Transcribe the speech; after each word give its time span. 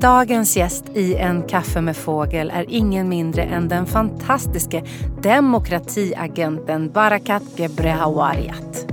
Dagens 0.00 0.56
gäst 0.56 0.84
i 0.94 1.14
En 1.14 1.42
kaffe 1.42 1.80
med 1.80 1.96
fågel 1.96 2.50
är 2.54 2.64
ingen 2.68 3.08
mindre 3.08 3.42
än 3.42 3.68
den 3.68 3.86
fantastiske 3.86 4.84
demokratiagenten 5.22 6.90
Barakat 6.90 7.42
Gebrehawariat. 7.56 8.86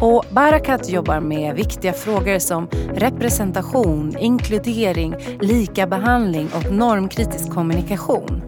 Och 0.00 0.24
Barakat 0.30 0.88
jobbar 0.88 1.20
med 1.20 1.54
viktiga 1.54 1.92
frågor 1.92 2.38
som 2.38 2.68
representation, 2.94 4.16
inkludering, 4.18 5.14
likabehandling 5.40 6.48
och 6.54 6.72
normkritisk 6.72 7.50
kommunikation. 7.50 8.42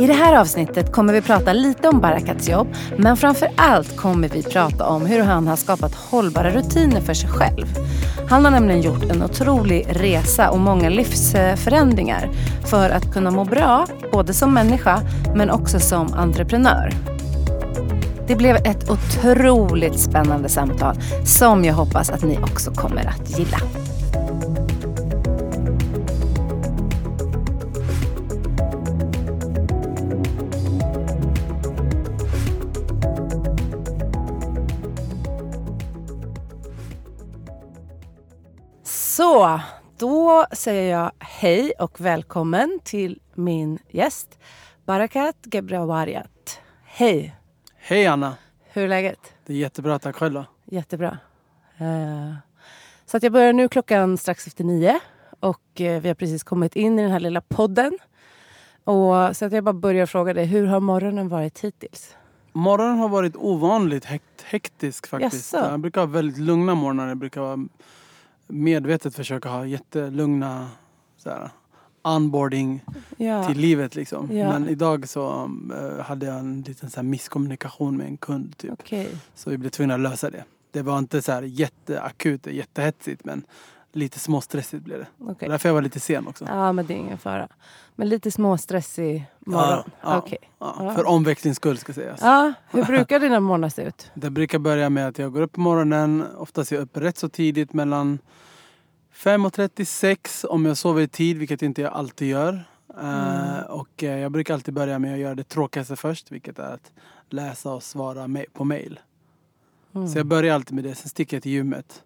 I 0.00 0.06
det 0.06 0.12
här 0.12 0.36
avsnittet 0.36 0.92
kommer 0.92 1.12
vi 1.12 1.22
prata 1.22 1.52
lite 1.52 1.88
om 1.88 2.00
Barakats 2.00 2.48
jobb 2.48 2.68
men 2.96 3.16
framför 3.16 3.48
allt 3.56 3.96
kommer 3.96 4.28
vi 4.28 4.42
prata 4.42 4.86
om 4.86 5.06
hur 5.06 5.22
han 5.22 5.48
har 5.48 5.56
skapat 5.56 5.94
hållbara 5.94 6.50
rutiner 6.50 7.00
för 7.00 7.14
sig 7.14 7.30
själv. 7.30 7.66
Han 8.28 8.44
har 8.44 8.50
nämligen 8.50 8.82
gjort 8.82 9.10
en 9.10 9.22
otrolig 9.22 9.86
resa 9.90 10.50
och 10.50 10.58
många 10.58 10.88
livsförändringar 10.88 12.30
för 12.66 12.90
att 12.90 13.12
kunna 13.12 13.30
må 13.30 13.44
bra, 13.44 13.86
både 14.12 14.34
som 14.34 14.54
människa 14.54 15.00
men 15.34 15.50
också 15.50 15.80
som 15.80 16.14
entreprenör. 16.14 16.92
Det 18.26 18.36
blev 18.36 18.56
ett 18.56 18.90
otroligt 18.90 20.00
spännande 20.00 20.48
samtal 20.48 20.96
som 21.24 21.64
jag 21.64 21.74
hoppas 21.74 22.10
att 22.10 22.22
ni 22.22 22.38
också 22.42 22.70
kommer 22.70 23.06
att 23.06 23.38
gilla. 23.38 23.58
Så, 39.30 39.60
då 39.98 40.46
säger 40.52 40.98
jag 40.98 41.10
hej 41.18 41.72
och 41.78 42.00
välkommen 42.00 42.78
till 42.84 43.20
min 43.34 43.78
gäst 43.90 44.38
Barakat 44.84 45.36
Gebrawariat. 45.52 46.60
Hej! 46.84 47.36
Hej 47.76 48.06
Anna! 48.06 48.36
Hur 48.72 48.84
är 48.84 48.88
läget? 48.88 49.18
Det 49.46 49.52
är 49.52 49.56
jättebra, 49.56 49.98
tack 49.98 50.16
själv 50.16 50.34
då. 50.34 50.44
Jättebra. 50.64 51.18
Uh, 51.80 52.34
så 53.06 53.16
att 53.16 53.22
jag 53.22 53.32
börjar 53.32 53.52
nu 53.52 53.68
klockan 53.68 54.18
strax 54.18 54.46
efter 54.46 54.64
nio 54.64 55.00
och 55.40 55.80
uh, 55.80 56.00
vi 56.00 56.08
har 56.08 56.14
precis 56.14 56.42
kommit 56.42 56.76
in 56.76 56.98
i 56.98 57.02
den 57.02 57.10
här 57.10 57.20
lilla 57.20 57.40
podden. 57.40 57.98
Och, 58.84 59.36
så 59.36 59.44
att 59.44 59.52
jag 59.52 59.64
bara 59.64 59.72
börjar 59.72 60.06
fråga 60.06 60.34
dig, 60.34 60.46
hur 60.46 60.66
har 60.66 60.80
morgonen 60.80 61.28
varit 61.28 61.60
hittills? 61.60 62.16
Morgonen 62.52 62.98
har 62.98 63.08
varit 63.08 63.36
ovanligt 63.36 64.04
hekt 64.04 64.42
hektisk 64.44 65.06
faktiskt. 65.06 65.52
Jaså? 65.52 65.70
Jag 65.70 65.80
brukar 65.80 66.00
ha 66.00 66.06
väldigt 66.06 66.38
lugna 66.38 66.74
morgnar. 66.74 67.08
Jag 67.08 67.16
brukar 67.16 67.40
vara 67.40 67.66
medvetet 68.50 69.14
försöka 69.14 69.48
ha 69.48 69.66
jättelugna 69.66 70.68
så 71.16 71.30
här, 71.30 71.50
onboarding 72.02 72.84
Ja. 73.16 73.44
till 73.48 73.58
livet 73.58 73.94
liksom. 73.94 74.36
Ja. 74.36 74.48
Men 74.52 74.68
idag 74.68 75.08
så 75.08 75.50
eh, 75.80 76.04
hade 76.04 76.26
jag 76.26 76.38
en 76.38 76.62
liten 76.62 76.90
så 76.90 76.96
här, 76.96 77.02
misskommunikation 77.02 77.96
med 77.96 78.06
en 78.06 78.16
kund 78.16 78.56
typ. 78.56 78.72
Okej. 78.72 79.08
Så 79.34 79.50
vi 79.50 79.58
blev 79.58 79.70
tvungna 79.70 79.94
att 79.94 80.00
lösa 80.00 80.30
det. 80.30 80.44
Det 80.72 80.82
var 80.82 80.98
inte 80.98 81.22
så 81.22 81.32
här 81.32 81.42
jätteakut, 81.42 82.46
jättehetsigt 82.46 83.24
men 83.24 83.42
lite 83.92 84.18
småstressigt 84.18 84.84
blev 84.84 84.98
det. 84.98 85.06
okej. 85.18 85.48
Därför 85.48 85.68
jag 85.68 85.74
var 85.74 85.82
lite 85.82 86.00
sen 86.00 86.26
också. 86.26 86.44
Ja, 86.48 86.72
men 86.72 86.86
det 86.86 86.94
är 86.94 86.98
ingen 86.98 87.18
fara. 87.18 87.48
Men 87.96 88.08
lite 88.08 88.30
småstressig 88.30 89.26
morgon. 89.40 89.90
ja, 90.02 90.18
Okej. 90.18 90.38
ja, 90.58 90.76
Ja. 90.78 90.94
För 90.94 91.08
omväxlings 91.08 91.56
skull 91.56 91.78
ska 91.78 91.92
sägas. 91.92 92.20
Ja, 92.22 92.52
hur 92.70 92.84
brukar 92.84 93.20
dina 93.20 93.40
morgnar 93.40 93.68
se 93.68 93.82
ut? 93.82 94.10
Det 94.14 94.30
brukar 94.30 94.58
börja 94.58 94.90
med 94.90 95.08
att 95.08 95.18
jag 95.18 95.32
går 95.32 95.40
upp 95.40 95.52
på 95.52 95.60
morgonen. 95.60 96.24
Oftast 96.36 96.72
är 96.72 96.76
jag 96.76 96.82
uppe 96.82 97.00
rätt 97.00 97.18
så 97.18 97.28
tidigt 97.28 97.72
mellan 97.72 98.18
5.36 99.14 100.46
om 100.46 100.66
jag 100.66 100.76
sover 100.76 101.02
i 101.02 101.08
tid, 101.08 101.38
vilket 101.38 101.62
inte 101.62 101.82
jag 101.82 101.92
alltid 101.92 102.28
gör. 102.28 102.64
Eh, 103.02 103.60
och 103.68 104.02
eh, 104.04 104.18
jag 104.18 104.32
brukar 104.32 104.54
alltid 104.54 104.74
börja 104.74 104.98
med 104.98 105.12
att 105.14 105.18
göra 105.20 105.34
det 105.34 105.44
tråkigaste 105.48 105.96
först, 105.96 106.32
vilket 106.32 106.58
är 106.58 106.74
att 106.74 106.92
läsa 107.28 107.72
och 107.72 107.82
svara 107.82 108.28
på 108.52 108.64
mail. 108.64 109.00
Mm. 109.94 110.08
Så 110.08 110.18
jag 110.18 110.26
börjar 110.26 110.54
alltid 110.54 110.74
med 110.74 110.84
det, 110.84 110.94
sen 110.94 111.08
sticker 111.08 111.36
jag 111.36 111.42
till 111.42 111.52
gymmet. 111.52 112.02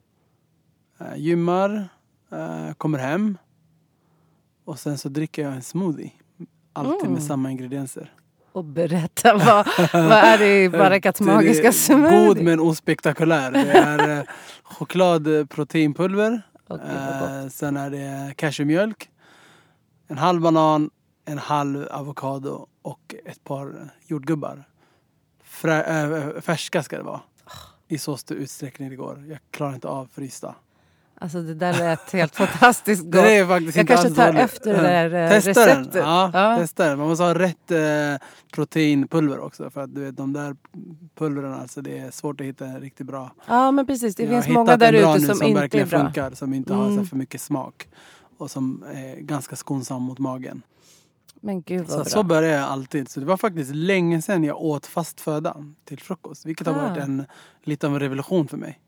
Uh, 1.01 1.17
gymmar, 1.17 1.89
eh, 2.33 2.73
kommer 2.75 2.99
hem 2.99 3.39
och 4.65 4.79
sen 4.79 4.99
så 4.99 5.09
dricker 5.09 5.43
jag 5.43 5.53
en 5.53 5.63
smoothie. 5.63 6.11
Alltid 6.73 7.01
Mm. 7.01 7.13
med 7.13 7.23
samma 7.23 7.51
ingredienser. 7.51 8.13
Och 8.53 8.65
berätta, 8.65 9.35
vad, 9.35 9.67
vad 9.93 10.13
är 10.13 10.39
det 10.39 10.65
i 10.65 10.69
Barakats 10.83 11.21
magiska 11.21 11.73
smoothie? 11.73 12.27
God 12.27 12.43
men 12.43 12.61
ospektakulär. 12.61 13.51
Det 13.51 13.71
är 13.73 14.19
eh, 14.19 14.25
choklad 14.63 15.39
eh, 15.39 15.45
proteinpulver. 15.47 16.43
Okej, 16.69 16.87
vad 17.11 17.21
gott. 17.21 17.31
Eh, 17.31 17.49
sen 17.49 17.77
är 17.77 17.91
det 17.91 18.35
cashewmjölk. 18.37 19.11
En 20.09 20.19
halv 20.19 20.41
banan, 20.41 20.91
en 21.25 21.39
halv 21.39 21.89
avokado 21.91 22.67
och 22.83 23.15
ett 23.25 23.45
par 23.45 23.89
jordgubbar. 24.07 24.65
Frä, 25.45 25.83
äh, 26.35 26.41
färska 26.41 26.83
ska 26.83 26.97
det 26.97 27.03
vara. 27.03 27.21
I 27.89 27.99
så 27.99 28.17
stor 28.17 28.37
utsträckning 28.37 28.91
det 28.91 28.97
går. 28.97 29.25
Jag 29.29 29.39
klarar 29.51 29.75
inte 29.75 29.89
av 29.89 30.07
frysta. 30.13 30.55
Alltså 31.19 31.43
det 31.43 31.55
där 31.55 31.73
lät 31.73 32.13
helt 32.13 32.37
fantastiskt 32.45 33.03
gott. 33.03 33.13
Det 33.13 33.37
är 33.37 33.47
faktiskt 33.47 33.77
Jag 33.77 33.89
kanske 33.89 34.11
tar 34.11 34.27
dåligt. 34.27 34.41
efter 34.43 34.75
det 34.75 34.83
där 34.83 35.15
eh, 35.25 35.31
Testa 35.31 35.51
receptet. 35.51 35.93
den. 35.93 36.03
Ja, 36.03 36.31
Ja. 36.35 36.57
testa 36.59 36.89
den. 36.89 36.99
Man 36.99 37.09
måste 37.09 37.25
ha 37.25 37.35
rätt 37.35 37.71
eh, 37.71 38.27
proteinpulver 38.55 39.39
också. 39.39 39.71
För 39.71 39.81
att 39.81 39.95
du 39.95 40.01
vet 40.05 40.17
de 40.17 40.33
där 40.33 40.57
pulverna, 41.15 41.57
alltså 41.57 41.83
det 41.83 41.99
är 41.99 42.11
svårt 42.11 42.41
att 42.41 42.47
hitta 42.47 42.65
en 42.67 42.81
riktigt 42.81 43.07
bra. 43.07 43.31
Ja 43.47 43.71
men 43.71 43.87
precis, 43.87 44.15
det 44.17 44.23
Jag 44.23 44.31
finns 44.33 44.47
har 44.47 44.55
många 44.65 44.77
där 44.77 44.93
bra 44.93 45.17
ute 45.17 45.27
som, 45.27 45.35
som 45.37 45.47
inte 45.47 45.79
är 45.79 45.87
bra. 45.87 45.99
funkar. 46.05 46.31
Som 46.31 46.55
inte 46.55 46.75
har 46.75 46.87
så 46.87 46.93
Mm. 46.93 47.07
för 47.07 47.17
mycket 47.17 47.41
smak. 47.41 47.89
Och 48.39 48.51
som 48.51 48.85
är 48.95 49.17
ganska 49.21 49.57
skonsam 49.57 50.03
mot 50.03 50.19
magen. 50.19 50.63
Men 51.41 51.63
gud 51.63 51.89
Så, 51.91 51.97
vad 51.97 52.07
så 52.09 52.23
bra. 52.23 52.37
börjar 52.37 52.53
jag 52.59 52.65
alltid. 52.71 53.09
Så 53.09 53.21
det 53.21 53.27
var 53.27 53.37
faktiskt 53.37 53.75
länge 53.75 54.23
sedan 54.23 54.45
jag 54.45 54.61
åt 54.63 54.87
fast 54.87 55.21
föda 55.21 55.57
till 55.85 56.01
frukost. 56.01 56.47
Vilket 56.47 56.67
har 56.67 56.75
Ah. 56.75 56.89
varit 56.89 57.03
en, 57.03 57.25
lite 57.65 57.87
av 57.87 57.93
en 57.95 58.01
revolution 58.01 58.49
för 58.49 58.57
mig. 58.57 58.79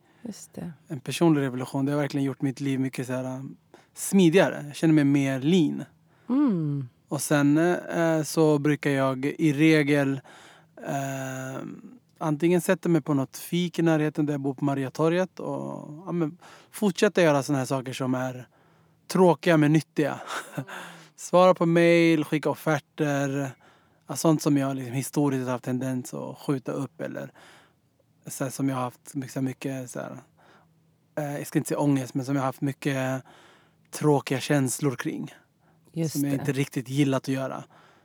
En 0.89 1.01
personlig 1.01 1.43
revolution. 1.43 1.87
Det 1.87 1.93
har 1.93 2.01
verkligen 2.01 2.25
gjort 2.25 2.43
mitt 2.43 2.61
liv 2.61 2.81
mycket 2.81 3.07
så 3.07 3.13
här, 3.13 3.25
um, 3.25 3.57
smidigare. 3.95 4.65
Jag 4.67 4.77
känner 4.77 4.95
mig 4.95 5.05
mer 5.05 5.41
lean. 5.41 5.85
Mm. 6.29 6.89
Och 7.09 7.23
sen 7.23 7.59
eh, 7.59 8.23
så 8.23 8.59
brukar 8.59 8.91
jag 8.91 9.25
i 9.25 9.53
regel 9.53 10.21
eh, 10.87 11.63
antingen 12.19 12.61
sätta 12.61 12.89
mig 12.89 13.01
på 13.01 13.15
något 13.15 13.37
fik 13.37 13.79
i 13.79 13.83
närheten 13.83 14.27
där 14.27 14.35
jag 14.35 14.41
bor 14.41 14.55
på 14.55 14.65
Mariatorget 14.65 15.41
och 15.41 15.91
ja, 16.07 16.13
men, 16.13 16.39
fortsätta 16.71 17.23
göra 17.23 17.43
sådana 17.43 17.59
här 17.59 17.67
saker 17.67 17.93
som 17.93 18.15
är 18.15 18.49
tråkiga 19.09 19.57
men 19.57 19.73
nyttiga. 19.73 20.21
Svara 21.17 21.55
på 21.55 21.67
mail, 21.67 22.25
skicka 22.25 22.51
offerter. 22.51 23.51
Sånt 24.15 24.43
som 24.43 24.57
jag 24.57 24.77
liksom 24.77 24.93
historiskt 24.93 25.45
har 25.45 25.53
haft 25.53 25.65
tendens 25.65 26.15
att 26.15 26.39
skjuta 26.39 26.73
upp 26.73 27.01
eller 27.01 27.33
så 28.27 28.45
här, 28.45 28.51
som 28.51 28.69
jag 28.69 28.77
har 28.77 28.83
haft 28.83 29.15
mycket, 29.15 29.43
mycket 29.43 29.91
så 29.91 30.01
här, 30.01 30.19
eh, 31.19 31.39
jag 31.39 31.47
ska 31.47 31.59
inte 31.59 31.69
säga 31.69 31.79
ångest, 31.79 32.15
men 32.15 32.25
som 32.25 32.35
jag 32.35 32.43
har 32.43 32.47
haft 32.47 32.61
mycket 32.61 33.23
tråkiga 33.91 34.41
känslor 34.41 34.97
kring 34.97 35.35
Just 35.93 36.13
som 36.13 36.25
jag 36.25 36.31
det. 36.33 36.35
inte 36.35 36.53
riktigt 36.53 36.89
gillat 36.89 37.23
att 37.23 37.29
göra. 37.29 37.65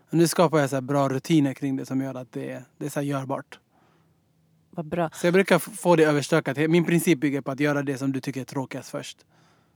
Och 0.09 0.17
nu 0.17 0.27
skapar 0.27 0.59
jag 0.59 0.69
så 0.69 0.81
bra 0.81 1.09
rutiner 1.09 1.53
kring 1.53 1.75
det 1.75 1.85
som 1.85 2.01
gör 2.01 2.15
att 2.15 2.31
det, 2.31 2.63
det 2.77 2.85
är 2.85 2.89
så 2.89 3.01
görbart. 3.01 3.59
Vad 4.69 4.85
bra. 4.85 5.09
Så 5.13 5.27
jag 5.27 5.33
brukar 5.33 5.59
få 5.59 5.95
det 5.95 6.03
överstökat. 6.03 6.57
Min 6.57 6.85
princip 6.85 7.19
bygger 7.19 7.41
på 7.41 7.51
att 7.51 7.59
göra 7.59 7.83
det 7.83 7.97
som 7.97 8.11
du 8.11 8.19
tycker 8.19 8.41
är 8.41 8.45
tråkigast 8.45 8.89
först. 8.89 9.25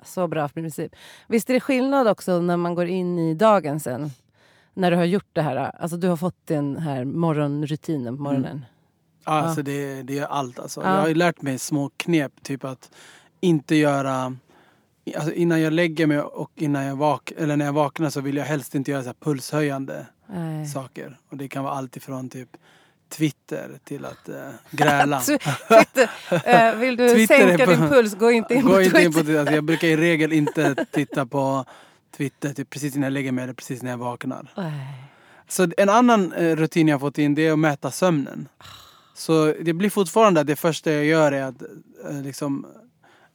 Så 0.03 0.27
bra 0.27 0.50
princip. 0.50 0.95
Visst 1.27 1.50
är 1.50 1.53
det 1.53 1.59
skillnad 1.59 2.07
också 2.07 2.42
när 2.42 2.57
man 2.57 2.75
går 2.75 2.86
in 2.86 3.19
i 3.19 3.33
dagen 3.33 3.80
sen? 3.80 4.09
När 4.74 4.92
du 4.92 4.97
har 4.97 5.06
gjort 5.06 5.30
det 5.33 5.42
här, 5.42 5.56
alltså 5.56 5.97
du 5.97 6.07
har 6.07 6.18
fått 6.18 6.47
den 6.47 6.77
här 6.77 7.06
morgonrutinen 7.06 8.18
på 8.18 8.24
morgonen. 8.24 8.65
Ja, 8.65 8.75
Alltså 9.33 9.62
det, 9.62 10.04
det 10.04 10.19
är 10.19 10.25
allt 10.25 10.60
alltså. 10.60 10.81
Ja. 10.81 10.94
Jag 10.94 11.01
har 11.01 11.07
ju 11.07 11.13
lärt 11.13 11.42
mig 11.42 11.60
små 11.60 11.92
knep. 11.98 12.31
Typ 12.44 12.63
att 12.63 12.92
inte 13.39 13.75
göra... 13.75 14.36
Alltså 15.16 15.33
innan 15.33 15.62
jag 15.62 15.74
lägger 15.74 16.07
mig 16.07 16.19
och 16.19 16.51
innan 16.56 16.86
jag 16.86 16.95
vak 16.95 17.31
eller 17.38 17.57
när 17.57 17.66
jag 17.66 17.74
vaknar 17.74 18.10
så 18.10 18.22
vill 18.22 18.38
jag 18.38 18.45
helst 18.45 18.75
inte 18.75 18.92
göra 18.92 19.04
så 19.04 19.13
pulshöjande 19.13 20.06
Nej. 20.27 20.68
saker. 20.68 21.18
Och 21.30 21.38
det 21.38 21.48
kan 21.48 21.63
vara 21.63 21.74
allt 21.74 21.98
ifrån 21.98 22.30
typ 22.30 22.50
Twitter 23.10 23.80
till 23.83 24.06
att 24.06 24.30
uh, 24.30 24.36
gräla. 24.72 25.19
Twitter, 25.68 26.10
uh, 26.74 26.80
vill 26.80 26.95
du 26.95 27.10
Twitter 27.10 27.48
sänka 27.48 27.66
på, 27.66 27.71
din 27.71 27.89
puls, 27.89 28.16
gå 28.16 28.31
inte 28.31 28.54
in 28.54 28.62
gå 28.62 28.69
på 28.69 28.81
inte 28.81 28.92
Twitter. 28.92 29.06
In 29.06 29.13
på 29.13 29.19
Twitter. 29.19 29.39
Alltså, 29.39 29.56
jag 29.56 29.63
brukar 29.63 29.88
i 29.88 29.98
regel 29.98 30.33
inte 30.33 30.86
titta 30.92 31.25
på 31.25 31.66
Twitter 32.18 32.54
typ 32.54 32.69
precis 32.69 32.95
när 32.95 33.04
jag 33.04 33.13
lägger 33.13 33.31
mig 33.31 33.44
eller 33.44 33.54
precis 33.54 33.83
när 33.83 33.89
jag 33.89 33.98
vaknar. 33.98 34.54
Så 35.48 35.68
en 35.78 35.89
annan 35.89 36.33
uh, 36.33 36.56
rutin 36.56 36.88
jag 36.88 37.00
fått 37.00 37.18
in 37.18 37.36
det 37.36 37.48
är 37.48 37.51
att 37.51 37.60
mäta 37.60 37.92
sömnen. 37.92 38.48
Så 39.15 39.53
det 39.62 39.73
blir 39.73 39.89
fortfarande 39.89 40.41
att 40.41 40.47
det 40.47 40.56
första 40.56 40.91
jag 40.91 41.06
gör 41.06 41.31
är 41.31 41.44
att 41.44 41.63
liksom 42.23 42.65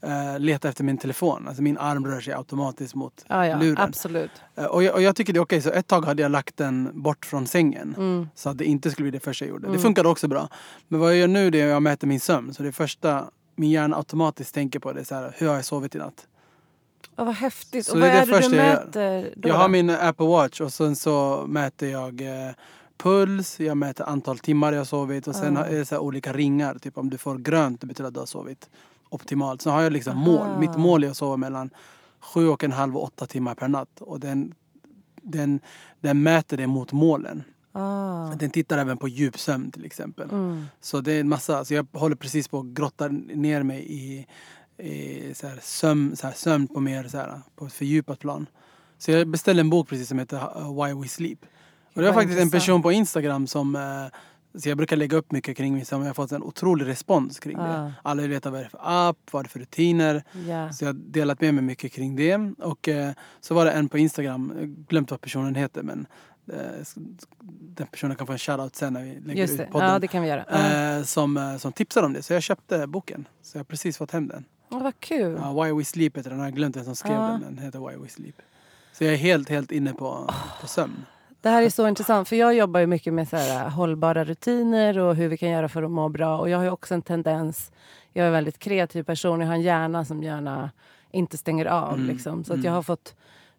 uh, 0.06 0.38
leta 0.38 0.69
efter 0.69 0.85
min 0.85 0.99
telefon. 0.99 1.49
Alltså 1.49 1.62
min 1.62 1.79
arm 1.79 2.06
rör 2.06 2.21
sig 2.21 2.35
automatiskt 2.35 2.94
mot 2.94 3.25
ja, 3.29 3.47
ja, 3.47 3.59
luren. 3.59 3.79
Absolut. 3.79 4.31
Uh, 4.59 4.65
och, 4.65 4.82
jag, 4.82 4.94
och 4.94 5.03
jag 5.03 5.17
tycker 5.17 5.32
det 5.32 5.38
är 5.38 5.43
okej. 5.43 5.59
Okay. 5.59 5.73
Så 5.73 5.79
ett 5.79 5.87
tag 5.87 6.05
hade 6.05 6.23
jag 6.23 6.31
lagt 6.31 6.56
den 6.56 7.03
bort 7.03 7.27
från 7.27 7.47
sängen. 7.47 7.94
Mm. 7.99 8.29
Så 8.35 8.49
att 8.50 8.59
det 8.59 8.65
inte 8.65 8.91
skulle 8.91 9.11
bli 9.11 9.19
det 9.19 9.25
första 9.25 9.44
jag 9.44 9.50
gjorde. 9.50 9.67
Mm. 9.67 9.77
Det 9.77 9.82
funkade 9.82 10.09
också 10.09 10.29
bra. 10.29 10.49
Men 10.88 11.00
vad 11.00 11.11
jag 11.11 11.19
gör 11.19 11.29
nu 11.29 11.50
det 11.50 11.61
är 11.61 11.65
att 11.65 11.71
jag 11.71 11.83
mäter 11.83 12.06
min 12.06 12.21
sömn. 12.21 12.55
Så 12.55 12.62
det 12.62 12.73
första 12.73 13.25
min 13.56 13.71
hjärna 13.71 13.97
automatiskt 13.97 14.55
tänker 14.55 14.79
på 14.79 14.93
det 14.93 15.00
är 15.00 15.05
så 15.05 15.15
här, 15.15 15.35
hur 15.37 15.49
har 15.49 15.55
jag 15.55 15.65
sovit 15.65 15.94
i 15.94 15.99
natt? 15.99 16.26
Oh, 17.17 17.25
vad 17.25 17.35
häftigt. 17.35 17.87
Så 17.87 17.93
och 17.93 18.00
vad 18.00 18.09
är 18.09 18.26
det, 18.26 18.33
det 18.33 18.49
du 18.49 18.56
mäter? 18.56 19.03
Jag, 19.03 19.50
jag 19.50 19.55
har 19.55 19.69
min 19.69 19.91
Apple 19.91 20.26
Watch 20.26 20.61
och 20.61 20.73
sen 20.73 20.97
så 20.97 21.44
mäter 21.49 21.88
jag 21.88 22.21
eh, 22.21 22.53
puls, 23.02 23.61
jag 23.61 23.76
mäter 23.76 24.05
antal 24.08 24.38
timmar 24.38 24.73
jag 24.73 24.87
sovit 24.87 25.29
och 25.29 25.35
sen 25.35 25.56
är 25.56 25.70
det 25.70 25.85
så 25.85 25.99
olika 25.99 26.32
ringar. 26.32 26.79
Typ 26.79 26.99
om 26.99 27.11
du 27.11 27.19
får 27.19 27.38
grönt 27.38 27.81
det 27.81 27.87
betyder 27.87 28.08
att 28.08 28.14
du 28.14 28.20
har 28.20 28.26
sovit 28.26 28.70
optimalt. 29.08 29.62
Så 29.62 29.70
har 29.70 29.82
jag 29.82 29.93
liksom 29.93 30.17
Aha. 30.17 30.25
mål. 30.25 30.61
Mitt 30.61 30.76
mål 30.76 31.05
är 31.05 31.11
att 31.11 31.17
sova 31.17 31.37
mellan 31.37 31.70
sju 32.20 32.49
och 32.49 32.64
en 32.64 32.73
halv 32.73 32.97
och 32.97 33.05
åtta 33.05 33.26
timmar 33.26 33.55
per 33.55 33.69
natt. 33.69 34.00
Och 34.00 34.20
den, 34.20 34.55
den, 35.23 35.61
den 36.00 36.23
mäter 36.23 36.56
det 36.56 36.67
mot 36.67 36.93
målen. 36.93 37.43
Ah. 37.73 38.35
Den 38.35 38.50
tittar 38.50 38.79
även 38.79 38.97
på 38.97 39.08
djupsömn 39.08 39.70
till 39.70 39.85
exempel. 39.85 40.31
Mm. 40.31 40.64
Så 40.81 41.00
det 41.00 41.12
är 41.12 41.20
en 41.20 41.29
massa, 41.29 41.64
så 41.64 41.75
jag 41.75 41.87
håller 41.93 42.17
precis 42.17 42.49
på 42.49 42.58
att 42.58 42.67
grotta 42.67 43.08
ner 43.08 43.62
mig 43.62 43.87
i, 43.88 44.26
i 44.88 45.35
så 45.35 45.47
här 45.47 45.58
sömn, 45.62 46.17
så 46.17 46.26
här 46.26 46.35
sömn 46.35 46.69
på 46.69 46.81
mer 46.81 47.08
så 47.08 47.17
här, 47.17 47.41
på 47.56 47.67
ett 47.67 47.73
fördjupat 47.73 48.19
plan. 48.19 48.47
Så 48.99 49.11
jag 49.11 49.29
beställde 49.29 49.61
en 49.61 49.70
bok 49.70 49.88
precis 49.88 50.08
som 50.08 50.19
heter 50.19 50.85
Why 50.87 51.02
We 51.02 51.08
Sleep. 51.08 51.38
Och 51.95 52.03
det 52.03 52.09
var 52.09 52.15
faktiskt 52.15 52.41
en 52.41 52.51
person 52.51 52.83
på 52.83 52.93
Instagram 52.93 53.47
som 53.47 53.77
eh, 53.77 54.19
så 54.55 54.69
jag 54.69 54.77
brukar 54.77 54.97
lägga 54.97 55.17
upp 55.17 55.33
mycket 55.33 55.57
kring 55.57 55.75
mig 55.75 55.85
som 55.85 56.01
jag 56.01 56.09
har 56.09 56.15
fått 56.15 56.33
en 56.33 56.43
otrolig 56.43 56.87
respons 56.87 57.41
kring 57.41 57.57
ah. 57.59 57.67
det. 57.67 57.93
Alla 58.03 58.23
vill 58.23 58.31
veta 58.31 58.51
vad 58.51 58.61
det 58.61 58.65
är 58.65 58.69
för 58.69 58.81
app, 58.83 59.19
vad 59.31 59.45
det 59.45 59.47
är 59.47 59.51
för 59.51 59.59
rutiner. 59.59 60.25
Yeah. 60.35 60.71
Så 60.71 60.85
jag 60.85 60.89
har 60.89 60.95
delat 60.95 61.41
med 61.41 61.55
mig 61.55 61.65
mycket 61.65 61.93
kring 61.93 62.17
det. 62.17 62.53
Och 62.59 62.89
eh, 62.89 63.13
så 63.41 63.55
var 63.55 63.65
det 63.65 63.73
en 63.73 63.89
på 63.89 63.99
Instagram, 63.99 64.53
jag 64.59 64.69
glömt 64.69 65.11
vad 65.11 65.21
personen 65.21 65.55
heter 65.55 65.83
men 65.83 66.07
eh, 66.53 66.87
den 67.61 67.87
personen 67.87 68.17
kan 68.17 68.27
få 68.27 68.33
en 68.33 68.39
shoutout 68.39 68.77
sen 68.77 68.93
när 68.93 69.03
vi 69.03 69.21
lägger 69.21 69.41
Just 69.41 69.57
det. 69.57 69.65
ut 69.65 69.71
podden. 69.71 69.89
Ja, 69.89 69.99
det 69.99 70.09
kan 70.09 70.23
vi 70.23 70.29
göra. 70.29 70.97
Eh, 70.99 71.03
som, 71.03 71.37
eh, 71.37 71.57
som 71.57 71.73
tipsade 71.73 72.07
om 72.07 72.13
det. 72.13 72.23
Så 72.23 72.33
jag 72.33 72.43
köpte 72.43 72.87
boken. 72.87 73.29
Så 73.43 73.57
jag 73.57 73.61
har 73.61 73.65
precis 73.65 73.99
fått 73.99 74.11
hem 74.11 74.29
den. 74.29 74.45
Oh, 74.71 74.83
vad 74.83 75.01
kul. 75.01 75.39
Ja, 75.41 75.65
Why 75.65 75.73
We 75.73 75.85
Sleep 75.85 76.17
heter 76.17 76.31
den. 76.31 76.39
Jag 76.39 76.47
har 76.47 76.53
glömt 76.53 76.77
vem 76.77 76.85
som 76.85 76.97
skrev 76.97 77.21
ah. 77.21 77.29
den. 77.29 77.41
Den 77.41 77.59
heter 77.59 77.89
Why 77.89 77.97
We 77.97 78.09
Sleep. 78.09 78.35
Så 78.93 79.05
jag 79.05 79.13
är 79.13 79.19
helt, 79.19 79.49
helt 79.49 79.73
inne 79.73 79.93
på, 79.93 80.31
på 80.61 80.67
sömn. 80.67 81.05
Det 81.43 81.49
här 81.49 81.63
är 81.63 81.71
så 81.71 81.89
intressant 81.89 82.29
för 82.29 82.37
jag 82.37 82.55
jobbar 82.55 82.81
ju 82.81 82.87
mycket 82.87 83.13
med 83.13 83.29
så 83.29 83.37
här, 83.37 83.65
äh, 83.65 83.71
hållbara 83.71 84.25
rutiner 84.25 84.99
och 84.99 85.17
hur 85.17 85.29
vi 85.29 85.37
kan 85.37 85.49
göra 85.49 85.69
för 85.69 85.83
att 85.83 85.91
må 85.91 86.09
bra. 86.09 86.39
Och 86.39 86.51
jag 86.51 86.59
har 86.59 86.71
också 86.71 86.95
en 86.95 87.03
tendens, 87.03 87.73
jag 88.13 88.23
är 88.23 88.27
en 88.27 88.33
väldigt 88.33 88.59
kreativ 88.59 89.03
person, 89.03 89.41
jag 89.41 89.47
har 89.47 89.55
en 89.55 89.63
hjärna 89.63 90.05
som 90.05 90.23
gärna 90.23 90.71
inte 91.11 91.39
stänger 91.39 91.67
av. 91.67 91.95
Mm. 91.95 92.07
Liksom. 92.07 92.45
Så 92.45 92.53
att 92.53 92.59
jag 92.59 92.65
mm. 92.65 92.75
har 92.75 92.83
fått 92.83 93.15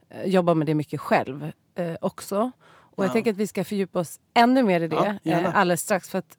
eh, 0.09 0.25
jobba 0.25 0.53
med 0.53 0.67
det 0.67 0.75
mycket 0.75 1.01
själv 1.01 1.51
eh, 1.75 1.95
också. 2.01 2.51
Och 2.71 3.03
ja. 3.03 3.07
jag 3.07 3.13
tänker 3.13 3.31
att 3.31 3.37
vi 3.37 3.47
ska 3.47 3.63
fördjupa 3.63 3.99
oss 3.99 4.19
ännu 4.33 4.63
mer 4.63 4.81
i 4.81 4.87
det 4.87 5.19
ja, 5.23 5.31
eh, 5.31 5.57
alldeles 5.57 5.81
strax. 5.81 6.09
För 6.09 6.17
att, 6.17 6.37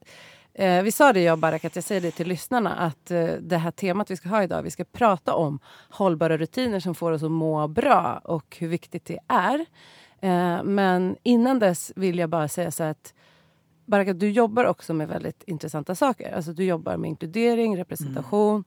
eh, 0.55 0.83
vi 0.83 0.93
sa 0.93 1.13
det 1.13 1.21
jag 1.21 1.33
och 1.33 1.39
Barack, 1.39 1.65
jag 1.65 1.85
säger 1.85 2.01
det 2.01 2.11
till 2.11 2.29
lyssnarna, 2.29 2.75
att 2.75 3.07
det 3.41 3.57
här 3.57 3.71
temat 3.71 4.11
vi 4.11 4.17
ska 4.17 4.29
ha 4.29 4.43
idag, 4.43 4.63
vi 4.63 4.71
ska 4.71 4.85
prata 4.85 5.35
om 5.35 5.59
hållbara 5.91 6.39
rutiner 6.39 6.81
som 6.81 6.95
får 6.95 7.13
oss 7.13 7.23
att 7.23 7.31
må 7.31 7.69
bra 7.69 8.21
och 8.25 8.57
hur 8.61 8.69
viktigt 8.69 9.05
det 9.05 9.19
är. 9.29 9.67
Eh, 10.23 10.63
men 10.63 11.17
innan 11.23 11.59
dess 11.59 11.93
vill 11.97 12.19
jag 12.19 12.31
bara 12.31 12.49
säga 12.49 12.71
så 12.71 12.83
att 12.83 13.15
Baraka, 13.87 14.13
du 14.13 14.31
jobbar 14.31 14.65
också 14.65 14.95
med 14.95 15.09
väldigt 15.09 15.43
intressanta 15.47 15.95
saker. 15.95 16.35
Alltså 16.37 16.53
du 16.53 16.65
jobbar 16.65 16.97
med 16.97 17.09
inkludering, 17.09 17.77
representation. 17.77 18.55
Mm. 18.55 18.65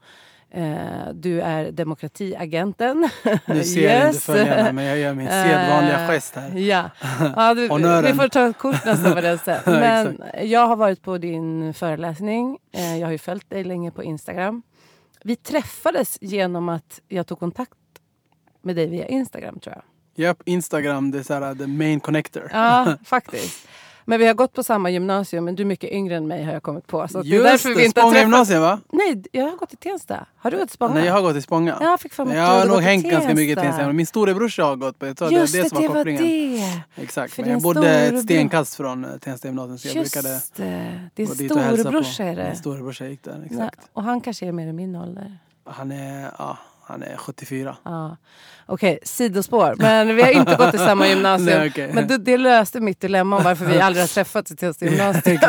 Eh, 0.52 1.14
du 1.14 1.42
är 1.42 1.72
demokratiagenten. 1.72 3.10
Nu 3.46 3.64
ser 3.64 3.80
yes. 3.80 3.82
jag 3.82 4.08
inte 4.08 4.20
följarna 4.20 4.72
men 4.72 4.86
jag 4.86 4.98
gör 4.98 5.14
min 5.14 5.28
sedvanliga 5.28 6.02
uh, 6.02 6.08
gest 6.08 6.36
här. 6.36 6.58
Ja. 6.58 6.90
ja 7.36 7.54
du, 7.54 7.62
vi 8.08 8.14
får 8.14 8.28
ta 8.28 8.48
ett 8.48 8.58
kort 8.58 8.86
nästan 8.86 9.14
på 9.14 9.22
det 9.22 9.38
sätt. 9.46 9.66
Men 9.66 10.22
jag 10.44 10.68
har 10.68 10.76
varit 10.76 11.02
på 11.02 11.18
din 11.18 11.74
föreläsning. 11.74 12.58
Eh, 12.72 12.98
jag 12.98 13.08
har 13.08 13.12
ju 13.12 13.18
följt 13.18 13.50
dig 13.50 13.64
länge 13.64 13.92
på 13.92 14.04
Instagram. 14.04 14.62
Vi 15.24 15.36
träffades 15.36 16.18
genom 16.22 16.70
att 16.70 17.02
jag 17.08 17.28
tog 17.28 17.40
kontakt 17.40 17.72
med 18.62 18.76
dig 18.76 18.88
via 18.88 19.08
Instagram 19.08 19.60
tror 19.60 19.76
jag. 19.76 19.84
Japp, 20.16 20.42
Instagram, 20.46 21.12
det 21.12 21.20
är 21.20 21.24
såhär 21.24 21.56
the 21.56 21.68
main 21.68 22.00
connector. 22.00 22.50
Ja, 22.54 22.98
faktiskt. 23.06 23.68
Men 24.08 24.20
vi 24.20 24.28
har 24.28 24.34
gått 24.34 24.54
på 24.54 24.64
samma 24.64 24.90
gymnasium, 24.90 25.46
men 25.46 25.56
du 25.56 25.64
är 25.64 25.68
mycket 25.68 25.92
yngre 25.92 26.16
än 26.16 26.28
mig 26.28 26.44
har 26.44 26.54
jag 26.54 26.64
kommit 26.64 26.88
på. 26.88 27.08
Så 27.08 27.18
Just 27.18 27.30
det, 27.32 27.38
är 27.38 27.44
därför 27.44 27.70
det, 27.70 27.76
vi 27.76 27.86
inte 27.86 28.02
Spånga 28.02 28.20
gymnasium 28.20 28.62
va? 28.62 28.80
Nej, 28.92 29.24
jag 29.32 29.46
har 29.46 29.58
gått 29.58 29.74
i 29.74 29.76
Tensta. 29.76 30.26
Har 30.38 30.52
du 30.52 30.58
gått 30.58 30.70
i 30.70 30.74
Spånga? 30.74 30.94
Nej, 30.94 31.06
jag 31.06 31.14
har 31.14 31.22
gått 31.22 31.36
i 31.36 31.42
Spånga. 31.42 31.78
Jag, 31.82 32.00
fick 32.00 32.14
för 32.14 32.26
mig 32.26 32.38
jag 32.38 32.44
har 32.44 32.66
nog 32.66 32.82
hängt 32.82 33.06
ganska 33.06 33.36
mycket 33.36 33.58
i 33.58 33.62
Tensta. 33.62 33.94
Min 33.94 34.06
storebrorsa 34.06 34.64
har 34.64 34.76
gått 34.76 35.00
på 35.00 35.06
det. 35.06 35.22
Jag 35.22 35.32
Just 35.32 35.54
det, 35.54 35.62
det, 35.64 35.70
som 35.70 35.82
var 35.82 35.88
kopplingen. 35.88 36.24
det. 36.24 36.82
Exakt, 37.04 37.34
För 37.34 37.44
men 37.44 37.52
jag 37.52 37.62
bodde 37.62 37.90
ett 37.90 38.24
stenkast 38.24 38.76
från 38.76 39.06
eh, 39.06 39.18
Tensta 39.18 39.48
gymnasium. 39.48 39.78
Så 39.78 39.88
jag 39.88 39.96
Just 39.96 40.14
brukade 40.14 40.42
det. 40.56 41.10
Din 41.16 41.28
storebrorsa 41.28 42.24
är 42.24 42.36
det. 42.36 42.48
Min 42.48 42.56
storebrorsa 42.56 43.08
gick 43.08 43.24
där, 43.24 43.44
exakt. 43.46 43.80
Ja, 43.82 43.90
och 43.94 44.04
han 44.04 44.22
kanske 44.22 44.48
är 44.48 44.52
mer 44.52 44.68
i 44.68 44.74
min 44.74 44.96
ålder. 44.96 45.38
Han 45.66 45.92
är, 45.92 46.32
ja. 46.38 46.58
Han 46.88 47.04
är 47.04 47.18
74. 47.18 47.78
Ah. 47.84 48.10
Okej, 48.66 48.94
okay, 48.94 49.00
sidospår. 49.04 49.76
Men 49.78 50.16
vi 50.16 50.22
har 50.22 50.32
inte 50.32 50.56
gått 50.56 50.74
i 50.74 50.78
samma 50.78 51.08
gymnasium. 51.10 51.60
Nej, 51.60 51.70
okay. 51.70 51.94
Men 51.94 52.08
det, 52.08 52.18
det, 52.18 52.38
löste 52.38 52.80
mitt 52.80 53.00
dilemma 53.00 53.38
om 53.38 53.44
varför 53.44 53.66
vi 53.66 53.80
aldrig 53.80 54.04
har 54.04 54.08
träffats 54.14 54.52
i 54.52 54.56
Tensta 54.56 54.86
gymnasium. 54.86 55.40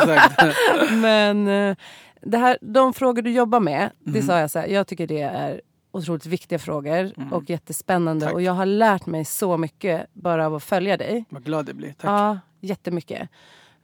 Men 1.01 1.47
eh, 1.47 1.75
det 2.21 2.37
här, 2.37 2.57
de 2.61 2.93
frågor 2.93 3.21
du 3.21 3.31
jobbar 3.31 3.59
med, 3.59 3.91
det 3.99 4.09
mm. 4.09 4.27
sa 4.27 4.39
jag 4.39 4.51
så 4.51 4.59
här, 4.59 4.67
jag 4.67 4.87
tycker 4.87 5.07
det 5.07 5.21
är 5.21 5.61
otroligt 5.91 6.25
viktiga 6.25 6.59
frågor 6.59 7.11
mm. 7.17 7.33
och 7.33 7.49
jättespännande. 7.49 8.25
Tack. 8.25 8.33
Och 8.33 8.41
jag 8.41 8.53
har 8.53 8.65
lärt 8.65 9.05
mig 9.05 9.25
så 9.25 9.57
mycket 9.57 10.07
bara 10.13 10.45
av 10.45 10.55
att 10.55 10.63
följa 10.63 10.97
dig. 10.97 11.25
Vad 11.29 11.43
glad 11.43 11.69
jag 11.69 11.75
blir. 11.75 11.93
Tack. 11.93 12.09
Ja, 12.09 12.39
jättemycket. 12.61 13.29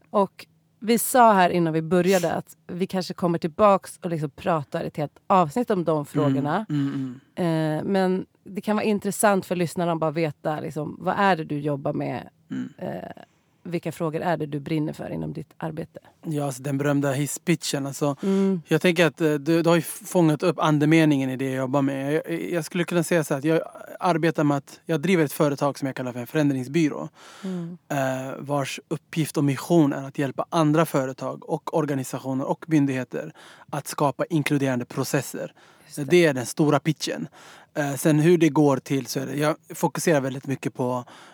Och 0.10 0.46
vi 0.86 0.98
sa 0.98 1.34
här 1.34 1.50
innan 1.50 1.74
vi 1.74 1.82
började 1.82 2.34
att 2.34 2.58
vi 2.68 2.88
kanske 2.88 3.14
kommer 3.14 3.38
tillbaks 3.38 4.00
och 4.04 4.10
liksom 4.10 4.30
pratar 4.30 4.84
ett 4.84 4.98
helt 4.98 5.20
avsnitt 5.28 5.72
om 5.72 5.84
de 5.84 6.06
frågorna. 6.06 6.66
Mm, 6.70 6.88
mm, 6.88 7.20
mm. 7.36 7.78
Eh, 7.78 7.84
men 7.84 8.26
det 8.44 8.62
kan 8.62 8.76
vara 8.76 8.86
intressant 8.86 9.46
för 9.46 9.56
lyssnarna 9.56 9.92
att 9.92 10.00
bara 10.00 10.12
veta 10.12 10.60
liksom, 10.60 10.98
vad 11.00 11.16
är 11.18 11.36
det 11.36 11.44
du 11.44 11.60
jobbar 11.60 11.94
med. 11.94 12.30
Mm. 12.52 12.70
Eh, 12.78 13.24
vilka 13.64 13.92
frågor 13.92 14.22
är 14.22 14.38
det 14.38 14.46
du 14.46 14.60
brinner 14.60 14.94
för 14.94 15.10
inom 15.10 15.34
ditt 15.34 15.54
arbete? 15.58 16.00
Ja, 16.26 16.46
alltså 16.46 16.64
den 16.64 16.78
berömda 16.78 17.12
hisspitchen. 17.12 17.88
Alltså, 17.88 18.16
mm. 18.24 18.62
Jag 18.68 18.82
tänker 18.82 19.06
att 19.06 19.22
eh, 19.22 19.34
du, 19.34 19.62
du 19.62 19.70
har 19.70 19.82
fångat 20.06 20.44
upp 20.44 20.60
andemeningen 20.60 21.30
i 21.30 21.36
det 21.36 21.46
jag 21.46 21.56
jobbar 21.56 21.82
med. 21.82 22.14
Jag, 22.14 22.52
jag, 22.52 22.66
skulle 22.66 22.84
kunna 22.84 23.04
säga 23.04 23.24
så 23.24 23.34
att 23.34 23.44
jag 23.44 23.62
arbetar 24.00 24.44
med 24.44 24.58
att 24.58 24.80
jag 24.86 25.02
driver 25.02 25.26
ett 25.26 25.34
företag 25.34 25.80
som 25.80 25.86
jag 25.86 25.96
kallar 25.96 26.12
för 26.12 26.20
en 26.20 26.28
förändringsbyrå. 26.28 27.10
Mm. 27.44 27.78
Eh, 27.90 28.34
vars 28.40 28.80
uppgift 28.88 29.38
och 29.38 29.44
mission 29.44 29.94
är 29.94 30.08
att 30.08 30.18
hjälpa 30.18 30.46
andra 30.50 30.86
företag 30.86 31.50
och 31.50 31.78
organisationer 31.78 32.46
och 32.46 32.66
myndigheter 32.68 33.34
att 33.70 33.88
skapa 33.88 34.26
inkluderande 34.26 34.86
processer. 34.86 35.54
Det. 35.96 36.04
det. 36.04 36.26
är 36.26 36.34
den 36.34 36.46
stora 36.46 36.80
pitchen. 36.80 37.28
Eh, 37.74 37.96
sen 37.96 38.20
hur 38.20 38.38
det 38.38 38.50
går 38.50 38.78
till 38.78 39.06
så 39.06 39.20
är 39.20 39.26
det, 39.26 39.36
jag 39.36 39.56
fokuserar 39.76 40.22
väldigt 40.22 40.48
mycket 40.48 40.74
på 40.74 41.06
Eh, 41.06 41.33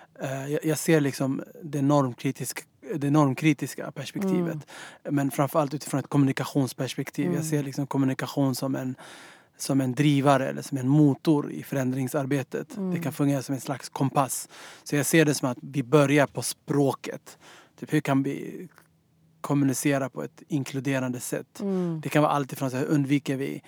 jag 0.62 0.78
ser 0.78 1.02
liksom 1.02 1.44
det, 1.64 1.82
normkritisk, 1.82 2.64
det 2.96 3.10
normkritiska 3.10 3.92
perspektivet. 3.92 4.54
Mm. 4.54 5.16
Men 5.16 5.32
framförallt 5.32 5.74
utifrån 5.74 6.00
ett 6.00 6.08
kommunikationsperspektiv. 6.08 7.26
Mm. 7.26 7.38
Jag 7.38 7.46
ser 7.46 7.64
liksom 7.64 7.88
kommunikation 7.88 8.56
som 8.56 8.76
en, 8.76 8.96
som 9.58 9.82
en 9.82 9.96
drivare 9.96 10.50
eller 10.50 10.62
som 10.62 10.78
en 10.78 10.88
motor 10.88 11.52
i 11.52 11.64
förändringsarbetet. 11.64 12.78
Mm. 12.78 12.92
Det 12.94 13.00
kan 13.00 13.14
fungera 13.14 13.42
som 13.42 13.56
en 13.56 13.62
slags 13.62 13.90
kompass. 13.90 14.50
Så 14.84 14.96
jag 14.96 15.06
ser 15.06 15.26
det 15.26 15.34
som 15.34 15.50
att 15.50 15.58
vi 15.62 15.84
börjar 15.84 16.28
på 16.28 16.42
språket. 16.42 17.38
Typ 17.80 17.94
hur 17.94 18.02
kan 18.02 18.24
vi 18.24 18.68
kommunicera 19.42 20.10
på 20.10 20.24
ett 20.24 20.44
inkluderande 20.48 21.20
sätt? 21.20 21.60
Mm. 21.60 22.02
Det 22.04 22.10
kan 22.10 22.24
vara 22.24 22.32
allt 22.32 22.54
ifrån 22.54 22.72
så 22.72 22.78
här, 22.78 22.86
undviker 22.86 23.38
vi 23.38 23.62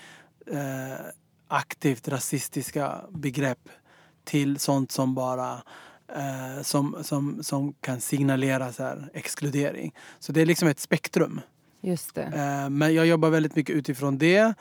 eh, 0.47 1.05
aktivt 1.47 2.07
rasistiska 2.07 3.01
begrepp 3.09 3.69
till 4.23 4.59
sånt 4.59 4.91
som 4.91 5.15
bara 5.15 5.61
eh, 6.15 6.63
som, 6.63 6.97
som, 7.01 7.43
som 7.43 7.73
kan 7.73 8.01
signalera 8.01 8.71
så 8.71 8.83
här, 8.83 9.09
exkludering. 9.13 9.93
Så 10.19 10.31
det 10.31 10.41
är 10.41 10.45
liksom 10.45 10.67
ett 10.67 10.79
spektrum. 10.79 11.41
Just 11.81 12.15
det. 12.15 12.23
Eh, 12.23 12.69
men 12.69 12.93
jag 12.93 13.05
jobbar 13.05 13.29
väldigt 13.29 13.55
mycket 13.55 13.75
utifrån 13.75 14.17
det. 14.17 14.53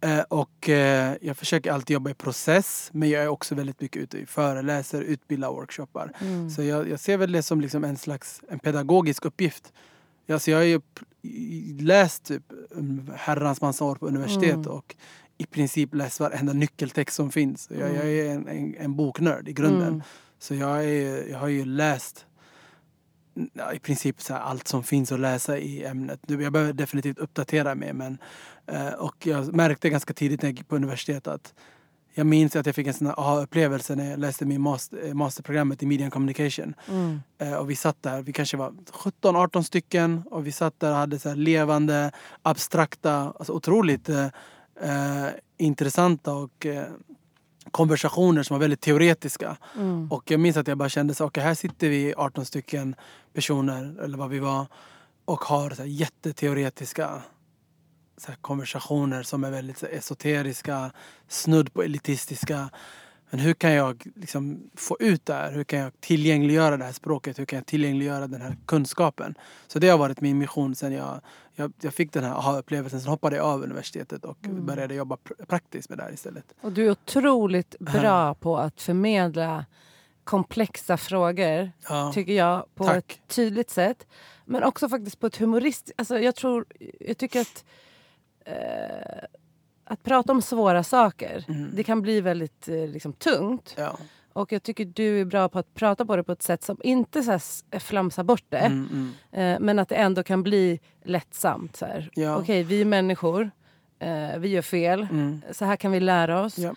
Eh, 0.00 0.20
och 0.20 0.68
eh, 0.68 1.14
jag 1.20 1.36
försöker 1.36 1.72
alltid 1.72 1.94
jobba 1.94 2.10
i 2.10 2.14
process 2.14 2.90
men 2.92 3.10
jag 3.10 3.22
är 3.22 3.28
också 3.28 3.54
väldigt 3.54 3.80
mycket 3.80 4.02
ute 4.02 4.18
i 4.18 4.26
föreläser, 4.26 5.02
utbildar, 5.02 5.48
workshoppar. 5.48 6.12
Mm. 6.20 6.50
Så 6.50 6.62
jag, 6.62 6.88
jag, 6.88 7.00
ser 7.00 7.16
väl 7.16 7.32
det 7.32 7.42
som 7.42 7.60
liksom 7.60 7.84
en 7.84 7.96
slags 7.96 8.40
en 8.48 8.58
pedagogisk 8.58 9.24
uppgift. 9.24 9.72
Alltså 10.28 10.50
jag 10.50 10.58
har 10.58 10.64
ju 10.64 10.80
läst 11.80 12.24
typ 12.24 12.42
en 12.76 13.10
herrans 13.16 13.60
massa 13.60 13.84
år 13.84 13.94
på 13.94 14.06
universitet 14.06 14.54
Mm. 14.54 14.66
och 14.66 14.96
i 15.38 15.46
princip 15.46 15.94
läst 15.94 16.20
varenda 16.20 16.52
nyckeltext 16.52 17.16
som 17.16 17.30
finns. 17.30 17.68
Jag, 17.70 17.94
jag 17.94 18.06
är 18.08 18.30
en, 18.30 18.48
en, 18.48 18.74
en 18.78 18.96
boknörd 18.96 19.48
i 19.48 19.52
grunden. 19.52 19.88
Mm. 19.88 20.02
Så 20.38 20.54
jag, 20.54 20.84
är, 20.84 21.28
jag 21.28 21.38
har 21.38 21.48
ju 21.48 21.64
läst 21.64 22.26
i 23.74 23.78
princip 23.78 24.22
så 24.22 24.34
allt 24.34 24.68
som 24.68 24.82
finns 24.82 25.12
att 25.12 25.20
läsa 25.20 25.58
i 25.58 25.84
ämnet. 25.84 26.20
Jag 26.26 26.52
behöver 26.52 26.72
definitivt 26.72 27.18
uppdatera 27.18 27.74
mig. 27.74 27.92
Men, 27.92 28.18
eh, 28.66 28.88
och 28.88 29.26
jag 29.26 29.54
märkte 29.54 29.90
ganska 29.90 30.14
tidigt 30.14 30.42
när 30.42 30.48
jag 30.48 30.58
gick 30.58 30.68
på 30.68 30.76
universitetet 30.76 31.26
att 31.26 31.54
jag 32.14 32.26
minns 32.26 32.56
att 32.56 32.66
jag 32.66 32.74
fick 32.74 32.86
en 32.86 32.94
sån 32.94 33.06
aha-upplevelse 33.06 33.96
när 33.96 34.10
jag 34.10 34.20
läste 34.20 34.46
min 34.46 34.60
master, 34.60 35.06
eh, 35.06 35.14
masterprogrammet 35.14 35.82
i 35.82 35.86
Media 35.86 36.06
and 36.06 36.12
Communication. 36.12 36.74
Mm. 36.88 37.20
Eh, 37.38 37.54
och 37.54 37.70
vi 37.70 37.76
satt 37.76 38.02
där, 38.02 38.22
vi 38.22 38.32
kanske 38.32 38.56
var 38.56 38.72
17-18 38.92 39.62
stycken 39.62 40.22
och 40.30 40.46
vi 40.46 40.52
satt 40.52 40.80
där 40.80 40.90
och 40.90 40.96
hade 40.96 41.18
så 41.18 41.34
levande, 41.34 42.12
abstrakta, 42.42 43.32
alltså 43.38 43.52
otroligt 43.52 44.08
eh, 44.08 45.28
intressanta 45.58 46.32
och 46.32 46.66
eh, 46.66 46.84
konversationer 47.70 48.42
som 48.42 48.54
var 48.54 48.60
väldigt 48.60 48.80
teoretiska. 48.80 49.56
Mm. 49.76 50.12
Och 50.12 50.30
jag 50.30 50.40
minns 50.40 50.56
att 50.56 50.68
jag 50.68 50.78
bara 50.78 50.88
kände 50.88 51.14
så 51.14 51.24
okej 51.24 51.42
här 51.42 51.54
sitter 51.54 51.88
vi 51.88 52.14
18 52.16 52.44
stycken 52.44 52.94
personer 53.32 54.02
eller 54.04 54.18
vad 54.18 54.30
vi 54.30 54.38
var 54.38 54.66
och 55.24 55.40
har 55.40 55.70
så 55.70 55.82
här 55.82 55.88
jätteteoretiska 55.88 57.22
så 58.18 58.28
här 58.28 58.38
konversationer 58.40 59.22
som 59.22 59.44
är 59.44 59.50
väldigt 59.50 59.78
så 59.78 59.86
här 59.86 59.92
esoteriska, 59.92 60.92
snudd 61.28 61.72
på 61.72 61.82
elitistiska. 61.82 62.70
Men 63.30 63.40
hur 63.40 63.54
kan 63.54 63.72
jag 63.72 64.04
liksom 64.16 64.70
få 64.74 64.96
ut 65.00 65.26
det 65.26 65.34
här? 65.34 65.52
Hur 65.52 65.64
kan 65.64 65.78
jag 65.78 66.00
tillgängliggöra 66.00 66.76
det 66.76 66.84
här 66.84 66.92
språket? 66.92 67.38
Hur 67.38 67.44
kan 67.44 67.56
jag 67.56 67.66
tillgängliggöra 67.66 68.26
den 68.26 68.40
här 68.42 68.56
kunskapen? 68.66 69.34
Så 69.66 69.78
det 69.78 69.88
har 69.88 69.98
varit 69.98 70.20
min 70.20 70.38
mission 70.38 70.74
sen 70.74 70.92
jag, 70.92 71.20
jag, 71.54 71.72
jag 71.80 71.94
fick 71.94 72.12
den 72.12 72.24
här 72.24 72.30
aha-upplevelsen. 72.34 73.00
Sen 73.00 73.10
hoppade 73.10 73.36
jag 73.36 73.46
av 73.46 73.62
universitetet 73.62 74.24
och 74.24 74.38
Mm. 74.44 74.66
började 74.66 74.94
jobba 74.94 75.16
pr- 75.24 75.46
praktiskt 75.46 75.88
med 75.88 75.98
det 75.98 76.02
här 76.04 76.12
istället. 76.12 76.44
Och 76.60 76.72
du 76.72 76.86
är 76.86 76.90
otroligt 76.90 77.78
bra 77.78 78.34
på 78.34 78.58
att 78.58 78.82
förmedla 78.82 79.64
komplexa 80.24 80.96
frågor, 80.96 81.72
Ja. 81.88 82.12
tycker 82.14 82.32
jag, 82.32 82.74
på 82.74 82.84
Tack. 82.84 82.96
ett 83.24 83.28
tydligt 83.34 83.70
sätt. 83.70 84.06
Men 84.44 84.62
också 84.64 84.88
faktiskt 84.88 85.20
på 85.20 85.26
ett 85.26 85.36
humoristiskt... 85.36 85.98
Alltså 86.00 86.18
jag, 86.18 86.34
tror, 86.34 86.64
jag 87.00 87.18
tycker 87.18 87.40
att... 87.40 87.64
Eh, 88.44 89.24
att 89.88 90.02
prata 90.02 90.32
om 90.32 90.42
svåra 90.42 90.82
saker, 90.82 91.44
Mm. 91.48 91.70
det 91.74 91.84
kan 91.84 92.02
bli 92.02 92.20
väldigt 92.20 92.68
eh, 92.68 92.74
liksom, 92.88 93.12
tungt. 93.12 93.74
Ja. 93.78 93.98
Och 94.32 94.52
jag 94.52 94.62
tycker 94.62 94.84
du 94.84 95.20
är 95.20 95.24
bra 95.24 95.48
på 95.48 95.58
att 95.58 95.74
prata 95.74 96.06
på 96.06 96.16
det 96.16 96.22
på 96.24 96.32
ett 96.32 96.42
sätt 96.42 96.62
som 96.62 96.76
inte 96.82 97.22
så 97.22 97.30
här, 97.30 97.36
s- 97.36 97.64
flamsar 97.78 98.24
bort 98.24 98.44
det. 98.48 98.58
Mm, 98.58 98.88
mm. 99.32 99.54
Eh, 99.54 99.60
men 99.60 99.78
att 99.78 99.88
det 99.88 99.94
ändå 99.96 100.22
kan 100.22 100.42
bli 100.42 100.80
lättsamt. 101.04 101.76
Så 101.76 101.86
här. 101.86 102.10
Ja. 102.14 102.36
Okej, 102.38 102.62
vi 102.62 102.80
är 102.80 102.84
människor. 102.84 103.50
Eh, 103.98 104.38
vi 104.38 104.48
gör 104.48 104.62
fel. 104.62 105.06
Mm. 105.10 105.42
Så 105.52 105.64
här 105.64 105.76
kan 105.76 105.92
vi 105.92 106.00
lära 106.00 106.42
oss. 106.44 106.58
Ja. 106.58 106.68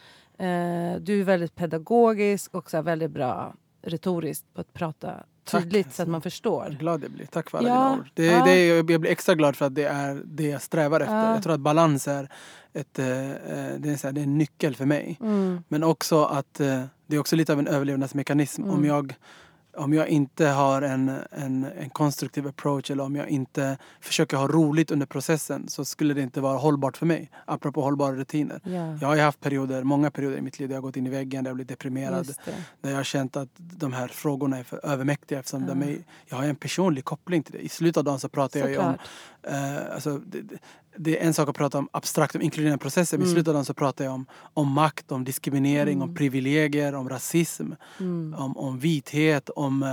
Eh, 0.45 0.95
du 0.99 1.19
är 1.19 1.23
väldigt 1.23 1.55
pedagogisk 1.55 2.53
och 2.55 2.69
så 2.71 2.81
väldigt 2.81 3.11
bra 3.11 3.53
retoriskt 3.81 4.53
på 4.53 4.61
att 4.61 4.73
prata 4.73 5.13
Tack, 5.43 5.63
tydligt 5.63 5.85
så 5.85 5.87
alltså. 5.87 6.01
att 6.01 6.09
man 6.09 6.21
förstår. 6.21 6.63
Vad 6.63 6.79
glad 6.79 7.03
jag 7.03 7.11
blir. 7.11 7.25
Tack 7.25 7.49
för 7.49 7.57
alla 7.57 7.69
Ja, 7.69 7.75
dina 7.75 7.99
ord. 7.99 8.09
Det, 8.13 8.25
ja. 8.25 8.45
det, 8.45 8.65
jag 8.65 8.85
blir 8.85 9.05
extra 9.05 9.35
glad 9.35 9.55
för 9.55 9.65
att 9.65 9.75
det 9.75 9.83
är 9.83 10.21
det 10.25 10.47
jag 10.47 10.61
strävar 10.61 10.99
efter. 10.99 11.15
Ja. 11.15 11.33
Jag 11.33 11.43
tror 11.43 11.53
att 11.53 11.59
balans 11.59 12.07
är, 12.07 12.29
ett, 12.73 12.99
eh, 12.99 13.31
eh, 13.31 13.73
det 13.77 13.89
är, 13.89 13.97
så 13.97 14.07
här, 14.07 14.11
det 14.11 14.21
är 14.21 14.23
en 14.23 14.37
nyckel 14.37 14.75
för 14.75 14.85
mig. 14.85 15.17
Mm. 15.21 15.63
Men 15.67 15.83
också 15.83 16.23
att 16.23 16.59
eh, 16.59 16.83
det 17.07 17.15
är 17.15 17.19
också 17.19 17.35
lite 17.35 17.53
av 17.53 17.59
en 17.59 17.67
överlevnadsmekanism. 17.67 18.63
Mm. 18.63 18.75
Om, 18.75 18.85
jag, 18.85 19.15
om 19.77 19.93
jag 19.93 20.07
inte 20.07 20.45
har 20.47 20.81
en, 20.81 21.11
en, 21.31 21.65
en 21.79 21.89
konstruktiv 21.89 22.47
approach 22.47 22.91
eller 22.91 23.03
om 23.03 23.15
jag 23.15 23.29
inte 23.29 23.77
försöker 24.01 24.37
ha 24.37 24.47
roligt 24.47 24.91
under 24.91 25.05
processen 25.05 25.67
så 25.69 25.85
skulle 25.85 26.13
det 26.13 26.21
inte 26.21 26.41
vara 26.41 26.57
hållbart 26.57 26.97
för 26.97 27.05
mig. 27.05 27.31
Apropå 27.45 27.81
hållbara 27.81 28.15
rutiner. 28.15 28.61
Ja, 28.63 28.97
Jag 29.01 29.07
har 29.07 29.15
ju 29.15 29.21
haft 29.21 29.39
perioder, 29.39 29.83
många 29.83 30.11
perioder 30.11 30.37
i 30.37 30.41
mitt 30.41 30.59
liv 30.59 30.67
där 30.69 30.75
jag 30.75 30.83
gått 30.83 30.97
in 30.97 31.07
i 31.07 31.09
väggen, 31.09 31.43
där 31.43 31.49
jag 31.49 31.55
blivit 31.55 31.69
deprimerad. 31.69 32.33
Där 32.81 32.89
jag 32.89 32.97
har 32.97 33.03
känt 33.03 33.37
att 33.37 33.49
de 33.55 33.93
här 33.93 34.07
frågorna 34.07 34.57
är 34.57 34.63
för 34.63 34.85
övermäktiga 34.85 35.39
eftersom 35.39 35.65
de 35.65 35.81
Ja. 35.81 35.87
är, 35.87 35.97
jag 36.25 36.37
har 36.37 36.43
en 36.43 36.55
personlig 36.55 37.05
koppling 37.05 37.43
till 37.43 37.53
det. 37.53 37.59
I 37.59 37.69
slutet 37.69 37.97
av 37.97 38.03
dagen 38.03 38.19
så 38.19 38.29
pratar 38.29 38.59
jag 38.59 38.69
ju 38.69 38.77
om... 38.77 38.93
Eh, 39.43 39.93
alltså, 39.93 40.17
det, 40.17 40.41
det- 40.97 41.19
är 41.21 41.25
en 41.27 41.33
sak 41.33 41.49
att 41.49 41.55
prata 41.55 41.77
om 41.77 41.89
abstrakt, 41.93 42.35
om 42.35 42.41
inkluderande 42.41 42.77
processer. 42.81 43.17
Men 43.17 43.27
i 43.27 43.31
Mm. 43.31 43.43
dagen 43.43 43.65
så 43.65 43.73
pratar 43.73 44.05
jag 44.05 44.13
om, 44.13 44.25
om 44.53 44.71
makt, 44.71 45.11
om 45.11 45.23
diskriminering, 45.23 45.95
Mm. 45.97 46.09
om 46.09 46.15
privilegier, 46.15 46.95
om 46.95 47.09
rasism, 47.09 47.71
Mm. 47.99 48.33
om, 48.33 48.57
om 48.57 48.79
vithet, 48.79 49.49
om 49.49 49.83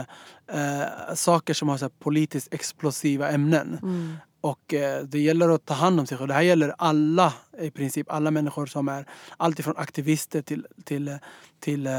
eh, 0.47 1.15
saker 1.15 1.55
som 1.55 1.69
har 1.69 1.77
så 1.77 1.85
här, 1.85 1.93
politiskt 1.99 2.55
explosiva 2.55 3.29
ämnen. 3.31 3.79
Mm. 3.83 4.15
Och 4.41 4.75
eh, 4.75 5.03
det 5.05 5.21
gäller 5.21 5.49
att 5.49 5.65
ta 5.67 5.75
hand 5.75 6.01
om 6.01 6.07
sig 6.07 6.19
själv. 6.19 6.29
Det 6.29 6.35
här 6.35 6.43
gäller 6.43 6.75
alla, 6.79 7.33
i 7.61 7.71
princip 7.71 8.11
alla 8.13 8.31
människor 8.31 8.67
som 8.67 8.89
är 8.89 9.07
alltifrån 9.37 9.75
aktivister 9.77 10.43
till, 10.43 10.67
till, 10.85 11.19
till 11.61 11.87
eh, 11.87 11.93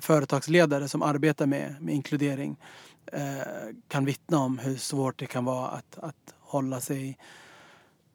företagsledare 0.00 0.88
som 0.88 1.02
arbetar 1.02 1.46
med, 1.46 1.76
med 1.80 1.94
inkludering. 1.94 2.56
Eh, 3.12 3.20
kan 3.88 4.04
vittna 4.04 4.38
om 4.38 4.58
hur 4.58 4.76
svårt 4.76 5.18
det 5.18 5.26
kan 5.26 5.44
vara 5.44 5.68
att, 5.68 5.98
att 5.98 6.34
hålla 6.52 6.80
sig 6.80 7.18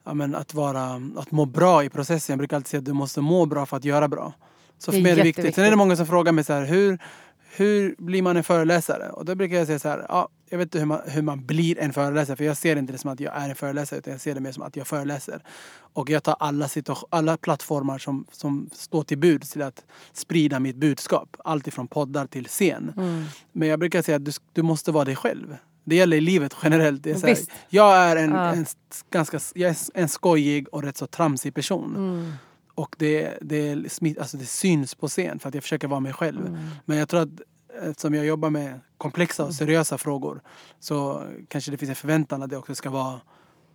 Ja, 0.07 0.13
men 0.13 0.35
att, 0.35 0.53
vara, 0.53 1.01
att 1.15 1.31
må 1.31 1.45
bra 1.45 1.83
i 1.83 1.89
processen. 1.89 2.33
Jag 2.33 2.37
brukar 2.37 2.55
alltid 2.55 2.67
säga 2.67 2.79
att 2.79 2.85
du 2.85 2.93
måste 2.93 3.21
må 3.21 3.45
bra 3.45 3.65
för 3.65 3.77
att 3.77 3.85
göra 3.85 4.07
bra. 4.07 4.33
Så 4.77 4.91
för 4.91 5.01
mig 5.01 5.11
är 5.11 5.15
det 5.15 5.23
viktigt. 5.23 5.55
Sen 5.55 5.65
är 5.65 5.69
det 5.69 5.75
många 5.75 5.95
som 5.95 6.05
frågar 6.05 6.31
mig 6.31 6.43
så 6.43 6.53
här, 6.53 6.65
hur, 6.65 6.99
hur 7.55 7.95
blir 7.97 8.21
man 8.21 8.37
en 8.37 8.43
föreläsare? 8.43 9.09
Och 9.09 9.25
då 9.25 9.35
brukar 9.35 9.55
jag 9.55 9.67
säga 9.67 9.79
så 9.79 9.89
här, 9.89 10.05
ja, 10.09 10.29
jag 10.49 10.57
vet 10.57 10.65
inte 10.65 10.79
hur 10.79 10.85
man, 10.85 11.01
hur 11.05 11.21
man 11.21 11.45
blir 11.45 11.79
en 11.79 11.93
föreläsare. 11.93 12.35
För 12.35 12.43
jag 12.43 12.57
ser 12.57 12.75
inte 12.75 12.93
det 12.93 12.97
som 12.97 13.11
att 13.11 13.19
jag 13.19 13.35
är 13.35 13.49
en 13.49 13.55
föreläsare 13.55 13.99
utan 13.99 14.11
jag 14.11 14.21
ser 14.21 14.35
det 14.35 14.41
mer 14.41 14.51
som 14.51 14.63
att 14.63 14.75
jag 14.75 14.87
föreläser. 14.87 15.43
Och 15.93 16.09
jag 16.09 16.23
tar 16.23 16.35
alla, 16.39 16.69
alla 17.09 17.37
plattformar 17.37 17.97
som, 17.97 18.25
som 18.31 18.69
står 18.73 19.03
till 19.03 19.17
bud 19.17 19.41
till 19.41 19.61
att 19.61 19.85
sprida 20.13 20.59
mitt 20.59 20.75
budskap. 20.75 21.37
Allt 21.43 21.67
ifrån 21.67 21.87
poddar 21.87 22.27
till 22.27 22.45
scen. 22.45 22.93
Mm. 22.97 23.23
Men 23.51 23.67
jag 23.67 23.79
brukar 23.79 24.01
säga 24.01 24.15
att 24.15 24.25
du, 24.25 24.31
du 24.53 24.61
måste 24.61 24.91
vara 24.91 25.05
dig 25.05 25.15
själv. 25.15 25.57
Det 25.87 25.95
gäller 25.95 26.17
i 26.17 26.21
livet 26.21 26.55
generellt. 26.63 27.03
Det 27.03 27.11
är 27.11 27.15
så 27.15 27.27
här, 27.27 27.37
jag 27.69 27.95
är 27.95 28.15
en, 28.15 28.31
Ja. 28.31 28.53
en, 28.53 28.65
ganska, 29.11 29.39
jag 29.55 29.69
är 29.69 29.77
en 29.93 30.09
skojig 30.09 30.67
och 30.67 30.83
rätt 30.83 30.97
så 30.97 31.07
tramsig 31.07 31.53
person. 31.53 31.95
Mm. 31.95 32.33
Och 32.75 32.95
det, 32.99 33.37
det, 33.41 33.91
smitt, 33.91 34.17
alltså 34.17 34.37
det 34.37 34.45
syns 34.45 34.95
på 34.95 35.07
scen 35.07 35.39
för 35.39 35.49
att 35.49 35.55
jag 35.55 35.63
försöker 35.63 35.87
vara 35.87 35.99
mig 35.99 36.13
själv. 36.13 36.47
Mm. 36.47 36.59
Men 36.85 36.97
jag 36.97 37.09
tror 37.09 37.21
att 37.21 37.29
eftersom 37.81 38.13
jag 38.13 38.25
jobbar 38.25 38.49
med 38.49 38.79
komplexa 38.97 39.45
och 39.45 39.53
seriösa 39.53 39.97
frågor 39.97 40.41
så 40.79 41.23
kanske 41.47 41.71
det 41.71 41.77
finns 41.77 41.89
en 41.89 41.95
förväntan 41.95 42.43
att 42.43 42.49
det 42.49 42.57
också 42.57 42.75
ska 42.75 42.89
vara 42.89 43.19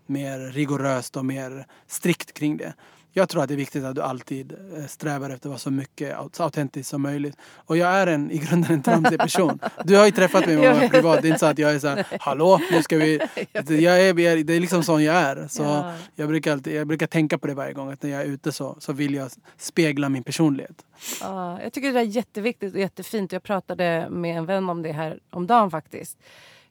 mer 0.07 0.38
rigoröst 0.38 1.16
och 1.16 1.25
mer 1.25 1.66
strikt 1.87 2.33
kring 2.33 2.57
det. 2.57 2.75
Jag 3.14 3.28
tror 3.28 3.42
att 3.42 3.49
det 3.49 3.54
är 3.54 3.57
viktigt 3.57 3.85
att 3.85 3.95
du 3.95 4.02
alltid 4.02 4.52
eh, 4.76 4.87
strävar 4.87 5.31
efter 5.31 5.49
att 5.49 5.50
vara 5.50 5.59
så 5.59 5.71
mycket 5.71 6.16
så 6.33 6.42
autentisk 6.42 6.90
som 6.90 7.02
möjligt. 7.02 7.37
Och 7.54 7.76
jag 7.76 7.88
är 7.90 8.07
en, 8.07 8.31
i 8.31 8.38
grunden 8.38 8.73
en 8.73 8.83
tramsig 8.83 9.19
person. 9.19 9.59
Du 9.85 9.97
har 9.97 10.07
ju 10.07 10.11
träffat 10.11 10.47
mig 10.47 10.57
många 10.57 10.88
privat. 10.90 11.23
Det 11.23 11.26
är 11.26 11.28
inte 11.28 11.38
så 11.38 11.47
att 11.47 11.59
jag 11.59 11.75
är 11.75 11.78
så 11.78 11.88
här, 11.88 12.07
hallå, 12.21 12.61
nu 12.71 12.83
ska 12.83 12.97
vi... 12.97 13.21
Jag 13.69 14.00
är, 14.09 14.45
det 14.45 14.52
är 14.54 14.61
liksom 14.61 14.83
sån 14.83 15.04
jag 15.04 15.16
är. 15.16 15.49
Så 15.49 15.62
Ja. 15.62 15.95
jag, 16.14 16.28
brukar 16.28 16.52
alltid, 16.52 16.75
jag 16.75 16.87
brukar 16.87 17.07
tänka 17.07 17.38
på 17.38 17.47
det 17.47 17.54
varje 17.54 17.73
gång. 17.73 17.92
Att 17.92 18.02
när 18.02 18.11
jag 18.11 18.21
är 18.23 18.26
ute 18.26 18.52
så, 18.52 18.76
så 18.81 18.92
vill 18.92 19.14
jag 19.14 19.31
spegla 19.57 20.09
min 20.09 20.23
personlighet. 20.23 20.85
Ja, 21.21 21.62
jag 21.62 21.73
tycker 21.73 21.92
det 21.92 22.00
är 22.00 22.04
jätteviktigt 22.04 22.75
och 22.75 22.81
jättefint. 22.81 23.33
Jag 23.33 23.42
pratade 23.42 24.07
med 24.11 24.37
en 24.38 24.47
vän 24.47 24.71
om 24.71 24.83
det 24.83 24.92
här 24.92 25.19
om 25.31 25.47
dagen 25.47 25.71
faktiskt. 25.71 26.19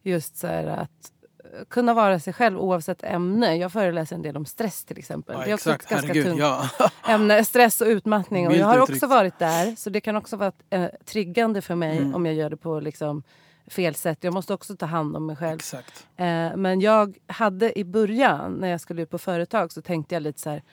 Just 0.04 0.38
så 0.38 0.48
här 0.48 0.68
att 0.68 1.12
kunna 1.70 1.94
vara 1.94 2.20
sig 2.20 2.34
själv 2.34 2.60
oavsett 2.60 3.04
ämne. 3.04 3.56
Jag 3.58 3.72
föreläser 3.72 4.16
en 4.16 4.22
del 4.22 4.38
om 4.38 4.46
stress 4.46 4.86
till 4.86 4.98
exempel. 4.98 5.36
Ja, 5.40 5.46
det 5.46 5.50
är 5.52 5.54
också 5.54 5.70
exakt, 5.74 5.84
ett 5.84 5.90
ganska 5.90 6.08
herregud. 6.08 6.26
tungt 6.26 6.40
Ja. 6.40 6.90
ämne. 7.14 7.44
Stress 7.46 7.82
och 7.82 7.88
utmattning. 7.88 8.48
Och 8.48 8.56
jag 8.56 8.66
har 8.66 8.80
också 8.80 9.08
varit 9.08 9.40
där. 9.40 9.76
Så 9.76 9.90
det 9.90 10.02
kan 10.02 10.16
också 10.16 10.38
vara 10.38 10.52
eh, 10.70 10.86
triggande 11.06 11.62
för 11.62 11.76
mig 11.76 11.98
Mm. 11.98 12.16
om 12.16 12.26
jag 12.26 12.36
gör 12.36 12.50
det 12.50 12.58
på 12.58 12.80
liksom, 12.80 13.24
fel 13.68 13.96
sätt. 13.96 14.18
Jag 14.22 14.34
måste 14.34 14.54
också 14.54 14.76
ta 14.76 14.86
hand 14.86 15.16
om 15.16 15.26
mig 15.26 15.36
själv. 15.36 15.56
Exakt. 15.56 16.08
Eh, 16.18 16.56
men 16.56 16.80
jag 16.82 17.18
hade 17.28 17.80
i 17.80 17.84
början 17.86 18.54
när 18.54 18.68
jag 18.68 18.82
skulle 18.82 19.02
ut 19.02 19.10
på 19.10 19.18
företag 19.18 19.72
så 19.72 19.82
tänkte 19.82 20.16
jag 20.16 20.24
lite 20.24 20.40
så 20.40 20.50
här. 20.50 20.64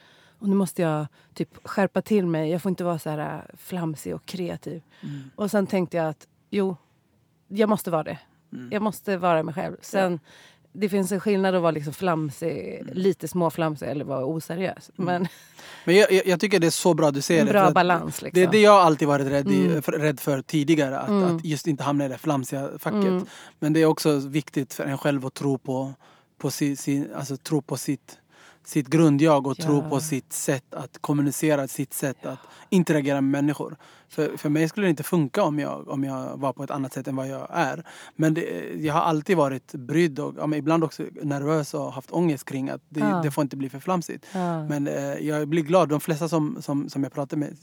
Och 0.41 0.49
nu 0.49 0.55
måste 0.55 0.83
jag 0.83 1.07
typ 1.35 1.67
skärpa 1.69 2.03
till 2.03 2.27
mig. 2.27 2.51
Jag 2.51 2.63
får 2.63 2.71
inte 2.71 2.85
vara 2.85 2.99
så 2.99 3.11
här 3.11 3.19
eh, 3.35 3.57
flamsig 3.57 4.15
och 4.15 4.27
kreativ. 4.27 4.83
Mm. 5.01 5.31
Och 5.37 5.51
sen 5.51 5.67
tänkte 5.67 5.97
jag 5.97 6.09
att 6.09 6.27
jo, 6.51 6.77
jag 7.49 7.69
måste 7.69 7.91
vara 7.91 8.03
det. 8.03 8.19
Mm. 8.53 8.69
Jag 8.73 8.83
måste 8.83 9.17
vara 9.17 9.43
mig 9.43 9.55
själv. 9.55 9.77
Sen, 9.81 10.21
Det 10.73 10.89
finns 10.89 11.13
en 11.13 11.21
skillnad 11.21 11.55
att 11.55 11.63
vara 11.63 11.71
liksom 11.71 11.93
flamsig, 11.93 12.83
lite 12.93 13.29
småflamsig 13.29 13.89
eller 13.89 14.05
vara 14.05 14.25
oseriös. 14.25 14.91
Mm. 14.99 15.07
Men 15.07 15.29
Men 15.85 15.97
jag, 15.97 16.13
jag, 16.13 16.27
jag 16.27 16.41
tycker 16.41 16.59
det 16.61 16.67
är 16.67 16.71
så 16.71 16.95
bra 16.95 17.11
du 17.11 17.21
ser 17.23 17.45
det. 17.45 17.51
bra 17.53 17.71
balans. 17.71 18.23
Liksom. 18.23 18.41
Det 18.41 18.47
är 18.47 18.51
det 18.53 18.61
jag 18.61 18.75
alltid 18.75 19.09
varit 19.09 19.27
rädd, 19.27 19.47
Mm. 19.49 19.83
för, 19.83 19.93
rädd 19.93 20.21
för 20.21 20.43
tidigare. 20.43 20.99
Att, 20.99 21.09
Mm. 21.09 21.37
att 21.37 21.45
just 21.45 21.67
inte 21.67 21.83
hamna 21.85 22.05
i 22.05 22.09
det 22.09 22.19
flamsiga 22.19 22.69
facket. 22.79 23.05
Mm. 23.05 23.27
Men 23.59 23.73
det 23.73 23.81
är 23.83 23.87
också 23.87 24.17
viktigt 24.17 24.75
för 24.75 24.85
en 24.85 24.99
själv 24.99 25.27
att 25.27 25.35
tro 25.35 25.59
på, 25.59 25.95
på, 26.39 26.51
si, 26.51 26.77
sin, 26.77 27.09
alltså, 27.15 27.37
tro 27.37 27.63
på 27.63 27.77
sitt, 27.77 28.19
sitt 28.69 28.89
grundjag 28.89 29.47
och 29.47 29.55
Ja. 29.59 29.65
tro 29.65 29.89
på 29.91 30.01
sitt 30.01 30.33
sätt 30.33 30.75
att 30.75 30.99
kommunicera, 31.01 31.69
sitt 31.69 31.95
sätt 31.95 32.27
att 32.27 32.39
interagera 32.71 33.21
med 33.21 33.31
människor. 33.45 33.77
För, 34.09 34.37
för 34.37 34.49
mig 34.49 34.69
skulle 34.69 34.87
det 34.87 34.91
inte 34.91 35.03
funka 35.03 35.43
om 35.43 35.59
jag, 35.59 35.89
om 35.89 36.05
jag 36.05 36.37
var 36.37 36.53
på 36.53 36.65
ett 36.65 36.71
annat 36.71 36.93
sätt 36.93 37.09
än 37.09 37.17
vad 37.17 37.29
jag 37.29 37.47
är. 37.51 37.85
Men 38.17 38.35
det, 38.35 38.73
jag 38.77 38.95
har 38.95 39.01
alltid 39.01 39.37
varit 39.37 39.73
brydd 39.73 40.19
och 40.19 40.35
ja, 40.39 40.57
ibland 40.57 40.85
också 40.85 41.03
nervös 41.23 41.75
och 41.75 41.93
haft 41.93 42.11
ångest 42.13 42.45
kring 42.45 42.69
att 42.69 42.83
det, 42.89 43.01
Ja. 43.01 43.21
det 43.23 43.31
får 43.31 43.43
inte 43.43 43.57
bli 43.57 43.69
för 43.69 43.79
flamsigt. 43.81 44.27
Ja. 44.33 44.65
Men 44.65 44.87
eh, 44.89 45.15
jag 45.15 45.49
blir 45.49 45.63
glad. 45.63 45.89
De 45.89 46.01
flesta 46.01 46.29
som, 46.29 46.57
som, 46.63 46.89
som 46.89 47.03
jag 47.03 47.13
pratar 47.13 47.37
med 47.37 47.57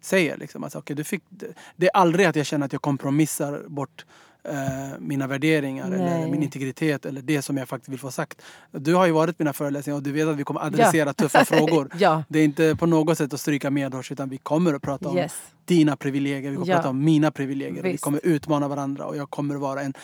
säger 0.00 0.36
liksom 0.36 0.64
att 0.64 0.76
okay, 0.76 0.96
du 0.96 1.04
fick, 1.04 1.22
det, 1.28 1.46
det 1.76 1.86
är 1.86 1.96
aldrig 1.96 2.26
att 2.26 2.36
jag 2.36 2.46
känner 2.46 2.66
att 2.66 2.72
jag 2.72 2.82
kompromissar 2.82 3.62
bort 3.68 4.04
eh, 4.48 4.54
mina 4.98 5.26
värderingar 5.26 5.86
eller 5.86 5.98
Nej. 5.98 6.30
min 6.30 6.42
integritet 6.42 7.06
eller 7.06 7.22
det 7.22 7.42
som 7.42 7.56
jag 7.56 7.68
faktiskt 7.68 7.88
vill 7.88 7.98
få 7.98 8.10
sagt. 8.10 8.42
Du 8.70 8.94
har 8.94 9.06
ju 9.06 9.12
varit 9.12 9.38
mina 9.38 9.52
föreläsningar 9.52 9.96
och 9.96 10.02
du 10.02 10.12
vet 10.12 10.28
att 10.28 10.36
vi 10.36 10.44
kommer 10.44 10.60
adressera 10.60 11.12
tuffa 11.12 11.44
frågor. 11.44 11.90
ja. 11.98 12.24
Det 12.28 12.38
är 12.38 12.44
inte 12.44 12.76
på 12.76 12.86
något 12.86 13.18
sätt 13.18 13.32
att 13.34 13.40
stryka 13.40 13.70
medhårs 13.70 14.12
utan 14.12 14.28
vi 14.28 14.38
kommer 14.38 14.74
att 14.74 14.82
prata 14.82 15.08
om 15.08 15.16
Yes. 15.18 15.32
Dina 15.64 15.96
privilegier, 15.96 16.50
vi 16.50 16.56
kommer 16.56 16.68
Ja. 16.70 16.76
prata 16.76 16.88
om 16.88 17.04
mina 17.04 17.30
privilegier. 17.30 17.78
och 17.78 17.84
Vi 17.84 17.92
Visst. 17.92 18.04
kommer 18.04 18.20
utmana 18.22 18.68
varandra 18.68 19.04
och 19.06 19.16
jag 19.16 19.30
kommer 19.30 19.54
vara 19.54 19.82
en, 19.82 19.94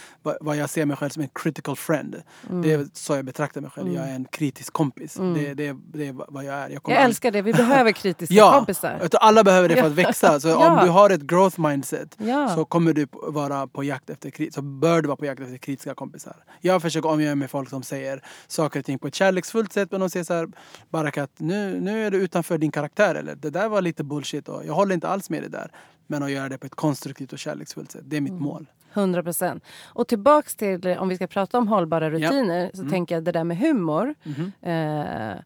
vad 0.41 0.57
jag 0.57 0.71
ser 0.71 0.87
mig 0.87 0.97
själv 0.97 1.11
som 1.11 1.23
en 1.23 1.29
critical 1.35 1.77
friend. 1.77 2.17
Mm. 2.51 2.63
Det 2.63 2.73
är 2.73 2.87
så 2.93 3.17
jag 3.17 3.25
betraktar 3.25 3.61
mig 3.61 3.71
själv. 3.71 3.93
Jag 3.95 4.09
är 4.09 4.15
en 4.15 4.25
kritisk 4.25 4.73
kompis. 4.73 5.19
Mm. 5.19 5.35
Det, 5.35 5.55
det, 5.55 5.77
det 5.93 6.07
är 6.09 6.13
vad 6.29 6.45
jag 6.45 6.55
är. 6.55 6.69
Jag, 6.71 6.83
Jag 6.87 7.03
älskar 7.03 7.31
det. 7.31 7.43
Vi 7.43 7.53
behöver 7.53 7.93
kritiska 7.93 8.35
Ja, 8.39 8.53
kompisar. 8.53 9.09
Alla 9.13 9.45
behöver 9.45 9.69
det 9.69 9.77
för 9.77 9.87
att 9.87 9.93
växa. 9.93 10.41
Så 10.41 10.49
Ja. 10.59 10.81
om 10.81 10.87
du 10.87 10.91
har 10.93 11.11
ett 11.11 11.23
growth 11.23 11.61
mindset 11.61 12.17
Ja. 12.19 12.49
så 12.55 12.65
kommer 12.65 12.93
du 12.93 13.07
vara 13.13 13.67
på 13.67 13.85
jakt 13.85 14.11
efter 14.11 14.51
så 14.53 14.63
bör 14.63 15.03
du 15.03 15.07
vara 15.09 15.17
på 15.17 15.25
jakt 15.27 15.41
efter 15.41 15.57
kritiska 15.59 15.95
kompisar. 15.95 16.37
Jag 16.61 16.83
försöker 16.83 17.09
omge 17.09 17.25
mig 17.27 17.35
med 17.35 17.51
folk 17.51 17.69
som 17.71 17.83
säger 17.83 18.23
saker 18.47 18.79
och 18.81 18.87
ting 18.87 18.99
på 18.99 19.07
ett 19.09 19.15
kärleksfullt 19.15 19.73
sätt 19.73 19.89
men 19.91 20.01
de 20.01 20.11
säger 20.11 20.25
så 20.25 20.35
här 20.35 20.49
Barakat, 20.91 21.31
nu, 21.37 21.81
nu 21.81 22.07
är 22.07 22.11
du 22.11 22.17
utanför 22.19 22.59
din 22.59 22.71
karaktär 22.71 23.15
eller 23.15 23.35
det 23.35 23.51
där 23.51 23.69
var 23.69 23.83
lite 23.83 24.05
bullshit 24.05 24.49
och 24.49 24.63
jag 24.67 24.75
håller 24.75 24.95
inte 24.95 25.09
alls 25.09 25.31
med 25.31 25.43
det 25.49 25.57
där. 25.59 25.71
Men 26.07 26.23
att 26.23 26.31
göra 26.31 26.49
det 26.49 26.59
på 26.59 26.67
ett 26.67 26.75
konstruktivt 26.75 27.33
och 27.33 27.39
kärleksfullt 27.39 27.91
sätt. 27.93 28.03
Det 28.05 28.17
är 28.17 28.21
mitt 28.21 28.31
Mm. 28.31 28.43
mål. 28.43 28.67
100 28.93 29.23
procent. 29.23 29.65
Och 29.85 30.09
tillbaks 30.09 30.57
till, 30.57 30.87
om 30.99 31.09
vi 31.09 31.17
ska 31.17 31.27
prata 31.27 31.59
om 31.59 31.69
hållbara 31.69 32.11
rutiner, 32.11 32.71
så 32.75 32.89
tänker 32.89 33.15
jag 33.15 33.25
det 33.25 33.33
där 33.33 33.45
med 33.45 33.59
humor. 33.59 34.15
Mhm. 34.23 34.53
Eh, 34.63 35.37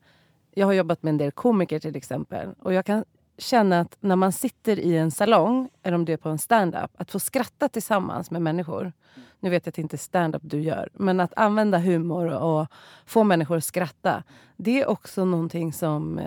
jag 0.54 0.66
har 0.66 0.72
jobbat 0.72 1.02
med 1.02 1.10
en 1.10 1.18
del 1.18 1.30
komiker 1.32 1.78
till 1.78 1.96
exempel. 1.96 2.48
Och 2.58 2.72
jag 2.72 2.86
kan 2.86 3.04
känna 3.38 3.80
att 3.80 3.96
när 4.00 4.16
man 4.16 4.32
sitter 4.32 4.78
i 4.78 4.96
en 4.96 5.10
salong, 5.10 5.68
eller 5.82 5.94
om 5.94 6.04
det 6.04 6.12
är 6.12 6.16
på 6.16 6.28
en 6.28 6.38
stand-up, 6.38 6.90
att 6.96 7.10
få 7.10 7.18
skratta 7.18 7.68
tillsammans 7.68 8.30
med 8.30 8.42
människor. 8.42 8.92
Nu 9.40 9.50
vet 9.50 9.66
jag 9.66 9.70
att 9.70 9.74
det 9.74 9.82
inte 9.82 9.96
är 9.96 9.98
stand-up 9.98 10.42
du 10.44 10.60
gör, 10.60 10.88
men 10.92 11.20
att 11.20 11.32
använda 11.36 11.78
humor 11.78 12.26
och 12.26 12.66
få 13.06 13.24
människor 13.24 13.56
att 13.56 13.64
skratta. 13.64 14.22
Det 14.56 14.80
är 14.82 14.86
också 14.88 15.24
någonting 15.24 15.72
som 15.72 16.18
eh, 16.18 16.26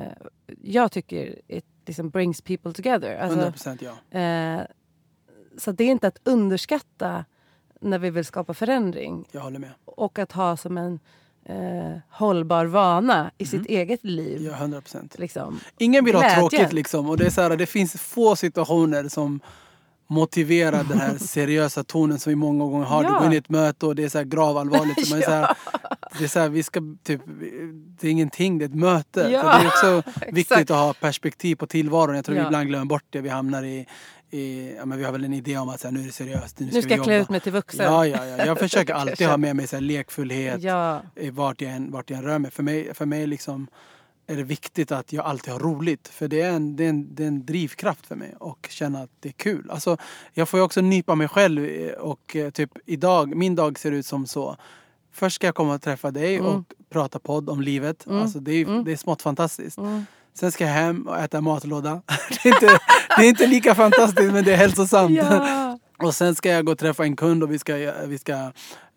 jag 0.62 0.91
tycker 0.91 1.36
it 1.48 1.65
liksom 1.85 2.09
brings 2.09 2.41
people 2.41 2.73
together. 2.73 3.17
Alltså, 3.17 3.39
100% 3.69 3.89
ja. 4.11 4.19
Eh, 4.19 4.65
så 5.57 5.71
det 5.71 5.83
är 5.83 5.91
inte 5.91 6.07
att 6.07 6.19
underskatta 6.23 7.25
när 7.81 7.99
vi 7.99 8.09
vill 8.09 8.25
skapa 8.25 8.53
förändring. 8.53 9.27
Jag 9.31 9.41
håller 9.41 9.59
med. 9.59 9.71
Och 9.85 10.19
att 10.19 10.31
ha 10.31 10.57
som 10.57 10.77
en 10.77 10.99
eh, 11.45 11.97
hållbar 12.09 12.65
vana 12.65 13.31
i 13.37 13.45
sitt 13.45 13.65
eget 13.65 14.03
liv. 14.03 14.41
Ja, 14.41 14.53
100%. 14.53 15.19
Liksom. 15.19 15.59
Ingen 15.77 16.05
vill 16.05 16.15
ha 16.15 16.21
Glädjen. 16.21 16.39
tråkigt 16.39 16.73
liksom. 16.73 17.09
Och 17.09 17.17
det, 17.17 17.25
är 17.25 17.29
så 17.29 17.41
här, 17.41 17.57
det 17.57 17.65
finns 17.65 18.01
få 18.01 18.35
situationer 18.35 19.07
som 19.07 19.39
motiverar 20.07 20.83
den 20.83 21.00
här 21.00 21.17
seriösa 21.19 21.83
tonen 21.83 22.19
som 22.19 22.29
vi 22.29 22.35
många 22.35 22.65
gånger 22.65 22.85
har. 22.85 23.03
Du 23.03 23.09
Ja. 23.09 23.17
går 23.17 23.25
in 23.27 23.33
i 23.33 23.35
ett 23.35 23.50
möte 23.50 23.85
och 23.85 23.95
det 23.95 24.03
är 24.03 24.09
så 24.09 24.17
här 24.17 24.25
gravallvarligt. 24.25 25.07
Så 25.07 25.09
man 25.15 25.19
är 25.21 25.25
så 25.25 25.31
här, 25.31 25.55
det 26.17 26.24
är 26.24 26.27
så 26.27 26.39
här, 26.39 26.50
vi 26.50 26.63
ska 26.63 26.81
typ, 27.03 27.21
det 28.00 28.07
är 28.07 28.12
ingenting, 28.12 28.57
det 28.57 28.65
är 28.65 28.69
ett 28.69 28.75
möte. 28.75 29.27
Ja, 29.31 29.41
Så 29.41 29.47
det 29.59 29.63
är 29.63 29.67
också 30.01 30.09
viktigt 30.31 30.71
att 30.71 30.77
ha 30.77 30.93
perspektiv 30.93 31.55
på 31.55 31.67
tillvaron. 31.67 32.15
Jag 32.15 32.25
tror 32.25 32.35
vi 32.35 32.41
Ja. 32.41 32.47
ibland 32.47 32.67
glömmer 32.67 32.85
bort 32.85 33.03
det. 33.09 33.21
Vi 33.21 33.29
hamnar 33.29 33.63
i, 33.63 33.85
i 34.31 34.74
ja, 34.77 34.85
men 34.85 34.97
vi 34.97 35.03
har 35.03 35.12
väl 35.12 35.25
en 35.25 35.33
idé 35.33 35.57
om 35.57 35.69
att 35.69 35.79
så 35.79 35.88
här, 35.88 35.93
nu 35.93 36.01
är 36.01 36.05
det 36.05 36.12
seriöst. 36.12 36.59
Nu 36.59 36.67
ska, 36.67 36.75
Nu 36.75 36.81
ska 36.81 36.89
vi 36.89 36.95
jag 36.95 37.03
klä 37.05 37.17
ut 37.21 37.29
mig 37.29 37.39
till 37.39 37.51
vuxen. 37.51 37.85
Ja, 37.85 38.07
ja, 38.07 38.25
ja. 38.25 38.45
Jag 38.45 38.59
försöker 38.59 38.93
alltid 38.93 39.27
ha 39.27 39.38
med 39.38 39.55
mig 39.55 39.67
så 39.67 39.75
här, 39.75 39.81
lekfullhet 39.81 40.62
Ja. 40.63 41.01
i 41.15 41.29
vart 41.29 41.62
jag 41.62 41.71
än, 41.71 41.91
vart 41.91 42.09
jag 42.09 42.17
än 42.19 42.24
rör 42.25 42.39
mig. 42.39 42.51
För 42.51 42.63
mig, 42.63 42.93
för 42.93 43.05
mig 43.05 43.27
liksom 43.27 43.67
är 44.27 44.36
det 44.36 44.44
viktigt 44.44 44.91
att 44.91 45.13
jag 45.13 45.25
alltid 45.25 45.53
har 45.53 45.59
roligt. 45.59 46.07
För 46.07 46.27
det 46.27 46.42
är 46.42 46.50
en, 46.51 46.75
det 46.75 46.85
är 46.85 46.90
en, 46.90 47.16
det 47.16 47.24
är 47.24 47.27
en 47.27 47.46
drivkraft 47.46 48.05
för 48.07 48.16
mig 48.16 48.35
och 48.40 48.68
känna 48.72 49.01
att 49.01 49.09
det 49.20 49.29
är 49.29 49.33
kul. 49.33 49.70
Alltså, 49.72 49.98
jag 50.33 50.50
får 50.50 50.59
ju 50.59 50.64
också 50.64 50.81
nypa 50.81 51.16
mig 51.16 51.27
själv 51.27 51.66
eh, 51.66 51.92
och 51.92 52.35
eh, 52.35 52.50
typ 52.50 52.72
idag, 52.85 53.35
min 53.35 53.55
dag 53.55 53.79
ser 53.79 53.92
ut 53.92 54.05
som 54.05 54.27
så. 54.27 54.57
Först 55.14 55.35
ska 55.35 55.48
jag 55.48 55.55
komma 55.55 55.74
och 55.74 55.81
träffa 55.81 56.11
dig 56.11 56.35
Mm. 56.35 56.48
och 56.51 56.64
prata 56.90 57.20
podd 57.20 57.50
om 57.50 57.61
livet. 57.61 58.05
Mm. 58.05 58.22
Alltså, 58.22 58.40
det, 58.40 58.51
är, 58.51 58.66
Mm. 58.66 58.83
det 58.83 58.92
är 58.92 58.96
smått 58.98 59.22
fantastiskt. 59.22 59.77
Mm. 59.77 60.05
Sen 60.33 60.51
ska 60.51 60.64
jag 60.64 60.72
hem 60.74 61.07
och 61.07 61.18
äta 61.20 61.42
matlåda. 61.42 62.01
det, 62.44 62.50
är 62.50 62.53
inte, 62.53 62.79
det 63.18 63.24
är 63.25 63.29
inte 63.29 63.48
lika 63.48 63.75
fantastiskt 63.75 64.33
men 64.33 64.44
det 64.44 64.53
är 64.53 64.57
hälsosamt. 64.57 65.18
Ja. 65.18 65.79
Och 65.98 66.16
sen 66.16 66.36
ska 66.36 66.50
jag 66.50 66.66
gå 66.66 66.72
och 66.72 66.77
träffa 66.77 67.03
en 67.03 67.16
kund 67.16 67.44
och 67.44 67.51
vi 67.51 67.60
ska, 67.60 67.94
vi 68.08 68.18
ska 68.18 68.34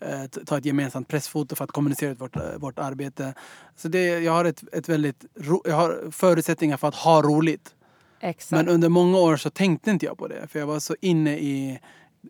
eh, 0.00 0.24
ta 0.46 0.58
ett 0.58 0.64
gemensamt 0.64 1.08
pressfoto 1.08 1.56
för 1.56 1.64
att 1.64 1.72
kommunicera 1.72 2.10
ut 2.10 2.20
vårt, 2.20 2.36
eh, 2.36 2.42
vårt 2.56 2.78
arbete. 2.78 3.34
Så 3.76 3.88
det, 3.88 4.04
jag 4.04 4.32
har 4.32 4.44
ett, 4.44 4.64
ett 4.72 4.88
väldigt 4.88 5.24
ro, 5.34 5.62
jag 5.64 5.76
har 5.76 6.10
förutsättningar 6.10 6.76
för 6.76 6.88
att 6.88 6.94
ha 6.94 7.22
roligt. 7.22 7.74
Exakt. 8.20 8.50
Men 8.50 8.68
under 8.68 8.88
många 8.88 9.18
år 9.18 9.36
så 9.36 9.50
tänkte 9.50 9.90
inte 9.90 10.06
jag 10.06 10.18
på 10.18 10.28
det. 10.28 10.46
För 10.46 10.58
jag 10.58 10.66
var 10.66 10.80
så 10.80 10.96
inne 11.00 11.38
i 11.38 11.80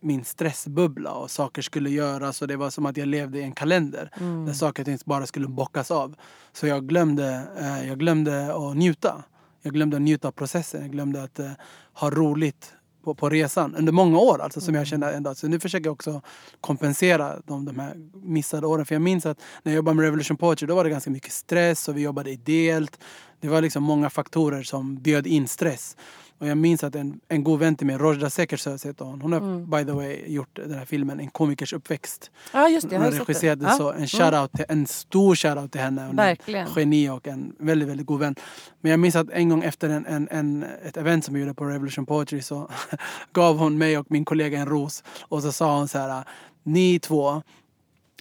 min 0.02 0.24
stressbubbla 0.24 1.12
och 1.12 1.30
saker 1.30 1.62
skulle 1.62 1.90
göras 1.90 2.42
och 2.42 2.48
det 2.48 2.56
var 2.56 2.70
som 2.70 2.86
att 2.86 2.96
jag 2.96 3.08
levde 3.08 3.38
i 3.38 3.42
en 3.42 3.52
kalender. 3.52 4.10
Mm. 4.20 4.46
Där 4.46 4.52
saker 4.52 4.82
och 4.82 4.86
ting 4.86 4.98
bara 5.04 5.26
skulle 5.26 5.48
bockas 5.48 5.90
av. 5.90 6.14
Så 6.52 6.66
jag 6.66 6.88
glömde, 6.88 7.42
eh, 7.60 7.88
jag 7.88 7.98
glömde 7.98 8.54
att 8.54 8.76
njuta. 8.76 9.24
Jag 9.62 9.72
glömde 9.74 9.96
att 9.96 10.02
njuta 10.02 10.28
av 10.28 10.32
processen. 10.32 10.80
Jag 10.80 10.90
glömde 10.90 11.22
att 11.22 11.38
eh, 11.38 11.50
ha 11.92 12.10
roligt 12.10 12.72
på, 13.08 13.14
på 13.14 13.28
resan 13.28 13.74
under 13.74 13.92
många 13.92 14.18
år. 14.18 14.42
Alltså, 14.42 14.60
som 14.60 14.74
jag 14.74 14.86
kände 14.86 15.12
ändå. 15.12 15.34
Så 15.34 15.48
nu 15.48 15.60
försöker 15.60 15.86
jag 15.86 15.92
också 15.92 16.22
kompensera 16.60 17.36
de, 17.46 17.64
de 17.64 17.78
här 17.78 17.94
missade 18.12 18.66
åren. 18.66 18.86
För 18.86 18.94
jag 18.94 19.02
minns 19.02 19.26
att 19.26 19.40
när 19.62 19.72
jag 19.72 19.76
jobbade 19.76 19.94
med 19.94 20.04
Revolution 20.04 20.36
Poetry 20.36 20.66
då 20.66 20.74
var 20.74 20.84
det 20.84 20.90
ganska 20.90 21.10
mycket 21.10 21.32
stress 21.32 21.88
och 21.88 21.96
vi 21.96 22.02
jobbade 22.02 22.30
ideellt. 22.30 22.98
Det 23.40 23.48
var 23.48 23.62
liksom 23.62 23.82
många 23.82 24.10
faktorer 24.10 24.62
som 24.62 24.96
bjöd 25.02 25.26
in 25.26 25.48
stress. 25.48 25.96
Och 26.40 26.46
jag 26.46 26.58
minns 26.58 26.84
att 26.84 26.94
en, 26.94 27.20
en 27.28 27.44
god 27.44 27.58
vän 27.58 27.76
till 27.76 27.86
mig, 27.86 27.96
Rojda 27.98 28.30
Sekers 28.30 28.66
heter 28.66 29.04
hon. 29.04 29.20
Hon 29.20 29.32
har 29.32 29.40
Mm. 29.40 29.70
by 29.70 29.84
the 29.84 29.92
way 29.92 30.24
gjort 30.26 30.48
den 30.56 30.74
här 30.78 30.84
filmen 30.84 31.20
En 31.20 31.28
komikers 31.30 31.72
uppväxt. 31.72 32.30
ja, 32.52 32.68
just 32.68 32.88
det. 32.88 32.94
Jag 32.94 33.02
Hon 33.02 33.12
har 33.12 33.18
regisserat 33.20 33.60
det. 33.60 33.70
så. 33.70 33.92
En, 33.92 34.06
shoutout 34.06 34.52
till, 34.52 34.64
en 34.68 34.86
stor 34.86 35.34
shoutout 35.34 35.72
till 35.72 35.80
henne. 35.80 36.02
Hon 36.06 36.18
är 36.18 36.24
Verkligen. 36.24 36.66
en 36.66 36.72
geni 36.76 37.08
och 37.10 37.26
en 37.28 37.54
väldigt, 37.58 37.88
väldigt 37.88 38.06
god 38.06 38.20
vän. 38.20 38.34
Men 38.80 38.90
jag 38.90 39.00
minns 39.00 39.16
att 39.16 39.30
en 39.30 39.48
gång 39.48 39.62
efter 39.62 39.88
en, 39.90 40.06
en, 40.06 40.28
en, 40.30 40.64
ett 40.84 40.96
event 40.96 41.24
som 41.24 41.34
vi 41.34 41.40
gjorde 41.40 41.54
på 41.54 41.64
Revolution 41.64 42.06
Poetry 42.06 42.42
så 42.42 42.70
gav 43.32 43.58
hon 43.58 43.78
mig 43.78 43.98
och 43.98 44.06
min 44.10 44.24
kollega 44.24 44.58
en 44.58 44.66
ros. 44.68 45.04
Och 45.20 45.42
så 45.42 45.52
sa 45.52 45.76
hon 45.78 45.88
så 45.88 45.98
här, 45.98 46.24
ni 46.62 46.98
två, 46.98 47.42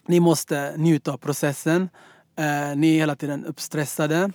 ni 0.08 0.20
måste 0.20 0.74
njuta 0.78 1.12
av 1.14 1.18
processen. 1.18 1.90
Eh, 2.40 2.76
ni 2.78 2.94
är 2.96 2.98
hela 3.00 3.16
tiden 3.16 3.46
uppstressade. 3.46 4.32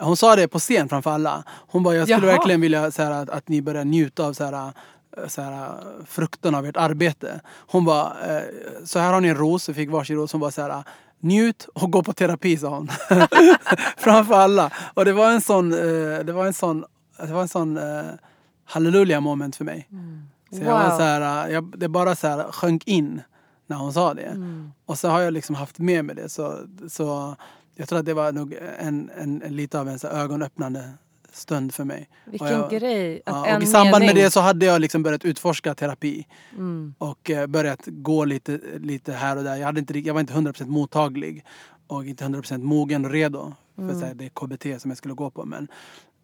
Hon 0.00 0.16
sa 0.16 0.36
det 0.36 0.48
på 0.48 0.58
scen 0.58 0.88
framför 0.88 1.10
alla. 1.10 1.44
Hon 1.48 1.82
bara, 1.82 1.94
jag 1.94 2.08
skulle 2.08 2.26
Jaha. 2.26 2.36
verkligen 2.36 2.60
vilja 2.60 2.90
så 2.90 3.02
här, 3.02 3.10
att, 3.10 3.30
att 3.30 3.48
ni 3.48 3.62
börjar 3.62 3.84
njuta 3.84 4.26
av 4.26 4.32
så 4.32 4.44
här, 4.44 4.72
eh, 5.16 5.26
så 5.28 5.42
här, 5.42 5.70
frukten 6.06 6.54
av 6.54 6.66
ert 6.66 6.76
arbete. 6.76 7.40
Hon 7.66 7.84
bara, 7.84 8.36
eh, 8.36 8.42
så 8.84 8.98
här 8.98 9.12
har 9.12 9.20
ni 9.20 9.28
en 9.28 9.36
ros, 9.36 9.68
vi 9.68 9.74
fick 9.74 9.90
varsin 9.90 10.16
ros. 10.16 10.32
Hon 10.32 10.40
bara 10.40 10.50
så 10.50 10.62
här, 10.62 10.84
njut 11.20 11.68
och 11.74 11.90
gå 11.90 12.02
på 12.02 12.12
terapi 12.12 12.56
sa 12.56 12.68
hon. 12.68 12.88
framför 13.96 14.34
alla. 14.34 14.70
Och 14.94 15.04
det 15.04 15.12
var 15.12 15.30
en 15.32 15.40
sån, 15.40 15.72
eh, 15.72 16.18
det 16.24 16.32
var 16.32 16.46
en 16.46 16.54
sån, 16.54 16.84
det 17.18 17.32
var 17.32 17.42
en 17.42 17.48
sån 17.48 17.76
eh, 17.76 18.04
halleluja 18.64 19.20
moment 19.20 19.56
för 19.56 19.64
mig. 19.64 19.88
Så 20.50 20.60
jag 20.62 20.72
var 20.74 20.88
Wow. 20.90 20.96
så 20.98 21.02
här, 21.02 21.48
jag, 21.48 21.78
det 21.78 21.88
bara 21.88 22.16
så 22.16 22.26
här 22.28 22.52
sjönk 22.52 22.88
in 22.88 23.20
när 23.66 23.76
hon 23.76 23.92
sa 23.92 24.14
det. 24.14 24.22
Mm. 24.22 24.72
Och 24.86 24.98
så 24.98 25.08
har 25.08 25.20
jag 25.20 25.32
liksom 25.32 25.54
haft 25.54 25.78
med 25.78 26.04
mig 26.04 26.16
det. 26.16 26.28
Så, 26.28 26.58
så 26.88 27.36
jag 27.74 27.88
tror 27.88 27.98
att 27.98 28.06
det 28.06 28.14
var 28.14 28.32
nog 28.32 28.56
en, 28.78 29.10
en, 29.18 29.42
en 29.42 29.56
lite 29.56 29.80
av 29.80 29.88
en 29.88 29.98
så 29.98 30.08
ögonöppnande 30.08 30.90
stund 31.32 31.74
för 31.74 31.84
mig. 31.84 32.08
Vilken 32.24 32.46
Och 32.46 32.52
jag- 32.52 32.80
grej. 32.80 33.22
Att 33.26 33.46
Ja, 33.48 33.56
och 33.56 33.62
I 33.62 33.66
samband 33.66 33.90
mening... 34.02 34.06
med 34.06 34.16
det 34.24 34.30
så 34.30 34.40
hade 34.40 34.66
jag 34.66 34.80
liksom 34.80 35.02
börjat 35.02 35.24
utforska 35.24 35.74
terapi. 35.74 36.26
Mm. 36.52 36.94
Och 36.98 37.30
eh, 37.30 37.46
börjat 37.46 37.80
gå 37.86 38.24
lite, 38.24 38.60
lite 38.78 39.12
här 39.12 39.36
och 39.36 39.44
där. 39.44 39.56
Jag, 39.56 39.66
hade 39.66 39.80
inte, 39.80 39.98
jag 39.98 40.14
var 40.14 40.20
inte 40.20 40.32
100% 40.34 40.66
mottaglig. 40.66 41.44
Och 41.86 42.04
inte 42.06 42.24
100% 42.24 42.58
mogen 42.58 43.04
och 43.04 43.10
redo 43.10 43.52
för 43.74 43.82
Mm. 43.82 44.00
så 44.00 44.06
här, 44.06 44.14
det 44.14 44.28
KBT 44.28 44.80
som 44.82 44.90
jag 44.90 44.98
skulle 44.98 45.14
gå 45.14 45.30
på. 45.30 45.44
Men 45.44 45.68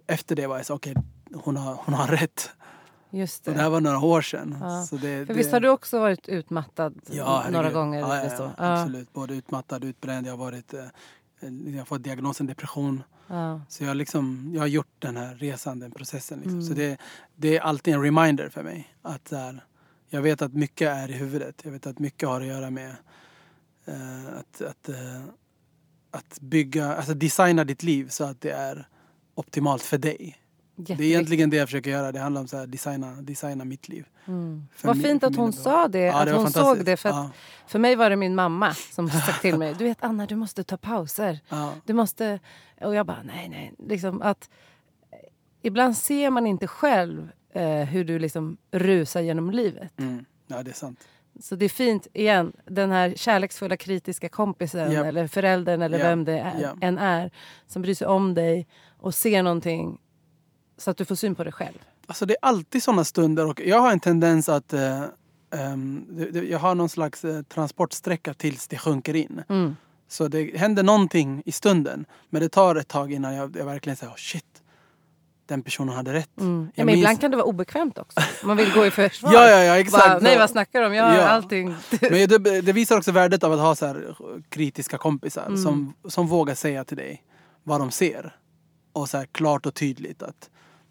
efter 0.06 0.36
det 0.36 0.46
var 0.46 0.56
jag 0.56 0.66
så 0.66 0.74
okej, 0.74 0.94
hon, 1.34 1.56
har, 1.56 1.74
hon 1.84 1.94
har 1.94 2.06
rätt. 2.06 2.50
Just 3.12 3.46
Och 3.46 3.52
det. 3.52 3.58
det 3.58 3.62
här 3.62 3.70
var 3.70 3.80
några 3.80 3.98
år 3.98 4.22
sedan. 4.22 4.56
Ja. 4.60 4.82
Så 4.82 4.94
det, 4.96 5.00
För 5.00 5.24
det, 5.24 5.34
visst 5.34 5.52
har 5.52 5.60
du 5.60 5.68
också 5.68 5.98
varit 5.98 6.28
utmattad 6.28 6.94
Ja, 7.10 7.44
några 7.52 7.70
gånger? 7.70 8.00
Ja, 8.00 8.16
ja, 8.24 8.30
Ja. 8.38 8.50
absolut. 8.56 9.12
Både 9.12 9.34
utmattad, 9.34 9.84
utbränd. 9.84 10.26
Jag 10.26 10.32
har, 10.32 10.38
varit, 10.38 10.74
eh, 10.74 10.80
jag 11.40 11.78
har 11.78 11.84
fått 11.84 12.02
diagnosen 12.02 12.46
depression. 12.46 13.02
Ja. 13.26 13.60
Så 13.68 13.84
jag, 13.84 13.96
liksom, 13.96 14.50
jag 14.54 14.60
har 14.60 14.66
gjort 14.66 14.94
den 14.98 15.16
här 15.16 15.34
resan, 15.34 15.78
den 15.78 15.90
processen. 15.90 16.38
Liksom. 16.38 16.58
Mm. 16.58 16.66
Så 16.66 16.74
det, 16.74 17.00
det 17.36 17.56
är 17.56 17.60
alltid 17.60 17.94
en 17.94 18.02
reminder 18.02 18.48
för 18.48 18.62
mig. 18.62 18.94
Att 19.02 19.30
här, 19.30 19.64
jag 20.08 20.22
vet 20.22 20.42
att 20.42 20.52
mycket 20.52 20.88
är 20.88 21.10
i 21.10 21.12
huvudet. 21.12 21.60
Jag 21.64 21.72
vet 21.72 21.86
att 21.86 21.98
mycket 21.98 22.28
har 22.28 22.40
att 22.40 22.46
göra 22.46 22.70
med 22.70 22.96
eh, 23.84 24.26
att, 24.38 24.60
att, 24.60 24.88
eh, 24.88 25.22
att 26.10 26.38
bygga, 26.40 26.94
alltså 26.94 27.14
designa 27.14 27.64
ditt 27.64 27.82
liv 27.82 28.08
så 28.08 28.24
att 28.24 28.40
det 28.40 28.50
är 28.50 28.88
optimalt 29.34 29.82
för 29.82 29.98
dig. 29.98 30.39
Det 30.86 30.92
är 30.92 31.02
egentligen 31.02 31.50
det 31.50 31.56
jag 31.56 31.68
försöker 31.68 31.90
göra. 31.90 32.12
Det 32.12 32.18
handlar 32.18 32.40
om 32.40 32.46
att 32.52 32.72
designa, 32.72 33.10
designa 33.22 33.64
mitt 33.64 33.88
liv. 33.88 34.06
Mm. 34.26 34.66
Vad 34.82 35.02
fint 35.02 35.24
att 35.24 35.36
hon 35.36 35.52
sa 35.52 35.88
det, 35.88 35.98
Ja, 35.98 36.20
att 36.20 36.26
det 36.26 36.32
hon 36.32 36.50
såg 36.50 36.84
det. 36.84 36.96
För, 36.96 37.08
att, 37.08 37.14
Ja. 37.14 37.30
för 37.66 37.78
mig 37.78 37.96
var 37.96 38.10
det 38.10 38.16
min 38.16 38.34
mamma 38.34 38.74
som 38.74 39.10
sagt 39.26 39.40
till 39.42 39.58
mig, 39.58 39.74
du 39.78 39.84
vet 39.84 39.98
Anna 40.00 40.26
du 40.26 40.36
måste 40.36 40.64
ta 40.64 40.76
pauser. 40.76 41.38
Ja. 41.48 41.72
Du 41.84 41.92
måste... 41.92 42.38
Och 42.80 42.94
jag 42.94 43.06
bara, 43.06 43.22
nej, 43.24 43.48
nej. 43.48 43.72
Liksom 43.88 44.22
att, 44.22 44.50
eh, 45.12 45.18
ibland 45.62 45.96
ser 45.96 46.30
man 46.30 46.46
inte 46.46 46.66
själv 46.66 47.30
eh, 47.54 47.64
hur 47.84 48.04
du 48.04 48.18
liksom 48.18 48.56
rusar 48.70 49.20
genom 49.20 49.50
livet. 49.50 49.98
Mm. 49.98 50.24
ja, 50.46 50.62
det 50.62 50.70
är 50.70 50.74
sant. 50.74 51.00
Så 51.40 51.56
det 51.56 51.64
är 51.64 51.68
fint, 51.68 52.06
igen, 52.12 52.52
den 52.66 52.90
här 52.90 53.14
kärleksfulla 53.16 53.76
kritiska 53.76 54.28
kompisen 54.28 54.92
Japp. 54.92 55.06
eller 55.06 55.26
föräldern 55.26 55.82
eller 55.82 55.98
Ja. 55.98 56.04
vem 56.08 56.24
det 56.24 56.38
är, 56.38 56.60
Ja. 56.60 56.76
än 56.80 56.98
är 56.98 57.30
som 57.66 57.82
bryr 57.82 57.94
sig 57.94 58.06
om 58.06 58.34
dig 58.34 58.66
och 58.98 59.14
ser 59.14 59.42
någonting 59.42 59.98
så 60.80 60.90
att 60.90 60.96
du 60.96 61.04
får 61.04 61.14
syn 61.14 61.34
på 61.34 61.44
dig 61.44 61.52
själv. 61.52 61.78
Alltså 62.06 62.26
det 62.26 62.34
är 62.34 62.38
alltid 62.42 62.82
sådana 62.82 63.04
stunder 63.04 63.46
och 63.46 63.60
jag 63.60 63.80
har 63.80 63.92
en 63.92 64.00
tendens 64.00 64.48
att 64.48 64.72
eh, 64.72 65.04
det, 66.08 66.30
det, 66.30 66.44
jag 66.44 66.58
har 66.58 66.74
någon 66.74 66.88
slags 66.88 67.24
eh, 67.24 67.42
transportsträcka 67.42 68.34
tills 68.34 68.68
det 68.68 68.78
sjunker 68.78 69.16
in. 69.16 69.42
Mm. 69.48 69.76
Så 70.08 70.28
det 70.28 70.58
händer 70.58 70.82
någonting 70.82 71.42
i 71.46 71.52
stunden. 71.52 72.04
Men 72.30 72.42
det 72.42 72.48
tar 72.48 72.76
ett 72.76 72.88
tag 72.88 73.12
innan 73.12 73.34
jag, 73.34 73.56
jag 73.56 73.64
verkligen 73.64 73.96
säger 73.96 74.12
oh, 74.12 74.16
shit. 74.16 74.44
Den 75.46 75.62
personen 75.62 75.94
hade 75.94 76.12
rätt. 76.12 76.40
Mm. 76.40 76.68
Ja, 76.74 76.84
men 76.84 76.86
minns- 76.86 76.98
ibland 76.98 77.20
kan 77.20 77.30
det 77.30 77.36
vara 77.36 77.46
obekvämt 77.46 77.98
också. 77.98 78.20
Man 78.44 78.56
vill 78.56 78.72
gå 78.72 78.86
i 78.86 78.90
försvar. 78.90 79.30
Ja, 79.34 79.50
ja, 79.50 79.64
ja, 79.64 79.78
exakt. 79.78 80.08
Bara, 80.08 80.18
nej, 80.18 80.38
vad 80.38 80.50
snackar 80.50 80.80
du 80.80 80.86
om? 80.86 80.94
Jag 80.94 81.04
har 81.04 81.16
Ja. 81.16 81.28
allting. 81.28 81.68
Men 82.00 82.28
det, 82.28 82.38
det 82.60 82.72
visar 82.72 82.96
också 82.96 83.12
värdet 83.12 83.44
av 83.44 83.52
att 83.52 83.60
ha 83.60 83.74
så 83.74 83.86
här 83.86 84.16
kritiska 84.48 84.98
kompisar 84.98 85.46
Mm. 85.46 85.56
som, 85.62 85.94
som 86.08 86.26
vågar 86.26 86.54
säga 86.54 86.84
till 86.84 86.96
dig 86.96 87.22
vad 87.62 87.80
de 87.80 87.90
ser. 87.90 88.36
Och 88.92 89.08
så 89.08 89.16
här 89.18 89.26
klart 89.26 89.66
och 89.66 89.74
tydligt 89.74 90.22
att 90.22 90.50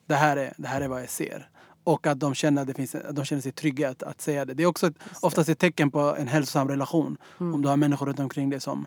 det 0.10 0.16
här 0.16 0.38
är, 0.38 0.54
det 0.58 0.68
här 0.68 0.82
är 0.82 0.88
vad 0.88 1.02
jag 1.02 1.10
ser. 1.10 1.50
Och 1.84 2.08
att 2.08 2.20
de 2.20 2.34
känner, 2.36 2.62
att 2.62 2.68
det 2.68 2.74
finns, 2.74 2.96
att 2.96 3.16
de 3.16 3.26
känner 3.26 3.42
sig 3.42 3.52
trygga 3.52 3.90
att, 3.90 4.04
att 4.04 4.22
säga 4.22 4.46
det. 4.46 4.54
Det 4.54 4.64
är 4.64 4.68
också 4.68 4.88
ett, 4.88 4.96
oftast 5.22 5.50
ett 5.50 5.60
tecken 5.60 5.92
på 5.92 6.00
en 6.00 6.28
hälsosam 6.28 6.68
relation. 6.68 7.18
Mm. 7.40 7.54
Om 7.54 7.62
du 7.62 7.68
har 7.68 7.78
människor 7.78 8.06
runt 8.06 8.20
omkring 8.20 8.50
dig 8.50 8.60
som, 8.60 8.86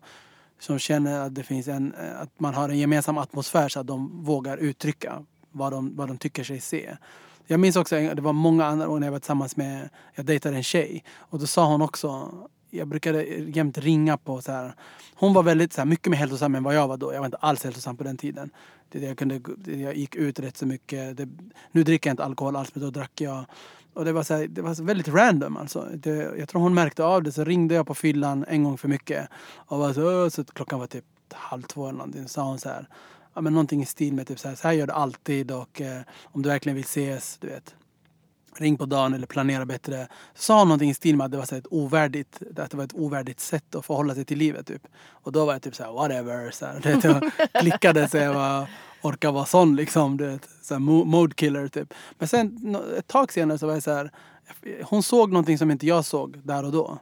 som 0.60 0.78
känner 0.78 1.20
att, 1.20 1.34
det 1.34 1.42
finns 1.42 1.68
en, 1.68 1.94
att 2.20 2.40
man 2.40 2.54
har 2.54 2.68
en 2.68 2.78
gemensam 2.78 3.18
atmosfär 3.18 3.68
så 3.68 3.80
att 3.80 3.86
de 3.86 4.24
vågar 4.24 4.56
uttrycka 4.56 5.24
vad 5.52 5.72
de, 5.72 5.96
vad 5.96 6.08
de 6.08 6.18
tycker 6.18 6.44
sig 6.44 6.60
se. 6.60 6.96
Jag 7.46 7.60
minns 7.60 7.76
också, 7.76 7.96
det 7.96 8.22
var 8.22 8.32
många 8.32 8.64
andra 8.64 8.86
gånger 8.86 9.00
när 9.00 9.06
jag 9.06 9.12
var 9.12 9.18
tillsammans 9.18 9.56
med, 9.56 9.88
jag 10.14 10.26
dejtade 10.26 10.56
en 10.56 10.62
tjej. 10.62 11.04
Och 11.16 11.38
då 11.38 11.46
sa 11.46 11.66
hon 11.66 11.82
också, 11.82 12.32
jag 12.70 12.88
brukade 12.88 13.24
jämt 13.24 13.78
ringa 13.78 14.16
på 14.16 14.42
så 14.42 14.52
här. 14.52 14.74
Hon 15.14 15.34
var 15.34 15.42
väldigt 15.42 15.72
så 15.72 15.80
här, 15.80 15.86
mycket 15.86 16.10
mer 16.10 16.18
hälsosam 16.18 16.54
än 16.54 16.62
vad 16.62 16.74
jag 16.74 16.88
var 16.88 16.96
då. 16.96 17.12
Jag 17.12 17.18
var 17.18 17.26
inte 17.26 17.36
alls 17.36 17.64
hälsosam 17.64 17.96
på 17.96 18.04
den 18.04 18.16
tiden. 18.16 18.50
Det, 18.92 19.06
jag, 19.06 19.18
kunde, 19.18 19.40
jag 19.64 19.96
gick 19.96 20.14
ut 20.16 20.38
rätt 20.38 20.56
så 20.56 20.66
mycket. 20.66 21.16
Det, 21.16 21.28
nu 21.72 21.82
dricker 21.82 22.10
jag 22.10 22.12
inte 22.12 22.24
alkohol 22.24 22.56
alls 22.56 22.74
men 22.74 22.84
då 22.84 22.90
drack 22.90 23.20
jag. 23.20 23.44
Och 23.94 24.04
det 24.04 24.12
var, 24.12 24.22
så 24.22 24.34
här, 24.34 24.46
det 24.46 24.62
var 24.62 24.82
väldigt 24.84 25.08
random 25.08 25.56
alltså. 25.56 25.88
Det, 25.94 26.38
jag 26.38 26.48
tror 26.48 26.62
hon 26.62 26.74
märkte 26.74 27.04
av 27.04 27.22
det 27.22 27.32
så 27.32 27.44
ringde 27.44 27.74
jag 27.74 27.86
på 27.86 27.94
fyllan 27.94 28.44
en 28.48 28.64
gång 28.64 28.78
för 28.78 28.88
mycket. 28.88 29.28
Och 29.54 29.78
var 29.78 29.92
så, 29.92 30.30
så 30.30 30.44
klockan 30.44 30.80
var 30.80 30.86
typ 30.86 31.04
halv 31.32 31.62
två 31.62 31.88
eller 31.88 31.98
någonting. 31.98 32.22
Så 32.22 32.28
sa 32.28 32.42
hon 32.42 32.58
så 32.58 32.68
här. 32.68 32.88
Ja, 33.34 33.40
men 33.40 33.52
någonting 33.52 33.82
i 33.82 33.86
stil 33.86 34.14
med 34.14 34.26
typ 34.26 34.38
så 34.38 34.48
här, 34.48 34.54
så 34.54 34.68
här 34.68 34.74
gör 34.74 34.86
du 34.86 34.92
alltid 34.92 35.50
och 35.50 35.80
eh, 35.80 36.00
om 36.22 36.42
du 36.42 36.48
verkligen 36.48 36.76
vill 36.76 36.84
ses, 36.84 37.38
du 37.40 37.46
vet 37.46 37.74
ring 38.56 38.76
på 38.76 38.86
dagen 38.86 39.14
eller 39.14 39.26
planera 39.26 39.66
bättre. 39.66 40.08
Sa 40.34 40.64
någonting 40.64 40.90
i 40.90 40.94
stil 40.94 41.16
med 41.16 41.24
att 41.24 41.30
det 41.30 41.38
var 41.38 41.44
så 41.44 41.54
ett 41.54 41.66
ovärdigt, 41.70 42.42
att 42.56 42.70
det 42.70 42.76
var 42.76 42.84
ett 42.84 42.94
ovärdigt 42.94 43.40
sätt 43.40 43.74
att 43.74 43.86
förhålla 43.86 44.14
sig 44.14 44.24
till 44.24 44.38
livet 44.38 44.66
typ. 44.66 44.82
Och 45.08 45.32
då 45.32 45.44
var 45.44 45.52
jag 45.52 45.62
typ 45.62 45.74
såhär 45.74 45.92
whatever. 45.92 46.50
Så 46.50 46.66
här, 46.66 46.80
du 46.82 46.92
vet, 46.92 47.04
jag 47.04 47.32
klickade 47.52 48.08
så 48.08 48.16
jag 48.16 48.34
var, 48.34 48.66
orkar 49.02 49.32
vara 49.32 49.44
sån 49.44 49.76
liksom. 49.76 50.16
Du 50.16 50.26
vet, 50.26 50.48
så 50.62 50.74
här, 50.74 50.80
mode 50.80 51.34
killer 51.34 51.68
typ. 51.68 51.94
Men 52.18 52.28
sen 52.28 52.76
ett 52.98 53.06
tag 53.06 53.32
senare 53.32 53.58
så 53.58 53.66
var 53.66 53.74
jag 53.74 53.82
så 53.82 53.92
här. 53.92 54.10
Hon 54.84 55.02
såg 55.02 55.32
någonting 55.32 55.58
som 55.58 55.70
inte 55.70 55.86
jag 55.86 56.04
såg 56.04 56.38
där 56.44 56.64
och 56.64 56.72
då. 56.72 56.98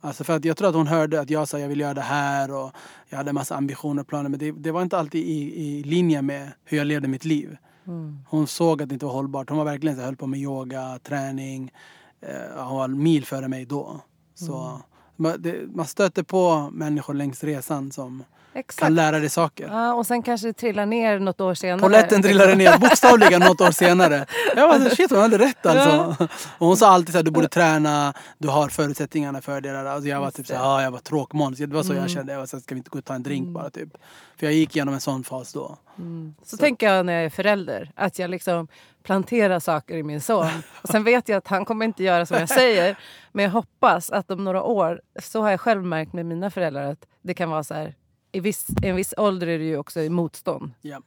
Alltså 0.00 0.24
för 0.24 0.36
att 0.36 0.44
jag 0.44 0.56
tror 0.56 0.68
att 0.68 0.74
hon 0.74 0.86
hörde 0.86 1.20
att 1.20 1.30
jag 1.30 1.48
sa 1.48 1.58
jag 1.58 1.68
vill 1.68 1.80
göra 1.80 1.94
det 1.94 2.00
här 2.00 2.50
och 2.50 2.72
jag 3.08 3.16
hade 3.16 3.30
en 3.30 3.34
massa 3.34 3.56
ambitioner 3.56 4.02
och 4.02 4.08
planer 4.08 4.28
men 4.28 4.38
det, 4.38 4.52
det 4.52 4.70
var 4.70 4.82
inte 4.82 4.98
alltid 4.98 5.24
i, 5.24 5.66
i 5.66 5.82
linje 5.82 6.22
med 6.22 6.52
hur 6.64 6.78
jag 6.78 6.86
levde 6.86 7.08
mitt 7.08 7.24
liv. 7.24 7.56
Mm. 7.86 8.18
Hon 8.28 8.46
såg 8.46 8.82
att 8.82 8.88
det 8.88 8.92
inte 8.92 9.06
var 9.06 9.12
hållbart. 9.12 9.48
Hon 9.48 9.58
var 9.58 9.64
verkligen 9.64 9.96
så 9.96 10.00
här, 10.00 10.06
höll 10.06 10.16
på 10.16 10.26
med 10.26 10.40
yoga, 10.40 10.98
träning. 11.02 11.72
Eh, 12.20 12.64
hon 12.64 12.76
var 12.76 12.88
mil 12.88 13.24
före 13.24 13.48
mig 13.48 13.64
då. 13.64 14.00
Så 14.34 14.80
man, 15.16 15.42
det, 15.42 15.74
man 15.74 15.86
stöter 15.86 16.22
på 16.22 16.70
människor 16.72 17.14
längs 17.14 17.44
resan 17.44 17.92
som 17.92 18.24
Exakt. 18.54 18.78
kan 18.82 18.94
lära 18.94 19.18
dig 19.18 19.28
saker. 19.28 19.68
Ja, 19.72 19.94
och 19.94 20.06
sen 20.06 20.22
kanske 20.22 20.46
det 20.46 20.52
trillar 20.52 20.86
ner 20.86 21.18
något 21.18 21.40
år 21.40 21.54
senare. 21.54 21.80
Polletten 21.80 22.22
trillade 22.22 22.54
ner 22.54 22.78
bokstavligen 22.80 23.40
något 23.40 23.60
år 23.60 23.70
senare. 23.70 24.26
Jag 24.56 24.82
så, 24.82 24.96
shit 24.96 25.10
hon 25.10 25.20
hade 25.20 25.38
rätt 25.38 25.66
alltså. 25.66 26.24
Och 26.58 26.66
hon 26.66 26.76
sa 26.76 26.88
alltid 26.88 27.12
så 27.12 27.18
här, 27.18 27.22
du 27.22 27.30
borde 27.30 27.48
träna, 27.48 28.14
du 28.38 28.48
har 28.48 28.68
förutsättningarna 28.68 29.40
för 29.40 29.60
det. 29.60 29.72
där. 29.72 29.84
Alltså 29.84 30.08
jag 30.08 30.20
var 30.20 30.30
typ 30.30 30.46
så 30.46 30.54
här, 30.54 30.60
ja, 30.62 30.82
jag 30.82 30.90
var 30.90 30.98
tråkmåns. 30.98 31.58
Det 31.58 31.66
var 31.66 31.82
så 31.82 31.92
Mm. 31.92 32.02
jag 32.02 32.10
kände. 32.10 32.32
Jag 32.32 32.40
var 32.40 32.46
så 32.46 32.56
här, 32.56 32.62
ska 32.62 32.74
vi 32.74 32.78
inte 32.78 32.90
gå 32.90 32.98
och 32.98 33.04
ta 33.04 33.14
en 33.14 33.22
drink 33.22 33.48
bara 33.48 33.70
typ. 33.70 33.88
För 34.36 34.46
jag 34.46 34.52
gick 34.54 34.76
igenom 34.76 34.94
en 34.94 35.00
sån 35.00 35.24
fas 35.24 35.52
då. 35.52 35.76
Mm. 35.98 36.34
Så, 36.44 36.56
tänker 36.56 36.94
jag 36.94 37.06
när 37.06 37.12
jag 37.12 37.24
är 37.24 37.30
förälder. 37.30 37.90
Att 37.94 38.18
jag 38.18 38.30
liksom 38.30 38.68
planterar 39.06 39.60
saker 39.60 39.96
i 39.96 40.02
min 40.02 40.20
son. 40.20 40.46
Och 40.82 40.88
sen 40.88 41.04
vet 41.04 41.28
jag 41.28 41.36
att 41.36 41.46
han 41.46 41.64
kommer 41.64 41.84
inte 41.84 42.04
göra 42.04 42.26
som 42.26 42.36
jag 42.36 42.48
säger. 42.48 42.96
Men 43.32 43.44
jag 43.44 43.52
hoppas 43.52 44.10
att 44.10 44.30
om 44.30 44.44
några 44.44 44.62
år, 44.62 45.02
så 45.22 45.42
har 45.42 45.50
jag 45.50 45.60
själv 45.60 45.84
märkt 45.84 46.12
med 46.12 46.26
mina 46.26 46.50
föräldrar 46.50 46.92
att 46.92 47.06
det 47.22 47.34
kan 47.34 47.50
vara 47.50 47.64
så 47.64 47.74
här. 47.74 47.94
I 48.32 48.40
viss, 48.40 48.66
en 48.82 48.96
viss 48.96 49.14
ålder 49.16 49.46
är 49.46 49.58
det 49.58 49.64
ju 49.64 49.78
också 49.78 50.00
i 50.00 50.08
motstånd. 50.08 50.72
Ja. 50.80 51.02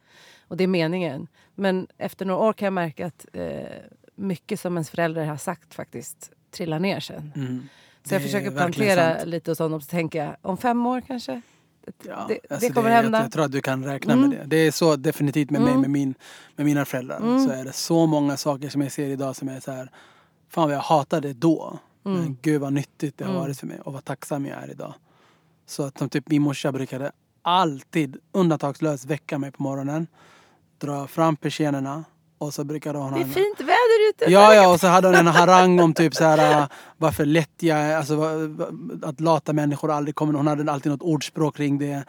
Och 0.47 0.57
det 0.57 0.63
är 0.63 0.67
meningen. 0.67 1.27
Men 1.55 1.87
efter 1.97 2.25
några 2.25 2.41
år 2.41 2.53
kan 2.53 2.65
jag 2.65 2.73
märka 2.73 3.05
att 3.05 3.25
eh, 3.33 3.59
mycket 4.15 4.59
som 4.59 4.73
ens 4.73 4.89
föräldrar 4.89 5.25
har 5.25 5.37
sagt 5.37 5.73
faktiskt 5.73 6.31
trillar 6.51 6.79
ner 6.79 6.99
sen. 6.99 7.31
Mm. 7.35 7.69
Så 8.03 8.15
jag 8.15 8.21
försöker 8.21 8.51
plantera 8.51 9.15
sant. 9.15 9.29
lite 9.29 9.51
hos 9.51 9.59
honom. 9.59 9.81
Så 9.81 9.87
tänker 9.87 10.25
jag, 10.25 10.35
om 10.41 10.57
fem 10.57 10.85
år 10.85 11.01
kanske? 11.01 11.41
Ja, 12.07 12.25
det, 12.27 12.39
alltså 12.49 12.67
det 12.67 12.73
kommer 12.73 12.89
jag- 12.89 13.03
hända. 13.03 13.21
Jag 13.21 13.31
tror 13.31 13.45
att 13.45 13.51
du 13.51 13.61
kan 13.61 13.83
räkna 13.85 14.13
Mm. 14.13 14.29
med 14.29 14.39
det. 14.39 14.45
Det 14.45 14.57
är 14.57 14.71
så 14.71 14.95
definitivt 14.95 15.49
med 15.49 15.61
mig, 15.61 15.69
Mm. 15.69 15.81
med, 15.81 15.89
min, 15.89 16.15
med 16.55 16.65
mina 16.65 16.85
föräldrar. 16.85 17.17
Mm. 17.17 17.45
Så 17.47 17.51
är 17.51 17.65
det 17.65 17.73
så 17.73 18.05
många 18.05 18.37
saker 18.37 18.69
som 18.69 18.81
jag 18.81 18.91
ser 18.91 19.07
idag 19.07 19.35
som 19.35 19.49
är 19.49 19.59
så 19.59 19.71
här, 19.71 19.91
fan 20.49 20.63
vad 20.67 20.75
jag 20.75 20.79
hatade 20.81 21.27
det 21.27 21.33
då. 21.33 21.79
Mm. 22.05 22.19
Men 22.21 22.37
gud 22.41 22.61
vad 22.61 22.73
nyttigt 22.73 23.17
det 23.17 23.23
har 23.23 23.31
Mm. 23.31 23.41
varit 23.41 23.59
för 23.59 23.67
mig 23.67 23.79
och 23.79 23.93
vad 23.93 24.05
tacksam 24.05 24.45
jag 24.45 24.63
är 24.63 24.71
idag. 24.71 24.93
Så 25.65 25.83
att 25.83 25.97
som 25.97 26.09
typ 26.09 26.29
min 26.29 26.41
morsa 26.41 26.71
brukade 26.71 27.11
alltid 27.41 28.17
undantagslöst 28.31 29.05
väcka 29.05 29.37
mig 29.37 29.51
på 29.51 29.63
morgonen. 29.63 30.07
Dra 30.77 31.07
fram 31.07 31.35
persiennerna 31.35 32.03
och 32.39 32.53
så 32.53 32.63
brukade 32.63 32.99
hon 32.99 33.13
Det 33.13 33.19
är 33.19 33.23
en- 33.23 33.29
fint 33.29 33.59
väder 33.59 34.09
ute. 34.09 34.25
Ja, 34.31 34.53
ja, 34.55 34.67
och 34.73 34.79
så 34.79 34.87
hade 34.87 35.07
hon 35.07 35.15
en 35.15 35.27
harang 35.27 35.79
om 35.79 35.93
typ 35.93 36.15
så 36.15 36.23
här, 36.23 36.61
äh, 36.61 36.67
varför 36.97 37.25
lätt 37.25 37.63
jag 37.63 37.77
är, 37.77 37.97
alltså 37.97 38.19
att 39.03 39.19
lata 39.19 39.53
människor 39.53 39.91
aldrig 39.91 40.15
kommer. 40.15 40.33
Hon 40.33 40.47
hade 40.47 40.71
alltid 40.71 40.91
något 40.91 41.01
ordspråk 41.01 41.57
kring 41.57 41.77
det. 41.77 42.03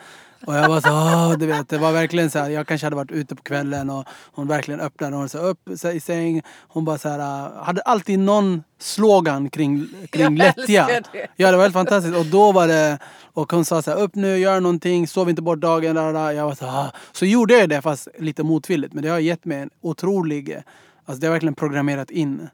Och 0.46 0.54
jag 0.54 0.68
var 0.68 0.80
så, 0.80 0.88
åh, 0.88 1.38
du 1.38 1.46
vet, 1.46 1.68
det 1.68 1.78
var 1.78 1.92
verkligen 1.92 2.30
så 2.30 2.38
här, 2.38 2.50
jag 2.50 2.66
kanske 2.66 2.86
hade 2.86 2.96
varit 2.96 3.10
ute 3.10 3.34
på 3.36 3.42
kvällen 3.42 3.90
och 3.90 4.04
hon 4.32 4.46
verkligen 4.48 4.80
öppnade 4.80 5.16
och 5.16 5.30
så 5.30 5.38
upp 5.38 5.68
så 5.76 5.90
i 5.90 6.00
säng. 6.00 6.42
Hon 6.68 6.84
bara 6.84 6.98
så 6.98 7.08
här, 7.08 7.18
äh, 7.46 7.62
hade 7.64 7.82
alltid 7.82 8.18
någon 8.18 8.62
slogan 8.78 9.50
kring, 9.50 9.86
kring 10.10 10.22
Jag 10.22 10.32
lättja. 10.32 10.86
det. 11.12 11.26
Ja, 11.36 11.50
det 11.50 11.56
var 11.56 11.64
helt 11.64 11.74
fantastiskt. 11.74 12.16
Och 12.16 12.26
då 12.26 12.52
var 12.52 12.68
det, 12.68 12.98
och 13.32 13.52
hon 13.52 13.64
sa 13.64 13.82
så 13.82 13.90
här, 13.90 13.98
upp 14.00 14.14
nu, 14.14 14.36
gör 14.38 14.60
någonting, 14.60 15.08
sov 15.08 15.30
inte 15.30 15.42
bort 15.42 15.60
dagen. 15.60 15.94
Där, 15.94 16.12
där. 16.12 16.30
Jag 16.30 16.44
var 16.44 16.54
så 16.54 16.66
"Ah." 16.66 16.92
så 17.12 17.26
gjorde 17.26 17.58
jag 17.58 17.68
det 17.68 17.82
fast 17.82 18.08
lite 18.18 18.42
motvilligt. 18.42 18.94
Men 18.94 19.02
det 19.02 19.08
har 19.08 19.18
gett 19.18 19.44
mig 19.44 19.58
en 19.58 19.70
otrolig, 19.80 20.56
alltså 21.04 21.20
det 21.20 21.26
har 21.26 21.32
verkligen 21.32 21.54
programmerat 21.54 22.10
in 22.10 22.48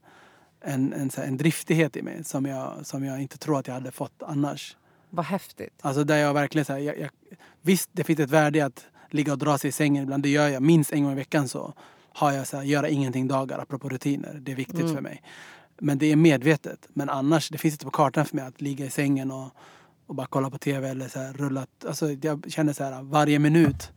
en, 0.64 0.92
en, 0.92 1.10
så 1.10 1.20
här, 1.20 1.28
en 1.28 1.36
driftighet 1.36 1.96
i 1.96 2.02
mig 2.02 2.24
som 2.24 2.46
jag, 2.46 2.72
som 2.82 3.04
jag 3.04 3.22
inte 3.22 3.38
tror 3.38 3.58
att 3.58 3.66
jag 3.66 3.74
hade 3.74 3.90
fått 3.90 4.22
annars. 4.26 4.76
Vad 5.10 5.24
häftigt. 5.26 5.74
Alltså 5.80 6.04
där 6.04 6.16
jag 6.16 6.34
verkligen 6.34 6.64
så 6.64 6.72
här, 6.72 6.80
jag, 6.80 6.98
jag, 6.98 7.10
visst 7.66 7.90
det 7.92 8.04
finns 8.04 8.20
ett 8.20 8.30
värde 8.30 8.58
i 8.58 8.60
att 8.60 8.86
ligga 9.10 9.32
och 9.32 9.38
dra 9.38 9.58
sig 9.58 9.68
i 9.68 9.72
sängen 9.72 10.02
ibland, 10.02 10.22
det 10.22 10.28
gör 10.28 10.48
jag. 10.48 10.62
Minst 10.62 10.92
en 10.92 11.02
gång 11.02 11.12
i 11.12 11.16
veckan 11.16 11.48
så 11.48 11.74
har 12.12 12.32
jag 12.32 12.46
så 12.46 12.56
här, 12.56 12.64
göra 12.64 12.88
ingenting 12.88 13.28
dagar 13.28 13.58
apropå 13.58 13.88
rutiner. 13.88 14.38
Det 14.42 14.52
är 14.52 14.56
viktigt 14.56 14.80
Mm. 14.80 14.94
för 14.94 15.00
mig. 15.00 15.22
Men 15.78 15.98
det 15.98 16.12
är 16.12 16.16
medvetet. 16.16 16.88
Men 16.88 17.10
annars, 17.10 17.48
det 17.48 17.58
finns 17.58 17.74
inte 17.74 17.84
på 17.84 17.90
kartan 17.90 18.24
för 18.26 18.36
mig 18.36 18.44
att 18.44 18.60
ligga 18.60 18.84
i 18.86 18.90
sängen 18.90 19.30
och, 19.30 19.48
och 20.06 20.14
bara 20.14 20.26
kolla 20.26 20.50
på 20.50 20.58
tv 20.58 20.88
eller 20.88 21.08
så 21.08 21.18
här, 21.18 21.32
rulla. 21.32 21.66
Alltså 21.86 22.12
jag 22.12 22.44
känner 22.48 22.72
så 22.72 22.84
här 22.84 23.02
varje 23.02 23.38
minut. 23.38 23.92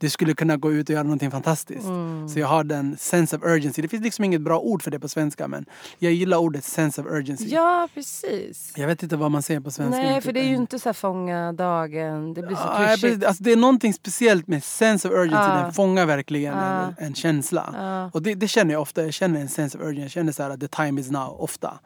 Det 0.00 0.10
skulle 0.10 0.34
kunna 0.34 0.56
gå 0.56 0.72
ut 0.72 0.88
och 0.88 0.92
göra 0.92 1.02
någonting 1.02 1.30
fantastiskt. 1.30 1.84
Mm. 1.84 2.28
Så 2.28 2.38
jag 2.38 2.46
har 2.46 2.64
den 2.64 2.96
sense 2.98 3.36
of 3.36 3.42
urgency. 3.44 3.82
Det 3.82 3.88
finns 3.88 4.02
liksom 4.02 4.24
inget 4.24 4.40
bra 4.40 4.58
ord 4.60 4.82
för 4.82 4.90
det 4.90 5.00
på 5.00 5.08
svenska 5.08 5.48
men 5.48 5.64
jag 5.98 6.12
gillar 6.12 6.36
ordet 6.38 6.64
sense 6.64 7.00
of 7.00 7.06
urgency. 7.06 7.46
Ja, 7.48 7.88
precis. 7.94 8.72
Jag 8.76 8.86
vet 8.86 9.02
inte 9.02 9.16
vad 9.16 9.30
man 9.30 9.42
säger 9.42 9.60
på 9.60 9.70
svenska. 9.70 10.02
Nej, 10.02 10.20
för 10.20 10.32
det 10.32 10.40
är 10.40 10.44
ju 10.44 10.54
en- 10.54 10.60
inte 10.60 10.78
så 10.78 10.88
här 10.88 10.94
fånga 10.94 11.52
dagen. 11.52 12.34
Det 12.34 12.42
blir 12.42 12.56
så 12.56 12.62
Ja, 12.66 12.78
nej, 12.78 12.98
klyschigt. 12.98 13.24
alltså, 13.24 13.42
det 13.42 13.52
är 13.52 13.56
någonting 13.56 13.92
speciellt 13.94 14.46
med 14.46 14.64
sense 14.64 15.08
of 15.08 15.14
urgency. 15.14 15.36
Ja. 15.36 15.62
Den 15.62 15.72
fångar 15.72 16.06
verkligen 16.06 16.56
Ja. 16.56 16.62
en, 16.98 17.06
en 17.06 17.14
känsla. 17.14 17.70
Ja. 17.78 18.10
Och 18.14 18.22
det, 18.22 18.34
det 18.34 18.48
känner 18.48 18.72
jag 18.72 18.82
ofta. 18.82 19.04
Jag 19.04 19.14
känner 19.14 19.40
en 19.40 19.48
sense 19.48 19.78
of 19.78 19.84
urgency. 19.84 20.02
Jag 20.02 20.10
känner 20.10 20.32
så 20.32 20.42
här 20.42 20.50
att 20.50 20.60
the 20.60 20.68
time 20.68 21.00
is 21.00 21.10
now 21.10 21.40
ofta. 21.40 21.78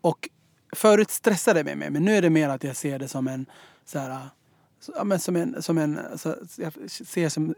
Och 0.00 0.28
förut 0.76 1.10
stressade 1.10 1.60
det 1.60 1.64
mig 1.64 1.76
mer. 1.76 1.90
Men 1.90 2.04
nu 2.04 2.16
är 2.16 2.22
det 2.22 2.30
mer 2.30 2.48
att 2.48 2.64
jag 2.64 2.76
ser 2.76 2.98
det 2.98 3.08
som 3.08 3.28
en 3.28 3.46
så 3.86 3.98
här, 3.98 4.18
så, 4.84 4.92
ja, 4.96 5.04
men 5.04 5.18
som 5.18 5.36
en, 5.36 5.62
som 5.62 5.78
en 5.78 5.98
så, 6.16 6.34
jag 6.56 6.72
ser 6.90 7.28
som 7.28 7.54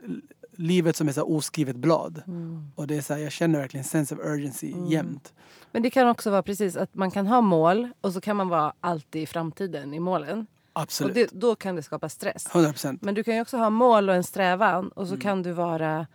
livet 0.57 0.97
som 0.97 1.09
ett 1.09 1.19
oskrivet 1.19 1.77
blad. 1.77 2.23
Mm. 2.27 2.71
Och 2.75 2.87
det 2.87 2.97
är 2.97 3.01
så 3.01 3.15
här, 3.15 3.21
jag 3.21 3.33
känner 3.33 3.59
verkligen 3.59 3.85
sense 3.85 4.15
of 4.15 4.21
urgency 4.25 4.75
jämt. 4.89 5.35
Men 5.73 5.83
det 5.83 5.91
kan 5.91 6.09
också 6.09 6.31
vara 6.31 6.43
precis 6.43 6.77
att 6.77 6.95
man 6.95 7.11
kan 7.11 7.27
ha 7.27 7.41
mål 7.41 7.89
och 8.01 8.13
så 8.13 8.21
kan 8.21 8.37
man 8.37 8.49
vara 8.49 8.73
alltid 8.81 9.23
i 9.23 9.27
framtiden 9.27 9.95
i 9.95 10.01
målen. 10.01 10.47
Och 10.73 10.83
Absolut. 10.83 11.15
det, 11.15 11.29
då 11.33 11.55
kan 11.55 11.77
det 11.77 11.83
skapa 11.83 12.09
stress. 12.09 12.49
100 12.53 12.71
procent. 12.73 13.03
Men 13.03 13.15
du 13.15 13.25
kan 13.25 13.35
ju 13.35 13.41
också 13.41 13.57
ha 13.57 13.71
mål 13.71 14.09
och 14.09 14.15
en 14.15 14.25
strävan 14.25 14.89
och 14.89 15.09
så 15.09 15.17
kan 15.17 15.43
du 15.43 15.53
vara 15.53 16.07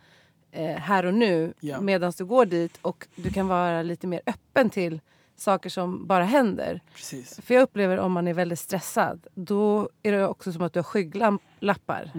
eh, 0.50 0.76
här 0.76 1.06
och 1.06 1.14
nu 1.14 1.42
Mm. 1.42 1.54
Ja. 1.60 1.80
medan 1.80 2.12
du 2.18 2.24
går 2.24 2.46
dit 2.46 2.78
och 2.82 3.06
du 3.16 3.30
kan 3.30 3.48
vara 3.48 3.82
lite 3.82 4.06
mer 4.06 4.20
öppen 4.26 4.70
till 4.70 5.00
saker 5.42 5.70
som 5.70 6.06
bara 6.06 6.24
händer. 6.24 6.80
Precis. 6.94 7.40
För 7.42 7.54
jag 7.54 7.62
upplever 7.62 7.98
om 7.98 8.12
man 8.12 8.28
är 8.28 8.34
väldigt 8.34 8.58
stressad 8.58 9.26
då 9.34 9.88
är 10.02 10.12
det 10.12 10.26
också 10.28 10.52
som 10.52 10.62
att 10.62 10.72
du 10.72 10.78
har 10.78 10.84
skygglappar 10.84 12.10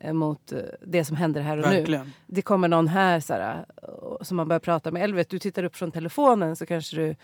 eh, 0.00 0.12
mot 0.12 0.52
eh, 0.52 0.58
det 0.86 1.04
som 1.04 1.16
händer 1.16 1.40
här 1.40 1.56
och 1.58 1.70
nu. 1.70 1.76
Verkligen. 1.76 2.12
Det 2.26 2.42
kommer 2.42 2.68
någon 2.68 2.88
här 2.88 3.22
här, 3.32 3.64
och- 4.02 4.26
som 4.26 4.36
man 4.36 4.48
börjar 4.48 4.60
prata 4.60 4.90
med. 4.90 5.02
Eller 5.02 5.14
vet, 5.16 5.28
du 5.30 5.38
tittar 5.38 5.64
upp 5.64 5.76
från 5.76 5.92
telefonen 5.92 6.56
så 6.56 6.66
kanske 6.66 6.96
du 6.96 7.16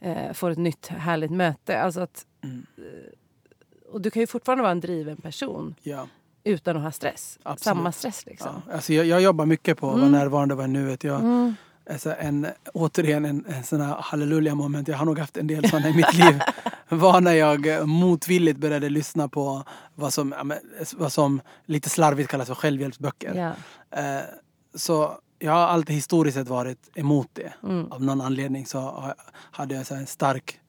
eh, 0.00 0.32
får 0.32 0.50
ett 0.50 0.58
nytt 0.58 0.86
härligt 0.86 1.30
möte. 1.30 1.80
Alltså 1.80 2.00
att, 2.00 2.26
Mm. 2.44 2.66
eh, 2.78 3.92
och 3.92 4.00
du 4.00 4.10
kan 4.10 4.20
ju 4.20 4.26
fortfarande 4.26 4.62
vara 4.62 4.72
en 4.72 4.80
driven 4.80 5.16
person 5.16 5.74
Ja. 5.82 6.08
utan 6.44 6.76
att 6.76 6.82
ha 6.82 6.92
stress. 6.92 7.38
Absolut. 7.42 7.62
Samma 7.62 7.92
stress 7.92 8.26
liksom. 8.26 8.62
Ja. 8.66 8.72
Alltså 8.74 8.92
jag, 8.92 9.06
jag 9.06 9.20
jobbar 9.22 9.46
mycket 9.46 9.78
på 9.78 9.90
att 9.90 9.98
vara 9.98 10.08
närvarande 10.10 10.54
och 10.54 10.58
vara 10.58 10.68
i 10.68 10.70
nuet. 10.70 11.04
Jag, 11.04 11.20
Mm. 11.20 11.54
Alltså 11.90 12.14
en, 12.18 12.46
återigen 12.74 13.24
en, 13.24 13.44
en 13.48 13.64
sån 13.64 13.80
här 13.80 13.96
halleluja 14.00 14.54
moment. 14.54 14.88
Jag 14.88 14.96
har 14.96 15.06
nog 15.06 15.18
haft 15.18 15.36
en 15.36 15.46
del 15.46 15.68
sådana 15.68 15.88
i 15.88 15.94
mitt 15.94 16.14
liv. 16.14 16.40
var 16.88 17.20
när 17.20 17.32
jag 17.32 17.66
eh, 17.66 17.86
motvilligt 17.86 18.58
började 18.58 18.88
lyssna 18.88 19.28
på 19.28 19.64
vad 19.94 20.12
som, 20.12 20.54
vad 20.96 21.12
som 21.12 21.40
lite 21.66 21.90
slarvigt 21.90 22.30
kallas 22.30 22.48
för 22.48 22.54
självhjälpsböcker. 22.54 23.54
Eh, 23.90 24.20
så 24.74 25.18
jag 25.38 25.52
har 25.52 25.66
alltid 25.66 25.94
historiskt 25.94 26.36
sett 26.36 26.48
varit 26.48 26.90
emot 26.94 27.28
det. 27.32 27.52
Mm. 27.62 27.92
Av 27.92 28.02
någon 28.02 28.20
anledning 28.20 28.66
så 28.66 29.12
hade 29.50 29.74
jag 29.74 29.86
så 29.86 29.94
en 29.94 30.06
stark 30.06 30.60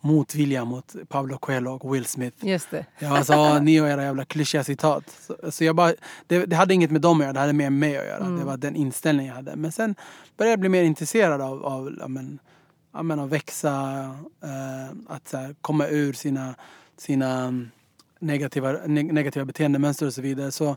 motvilja 0.00 0.64
mot 0.64 0.94
Pablo 1.08 1.38
Coelho 1.38 1.72
och 1.74 1.94
Will 1.94 2.04
Smith. 2.04 2.46
Just 2.46 2.70
det. 2.70 2.86
Jag 2.98 3.10
var 3.10 3.22
så, 3.22 3.32
"Ah, 3.34 3.58
ni 3.60 3.80
och 3.80 3.88
era 3.88 4.02
jävla 4.02 4.24
klyschiga 4.24 4.64
citat. 4.64 5.16
Så, 5.26 5.50
så 5.52 5.64
jag 5.64 5.76
bara, 5.76 5.94
det, 6.26 6.46
det 6.46 6.56
hade 6.56 6.74
inget 6.74 6.90
med 6.90 7.00
dem 7.00 7.20
att 7.20 7.24
göra, 7.24 7.32
det 7.32 7.40
hade 7.40 7.52
med 7.52 7.72
mig 7.72 7.98
att 7.98 8.06
göra. 8.06 8.24
Mm. 8.24 8.38
Det 8.38 8.44
var 8.44 8.56
den 8.56 8.76
inställningen 8.76 9.28
jag 9.28 9.36
hade. 9.36 9.56
Men 9.56 9.72
sen 9.72 9.94
började 10.36 10.52
jag 10.52 10.60
bli 10.60 10.68
mer 10.68 10.82
intresserad 10.82 11.40
av, 11.40 11.64
av 11.66 11.96
ja, 12.00 12.08
men, 12.08 12.38
ja, 12.92 13.02
men, 13.02 13.20
att 13.20 13.30
växa, 13.30 13.72
eh, 14.42 14.96
att 15.14 15.28
så 15.28 15.36
här, 15.36 15.54
komma 15.60 15.86
ur 15.88 16.12
sina, 16.12 16.54
sina 16.96 17.40
mm, 17.42 17.70
negativa, 18.18 18.72
neg- 18.72 19.12
negativa 19.12 19.44
beteendemönster 19.44 20.06
och 20.06 20.14
så 20.14 20.22
vidare. 20.22 20.52
Så 20.52 20.76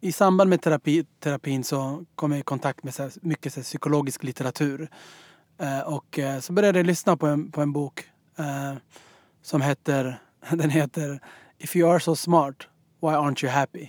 i 0.00 0.12
samband 0.12 0.50
med 0.50 0.60
terapi, 0.62 1.04
terapin 1.20 1.64
så 1.64 2.04
kom 2.14 2.30
jag 2.32 2.40
i 2.40 2.42
kontakt 2.42 2.84
med 2.84 2.94
så 2.94 3.02
här, 3.02 3.12
mycket 3.22 3.52
så 3.52 3.60
här, 3.60 3.64
psykologisk 3.64 4.22
litteratur. 4.22 4.88
Eh, 5.58 5.80
och 5.80 6.18
eh, 6.18 6.40
så 6.40 6.52
började 6.52 6.78
jag 6.78 6.86
lyssna 6.86 7.16
på 7.16 7.26
en, 7.26 7.50
på 7.50 7.60
en 7.62 7.72
bok 7.72 8.04
eh, 8.38 8.74
som 9.42 9.62
heter, 9.62 10.18
den 10.50 10.70
heter 10.70 11.20
If 11.58 11.76
you 11.76 11.90
are 11.90 12.00
so 12.00 12.16
smart, 12.16 12.66
why 13.00 13.08
aren't 13.08 13.44
you 13.44 13.52
happy? 13.52 13.88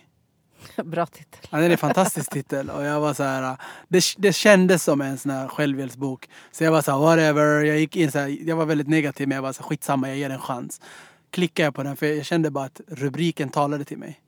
Bra 0.84 1.06
titel. 1.06 1.40
Ja, 1.50 1.58
det 1.58 1.66
är 1.66 1.70
en 1.70 1.78
fantastisk 1.78 2.32
titel 2.32 2.70
och 2.70 2.84
jag 2.84 3.00
var 3.00 3.14
så 3.14 3.24
här, 3.24 3.58
det, 3.88 4.04
det 4.18 4.34
kändes 4.34 4.84
som 4.84 5.02
en 5.02 5.18
sån 5.18 5.32
här 5.32 5.48
självhjälpsbok. 5.48 6.30
Så 6.52 6.64
jag 6.64 6.72
var 6.72 6.82
så 6.82 6.92
här, 6.92 7.00
whatever, 7.00 7.64
jag 7.64 7.80
gick 7.80 7.96
in 7.96 8.12
så 8.12 8.20
här, 8.20 8.28
jag 8.28 8.56
var 8.56 8.66
väldigt 8.66 8.88
negativ 8.88 9.28
men 9.28 9.36
jag 9.36 9.42
var 9.42 9.54
så 9.54 9.64
här, 9.64 9.70
skitsamma, 9.70 10.08
jag 10.08 10.18
ger 10.18 10.30
den 10.30 10.38
en 10.38 10.42
chans. 10.42 10.82
Klickade 11.30 11.68
jag 11.68 11.76
på 11.76 11.84
den 11.84 11.96
för 11.96 12.06
jag 12.06 12.26
kände 12.26 12.52
bara 12.52 12.66
att 12.66 12.82
rubriken 12.88 13.50
talade 13.50 13.86
till 13.86 13.98
mig. 13.98 14.20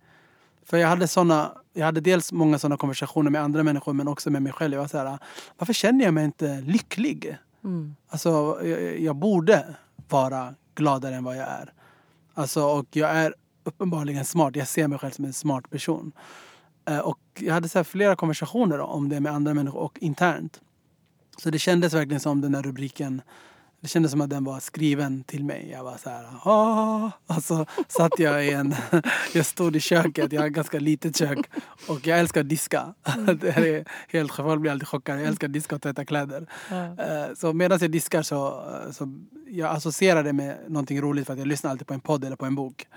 För 0.65 0.77
jag 0.77 0.87
hade 0.87 1.07
såna, 1.07 1.51
jag 1.73 1.85
hade 1.85 2.01
dels 2.01 2.31
många 2.31 2.59
sådana 2.59 2.77
konversationer 2.77 3.31
med 3.31 3.41
andra 3.41 3.63
människor 3.63 3.93
men 3.93 4.07
också 4.07 4.29
med 4.29 4.41
mig 4.41 4.53
själv. 4.53 4.73
Jag 4.73 4.81
var 4.81 4.87
så 4.87 4.97
här, 4.97 5.17
varför 5.57 5.73
känner 5.73 6.05
jag 6.05 6.13
mig 6.13 6.25
inte 6.25 6.61
lycklig? 6.61 7.37
Mm. 7.63 7.95
Alltså, 8.09 8.59
jag, 8.63 8.99
jag 8.99 9.15
borde 9.15 9.75
vara 10.09 10.55
gladare 10.75 11.15
än 11.15 11.23
vad 11.23 11.37
jag 11.37 11.47
är. 11.47 11.73
Alltså, 12.33 12.63
och 12.63 12.87
jag 12.91 13.09
är 13.09 13.35
uppenbarligen 13.63 14.25
smart. 14.25 14.55
Jag 14.55 14.67
ser 14.67 14.87
mig 14.87 14.99
själv 14.99 15.11
som 15.11 15.25
en 15.25 15.33
smart 15.33 15.69
person. 15.69 16.11
Eh, 16.85 16.99
och 16.99 17.19
jag 17.39 17.53
hade 17.53 17.69
så 17.69 17.79
här 17.79 17.83
flera 17.83 18.15
konversationer 18.15 18.79
om 18.79 19.09
det 19.09 19.19
med 19.19 19.31
andra 19.31 19.53
människor 19.53 19.79
och 19.79 19.97
internt. 20.01 20.61
Så 21.37 21.49
det 21.49 21.59
kändes 21.59 21.93
verkligen 21.93 22.19
som 22.19 22.41
den 22.41 22.51
där 22.51 22.63
rubriken 22.63 23.21
det 23.85 23.89
kändes 23.89 24.11
som 24.11 24.21
att 24.21 24.29
den 24.29 24.43
var 24.43 24.59
skriven 24.59 25.23
till 25.23 25.43
mig. 25.45 25.69
Jag 25.71 25.83
var 25.83 25.97
så 25.97 26.09
här, 26.09 26.25
Åh! 26.45 27.09
Och 27.27 27.43
så 27.43 27.65
satt 27.87 28.19
jag 28.19 28.45
i 28.45 28.51
en... 28.51 28.75
Jag 29.33 29.45
stod 29.45 29.75
i 29.75 29.79
köket, 29.79 30.31
jag 30.33 30.41
har 30.41 30.47
ett 30.47 30.53
ganska 30.53 30.79
litet 30.79 31.17
kök. 31.17 31.39
Och 31.87 32.07
jag 32.07 32.19
älskar 32.19 32.41
att 32.41 32.49
diska. 32.49 32.93
Det 33.41 33.49
är 33.57 33.85
helt 34.09 34.31
folk 34.35 34.61
blir 34.61 34.71
alltid 34.71 34.87
chockade. 34.87 35.19
Jag 35.19 35.27
älskar 35.27 35.47
att 35.47 35.53
diska 35.53 35.75
och 35.75 35.81
tvätta 35.81 36.05
kläder. 36.05 36.49
Ja. 36.69 37.03
Eh, 37.03 37.33
Så 37.35 37.53
medan 37.53 37.79
jag 37.81 37.91
diskar 37.91 38.21
så, 38.21 38.63
så 38.91 39.19
jag 39.47 39.75
associerar 39.75 40.23
det 40.23 40.33
med 40.33 40.57
någonting 40.67 41.01
roligt 41.01 41.25
för 41.25 41.33
att 41.33 41.39
jag 41.39 41.47
lyssnar 41.47 41.71
alltid 41.71 41.87
på 41.87 41.93
en 41.93 42.01
podd 42.01 42.23
eller 42.23 42.35
på 42.35 42.45
en 42.45 42.55
bok. 42.55 42.87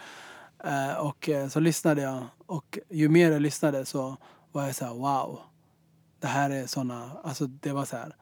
Eh, 0.64 0.98
Och 0.98 1.28
eh, 1.28 1.48
så 1.48 1.60
lyssnade 1.60 2.02
jag 2.02 2.26
och 2.46 2.78
ju 2.90 3.08
mer 3.08 3.32
jag 3.32 3.42
lyssnade 3.42 3.84
så 3.84 4.16
var 4.52 4.66
jag 4.66 4.74
så 4.74 4.84
här 4.84 4.94
wow. 4.94 5.40
Det 6.20 6.26
här 6.26 6.50
är 6.50 6.66
såna, 6.66 7.10
alltså 7.24 7.46
det 7.46 7.72
var 7.72 7.84
så 7.84 7.96
här. 7.96 8.14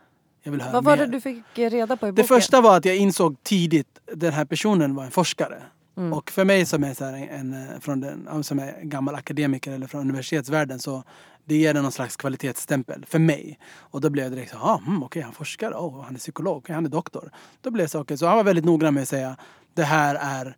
Jag 0.47 0.53
vill 0.53 0.61
höra 0.61 0.73
Vad 0.73 0.85
var 0.85 0.97
mer. 0.97 1.07
det 1.07 1.13
du 1.13 1.21
fick 1.21 1.45
reda 1.55 1.97
på 1.97 2.07
i 2.07 2.11
Det 2.11 2.13
boken? 2.13 2.27
första 2.27 2.61
var 2.61 2.77
att 2.77 2.85
jag 2.85 2.97
insåg 2.97 3.43
tidigt 3.43 4.01
den 4.15 4.33
här 4.33 4.45
personen 4.45 4.95
var 4.95 5.05
en 5.05 5.11
forskare. 5.11 5.63
Mm. 5.97 6.13
Och 6.13 6.31
för 6.31 6.45
mig 6.45 6.67
som 6.67 6.85
är, 6.85 6.95
så 6.95 7.05
en, 7.05 7.55
en, 7.55 7.81
från 7.81 8.01
den, 8.01 8.45
som 8.45 8.59
är 8.59 8.81
gammal 8.83 9.15
akademiker 9.15 9.73
eller 9.73 9.87
från 9.87 10.01
universitetsvärlden 10.01 10.79
så 10.79 11.03
det 11.45 11.57
ger 11.57 11.75
den 11.75 11.83
någon 11.83 11.93
slags 11.93 12.17
kvalitetsstämpel 12.17 13.05
för 13.09 13.19
mig. 13.19 13.59
Och 13.77 14.01
då 14.01 14.11
blev 14.11 14.25
jag 14.25 14.33
direkt 14.33 14.51
så 14.51 14.59
ah, 14.59 14.81
mm, 14.87 15.03
okej 15.03 15.23
han 15.23 15.31
är 15.31 15.35
forskare, 15.35 15.75
oh, 15.75 16.05
han 16.05 16.15
är 16.15 16.19
psykolog, 16.19 16.57
okej, 16.57 16.75
han 16.75 16.85
är 16.85 16.91
doktor. 16.91 17.31
Då 17.61 17.71
blev 17.71 17.85
det 17.85 17.91
så, 17.91 18.01
okej, 18.01 18.19
så 18.19 18.27
han 18.27 18.37
var 18.37 18.45
väldigt 18.45 18.65
noggrann 18.65 18.95
med 18.95 19.03
att 19.03 19.09
säga 19.09 19.37
det 19.75 19.85
här 19.85 20.15
är 20.15 20.57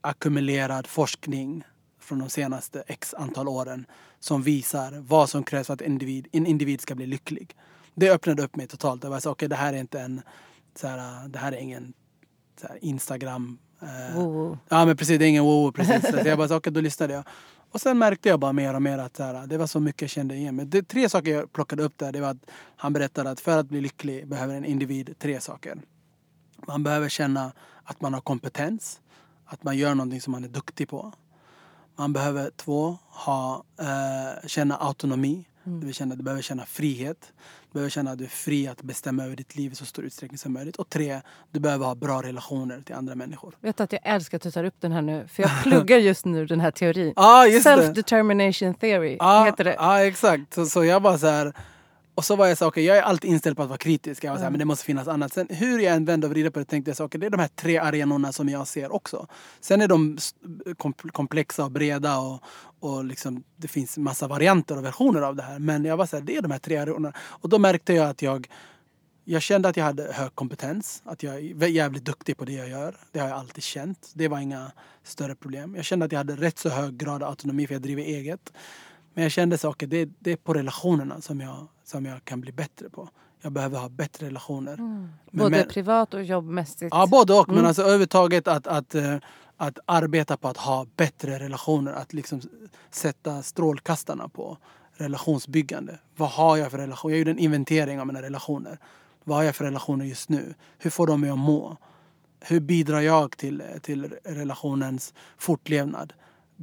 ackumulerad 0.00 0.86
forskning 0.86 1.64
från 2.00 2.18
de 2.18 2.28
senaste 2.30 2.84
x 2.86 3.14
antal 3.14 3.48
åren 3.48 3.86
som 4.20 4.42
visar 4.42 5.02
vad 5.06 5.30
som 5.30 5.44
krävs 5.44 5.66
för 5.66 5.74
att 5.74 5.82
en 5.82 5.92
individ, 5.92 6.28
en 6.32 6.46
individ 6.46 6.80
ska 6.80 6.94
bli 6.94 7.06
lycklig. 7.06 7.56
Det 7.94 8.10
öppnade 8.10 8.42
upp 8.42 8.56
mig 8.56 8.66
totalt. 8.66 9.04
Jag 9.04 9.10
var 9.10 9.20
så, 9.20 9.30
okej 9.30 9.48
det 9.48 9.56
här 9.56 9.72
är 9.72 9.76
inte 9.76 10.00
en, 10.00 10.22
så 10.74 10.86
här, 10.86 11.28
det 11.28 11.38
här 11.38 11.52
är 11.52 11.56
ingen 11.56 11.92
så 12.60 12.66
här, 12.68 12.78
Instagram 12.84 13.58
eh, 13.82 14.16
Wow. 14.16 14.58
Ja 14.68 14.84
men 14.84 14.96
precis, 14.96 15.18
det 15.18 15.24
är 15.24 15.28
ingen 15.28 15.44
wow 15.44 15.72
precis. 15.72 16.10
Så 16.10 16.28
jag 16.28 16.38
bara, 16.38 16.48
så, 16.48 16.56
okej 16.56 16.72
då 16.72 16.80
lyssnade 16.80 17.14
jag. 17.14 17.24
Och 17.70 17.80
sen 17.80 17.98
märkte 17.98 18.28
jag 18.28 18.40
bara 18.40 18.52
mer 18.52 18.74
och 18.74 18.82
mer 18.82 18.98
att 18.98 19.16
så 19.16 19.22
här, 19.22 19.46
det 19.46 19.58
var 19.58 19.66
så 19.66 19.80
mycket 19.80 20.02
jag 20.02 20.10
kände 20.10 20.34
igen 20.34 20.56
mig. 20.56 20.66
Det, 20.66 20.82
tre 20.82 21.08
saker 21.08 21.30
jag 21.30 21.52
plockade 21.52 21.82
upp 21.82 21.98
där, 21.98 22.12
det 22.12 22.20
var 22.20 22.28
att 22.28 22.50
han 22.76 22.92
berättade 22.92 23.30
att 23.30 23.40
för 23.40 23.58
att 23.58 23.68
bli 23.68 23.80
lycklig 23.80 24.28
behöver 24.28 24.54
en 24.54 24.64
individ 24.64 25.14
tre 25.18 25.40
saker. 25.40 25.78
Man 26.66 26.82
behöver 26.82 27.08
känna 27.08 27.52
att 27.84 28.00
man 28.00 28.14
har 28.14 28.20
kompetens, 28.20 29.00
att 29.44 29.64
man 29.64 29.76
gör 29.76 29.94
någonting 29.94 30.20
som 30.20 30.30
man 30.30 30.44
är 30.44 30.48
duktig 30.48 30.88
på. 30.88 31.12
Man 31.96 32.12
behöver 32.12 32.50
två, 32.56 32.98
ha, 33.08 33.64
eh, 33.80 34.48
känna 34.48 34.76
autonomi. 34.76 35.44
Du, 35.64 35.86
vill 35.86 35.94
känna, 35.94 36.14
du 36.14 36.22
behöver 36.22 36.42
känna 36.42 36.66
frihet. 36.66 37.32
Behöver 37.72 37.90
känna 37.90 38.10
att 38.10 38.18
du 38.18 38.24
är 38.24 38.28
fri 38.28 38.68
att 38.68 38.82
bestämma 38.82 39.24
över 39.24 39.36
ditt 39.36 39.56
liv 39.56 39.72
i 39.72 39.74
så 39.74 39.84
stor 39.84 40.04
utsträckning 40.04 40.38
som 40.38 40.52
möjligt. 40.52 40.76
Och 40.76 40.88
tre, 40.88 41.20
du 41.50 41.60
behöver 41.60 41.86
ha 41.86 41.94
bra 41.94 42.22
relationer 42.22 42.80
till 42.82 42.94
andra 42.94 43.14
människor. 43.14 43.54
Vet 43.60 43.80
att 43.80 43.92
jag 43.92 44.00
älskar 44.04 44.36
att 44.36 44.42
du 44.42 44.50
tar 44.50 44.64
upp 44.64 44.74
den 44.80 44.92
här 44.92 45.02
nu? 45.02 45.28
För 45.28 45.42
jag 45.42 45.62
pluggar 45.62 45.98
just 46.08 46.24
nu 46.24 46.46
den 46.46 46.60
här 46.60 46.70
teorin. 46.70 47.12
Det. 47.16 47.22
Self-determination 47.60 48.74
theory 48.74 49.16
Ja, 49.20 49.44
heter 49.44 49.64
det. 49.64 49.74
ja 49.78 50.00
exakt. 50.04 50.54
Så, 50.54 50.66
så 50.66 50.84
jag 50.84 51.02
bara 51.02 51.18
så 51.18 51.26
här... 51.26 51.52
Och 52.14 52.24
så 52.24 52.36
var 52.36 52.46
jag 52.46 52.58
så 52.58 52.66
okej 52.66 52.84
jag 52.84 52.96
är 52.96 53.02
alltid 53.02 53.30
inställd 53.30 53.56
på 53.56 53.62
att 53.62 53.68
vara 53.68 53.78
kritisk. 53.78 54.24
Jag 54.24 54.30
var 54.30 54.38
så 54.38 54.42
här, 54.42 54.50
men 54.50 54.58
det 54.58 54.64
måste 54.64 54.84
finnas 54.84 55.08
annat. 55.08 55.32
Sen 55.32 55.46
hur 55.50 55.78
jag 55.78 55.94
än 55.94 56.04
vände 56.04 56.26
och 56.26 56.32
vred 56.32 56.52
på 56.52 56.58
det 56.58 56.64
tänkte 56.64 56.90
jag 56.90 56.96
så, 56.96 57.04
okej 57.04 57.20
det 57.20 57.26
är 57.26 57.30
de 57.30 57.40
här 57.40 57.48
tre 57.48 57.78
arenorna 57.78 58.32
som 58.32 58.48
jag 58.48 58.68
ser 58.68 58.92
också. 58.92 59.26
Sen 59.60 59.80
är 59.80 59.88
de 59.88 60.18
komplexa 61.12 61.64
och 61.64 61.70
breda 61.70 62.18
och, 62.18 62.42
och 62.80 63.04
liksom, 63.04 63.44
det 63.56 63.68
finns 63.68 63.98
massa 63.98 64.28
varianter 64.28 64.76
och 64.76 64.84
versioner 64.84 65.22
av 65.22 65.36
det 65.36 65.42
här. 65.42 65.58
Men 65.58 65.84
jag 65.84 65.96
var 65.96 66.06
så 66.06 66.16
här, 66.16 66.24
det 66.24 66.36
är 66.36 66.42
de 66.42 66.50
här 66.50 66.58
tre 66.58 66.76
arenorna. 66.76 67.12
Och 67.18 67.48
då 67.48 67.58
märkte 67.58 67.92
jag 67.94 68.08
att 68.08 68.22
jag 68.22 68.48
jag 69.24 69.42
kände 69.42 69.68
att 69.68 69.76
jag 69.76 69.84
hade 69.84 70.12
hög 70.12 70.34
kompetens, 70.34 71.02
att 71.04 71.22
jag 71.22 71.34
är 71.34 71.66
jävligt 71.66 72.04
duktig 72.04 72.36
på 72.36 72.44
det 72.44 72.52
jag 72.52 72.68
gör. 72.68 72.96
Det 73.12 73.18
har 73.18 73.28
jag 73.28 73.38
alltid 73.38 73.64
känt. 73.64 74.12
Det 74.14 74.28
var 74.28 74.38
inga 74.38 74.72
större 75.02 75.34
problem. 75.34 75.74
Jag 75.74 75.84
kände 75.84 76.06
att 76.06 76.12
jag 76.12 76.18
hade 76.18 76.36
rätt 76.36 76.58
så 76.58 76.68
hög 76.68 76.96
grad 76.96 77.22
av 77.22 77.28
autonomi 77.28 77.66
för 77.66 77.74
jag 77.74 77.82
driver 77.82 78.02
eget. 78.02 78.52
Men 79.14 79.22
jag 79.22 79.32
kände 79.32 79.58
saker, 79.58 79.86
det, 79.86 80.08
det 80.18 80.32
är 80.32 80.36
på 80.36 80.54
relationerna 80.54 81.20
som 81.20 81.40
jag, 81.40 81.66
som 81.84 82.04
jag 82.06 82.24
kan 82.24 82.40
bli 82.40 82.52
bättre 82.52 82.90
på. 82.90 83.08
Jag 83.40 83.52
behöver 83.52 83.78
ha 83.78 83.88
bättre 83.88 84.26
relationer. 84.26 84.76
Men- 84.76 85.10
Både 85.30 85.50
men- 85.50 85.68
privat 85.68 86.14
och 86.14 86.24
jobbmässigt. 86.24 86.88
Ja, 86.94 87.06
både 87.06 87.32
och. 87.34 87.48
Men 87.48 87.56
Mm. 87.56 87.66
alltså 87.68 87.82
överhuvudtaget 87.82 88.48
att, 88.48 88.66
att, 88.66 88.94
eh, 88.94 89.16
att 89.56 89.78
arbeta 89.86 90.36
på 90.36 90.48
att 90.48 90.56
ha 90.56 90.86
bättre 90.96 91.38
relationer. 91.38 91.92
Att 91.92 92.12
liksom 92.12 92.40
sätta 92.90 93.42
strålkastarna 93.42 94.28
på 94.28 94.58
relationsbyggande. 95.12 95.98
Vad 96.16 96.28
har 96.30 96.56
jag 96.56 96.70
för 96.70 96.78
relation? 96.78 97.10
Jag 97.10 97.18
gjorde 97.18 97.30
en 97.30 97.38
inventering 97.38 98.00
av 98.00 98.06
mina 98.06 98.22
relationer. 98.22 98.78
Vad 99.24 99.36
har 99.36 99.44
jag 99.44 99.56
för 99.56 99.64
relationer 99.64 100.04
just 100.04 100.28
nu? 100.28 100.54
Hur 100.78 100.90
får 100.90 101.06
de 101.06 101.20
mig 101.20 101.30
att 101.30 101.38
må? 101.38 101.76
Hur 102.40 102.60
bidrar 102.60 103.00
jag 103.00 103.36
till, 103.36 103.62
till 103.82 104.14
relationens 104.24 105.14
fortlevnad? 105.38 106.12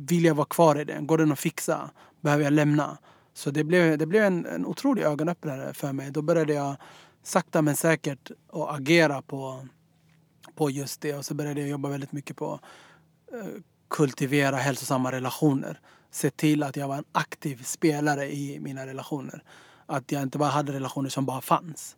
Vill 0.07 0.25
jag 0.25 0.35
vara 0.35 0.45
kvar 0.45 0.79
i 0.79 0.83
den? 0.83 1.07
Går 1.07 1.17
den 1.17 1.31
att 1.31 1.39
fixa? 1.39 1.89
Behöver 2.21 2.43
jag 2.43 2.53
lämna? 2.53 2.97
Så 3.33 3.51
det 3.51 3.63
blev, 3.63 3.97
det 3.97 4.05
blev 4.05 4.23
en, 4.23 4.45
en 4.45 4.65
otrolig 4.65 5.03
ögonöppnare 5.03 5.73
för 5.73 5.93
mig. 5.93 6.11
Då 6.11 6.21
började 6.21 6.53
jag 6.53 6.75
sakta 7.23 7.61
men 7.61 7.75
säkert 7.75 8.31
att 8.53 8.69
agera 8.69 9.21
på, 9.21 9.67
på 10.55 10.69
just 10.69 11.01
det. 11.01 11.13
Och 11.13 11.25
så 11.25 11.33
började 11.33 11.59
jag 11.59 11.69
jobba 11.69 11.89
väldigt 11.89 12.11
mycket 12.11 12.35
på 12.35 12.59
eh, 13.33 13.61
kultivera 13.89 14.55
hälsosamma 14.55 15.11
relationer. 15.11 15.79
Se 16.11 16.29
till 16.29 16.63
att 16.63 16.75
jag 16.75 16.87
var 16.87 16.97
en 16.97 17.05
aktiv 17.11 17.63
spelare 17.63 18.35
i 18.35 18.59
mina 18.59 18.85
relationer. 18.85 19.43
Att 19.85 20.11
jag 20.11 20.21
inte 20.21 20.37
bara 20.37 20.49
hade 20.49 20.73
relationer 20.73 21.09
som 21.09 21.25
bara 21.25 21.41
fanns. 21.41 21.95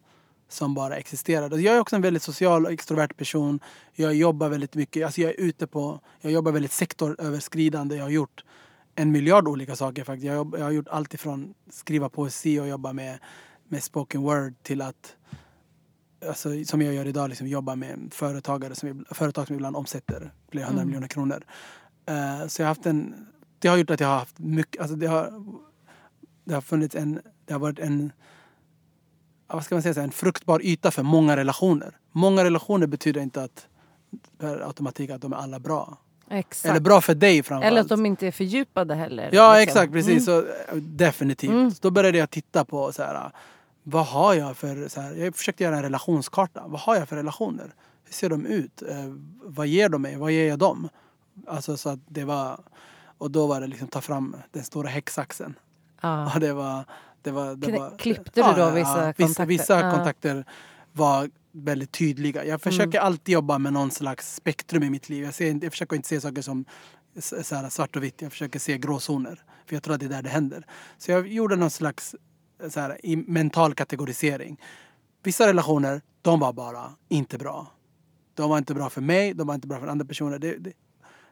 Som 0.52 0.74
bara 0.74 0.98
existerade. 0.98 1.62
Jag 1.62 1.76
är 1.76 1.80
också 1.80 1.96
en 1.96 2.02
väldigt 2.02 2.24
social 2.24 2.66
och 2.66 2.72
extrovert 2.72 3.18
person. 3.18 3.60
Jag 3.94 4.14
jobbar 4.14 4.50
väldigt 4.50 4.76
mycket. 4.76 5.06
Alltså 5.06 5.22
jag 5.22 5.32
är 5.32 5.40
ute 5.40 5.68
på... 5.68 6.00
Jag 6.22 6.32
jobbar 6.32 6.52
väldigt 6.52 6.72
sektoröverskridande. 6.72 7.96
Jag 7.96 8.04
har 8.04 8.10
gjort 8.10 8.44
en 8.96 9.12
miljard 9.12 9.48
olika 9.48 9.76
saker 9.76 10.04
faktiskt. 10.04 10.26
Jag, 10.26 10.56
jag 10.58 10.64
har 10.64 10.72
gjort 10.72 10.88
allt 10.88 11.14
ifrån 11.14 11.54
skriva 11.70 12.10
poesi 12.10 12.60
och 12.60 12.68
jobba 12.68 12.94
med, 12.94 13.20
med 13.68 13.84
spoken 13.84 14.22
word 14.22 14.54
till 14.64 14.82
att 14.82 15.16
alltså, 16.28 16.50
som 16.66 16.82
jag 16.82 16.94
gör 16.94 17.08
idag, 17.08 17.30
liksom, 17.30 17.48
jobba 17.48 17.76
med 17.76 18.10
företagare 18.12 18.76
som, 18.76 19.06
företag 19.12 19.48
som 19.48 19.56
ibland 19.56 19.76
omsätter 19.76 20.34
flera 20.52 20.66
hundra 20.66 20.82
mm. 20.82 20.88
miljoner 20.88 21.08
kronor. 21.08 21.44
Uh, 22.10 22.48
så 22.48 22.62
jag 22.62 22.68
har 22.68 22.76
haft 22.76 22.86
en, 22.86 23.28
det 23.60 23.68
har 23.68 23.78
gjort 23.78 23.90
att 23.90 24.00
jag 24.00 24.08
har 24.08 24.20
haft 24.20 24.40
mycket, 24.40 24.82
alltså 24.82 24.96
det 24.96 25.08
har, 25.08 25.44
det 26.44 26.54
har 26.54 26.62
funnits 26.62 26.96
en, 26.96 27.22
det 27.46 27.54
har 27.54 27.60
varit 27.60 27.80
en, 27.80 28.12
vad 29.54 29.66
ska 29.66 29.76
man 29.76 29.82
säga, 29.82 30.04
en 30.04 30.12
fruktbar 30.12 30.62
yta 30.64 30.92
för 30.92 31.04
många 31.04 31.38
relationer. 31.38 31.98
Många 32.12 32.44
relationer 32.44 32.88
betyder 32.88 33.22
inte 33.22 33.44
att 33.44 33.68
per 34.38 34.68
automatik 34.68 35.10
att 35.10 35.22
de 35.22 35.34
är 35.34 35.38
alla 35.38 35.60
bra. 35.60 35.98
Exakt. 36.30 36.70
Eller 36.70 36.80
bra 36.80 37.02
för 37.02 37.16
dig 37.16 37.44
framförallt. 37.44 37.72
Eller 37.72 37.82
att 37.82 37.90
de 37.90 38.06
inte 38.06 38.28
är 38.28 38.32
fördjupade 38.32 38.96
heller. 38.96 39.30
Ja 39.32 39.54
liksom. 39.54 39.64
exakt, 39.64 39.94
precis. 39.94 40.28
Mm. 40.28 40.44
Så, 40.44 40.48
definitivt. 40.76 41.52
Mm. 41.52 41.72
Så 41.72 41.78
då 41.82 41.92
började 41.92 42.18
jag 42.18 42.30
titta 42.30 42.66
på 42.66 42.92
så 42.92 43.04
här, 43.04 43.32
vad 43.84 44.06
har 44.06 44.34
jag 44.34 44.58
för... 44.58 44.88
Så 44.88 45.02
här, 45.02 45.14
jag 45.14 45.36
försökte 45.36 45.64
göra 45.64 45.76
en 45.76 45.84
relationskarta. 45.84 46.64
Vad 46.68 46.82
har 46.82 46.96
jag 46.96 47.10
för 47.10 47.16
relationer? 47.16 47.74
Hur 48.04 48.14
ser 48.14 48.30
de 48.30 48.46
ut? 48.46 48.82
Eh, 48.82 49.14
vad 49.44 49.68
ger 49.68 49.90
de 49.90 50.02
mig? 50.02 50.16
Vad 50.16 50.32
ger 50.32 50.50
jag 50.50 50.60
dem? 50.60 50.90
Alltså 51.48 51.78
så 51.78 51.90
att 51.90 52.00
det 52.08 52.24
var... 52.24 52.60
Och 53.18 53.32
då 53.32 53.48
var 53.48 53.62
det 53.62 53.68
liksom 53.68 53.88
ta 53.88 54.02
fram 54.02 54.36
den 54.52 54.64
stora 54.64 54.90
häcksaxen. 54.90 55.54
Ah. 56.02 56.34
Och 56.34 56.40
det 56.40 56.54
var... 56.54 56.86
Det 57.22 57.32
var, 57.32 57.56
det 57.56 57.72
var, 57.72 57.98
Klippte 57.98 58.42
du 58.42 58.62
då 58.62 58.70
vissa 58.70 59.06
ja, 59.06 59.14
kontakter? 59.14 59.46
Vissa, 59.46 59.88
ah. 59.88 59.96
kontakter 59.96 60.46
var 60.92 61.30
väldigt 61.52 61.92
tydliga. 61.92 62.46
Jag 62.46 62.62
försöker 62.62 62.98
mm. 62.98 63.06
alltid 63.06 63.34
jobba 63.34 63.58
med 63.58 63.74
någon 63.74 63.92
slags 63.92 64.36
spektrum 64.36 64.84
i 64.84 64.90
mitt 64.90 65.10
liv. 65.10 65.24
Jag, 65.24 65.34
ser, 65.34 65.64
jag 65.64 65.72
försöker 65.72 65.96
inte 65.96 66.08
se 66.08 66.22
saker 66.22 66.42
som 66.42 66.66
så 67.20 67.56
här, 67.56 67.70
svart 67.70 67.96
och 67.96 68.04
vitt. 68.04 68.22
Jag 68.22 68.32
försöker 68.32 68.60
se 68.60 68.78
gråzoner. 68.78 69.44
För 69.66 69.76
jag 69.76 69.84
tror 69.84 69.94
att 69.94 70.00
det 70.00 70.06
är 70.06 70.10
där 70.10 70.22
det 70.22 70.30
händer. 70.30 70.66
Så 70.98 71.12
jag 71.12 71.28
gjorde 71.28 71.56
någon 71.56 71.70
slags 71.70 72.16
så 72.70 72.80
här, 72.80 72.98
mental 73.32 73.74
kategorisering. 73.74 74.62
Vissa 75.24 75.48
relationer, 75.48 76.02
de 76.22 76.40
var 76.40 76.54
bara 76.54 76.92
inte 77.10 77.38
bra. 77.38 77.68
De 78.34 78.50
var 78.50 78.58
inte 78.58 78.74
bra 78.74 78.90
för 78.90 79.02
mig, 79.02 79.34
de 79.34 79.48
var 79.48 79.56
inte 79.56 79.68
bra 79.68 79.80
för 79.80 79.88
andra 79.88 80.06
personer. 80.06 80.40
Det, 80.40 80.58
det, 80.58 80.74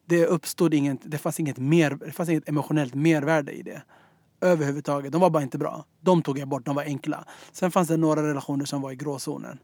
det 0.05 0.25
uppstod 0.25 0.73
inget, 0.73 0.99
det 1.03 1.17
fanns 1.17 1.39
inget, 1.39 1.57
mer, 1.57 1.97
det 2.05 2.11
fanns 2.11 2.29
inget 2.29 2.49
emotionellt 2.49 2.93
mervärde 2.93 3.51
i 3.51 3.61
det. 3.61 3.81
Överhuvudtaget. 4.41 5.11
De 5.11 5.21
var 5.21 5.29
bara 5.29 5.43
inte 5.43 5.57
bra. 5.57 5.85
De 6.01 6.21
tog 6.21 6.39
jag 6.39 6.47
bort, 6.47 6.65
de 6.65 6.75
var 6.75 6.83
enkla. 6.83 7.25
Sen 7.51 7.71
fanns 7.71 7.87
det 7.87 7.97
några 7.97 8.23
relationer 8.23 8.65
som 8.65 8.81
var 8.81 8.91
i 8.91 8.95
gråzonen. 8.95 9.59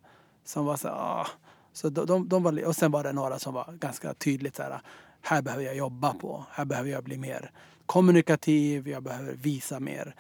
Som 0.46 0.66
var 0.66 0.78
så 0.78 0.88
ah. 0.88 1.28
Så 1.74 1.90
de, 1.90 2.06
de, 2.06 2.30
de, 2.30 2.44
var, 2.44 2.66
och 2.66 2.76
sen 2.76 2.92
var 2.92 3.04
det 3.04 3.14
några 3.14 3.40
som 3.40 3.54
var 3.54 3.78
ganska 3.80 4.14
tydligt 4.14 4.56
så 4.56 4.64
här, 4.64 4.82
här 5.22 5.42
behöver 5.42 5.64
jag 5.64 5.76
jobba 5.76 6.14
på. 6.14 6.46
Här 6.52 6.66
behöver 6.66 6.90
jag 6.90 7.04
bli 7.04 7.18
mer 7.18 7.52
kommunikativ, 7.86 8.88
jag 8.88 9.04
behöver 9.04 9.34
visa 9.34 9.80
mer. 9.80 10.16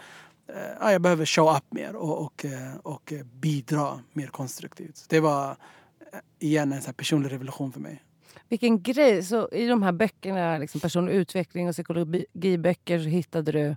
Eh, 0.47 0.85
ah, 0.87 0.91
jag 0.91 1.01
behöver 1.01 1.25
show 1.25 1.55
up 1.57 1.63
mer 1.69 1.95
och, 1.95 2.25
och, 2.25 2.45
eh, 2.45 2.75
och 2.83 3.13
bidra 3.33 3.99
mer 4.13 4.27
konstruktivt. 4.27 5.05
Det 5.09 5.19
var 5.19 5.49
eh, 5.49 6.19
igen 6.39 6.73
en 6.73 6.81
så 6.81 6.93
personlig 6.93 7.31
revolution 7.31 7.71
för 7.71 7.79
mig. 7.79 8.03
Vilken 8.49 8.81
grej! 8.81 9.23
Så 9.23 9.49
I 9.51 9.67
de 9.67 9.83
här 9.83 9.91
böckerna, 9.91 10.57
liksom 10.57 10.81
personlig 10.81 11.13
utveckling 11.13 11.67
och 11.67 11.73
psykologiböcker, 11.73 12.99
så 12.99 13.09
hittade 13.09 13.51
du 13.51 13.75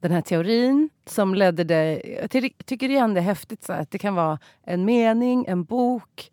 den 0.00 0.12
här 0.12 0.22
teorin 0.22 0.90
som 1.06 1.34
ledde 1.34 1.64
dig... 1.64 2.18
Jag 2.22 2.30
tycker 2.66 2.88
igen 2.88 3.14
det 3.14 3.20
är 3.20 3.24
häftigt 3.24 3.64
så 3.64 3.72
att 3.72 3.90
det 3.90 3.98
kan 3.98 4.14
vara 4.14 4.38
en 4.62 4.84
mening, 4.84 5.44
en 5.48 5.64
bok 5.64 6.30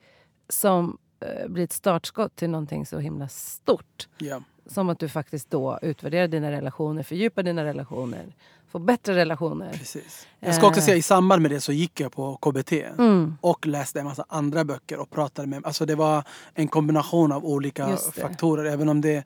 som 0.49 0.97
eh, 1.19 1.47
blir 1.47 1.63
ett 1.63 1.71
startskott 1.71 2.35
till 2.35 2.49
någonting 2.49 2.85
så 2.85 2.99
himla 2.99 3.27
stort. 3.27 4.07
Yeah. 4.19 4.41
Som 4.65 4.89
att 4.89 4.99
du 4.99 5.09
faktiskt 5.09 5.49
då 5.49 5.79
utvärderar 5.81 6.27
dina 6.27 6.51
relationer, 6.51 7.03
fördjupar 7.03 7.43
dina 7.43 7.63
relationer, 7.65 8.35
får 8.73 8.79
bättre 8.79 9.15
relationer. 9.15 9.73
Precis. 9.73 10.27
Jag 10.39 10.55
ska 10.55 10.67
också 10.67 10.81
säga 10.81 10.97
i 10.97 11.01
samband 11.01 11.41
med 11.41 11.51
det 11.51 11.61
så 11.61 11.71
gick 11.71 11.99
jag 11.99 12.11
på 12.11 12.37
KBT 12.37 12.71
mm. 12.71 13.37
och 13.41 13.67
läste 13.67 13.99
en 13.99 14.05
massa 14.05 14.25
andra 14.29 14.65
böcker 14.65 14.99
och 14.99 15.09
pratade 15.09 15.47
med... 15.47 15.65
Alltså 15.65 15.85
det 15.85 15.95
var 15.95 16.23
en 16.53 16.67
kombination 16.67 17.31
av 17.31 17.45
olika 17.45 17.97
faktorer. 17.97 18.65
Även 18.65 18.89
om 18.89 19.01
det 19.01 19.23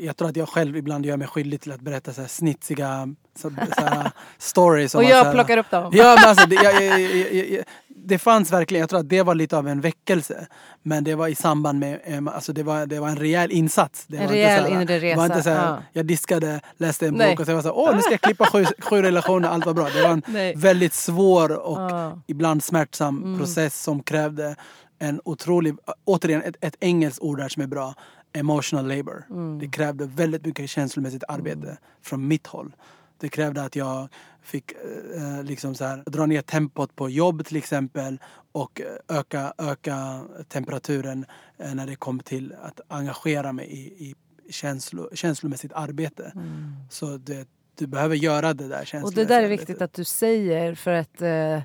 jag 0.00 0.16
tror 0.16 0.28
att 0.28 0.36
jag 0.36 0.48
själv 0.48 0.76
ibland 0.76 1.06
gör 1.06 1.16
mig 1.16 1.28
skyldig 1.28 1.60
till 1.60 1.72
att 1.72 1.80
berätta 1.80 2.12
så 2.12 2.20
här 2.20 2.28
snitsiga 2.28 3.14
så, 3.38 3.50
så 3.76 3.82
här, 3.84 4.10
stories. 4.38 4.94
och 4.94 5.04
jag 5.04 5.24
här, 5.24 5.32
plockar 5.32 5.58
upp 5.58 5.70
dem. 5.70 5.92
Ja, 5.94 6.16
men 6.18 6.28
alltså, 6.28 6.46
det, 6.46 6.54
jag, 6.54 6.84
jag, 6.84 7.50
jag, 7.50 7.64
det 7.88 8.18
fanns 8.18 8.52
verkligen, 8.52 8.80
jag 8.80 8.90
tror 8.90 9.00
att 9.00 9.08
det 9.08 9.22
var 9.22 9.34
lite 9.34 9.56
av 9.56 9.68
en 9.68 9.80
väckelse. 9.80 10.46
Men 10.82 11.04
det 11.04 11.14
var 11.14 11.28
i 11.28 11.34
samband 11.34 11.78
med, 11.78 12.00
eh, 12.04 12.34
alltså 12.34 12.52
det 12.52 12.62
var, 12.62 12.86
det 12.86 13.00
var 13.00 13.08
en 13.08 13.16
rejäl 13.16 13.50
insats. 13.50 14.04
Det 14.06 14.16
en 14.16 14.28
rejäl 14.28 14.66
inte 14.66 14.82
inre 14.82 14.98
resa. 14.98 15.16
Var 15.16 15.26
inte 15.26 15.42
så 15.42 15.50
här, 15.50 15.66
ja. 15.66 15.82
Jag 15.92 16.06
diskade, 16.06 16.60
läste 16.76 17.06
en 17.06 17.14
Nej. 17.14 17.30
bok 17.30 17.40
och 17.40 17.46
så 17.46 17.54
var 17.54 17.62
så 17.62 17.72
åh 17.72 17.94
nu 17.96 18.00
ska 18.00 18.10
jag 18.10 18.20
klippa 18.20 18.46
sju, 18.46 18.64
sju 18.78 19.02
relationer, 19.02 19.48
allt 19.48 19.66
var 19.66 19.74
bra. 19.74 19.88
Det 19.94 20.02
var 20.02 20.10
en 20.10 20.22
Nej. 20.26 20.54
väldigt 20.56 20.94
svår 20.94 21.52
och 21.52 21.80
ja. 21.80 22.22
ibland 22.26 22.64
smärtsam 22.64 23.22
mm. 23.22 23.38
process 23.38 23.82
som 23.82 24.02
krävde 24.02 24.56
en 24.98 25.20
otrolig, 25.24 25.74
återigen 26.04 26.42
ett, 26.42 26.56
ett 26.60 26.76
engelskt 26.80 27.22
ord 27.22 27.38
där 27.38 27.48
som 27.48 27.62
är 27.62 27.66
bra 27.66 27.94
emotional 28.32 28.88
labor. 28.88 29.24
Mm. 29.30 29.58
Det 29.58 29.68
krävde 29.68 30.06
väldigt 30.06 30.46
mycket 30.46 30.70
känslomässigt 30.70 31.24
arbete 31.28 31.66
mm. 31.66 31.76
från 32.02 32.28
mitt 32.28 32.46
håll. 32.46 32.74
Det 33.18 33.28
krävde 33.28 33.62
att 33.62 33.76
jag 33.76 34.08
fick 34.42 34.72
eh, 34.72 35.42
liksom 35.42 35.74
så 35.74 35.84
här, 35.84 36.02
dra 36.06 36.26
ner 36.26 36.42
tempot 36.42 36.96
på 36.96 37.10
jobb 37.10 37.46
till 37.46 37.56
exempel 37.56 38.18
och 38.52 38.80
öka, 39.08 39.52
öka 39.58 40.24
temperaturen 40.48 41.26
eh, 41.58 41.74
när 41.74 41.86
det 41.86 41.96
kom 41.96 42.20
till 42.20 42.54
att 42.62 42.80
engagera 42.88 43.52
mig 43.52 43.66
i, 43.66 44.04
i 44.08 44.14
känslo, 44.52 45.10
känslomässigt 45.14 45.72
arbete. 45.72 46.32
Mm. 46.34 46.72
Så 46.90 47.16
det, 47.16 47.48
du 47.74 47.86
behöver 47.86 48.16
göra 48.16 48.54
det 48.54 48.68
där 48.68 48.84
känslomässiga 48.84 49.22
Och 49.22 49.28
det 49.28 49.34
där 49.34 49.42
är 49.42 49.48
viktigt 49.48 49.82
att 49.82 49.92
du 49.92 50.04
säger 50.04 50.74
för 50.74 50.92
att 50.92 51.22
eh, 51.22 51.62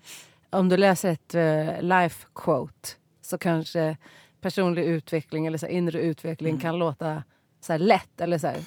om 0.49 0.69
du 0.69 0.77
läser 0.77 1.11
ett 1.11 1.35
eh, 1.35 1.81
life 1.81 2.27
quote 2.35 2.89
så 3.21 3.37
kanske 3.37 3.97
personlig 4.43 4.83
utveckling 4.83 5.45
eller 5.45 5.57
så 5.57 5.67
inre 5.67 6.01
utveckling 6.01 6.49
mm. 6.49 6.61
kan 6.61 6.79
låta 6.79 7.23
så 7.61 7.77
lätt 7.77 8.21
eller 8.21 8.37
så 8.37 8.47
här, 8.47 8.57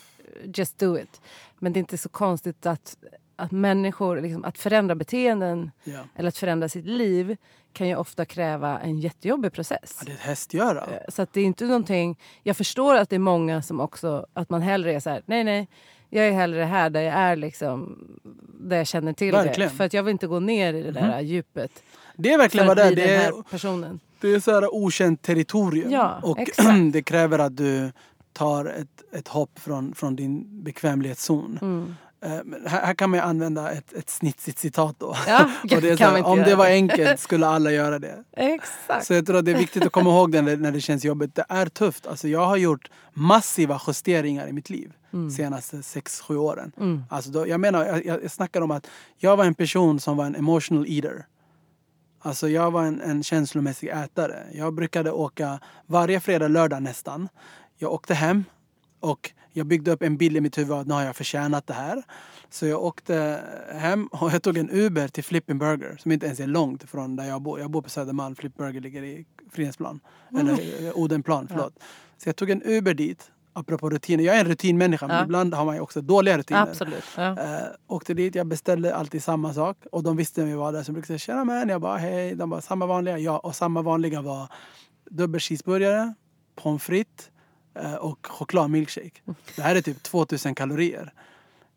just 0.44 0.78
do 0.78 0.98
it. 0.98 1.20
Men 1.58 1.72
det 1.72 1.78
är 1.78 1.80
inte 1.80 1.98
så 1.98 2.08
konstigt 2.08 2.66
att, 2.66 2.96
att 3.36 3.52
människor, 3.52 4.20
liksom, 4.20 4.44
att 4.44 4.58
förändra 4.58 4.94
beteenden 4.94 5.70
ja. 5.84 6.00
eller 6.14 6.28
att 6.28 6.38
förändra 6.38 6.68
sitt 6.68 6.86
liv 6.86 7.36
kan 7.72 7.88
ju 7.88 7.96
ofta 7.96 8.24
kräva 8.24 8.80
en 8.80 8.98
jättejobbig 8.98 9.52
process. 9.52 9.96
Ja, 10.00 10.04
det 10.06 10.12
är 10.12 10.14
ett 10.14 10.20
hästgöra. 10.20 10.84
Eh, 10.86 11.00
så 11.08 11.22
att 11.22 11.32
det 11.32 11.40
är 11.40 11.44
inte 11.44 11.64
någonting... 11.64 12.18
Jag 12.42 12.56
förstår 12.56 12.94
att 12.94 13.10
det 13.10 13.16
är 13.16 13.20
många 13.20 13.62
som 13.62 13.80
också... 13.80 14.26
Att 14.32 14.50
man 14.50 14.62
hellre 14.62 14.94
är 14.94 15.00
så 15.00 15.10
här, 15.10 15.22
nej 15.26 15.44
nej, 15.44 15.68
jag 16.10 16.26
är 16.28 16.32
hellre 16.32 16.62
här 16.62 16.90
där 16.90 17.00
jag 17.00 17.14
är 17.14 17.36
liksom... 17.36 17.98
Där 18.60 18.76
jag 18.76 18.86
känner 18.86 19.12
till 19.12 19.32
verkligen. 19.32 19.70
det. 19.70 19.76
För 19.76 19.84
att 19.84 19.92
jag 19.92 20.02
vill 20.02 20.12
inte 20.12 20.26
gå 20.26 20.40
ner 20.40 20.74
i 20.74 20.82
det 20.82 20.92
där 20.92 21.12
mm. 21.12 21.26
djupet. 21.26 21.82
Det 22.16 22.32
är 22.32 22.38
verkligen 22.38 22.66
vad 22.66 22.76
det 22.76 22.82
är. 22.82 22.96
Det 22.96 23.14
är, 23.14 23.32
personen. 23.50 24.00
det 24.20 24.34
är 24.34 24.40
så 24.40 24.50
här 24.50 24.74
okänt 24.74 25.22
territorium. 25.22 25.90
Ja, 25.90 26.18
och 26.22 26.38
det 26.92 27.02
kräver 27.02 27.38
att 27.38 27.56
du 27.56 27.92
tar 28.32 28.64
ett, 28.64 29.14
ett 29.18 29.28
hopp 29.28 29.58
från, 29.58 29.94
från 29.94 30.16
din 30.16 30.64
bekvämlighetszon. 30.64 31.58
Mm. 31.62 31.94
Uh, 32.24 32.68
här, 32.68 32.86
här, 32.86 32.94
kan 32.94 33.10
man 33.10 33.20
använda 33.20 33.70
ett, 33.70 33.92
ett 33.92 34.10
snitsigt 34.10 34.58
citat 34.58 34.96
då. 34.98 35.16
Ja, 35.26 35.50
det 35.80 36.00
här, 36.00 36.26
om 36.26 36.38
det 36.38 36.54
var 36.54 36.66
enkelt 36.66 37.20
skulle 37.20 37.46
alla 37.46 37.70
göra 37.70 37.98
det. 37.98 38.24
Exakt. 38.32 39.06
Så 39.06 39.14
jag 39.14 39.26
tror 39.26 39.36
att 39.36 39.44
det 39.44 39.50
är 39.50 39.58
viktigt 39.58 39.86
att 39.86 39.92
komma 39.92 40.10
ihåg 40.10 40.32
det 40.32 40.42
när, 40.42 40.56
när 40.56 40.72
det 40.72 40.80
känns 40.80 41.04
jobbigt. 41.04 41.34
Det 41.34 41.44
är 41.48 41.66
tufft. 41.66 42.06
Alltså 42.06 42.28
jag 42.28 42.46
har 42.46 42.56
gjort 42.56 42.90
massiva 43.12 43.80
justeringar 43.86 44.48
i 44.48 44.52
mitt 44.52 44.70
liv 44.70 44.92
mm. 45.12 45.30
senaste 45.30 45.76
6-7 45.76 46.36
åren. 46.36 46.72
Mm. 46.76 47.04
Alltså 47.10 47.30
då, 47.30 47.48
jag 47.48 47.60
menar, 47.60 47.84
jag, 48.04 48.22
jag 48.22 48.30
snackar 48.30 48.60
om 48.60 48.70
att 48.70 48.86
jag 49.16 49.36
var 49.36 49.44
en 49.44 49.54
person 49.54 50.00
som 50.00 50.16
var 50.16 50.24
en 50.24 50.36
emotional 50.36 50.86
eater. 50.88 51.26
Alltså 52.26 52.48
jag 52.48 52.70
var 52.70 52.84
en, 52.84 53.00
en 53.00 53.22
känslomässig 53.22 53.88
ätare. 53.88 54.46
Jag 54.52 54.74
brukade 54.74 55.12
åka 55.12 55.60
varje 55.86 56.20
fredag, 56.20 56.48
lördag 56.48 56.82
nästan. 56.82 57.28
Jag 57.76 57.92
åkte 57.92 58.14
hem 58.14 58.44
och 59.00 59.32
jag 59.52 59.66
byggde 59.66 59.92
upp 59.92 60.02
en 60.02 60.16
bild 60.16 60.36
i 60.36 60.40
mitt 60.40 60.58
huvud 60.58 60.72
att 60.72 60.86
nu 60.86 60.94
har 60.94 61.02
jag 61.02 61.16
förtjänat 61.16 61.66
det 61.66 61.74
här. 61.74 62.02
Så 62.50 62.66
jag 62.66 62.84
åkte 62.84 63.40
hem 63.72 64.06
och 64.06 64.30
jag 64.32 64.42
tog 64.42 64.56
en 64.56 64.70
Uber 64.70 65.08
till 65.08 65.24
Flipping 65.24 65.58
Burger 65.58 65.96
som 65.98 66.12
inte 66.12 66.26
ens 66.26 66.40
är 66.40 66.46
långt 66.46 66.90
från 66.90 67.16
där 67.16 67.24
jag 67.24 67.42
bor. 67.42 67.60
Jag 67.60 67.70
bor 67.70 67.82
på 67.82 67.90
Södermalm, 67.90 68.36
Flipping 68.36 68.66
Burger 68.66 68.80
ligger 68.80 69.02
i 69.02 69.26
Fridhemsplan. 69.52 70.00
Mm. 70.30 70.46
Eller 70.46 70.86
eh, 70.86 70.96
Odenplan, 70.96 71.48
förlåt. 71.48 71.72
Ja. 71.78 71.84
Så 72.18 72.28
jag 72.28 72.36
tog 72.36 72.50
en 72.50 72.62
Uber 72.62 72.94
dit 72.94 73.30
apropå 73.56 73.90
rutiner. 73.90 74.24
Jag 74.24 74.36
är 74.36 74.40
en 74.40 74.46
rutinmänniska 74.46 75.06
men 75.06 75.16
Ja. 75.16 75.24
ibland 75.24 75.54
har 75.54 75.64
man 75.64 75.74
ju 75.74 75.80
också 75.80 76.00
dåliga 76.00 76.38
rutiner. 76.38 76.62
Absolut. 76.62 77.04
Ja. 77.16 77.28
Eh, 77.42 77.66
åkte 77.86 78.14
dit, 78.14 78.34
jag 78.34 78.46
beställde 78.46 78.94
alltid 78.96 79.22
samma 79.22 79.54
sak 79.54 79.76
och 79.92 80.02
de 80.02 80.16
visste 80.16 80.40
vem 80.40 80.50
jag 80.50 80.58
var 80.58 80.72
där. 80.72 80.82
Så 80.82 80.88
jag 80.90 80.94
brukade 80.94 81.18
säga 81.18 81.34
tjena 81.34 81.44
man, 81.44 81.68
jag 81.68 81.80
bara 81.80 81.96
hej. 81.96 82.34
De 82.34 82.50
bara 82.50 82.60
samma 82.60 82.86
vanliga, 82.86 83.18
ja. 83.18 83.38
Och 83.38 83.54
samma 83.54 83.82
vanliga 83.82 84.22
var 84.22 84.48
dubbel 85.10 85.40
cheeseburgare, 85.40 86.14
pommes 86.62 86.82
frites 86.82 87.30
eh, 87.78 87.94
och 87.94 88.26
chokladmilkshake. 88.26 89.20
Det 89.56 89.62
här 89.62 89.76
är 89.76 89.80
typ 89.80 90.02
2000 90.02 90.54
kalorier. 90.54 91.12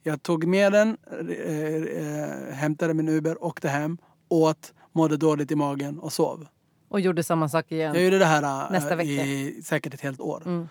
Jag 0.03 0.23
tog 0.23 0.45
med 0.47 0.71
den, 0.71 0.97
eh, 1.45 1.65
eh, 1.65 2.53
hämtade 2.53 2.93
min 2.93 3.09
Uber, 3.09 3.43
åkte 3.43 3.69
hem, 3.69 3.97
åt, 4.29 4.73
mådde 4.91 5.17
dåligt 5.17 5.51
i 5.51 5.55
magen 5.55 5.99
och 5.99 6.13
sov. 6.13 6.47
Och 6.89 6.99
gjorde 6.99 7.23
samma 7.23 7.49
sak 7.49 7.71
igen. 7.71 7.93
Jag 7.95 8.03
gjorde 8.03 8.17
det 8.19 8.25
här 8.25 8.71
Nästa 8.71 8.95
vecka. 8.95 9.09
i 9.11 9.61
säkert 9.63 9.93
ett 9.93 10.01
helt 10.01 10.19
år. 10.19 10.43
Mm. 10.45 10.69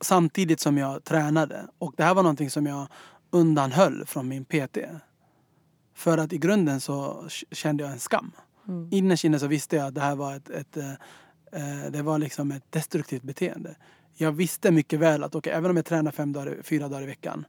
Samtidigt 0.00 0.60
som 0.60 0.78
jag 0.78 1.04
tränade. 1.04 1.66
Och 1.78 1.94
det 1.96 2.04
här 2.04 2.14
var 2.14 2.22
någonting 2.22 2.50
som 2.50 2.66
jag 2.66 2.86
undanhöll 3.30 4.06
från 4.06 4.28
min 4.28 4.44
PT. 4.44 4.78
För 5.94 6.18
att 6.18 6.32
i 6.32 6.38
grunden 6.38 6.80
så 6.80 7.28
kände 7.50 7.84
jag 7.84 7.92
en 7.92 7.98
skam. 7.98 8.32
Mm. 8.68 8.88
Innerst 8.92 9.24
inne 9.24 9.38
så 9.38 9.46
visste 9.46 9.76
jag 9.76 9.86
att 9.86 9.94
det 9.94 10.00
här 10.00 10.16
var 10.16 10.36
ett, 10.36 10.50
ett, 10.50 10.76
eh, 10.76 10.92
eh, 11.52 11.90
det 11.90 12.02
var 12.02 12.18
liksom 12.18 12.52
ett 12.52 12.72
destruktivt 12.72 13.22
beteende. 13.22 13.76
Jag 14.14 14.32
visste 14.32 14.70
mycket 14.70 15.00
väl 15.00 15.24
att 15.24 15.34
okej, 15.34 15.52
även 15.52 15.70
om 15.70 15.76
jag 15.76 15.86
tränar 15.86 16.10
fem 16.10 16.32
dagar, 16.32 16.56
fyra 16.62 16.88
dagar 16.88 17.02
i 17.02 17.06
veckan 17.06 17.44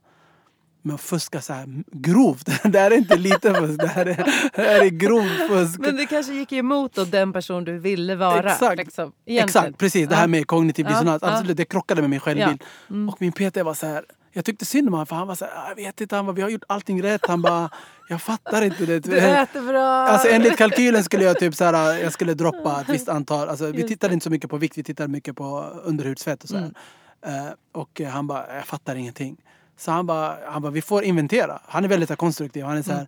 men 0.82 0.98
fuska 0.98 1.40
så 1.40 1.52
här 1.52 1.84
grovt, 1.92 2.46
det 2.64 2.78
här 2.78 2.90
är 2.90 2.96
inte 2.96 3.16
lite 3.16 3.54
fusk, 3.54 3.80
det 3.80 3.86
här 3.86 4.06
är, 4.06 4.16
det 4.54 4.62
här 4.62 4.80
är 4.80 4.88
grov 4.88 5.28
fusk. 5.48 5.78
Men 5.80 5.96
det 5.96 6.06
kanske 6.06 6.32
gick 6.32 6.52
emot 6.52 6.94
då 6.94 7.04
den 7.04 7.32
person 7.32 7.64
du 7.64 7.78
ville 7.78 8.16
vara. 8.16 8.52
Exakt. 8.52 8.76
Liksom. 8.76 9.12
Exakt, 9.26 9.78
precis. 9.78 10.08
Det 10.08 10.14
här 10.14 10.26
med 10.28 10.46
kognitiv 10.46 10.86
Ja, 10.86 10.92
dissonans. 10.92 11.22
Absolut, 11.22 11.56
det 11.56 11.64
krockade 11.64 12.00
med 12.00 12.10
min 12.10 12.20
självbild. 12.20 12.62
Ja. 12.88 12.94
Mm. 12.94 13.08
Och 13.08 13.16
min 13.20 13.32
PT 13.32 13.56
var 13.56 13.74
så 13.74 13.86
här. 13.86 14.04
Jag 14.32 14.44
tyckte 14.44 14.64
synd 14.64 14.88
om 14.88 14.92
honom 14.94 15.06
för 15.06 15.16
han 15.16 15.26
var 15.26 15.34
så 15.34 15.44
här, 15.44 15.52
"Ah, 15.52 15.68
jag 15.68 15.76
vet 15.76 16.00
inte, 16.00 16.16
han 16.16 16.26
bara, 16.26 16.32
vi 16.32 16.42
har 16.42 16.48
gjort 16.48 16.64
allting 16.68 17.02
rätt. 17.02 17.26
Han 17.26 17.42
bara, 17.42 17.70
jag 18.08 18.22
fattar 18.22 18.62
inte 18.62 18.86
det. 18.86 18.98
Du 18.98 19.18
äter 19.18 19.62
bra. 19.62 19.86
Alltså 19.88 20.28
enligt 20.28 20.56
kalkylen 20.56 21.04
skulle 21.04 21.24
jag 21.24 21.38
typ 21.38 21.54
så 21.54 21.64
här, 21.64 21.98
jag 22.02 22.12
skulle 22.12 22.34
droppa 22.34 22.80
ett 22.80 22.88
visst 22.88 23.08
antal. 23.08 23.48
Alltså, 23.48 23.66
vi 23.66 23.88
tittade 23.88 24.14
inte 24.14 24.24
så 24.24 24.30
mycket 24.30 24.50
på 24.50 24.56
vikt, 24.56 24.78
vi 24.78 24.82
tittade 24.82 25.08
mycket 25.08 25.36
på 25.36 25.60
underhudsfett 25.84 26.42
och 26.42 26.48
så 26.48 26.56
här. 26.56 26.70
Mm. 27.22 27.46
Eh, 27.46 27.52
och 27.72 28.00
han 28.12 28.26
bara, 28.26 28.56
jag 28.56 28.64
fattar 28.66 28.94
ingenting. 28.96 29.36
Så 29.80 29.90
han 29.90 30.06
bara, 30.06 30.36
han 30.46 30.62
bara, 30.62 30.72
vi 30.72 30.82
får 30.82 31.04
inventera. 31.04 31.60
Han 31.66 31.84
är 31.84 31.88
väldigt 31.88 32.18
konstruktiv. 32.18 32.64
Han 32.64 32.76
är 32.76 32.82
så 32.82 32.92
här, 32.92 33.06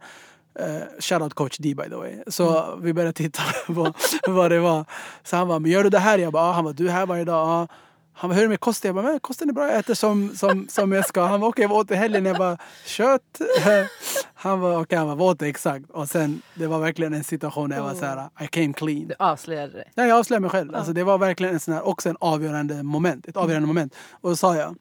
Mm. 0.61 0.77
Uh, 0.77 0.83
shoutout 0.99 1.35
coach 1.35 1.59
D 1.59 1.75
by 1.75 1.89
the 1.89 1.97
way. 1.97 2.23
Så 2.27 2.77
vi 2.83 2.93
började 2.93 3.13
titta 3.13 3.43
på 3.67 3.93
vad 4.27 4.51
det 4.51 4.61
var. 4.61 4.85
Så 5.23 5.37
han 5.37 5.49
bara, 5.49 5.59
men 5.59 5.71
gör 5.71 5.85
du 5.85 5.91
det 5.91 5.99
här? 5.99 6.19
Jag 6.19 6.33
bara, 6.33 6.43
ah. 6.43 6.53
han 6.53 6.65
bara, 6.65 6.73
du 6.73 6.89
är 6.89 6.93
här 6.93 7.07
varje 7.07 7.25
dag. 7.25 7.49
Ah. 7.49 7.69
Han 8.15 8.31
bara, 8.31 8.35
hur 8.35 8.43
är 8.43 8.47
det 8.47 8.49
med 8.49 8.61
kosten? 8.61 8.89
Jag 8.89 8.95
bara, 8.95 9.07
men 9.07 9.21
kosten 9.21 9.49
är 9.49 9.53
bra, 9.53 9.69
jag 9.69 9.79
äter 9.79 9.95
som, 9.95 10.37
som, 10.37 10.69
som 10.69 10.93
jag 10.93 11.07
ska. 11.07 11.25
Han 11.25 11.41
bara, 11.41 11.49
okej, 11.49 11.67
vad 11.67 11.79
åt 11.79 11.91
i 11.91 11.95
helgen? 11.95 12.27
Jag 12.27 12.37
bara, 12.39 12.59
kött. 12.87 13.41
Han 14.35 14.61
bara, 14.61 14.79
okej, 14.79 14.99
han 14.99 15.07
bara, 15.07 15.17
vad 15.17 15.31
åt 15.31 15.39
du 15.39 15.47
exakt? 15.47 15.91
Och 15.91 16.09
sen, 16.09 16.43
det 16.55 16.67
var 16.67 16.79
verkligen 16.79 17.15
en 17.15 17.25
situation 17.25 17.71
där 17.71 17.77
jag 17.77 17.85
var 17.85 17.95
så 17.95 18.05
här, 18.05 18.29
I 18.41 18.47
came 18.47 18.73
clean. 18.73 19.09
Du 19.09 19.15
avslöjade 19.19 19.73
det. 19.73 19.85
Nej, 19.95 20.09
jag 20.09 20.19
avslöjade 20.19 20.41
mig 20.41 20.51
själv. 20.51 20.75
Alltså, 20.75 20.93
det 20.93 21.05
var 21.05 21.19
verkligen 21.19 21.55
en 21.55 21.61
sån 21.61 21.75
här, 21.75 21.87
också 21.87 22.09
en 22.09 22.17
avgörande 22.21 22.83
moment. 22.83 23.29
Ett 23.29 23.37
avgörande 23.37 23.67
moment. 23.67 23.95
Och 24.11 24.31
då 24.31 24.37
sa 24.37 24.57
jag, 24.57 24.77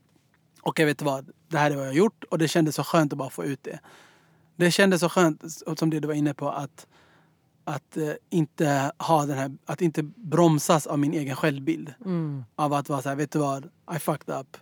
okej 0.62 0.86
vet 0.86 0.98
du 0.98 1.06
vad, 1.06 1.30
det 1.52 1.58
här 1.58 1.72
är 1.72 1.76
vad 1.76 1.86
jag 1.86 1.90
har 1.90 1.96
gjort 1.96 2.24
och 2.24 2.38
det 2.38 2.48
kändes 2.48 2.76
så 2.76 2.84
skönt 2.84 3.14
att 3.14 3.18
bara 3.20 3.30
få 3.30 3.46
ut 3.46 3.64
det. 3.64 3.80
Det 4.56 4.72
kändes 4.72 5.00
så 5.00 5.10
skönt, 5.10 5.44
som 5.78 5.90
det 5.90 6.00
du 6.00 6.08
var 6.08 6.14
inne 6.14 6.34
på, 6.34 6.50
att, 6.50 6.88
att, 7.64 7.98
eh, 7.98 8.14
inte, 8.30 8.92
ha 8.98 9.26
den 9.26 9.38
här, 9.38 9.52
att 9.66 9.82
inte 9.82 10.04
bromsas 10.04 10.88
av 10.88 11.00
min 11.00 11.14
egen 11.14 11.36
självbild. 11.36 11.94
Mm. 12.06 12.44
Av 12.56 12.74
att 12.74 12.90
vara 12.90 13.02
så 13.02 13.10
här, 13.10 13.16
vet 13.16 13.32
du 13.32 13.40
vad, 13.40 13.70
I 13.96 14.00
fucked 14.00 14.36
up. 14.36 14.58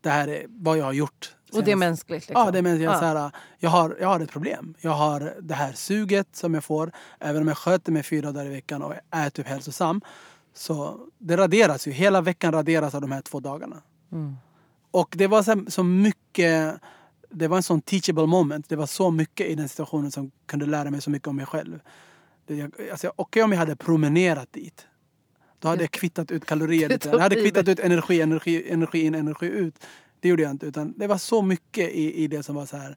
Det 0.00 0.10
här 0.10 0.28
är 0.28 0.46
vad 0.48 0.78
jag 0.78 0.84
har 0.84 0.92
gjort. 0.92 1.34
Och 1.52 1.52
det 1.52 1.58
är 1.58 1.64
senast. 1.64 1.78
mänskligt. 1.78 2.28
Liksom. 2.28 2.44
Ja, 2.44 2.50
det 2.50 2.58
är 2.58 2.62
mänskligt. 2.62 2.90
Ja. 2.90 2.98
så 2.98 3.04
här, 3.04 3.30
jag, 3.58 3.70
har, 3.70 3.96
jag 4.00 4.08
har 4.08 4.20
ett 4.20 4.30
problem. 4.30 4.74
Jag 4.80 4.90
har 4.90 5.34
det 5.40 5.54
här 5.54 5.72
suget 5.72 6.36
som 6.36 6.54
jag 6.54 6.64
får. 6.64 6.92
Även 7.18 7.42
om 7.42 7.48
jag 7.48 7.58
sköter 7.58 7.92
mig 7.92 8.02
fyra 8.02 8.32
dagar 8.32 8.46
i 8.46 8.48
veckan 8.48 8.82
och 8.82 8.94
är 9.10 9.30
typ 9.30 9.46
hälsosam. 9.46 10.00
Så 10.54 11.00
det 11.18 11.36
raderas 11.36 11.86
ju. 11.88 11.90
Hela 11.90 12.20
veckan 12.20 12.52
raderas 12.52 12.94
av 12.94 13.00
de 13.00 13.12
här 13.12 13.22
två 13.22 13.40
dagarna. 13.40 13.82
Mm. 14.12 14.36
Och 14.90 15.14
det 15.18 15.26
var 15.26 15.42
så, 15.42 15.64
så 15.68 15.82
mycket... 15.82 16.74
Det 17.30 17.48
var 17.48 17.56
en 17.56 17.62
sån 17.62 17.80
teachable 17.80 18.26
moment. 18.26 18.68
Det 18.68 18.76
var 18.76 18.86
så 18.86 19.10
mycket 19.10 19.46
i 19.46 19.54
den 19.54 19.68
situationen 19.68 20.10
som 20.10 20.30
kunde 20.46 20.66
lära 20.66 20.90
mig 20.90 21.00
så 21.00 21.10
mycket 21.10 21.28
om 21.28 21.36
mig 21.36 21.46
själv. 21.46 21.80
Alltså, 22.90 23.12
Okej 23.16 23.42
om 23.42 23.52
jag 23.52 23.58
hade 23.58 23.76
promenerat 23.76 24.52
dit. 24.52 24.86
Då 25.58 25.68
hade 25.68 25.82
jag 25.82 25.90
kvittat 25.90 26.30
ut 26.30 26.46
kalorier 26.46 26.88
lite. 26.94 27.08
Jag 27.08 27.18
hade 27.18 27.34
kvittat 27.34 27.68
ut 27.68 27.80
energi, 27.80 28.20
energi, 28.20 28.70
energi 28.70 29.04
in, 29.04 29.14
energi 29.14 29.46
ut. 29.46 29.74
Det 30.20 30.28
gjorde 30.28 30.42
jag 30.42 30.50
inte. 30.50 30.66
Utan 30.66 30.94
det 30.96 31.06
var 31.06 31.18
så 31.18 31.42
mycket 31.42 31.90
i, 31.90 32.24
i 32.24 32.26
det 32.26 32.42
som 32.42 32.54
var 32.54 32.66
så 32.66 32.76
här 32.76 32.96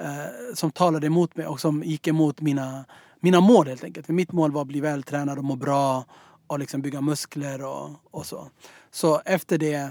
eh, 0.00 0.54
som 0.54 0.70
talade 0.70 1.06
emot 1.06 1.36
mig 1.36 1.46
och 1.46 1.60
som 1.60 1.82
gick 1.82 2.06
emot 2.06 2.40
mina, 2.40 2.84
mina 3.20 3.40
mål 3.40 3.66
helt 3.66 3.84
enkelt. 3.84 4.06
För 4.06 4.12
mitt 4.12 4.32
mål 4.32 4.52
var 4.52 4.62
att 4.62 4.68
bli 4.68 4.80
vältränad 4.80 5.38
och 5.38 5.44
må 5.44 5.56
bra 5.56 6.04
och 6.46 6.58
liksom 6.58 6.82
bygga 6.82 7.00
muskler 7.00 7.64
och, 7.64 7.90
och 8.10 8.26
så. 8.26 8.50
Så 8.90 9.20
efter 9.24 9.58
det 9.58 9.90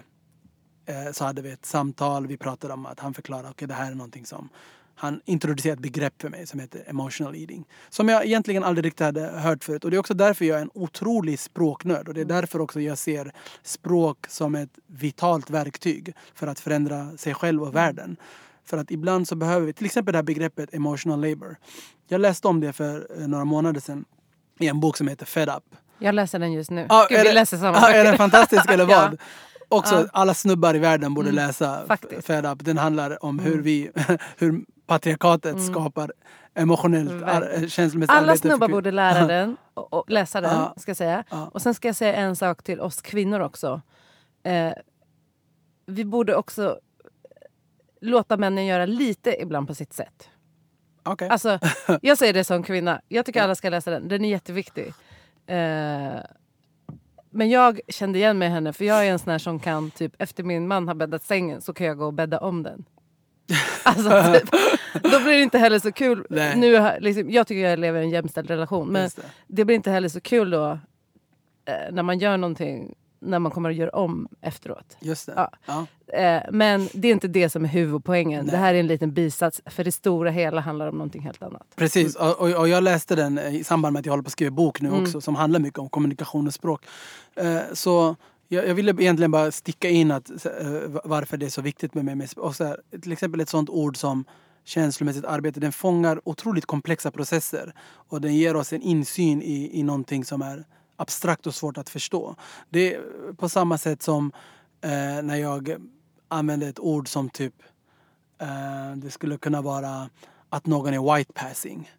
så 1.12 1.24
hade 1.26 1.42
vi 1.42 1.52
ett 1.52 1.66
samtal. 1.66 2.28
Vi 2.28 2.38
pratade 2.38 2.74
om 2.74 2.86
att 2.86 3.00
han 3.00 3.14
förklarade 3.14 3.48
att 3.48 3.58
det 3.58 3.74
här 3.74 3.92
är 3.92 3.96
någonting 3.96 4.26
som 4.26 4.50
han 5.00 5.22
introducerade 5.26 5.74
ett 5.74 5.80
begrepp 5.80 6.22
för 6.22 6.30
mig 6.30 6.48
som 6.48 6.60
heter 6.60 6.84
emotional 6.88 7.36
eating. 7.36 7.66
Som 7.90 8.10
jag 8.10 8.26
egentligen 8.26 8.64
aldrig 8.64 8.86
riktigt 8.86 9.06
hade 9.06 9.22
hört 9.22 9.64
förut. 9.64 9.84
Och 9.84 9.92
det 9.92 9.98
är 9.98 10.00
också 10.00 10.14
därför 10.14 10.46
jag 10.46 10.58
är 10.58 10.62
en 10.62 10.72
otrolig 10.74 11.40
språknörd. 11.40 12.08
Och 12.08 12.14
det 12.14 12.22
är 12.22 12.26
därför 12.26 12.62
också 12.62 12.82
jag 12.82 12.98
ser 12.98 13.32
språk 13.64 14.26
som 14.30 14.56
ett 14.56 14.70
vitalt 14.88 15.50
verktyg 15.50 16.14
för 16.36 16.48
att 16.48 16.60
förändra 16.60 17.18
sig 17.18 17.34
själv 17.34 17.64
och 17.64 17.76
världen. 17.76 18.18
För 18.66 18.78
att 18.78 18.92
ibland 18.92 19.28
så 19.28 19.36
behöver 19.36 19.66
vi, 19.66 19.74
till 19.74 19.86
exempel 19.86 20.12
det 20.12 20.18
här 20.18 20.24
begreppet 20.24 20.74
emotional 20.74 21.22
labor. 21.22 21.58
Jag 22.08 22.22
läste 22.22 22.48
om 22.48 22.60
det 22.60 22.74
för 22.74 23.08
eh, 23.22 23.28
några 23.28 23.46
månader 23.46 23.82
sedan 23.82 24.06
i 24.60 24.68
en 24.68 24.80
bok 24.80 24.98
som 24.98 25.08
heter 25.08 25.26
Fed 25.26 25.50
Up. 25.50 25.64
Jag 26.00 26.16
läser 26.16 26.40
den 26.40 26.52
just 26.52 26.72
nu. 26.72 26.86
Ja, 26.90 27.08
Gud, 27.10 27.20
vi 27.24 27.34
läser 27.34 27.58
samma 27.58 27.78
Ja, 27.82 27.90
är 27.90 28.04
den 28.04 28.18
fantastisk 28.18 28.70
eller 28.70 28.88
Ja. 28.90 29.12
Också 29.70 29.96
Ja. 29.96 30.06
alla 30.14 30.34
snubbar 30.34 30.76
i 30.76 30.80
världen 30.80 31.14
borde 31.14 31.30
Mm, 31.30 31.36
läsa 31.48 31.86
faktiskt. 31.88 32.28
Fed 32.28 32.46
Up. 32.46 32.66
Den 32.66 32.78
handlar 32.78 33.26
om 33.26 33.40
hur 33.40 33.62
vi, 33.62 33.92
hur 34.38 34.66
patriarkatet 34.86 35.66
skapar 35.66 36.12
emotionellt, 36.54 37.12
Mm. 37.12 37.24
Ar- 37.24 37.68
känslomässigt 37.68 38.10
Alla 38.12 38.22
arbete 38.32 38.38
snubbar 38.48 38.68
borde 38.68 38.92
lära 38.92 39.28
den 39.28 39.58
och, 39.74 39.94
och 39.94 40.10
läsa 40.10 40.42
den. 40.42 40.52
Ja. 40.54 40.74
Ska 40.78 40.90
jag 40.90 40.98
säga. 40.98 41.24
Ja. 41.30 41.50
Och 41.54 41.62
sen 41.62 41.74
ska 41.74 41.88
jag 41.88 41.96
säga 41.96 42.14
en 42.16 42.36
sak 42.36 42.64
till 42.64 42.82
oss 42.82 43.02
kvinnor 43.02 43.40
också. 43.40 43.82
Eh, 44.44 44.74
vi 45.86 46.06
borde 46.06 46.36
också 46.36 46.80
låta 48.02 48.38
männen 48.38 48.66
göra 48.66 48.86
lite 48.86 49.42
ibland 49.42 49.68
på 49.68 49.76
sitt 49.76 49.94
sätt. 49.94 50.30
Okej. 51.04 51.30
Alltså, 51.30 51.60
jag 52.02 52.18
säger 52.18 52.34
det 52.34 52.44
som 52.44 52.64
kvinna. 52.64 53.02
Jag 53.08 53.26
tycker 53.26 53.42
alla 53.42 53.56
ska 53.56 53.70
läsa 53.70 53.92
den. 53.92 54.08
Den 54.08 54.26
är 54.26 54.30
jätteviktig. 54.30 54.94
Eh, 55.48 56.16
men 57.38 57.50
jag 57.50 57.80
kände 57.88 58.20
igen 58.20 58.38
mig 58.38 58.48
i 58.48 58.52
henne 58.52 58.74
för 58.74 58.86
jag 58.86 59.08
är 59.08 59.12
en 59.12 59.20
sån 59.20 59.32
här 59.32 59.40
som 59.40 59.60
kan 59.60 59.92
typ 59.92 60.14
efter 60.20 60.44
min 60.44 60.68
man 60.68 60.88
har 60.88 60.96
bäddat 60.96 61.24
sängen 61.24 61.62
så 61.62 61.74
kan 61.74 61.88
jag 61.88 61.98
gå 61.98 62.06
och 62.06 62.14
bädda 62.14 62.40
om 62.40 62.64
den. 62.64 62.86
Alltså, 63.84 64.34
typ, 64.34 64.52
då 64.94 65.20
blir 65.20 65.34
det 65.34 65.42
inte 65.42 65.58
heller 65.58 65.80
så 65.80 65.92
kul. 65.92 66.26
Nej. 66.30 66.58
Nu, 66.58 66.92
liksom, 67.00 67.30
jag 67.30 67.48
tycker 67.48 67.70
jag 67.70 67.80
lever 67.80 68.02
i 68.02 68.04
en 68.04 68.10
jämställd 68.10 68.50
relation 68.50 68.88
men 68.88 69.10
det. 69.16 69.22
det 69.48 69.66
blir 69.66 69.76
inte 69.76 69.92
heller 69.92 70.10
så 70.10 70.22
kul 70.22 70.50
då 70.50 70.80
eh, 71.66 71.92
när 71.92 72.04
man 72.04 72.20
gör 72.20 72.38
någonting 72.38 72.96
när 73.28 73.40
man 73.40 73.52
kommer 73.52 73.70
att 73.70 73.76
göra 73.76 73.90
om 73.90 74.28
efteråt. 74.42 74.98
Just 75.00 75.26
det. 75.26 75.34
Ja. 75.36 75.52
Ja. 75.66 75.86
Eh, 76.18 76.42
men 76.52 76.90
det 76.94 77.08
är 77.08 77.12
inte 77.12 77.28
det 77.28 77.50
som 77.50 77.64
är 77.66 77.70
huvudpoängen. 77.70 78.46
Nej. 78.46 78.52
Det 78.52 78.58
här 78.58 78.74
är 78.74 78.80
en 78.80 78.88
liten 78.88 79.14
bisats. 79.14 79.62
För 79.66 79.84
det 79.84 79.92
stora 79.92 80.30
hela 80.30 80.62
handlar 80.62 80.88
om 80.88 80.96
någonting 80.96 81.22
helt 81.22 81.44
annat. 81.44 81.68
Precis, 81.76 82.16
och, 82.16 82.40
och, 82.42 82.50
och 82.50 82.70
jag 82.70 82.84
läste 82.84 83.16
den 83.16 83.40
i 83.40 83.64
samband 83.64 83.94
med 83.94 84.00
att 84.00 84.06
jag 84.06 84.14
håller 84.14 84.24
på 84.24 84.28
att 84.28 84.32
skriva 84.32 84.52
bok 84.52 84.82
nu 84.82 84.90
Mm. 84.90 85.04
också 85.04 85.22
som 85.22 85.36
handlar 85.36 85.60
mycket 85.60 85.80
om 85.80 85.90
kommunikation 85.90 86.48
och 86.48 86.54
språk. 86.54 86.86
Eh, 87.36 87.60
så 87.74 88.16
jag, 88.48 88.68
jag 88.68 88.76
ville 88.76 88.92
egentligen 88.92 89.32
bara 89.32 89.52
sticka 89.52 89.90
in 89.90 90.12
att, 90.12 90.30
eh, 90.46 90.52
varför 91.04 91.38
det 91.38 91.46
är 91.46 91.50
så 91.50 91.62
viktigt 91.62 91.94
med 91.94 92.06
mig. 92.06 92.16
med 92.16 92.30
Och 92.36 92.56
så 92.56 92.64
här, 92.64 92.78
till 93.02 93.12
exempel 93.12 93.40
ett 93.40 93.50
sånt 93.50 93.70
ord 93.70 93.98
som 93.98 94.26
känslomässigt 94.66 95.26
arbete, 95.26 95.60
den 95.60 95.72
fångar 95.72 96.22
otroligt 96.24 96.66
komplexa 96.66 97.12
processer. 97.12 97.74
Och 98.10 98.22
den 98.22 98.36
ger 98.36 98.56
oss 98.56 98.74
en 98.74 98.82
insyn 98.82 99.42
i, 99.42 99.80
i 99.80 99.84
någonting 99.84 100.26
som 100.26 100.42
är 100.42 100.66
abstrakt 100.98 101.48
och 101.48 101.56
svårt 101.56 101.78
att 101.78 101.90
förstå. 101.90 102.36
Det 102.70 102.96
är 102.96 103.02
på 103.34 103.50
samma 103.50 103.78
sätt 103.78 104.02
som 104.02 104.32
eh, 104.82 105.24
när 105.24 105.36
jag 105.36 105.76
använder 106.28 106.70
ett 106.70 106.80
ord 106.80 107.08
som 107.08 107.30
typ 107.30 107.54
Eh, 108.42 108.98
det 108.98 109.12
skulle 109.12 109.38
kunna 109.38 109.62
vara 109.62 110.10
att 110.50 110.66
någon 110.66 110.94
är 110.94 111.16
white 111.16 111.34
passing. 111.34 111.92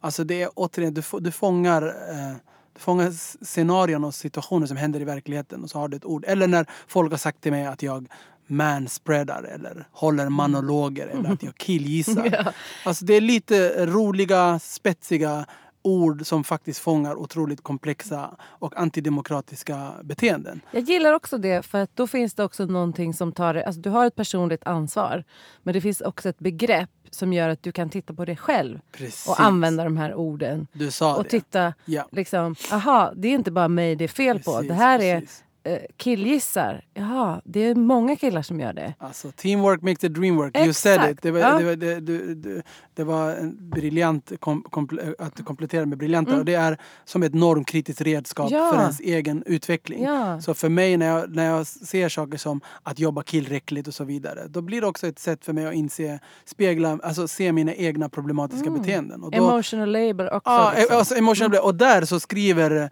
Alltså 0.00 0.24
det 0.24 0.42
är 0.42 0.50
återigen, 0.54 0.94
du, 0.94 1.02
du 1.20 1.30
fångar, 1.30 1.82
eh, 1.82 2.36
du 2.72 2.80
fångar 2.80 3.10
scenarion 3.44 4.04
och 4.04 4.14
situationer 4.14 4.66
som 4.66 4.76
händer 4.76 5.00
i 5.00 5.04
verkligheten 5.04 5.62
och 5.62 5.70
så 5.70 5.78
har 5.78 5.88
du 5.88 5.96
ett 5.96 6.04
ord. 6.04 6.24
Eller 6.28 6.46
när 6.46 6.66
folk 6.86 7.10
har 7.10 7.18
sagt 7.18 7.40
till 7.40 7.52
mig 7.52 7.66
att 7.66 7.82
jag 7.82 8.08
manspreadar 8.46 9.42
eller 9.42 9.88
håller 9.92 10.28
monologer 10.28 11.06
eller 11.06 11.32
att 11.32 11.42
jag 11.42 11.54
killgissar. 11.58 12.28
Ja. 12.32 12.52
Alltså 12.84 13.04
det 13.04 13.14
är 13.14 13.20
lite 13.20 13.86
roliga, 13.86 14.58
spetsiga 14.58 15.46
ord 15.88 16.26
som 16.26 16.44
faktiskt 16.44 16.78
fångar 16.80 17.14
otroligt 17.14 17.62
komplexa 17.62 18.36
och 18.42 18.76
antidemokratiska 18.76 19.92
beteenden. 20.02 20.60
Jag 20.70 20.82
gillar 20.82 21.12
också 21.12 21.38
det 21.38 21.62
för 21.66 21.78
att 21.82 21.96
då 21.96 22.06
finns 22.06 22.34
det 22.34 22.44
också 22.44 22.64
någonting 22.66 23.14
som 23.14 23.32
tar 23.32 23.54
alltså 23.54 23.80
Du 23.80 23.90
har 23.90 24.06
ett 24.06 24.14
personligt 24.16 24.64
ansvar 24.66 25.24
men 25.62 25.74
det 25.74 25.80
finns 25.80 26.00
också 26.00 26.28
ett 26.28 26.38
begrepp 26.38 26.90
som 27.10 27.32
gör 27.32 27.48
att 27.48 27.62
du 27.62 27.72
kan 27.72 27.90
titta 27.90 28.14
på 28.14 28.24
dig 28.24 28.36
själv 28.36 28.80
Precis. 28.92 29.28
och 29.28 29.40
använda 29.40 29.84
de 29.84 29.96
här 29.96 30.14
orden. 30.14 30.66
Du 30.72 30.90
och 31.16 31.22
det. 31.22 31.28
titta, 31.30 31.74
Ja. 31.84 32.08
liksom, 32.12 32.54
aha, 32.72 33.12
det 33.16 33.28
är 33.28 33.32
inte 33.32 33.50
bara 33.50 33.68
mig 33.68 33.96
det 33.96 34.04
är 34.04 34.08
fel 34.08 34.38
på. 34.38 34.52
Precis, 34.52 34.68
Det 34.68 34.74
här 34.74 35.02
är 35.02 35.20
precis. 35.20 35.44
Eh, 35.68 35.78
killgissar. 35.96 36.84
Jaha, 36.94 37.40
det 37.44 37.60
är 37.60 37.74
många 37.74 38.16
killar 38.16 38.42
som 38.42 38.60
gör 38.60 38.72
det. 38.72 38.94
Alltså, 38.98 39.30
teamwork 39.30 39.82
makes 39.82 39.98
the 39.98 40.08
dream 40.08 40.36
work. 40.36 40.56
You 40.56 40.72
said 40.72 40.94
Exakt, 40.94 41.12
it. 41.12 41.22
Det 41.22 41.30
var, 41.30 41.40
ja. 41.40 41.58
det 41.58 41.64
var, 41.64 41.76
det, 41.76 42.00
du, 42.00 42.62
det 42.94 43.04
var 43.04 43.30
en 43.30 43.70
briljant 43.70 44.32
kom, 44.40 44.62
komple, 44.62 45.14
att 45.18 45.36
du 45.36 45.42
kompletterade 45.42 45.86
med 45.86 45.98
briljant. 45.98 46.28
Mm. 46.28 46.40
Och 46.40 46.44
det 46.46 46.54
är 46.54 46.78
som 47.04 47.22
ett 47.22 47.34
normkritiskt 47.34 48.00
redskap 48.00 48.50
Ja. 48.50 48.72
för 48.72 48.80
ens 48.80 49.00
egen 49.00 49.42
utveckling. 49.46 50.02
Ja. 50.02 50.40
Så 50.40 50.54
för 50.54 50.68
mig 50.68 50.96
när 50.96 51.06
jag, 51.06 51.34
när 51.34 51.46
jag 51.46 51.66
ser 51.66 52.08
saker 52.08 52.38
som 52.38 52.60
att 52.82 52.98
jobba 52.98 53.22
killräckligt 53.22 53.88
och 53.88 53.94
så 53.94 54.04
vidare. 54.04 54.46
Då 54.48 54.60
blir 54.60 54.80
det 54.80 54.86
också 54.86 55.06
ett 55.06 55.18
sätt 55.18 55.44
för 55.44 55.52
mig 55.52 55.66
att 55.66 55.74
inse, 55.74 56.18
spegla, 56.44 56.98
alltså 57.02 57.28
se 57.28 57.52
mina 57.52 57.74
egna 57.74 58.08
problematiska 58.08 58.70
beteenden. 58.70 59.22
Och 59.22 59.30
då, 59.30 59.38
Emotional 59.38 59.92
labor 59.92 60.32
också. 60.32 60.50
Ja, 60.50 60.72
liksom. 60.76 60.96
alltså 60.96 61.14
emotional 61.14 61.58
Och 61.58 61.74
där 61.74 62.04
så 62.04 62.20
skriver, 62.20 62.82
eh, 62.82 62.88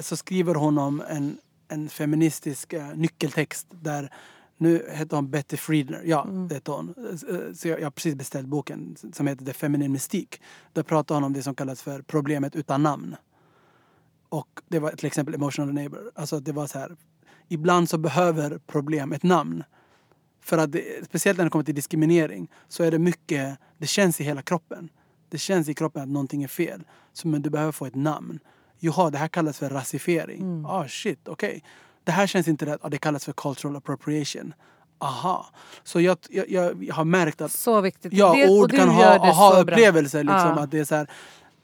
så 0.00 0.16
skriver 0.16 0.54
hon 0.54 0.78
om 0.78 1.02
en, 1.08 1.38
en 1.68 1.88
feministisk 1.88 2.72
eh, 2.72 2.88
nyckeltext 2.94 3.66
där 3.70 4.12
nu 4.56 4.86
heter 4.90 5.16
hon 5.16 5.30
Betty 5.30 5.56
Friedner. 5.56 6.02
Ja, 6.04 6.24
det 6.48 6.54
heter 6.54 6.72
hon. 6.72 6.94
Eh, 6.98 7.52
Så 7.54 7.68
jag, 7.68 7.80
jag 7.80 7.86
har 7.86 7.90
precis 7.90 8.14
beställt 8.14 8.48
boken 8.48 8.96
som 9.12 9.26
heter 9.26 9.44
The 9.44 9.52
Feminine 9.52 9.92
Mystique. 9.92 10.38
Där 10.72 10.82
pratar 10.82 11.14
hon 11.14 11.24
om 11.24 11.32
det 11.32 11.42
som 11.42 11.54
kallas 11.54 11.82
för 11.82 12.02
problemet 12.02 12.56
utan 12.56 12.82
namn. 12.82 13.16
Och 14.28 14.60
det 14.68 14.78
var 14.78 14.90
till 14.90 15.06
exempel 15.06 15.34
emotional 15.34 15.72
neighbor. 15.72 16.10
Alltså 16.14 16.40
det 16.40 16.52
var 16.52 16.66
så 16.66 16.78
här. 16.78 16.96
Ibland 17.48 17.88
så 17.88 17.98
behöver 17.98 18.58
problem 18.58 19.12
ett 19.12 19.22
namn. 19.22 19.64
För 20.40 20.58
att 20.58 20.72
det, 20.72 21.04
speciellt 21.04 21.38
när 21.38 21.44
det 21.44 21.50
kommer 21.50 21.64
till 21.64 21.74
diskriminering 21.74 22.50
så 22.68 22.82
är 22.84 22.90
det 22.90 22.98
mycket, 22.98 23.58
det 23.78 23.86
känns 23.86 24.20
i 24.20 24.24
hela 24.24 24.42
kroppen. 24.42 24.88
Det 25.28 25.38
känns 25.38 25.68
i 25.68 25.74
kroppen 25.74 26.02
att 26.02 26.08
någonting 26.08 26.42
är 26.42 26.48
fel. 26.48 26.84
Så, 27.12 27.28
men 27.28 27.42
du 27.42 27.50
behöver 27.50 27.72
få 27.72 27.86
ett 27.86 27.94
namn. 27.94 28.38
Jaha, 28.78 29.10
det 29.10 29.18
här 29.18 29.28
kallas 29.28 29.58
för 29.58 29.68
rasifiering. 29.70 30.64
Ah 30.68 30.88
shit, 30.88 31.28
okej. 31.28 31.62
Det 32.04 32.12
här 32.12 32.26
känns 32.26 32.48
inte 32.48 32.66
rätt. 32.66 32.80
Ah, 32.82 32.88
det 32.88 32.98
kallas 32.98 33.24
för 33.24 33.32
cultural 33.32 33.76
appropriation. 33.76 34.54
Aha. 35.00 35.46
Så 35.84 36.00
jag, 36.00 36.18
jag, 36.30 36.84
jag 36.84 36.94
har 36.94 37.04
märkt 37.04 37.40
att 37.40 37.52
Så 37.52 37.80
viktigt. 37.80 38.12
Ja, 38.12 38.32
det, 38.34 38.48
ord 38.48 38.72
kan 38.72 38.88
ha 38.88 39.18
aha-upplevelser. 39.30 40.18
Liksom, 40.24 40.52
Ja. 40.56 40.60
att 40.62 40.70
det 40.70 40.78
är 40.78 40.84
så 40.84 40.94
här, 40.94 41.06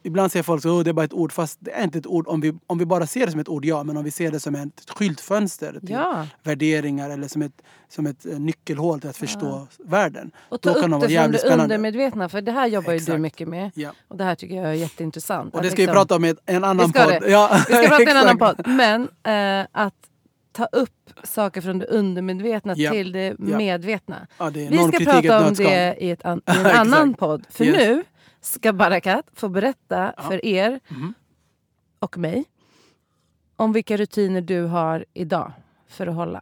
ibland 0.05 0.32
säger 0.32 0.42
folk 0.42 0.61
att 0.61 0.66
oh, 0.70 0.82
det 0.84 0.90
är 0.90 0.92
bara 0.92 1.05
ett 1.05 1.12
ord, 1.12 1.32
fast 1.32 1.59
det 1.61 1.70
är 1.70 1.84
inte 1.84 1.98
ett 1.98 2.07
ord. 2.07 2.28
Om 2.28 2.40
vi, 2.40 2.55
om 2.66 2.78
vi 2.78 2.86
bara 2.86 3.07
ser 3.07 3.26
det 3.26 3.30
som 3.32 3.40
ett 3.40 3.48
ord, 3.48 3.64
ja. 3.64 3.82
Men 3.84 3.96
om 3.96 4.05
vi 4.05 4.11
ser 4.11 4.30
det 4.30 4.40
som 4.40 4.55
ett 4.55 4.90
skyltfönster 4.96 5.72
till 5.80 5.90
Ja. 5.90 6.26
värderingar 6.42 7.11
eller 7.11 7.28
som 7.28 7.42
ett, 7.42 7.62
som 7.88 8.07
ett 8.07 8.26
eh, 8.26 8.38
nyckelhål 8.38 9.00
till 9.00 9.11
att 9.11 9.16
förstå 9.16 9.66
världen. 9.78 10.30
Och 10.48 10.61
ta 10.61 10.72
då 10.74 10.80
kan 10.80 10.84
upp 10.84 10.90
vara 10.90 11.00
det 11.00 11.07
från 11.07 11.12
jävligt 11.14 11.40
det 11.40 11.46
spännande. 11.46 11.64
undermedvetna. 11.64 12.28
För 12.28 12.40
det 12.40 12.52
här 12.52 12.66
jobbar 12.66 12.92
ju 12.92 12.98
du 12.98 13.18
mycket 13.18 13.48
med. 13.48 13.70
Ja. 13.74 13.90
Och 14.09 14.16
det 14.16 14.24
här 14.24 14.34
tycker 14.34 14.55
jag 14.57 14.66
är 14.66 14.72
jätteintressant. 14.72 15.55
Och 15.55 15.62
det 15.62 15.68
ska 15.68 15.76
vi 15.76 15.82
liksom- 15.82 15.94
prata 15.94 16.16
om 16.16 16.24
i 16.24 16.34
en 16.46 16.64
annan 16.64 16.86
Vi 16.86 16.92
ska 16.92 17.05
podd. 17.05 17.12
det. 17.22 17.30
Ja, 17.30 17.50
Vi 17.68 17.74
ska 17.74 17.88
prata 17.88 18.02
i 18.02 18.11
en 18.11 18.16
annan 18.16 18.38
podd. 18.38 18.66
Men 18.66 19.02
eh, 19.62 19.66
att 19.72 19.94
ta 20.52 20.64
upp 20.64 20.90
saker 21.24 21.61
från 21.61 21.78
det 21.78 21.86
undermedvetna 21.86 22.74
Ja. 22.76 22.90
till 22.92 23.12
det 23.12 23.26
Ja. 23.26 23.57
medvetna. 23.57 24.26
Ja, 24.38 24.50
det 24.50 24.68
Vi 24.68 24.78
ska 24.78 25.05
prata 25.12 25.46
om 25.48 25.55
det 25.55 25.96
i, 25.98 26.11
ett 26.11 26.24
an- 26.24 26.42
i 26.46 26.59
en 26.59 26.66
annan 26.76 27.14
podd. 27.14 27.44
För 27.50 27.64
Yes. 27.64 27.76
nu 27.76 28.05
ska 28.45 28.72
Barakat 28.72 29.26
få 29.32 29.49
berätta 29.49 30.14
för 30.28 30.45
er 30.47 30.80
Mhm. 30.88 31.14
och 31.99 32.18
mig 32.18 32.45
om 33.57 33.72
vilka 33.72 33.97
rutiner 33.97 34.40
du 34.40 34.62
har 34.64 35.05
idag 35.14 35.53
för 35.88 36.07
att 36.07 36.14
hålla. 36.14 36.40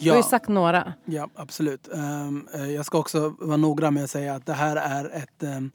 Du 0.00 0.10
har 0.10 0.16
ju 0.16 0.22
Ja, 0.22 0.22
sagt 0.22 0.48
några. 0.48 0.92
ja, 1.04 1.28
absolut. 1.34 1.88
Ehm, 1.94 2.48
eh, 2.54 2.70
jag 2.70 2.86
ska 2.86 2.98
också 2.98 3.34
vara 3.38 3.56
noggrann 3.56 3.94
med 3.94 4.04
att 4.04 4.10
säga 4.10 4.34
att 4.34 4.46
det 4.46 4.52
här 4.52 4.76
är 4.76 5.10
ett, 5.16 5.42
ehm, 5.42 5.70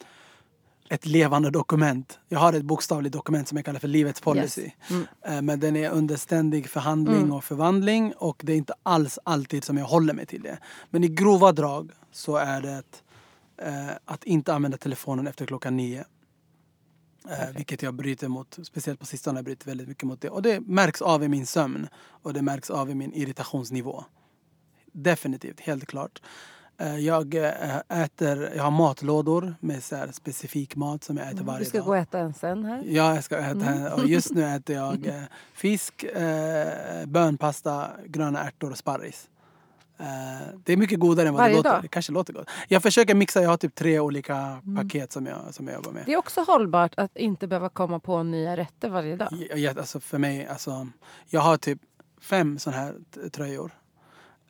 ett 0.90 1.06
levande 1.06 1.50
dokument. 1.50 2.20
Jag 2.28 2.40
har 2.40 2.54
ett 2.54 2.64
bokstavligt 2.64 3.14
dokument 3.14 3.48
som 3.48 3.58
jag 3.58 3.66
kallar 3.66 3.80
för 3.80 3.88
livets 3.88 4.22
policy. 4.22 4.62
Yes. 4.62 4.74
Mm. 4.90 5.08
Eh, 5.26 5.42
Men 5.42 5.60
den 5.60 5.76
är 5.76 5.90
under 5.90 6.16
ständig 6.16 6.70
förhandling 6.70 7.32
och 7.32 7.44
förvandling 7.44 8.14
och 8.18 8.42
det 8.44 8.54
är 8.54 8.58
inte 8.58 8.74
alls 8.84 9.20
alltid 9.24 9.64
som 9.64 9.78
jag 9.78 9.86
håller 9.86 10.14
mig 10.14 10.26
till 10.26 10.42
det. 10.42 10.58
Men 10.90 11.04
i 11.04 11.08
grova 11.08 11.52
drag 11.52 11.92
så 12.12 12.36
är 12.38 12.62
det 12.62 12.78
att, 12.78 13.04
eh, 13.58 13.96
att 14.06 14.24
inte 14.24 14.54
använda 14.54 14.78
telefonen 14.78 15.28
efter 15.28 15.46
klockan 15.46 15.78
nio. 15.78 16.06
Eh, 17.30 17.56
vilket 17.56 17.82
jag 17.82 17.94
bryter 17.94 18.28
mot, 18.28 18.60
speciellt 18.64 19.00
på 19.00 19.06
sistone 19.06 19.34
har 19.34 19.38
jag 19.38 19.46
brutit 19.46 19.68
väldigt 19.68 19.88
mycket 19.88 20.04
mot 20.04 20.22
det. 20.22 20.30
Och 20.30 20.42
det 20.42 20.60
märks 20.60 21.02
av 21.02 21.24
i 21.24 21.28
min 21.28 21.46
sömn 21.46 21.88
och 21.96 22.34
det 22.34 22.42
märks 22.42 22.70
av 22.70 22.90
i 22.90 22.96
min 22.96 23.14
irritationsnivå. 23.14 24.04
Definitivt, 24.92 25.60
helt 25.60 25.86
klart. 25.86 26.22
Eh, 26.78 26.98
jag 27.00 27.36
eh, 27.36 27.78
äter, 28.04 28.52
jag 28.56 28.64
har 28.64 28.72
matlådor 28.72 29.56
med 29.60 29.84
så 29.84 30.06
specifik 30.12 30.76
mat 30.76 31.04
som 31.04 31.18
jag 31.18 31.28
äter 31.32 31.44
varje 31.44 31.60
Du 31.60 31.66
ska 31.66 31.78
dag. 31.78 31.86
gå 31.86 31.92
och 31.92 31.98
äta 31.98 32.20
en 32.20 32.34
sen 32.34 32.66
här. 32.66 32.84
Ja, 32.86 33.16
jag 33.16 33.24
ska 33.24 33.38
äta 33.38 33.66
Mm. 33.66 33.94
Och 33.94 34.08
just 34.08 34.32
nu 34.32 34.44
äter 34.46 34.76
jag 34.76 35.06
eh, 35.08 35.24
fisk, 35.54 36.06
bönpasta, 37.06 37.88
gröna 38.06 38.44
ärtor 38.44 38.72
och 38.72 38.78
sparris. 38.78 39.30
Det 40.66 40.74
är 40.74 40.78
mycket 40.78 41.00
godare 41.00 41.28
än 41.28 41.34
vad 41.34 41.42
Varje 41.44 41.54
det 41.54 41.58
låter. 41.58 41.70
dag? 41.70 41.82
Det 41.82 41.88
kanske 41.88 42.12
låter 42.12 42.34
gott. 42.34 42.50
Jag 42.68 42.84
försöker 42.84 43.16
mixa, 43.16 43.42
jag 43.42 43.50
har 43.50 43.58
typ 43.58 43.76
tre 43.76 44.00
olika 44.00 44.36
Mm. 44.38 44.76
paket 44.76 45.12
som 45.12 45.26
jag, 45.26 45.40
som 45.54 45.68
jag 45.68 45.76
jobbar 45.76 45.92
med. 45.92 46.04
Det 46.06 46.14
är 46.14 46.18
också 46.18 46.42
hållbart 46.42 46.94
att 46.98 47.18
inte 47.18 47.48
behöva 47.48 47.70
komma 47.70 48.00
på 48.00 48.24
nya 48.24 48.58
rätter 48.58 48.90
varje 48.90 49.16
dag. 49.16 49.30
Alltså 49.78 50.00
för 50.00 50.18
mig, 50.18 50.48
alltså, 50.48 50.88
jag 51.30 51.42
har 51.42 51.58
typ 51.58 51.80
fem 52.22 52.60
sådana 52.60 52.82
här 52.82 52.96
tröjor. 53.32 53.72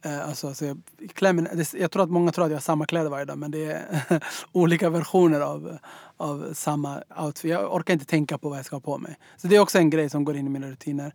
Eh, 0.06 0.28
alltså, 0.28 0.47
alltså, 0.47 0.66
jag, 0.66 0.82
klär 1.14 1.78
jag 1.78 1.91
tror 1.91 2.04
att 2.04 2.10
många 2.10 2.32
tror 2.32 2.45
att 2.45 2.51
jag 2.51 2.56
har 2.56 2.62
samma 2.62 2.86
kläder 2.86 3.10
varje 3.10 3.26
dag 3.26 3.38
men 3.38 3.51
det 3.51 3.66
är 3.72 4.24
olika 4.51 4.89
versioner 4.89 5.39
av, 5.39 5.78
av 6.18 6.54
samma 6.54 7.04
outfit. 7.20 7.51
Jag 7.51 7.76
orkar 7.76 7.93
inte 7.93 8.06
tänka 8.06 8.38
på 8.38 8.49
vad 8.49 8.58
jag 8.58 8.66
ska 8.66 8.76
ha 8.76 8.82
på 8.82 8.97
mig. 8.97 9.18
Så 9.38 9.47
det 9.47 9.56
är 9.56 9.60
också 9.60 9.78
en 9.78 9.89
grej 9.89 10.10
som 10.10 10.24
går 10.24 10.36
in 10.36 10.47
i 10.47 10.49
mina 10.49 10.68
rutiner. 10.68 11.14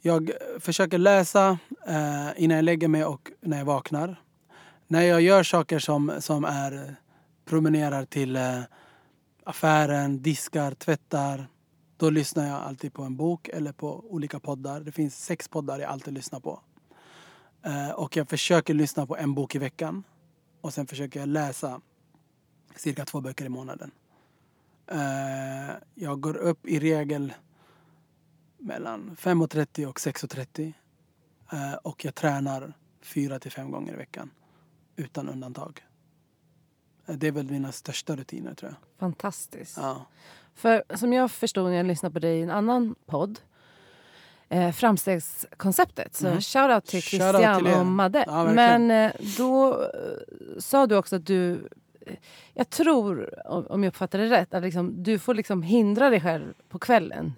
Jag 0.00 0.30
försöker 0.60 0.98
läsa 0.98 1.58
eh, 1.86 2.28
innan 2.36 2.56
jag 2.56 2.64
lägger 2.64 2.88
mig 2.88 3.04
och 3.04 3.32
när 3.40 3.58
jag 3.58 3.64
vaknar. 3.64 4.22
När 4.86 5.02
jag 5.02 5.20
gör 5.20 5.42
saker 5.42 5.78
som, 5.78 6.12
som 6.18 6.44
är 6.44 6.96
promenerar 7.44 8.04
till 8.04 8.36
eh, 8.36 8.60
affären, 9.44 10.22
diskar, 10.22 10.74
tvättar. 10.74 11.46
Då 11.96 12.10
lyssnar 12.10 12.48
jag 12.48 12.62
alltid 12.62 12.92
på 12.92 13.02
en 13.02 13.16
bok 13.16 13.48
eller 13.48 13.72
på 13.72 14.04
olika 14.08 14.40
poddar. 14.40 14.80
Det 14.80 14.92
finns 14.92 15.24
sex 15.24 15.48
poddar 15.48 15.78
jag 15.78 15.90
alltid 15.90 16.14
lyssnar 16.14 16.40
på. 16.40 16.60
Eh, 17.68 17.90
och 17.90 18.16
jag 18.16 18.28
försöker 18.28 18.74
lyssna 18.74 19.06
på 19.06 19.16
en 19.16 19.34
bok 19.34 19.54
i 19.54 19.58
veckan. 19.58 20.04
Och 20.60 20.74
sen 20.74 20.86
försöker 20.86 21.20
jag 21.20 21.28
läsa 21.28 21.80
cirka 22.76 23.04
två 23.04 23.20
böcker 23.20 23.44
i 23.44 23.48
månaden. 23.48 23.90
Eh, 24.86 25.76
jag 25.94 26.20
går 26.20 26.36
upp 26.36 26.66
i 26.66 26.78
regel 26.78 27.32
mellan 28.58 29.16
5.30 29.20 29.86
och 29.86 29.98
6.30. 29.98 30.72
Eh, 31.52 31.74
och 31.74 32.04
jag 32.04 32.14
tränar 32.14 32.72
fyra 33.02 33.38
till 33.38 33.52
fem 33.52 33.70
gånger 33.70 33.92
i 33.92 33.96
veckan. 33.96 34.30
Utan 34.96 35.28
undantag. 35.28 35.84
Det 37.06 37.26
är 37.26 37.32
väl 37.32 37.50
mina 37.50 37.72
största 37.72 38.16
rutiner 38.16 38.54
tror 38.54 38.70
jag. 38.70 38.98
Fantastiskt. 38.98 39.76
Ja. 39.76 40.06
För 40.54 40.82
som 40.94 41.12
jag 41.12 41.30
förstod 41.30 41.64
när 41.64 41.76
jag 41.76 41.86
lyssnade 41.86 42.12
på 42.12 42.18
dig 42.18 42.38
i 42.38 42.42
en 42.42 42.50
annan 42.50 42.94
podd, 43.06 43.40
eh, 44.48 44.72
Framstegskonceptet. 44.72 46.14
Så 46.14 46.28
Mhm. 46.30 46.40
shoutout 46.40 46.86
till 46.86 47.02
Christian 47.02 47.58
till 47.58 47.66
er. 47.66 47.80
och 47.80 47.86
Madde. 47.86 48.24
Ja. 48.26 48.44
Men 48.52 48.90
eh, 48.90 49.12
då 49.38 49.72
eh, 49.82 50.58
sa 50.58 50.86
du 50.86 50.96
också 50.96 51.16
att 51.16 51.26
du, 51.26 51.52
eh, 52.06 52.14
jag 52.54 52.70
tror, 52.70 53.34
om 53.72 53.82
jag 53.84 53.90
uppfattar 53.90 54.18
det 54.18 54.30
rätt, 54.30 54.54
att 54.54 54.62
liksom, 54.62 55.02
du 55.02 55.18
får 55.18 55.34
liksom 55.34 55.62
hindra 55.62 56.10
dig 56.10 56.20
själv 56.20 56.52
på 56.68 56.78
kvällen. 56.78 57.32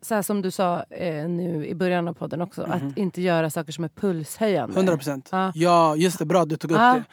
Så 0.00 0.14
här 0.14 0.22
som 0.22 0.42
du 0.42 0.50
sa 0.50 0.82
eh, 0.90 1.28
nu 1.28 1.66
i 1.66 1.74
början 1.74 2.08
av 2.08 2.12
podden 2.14 2.40
också, 2.42 2.66
Mhm. 2.66 2.72
att 2.88 2.98
inte 2.98 3.20
göra 3.22 3.50
saker 3.50 3.72
som 3.72 3.84
är 3.84 3.88
pulshöjande. 3.88 4.74
100 4.76 4.96
procent. 4.96 5.28
Ja. 5.32 5.52
Ja, 5.54 5.96
just 5.96 6.18
det. 6.18 6.24
Bra 6.24 6.44
du 6.44 6.56
tog 6.56 6.70
upp 6.70 6.78
Ja. 6.78 6.94
det. 6.94 7.04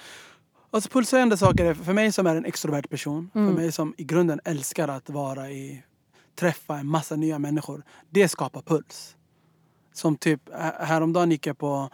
Alltså 0.72 0.90
pulshöjande 0.90 1.38
saker, 1.38 1.66
är, 1.66 1.74
för 1.74 1.94
mig 1.94 2.12
som 2.12 2.28
är 2.28 2.36
en 2.36 2.46
extrovert 2.46 2.82
person, 2.90 3.32
Mm. 3.36 3.48
för 3.56 3.62
mig 3.62 3.72
som 3.72 3.94
i 3.98 4.04
grunden 4.04 4.40
älskar 4.46 4.88
att 4.88 5.10
vara 5.10 5.50
i, 5.52 5.84
träffa 6.36 6.78
en 6.78 6.88
massa 6.88 7.16
nya 7.16 7.40
människor. 7.40 7.84
Det 8.10 8.28
skapar 8.28 8.62
puls. 8.62 9.16
Som 9.94 10.18
typ, 10.18 10.42
häromdagen 10.80 11.32
gick 11.32 11.48
jag 11.48 11.58
på 11.58 11.90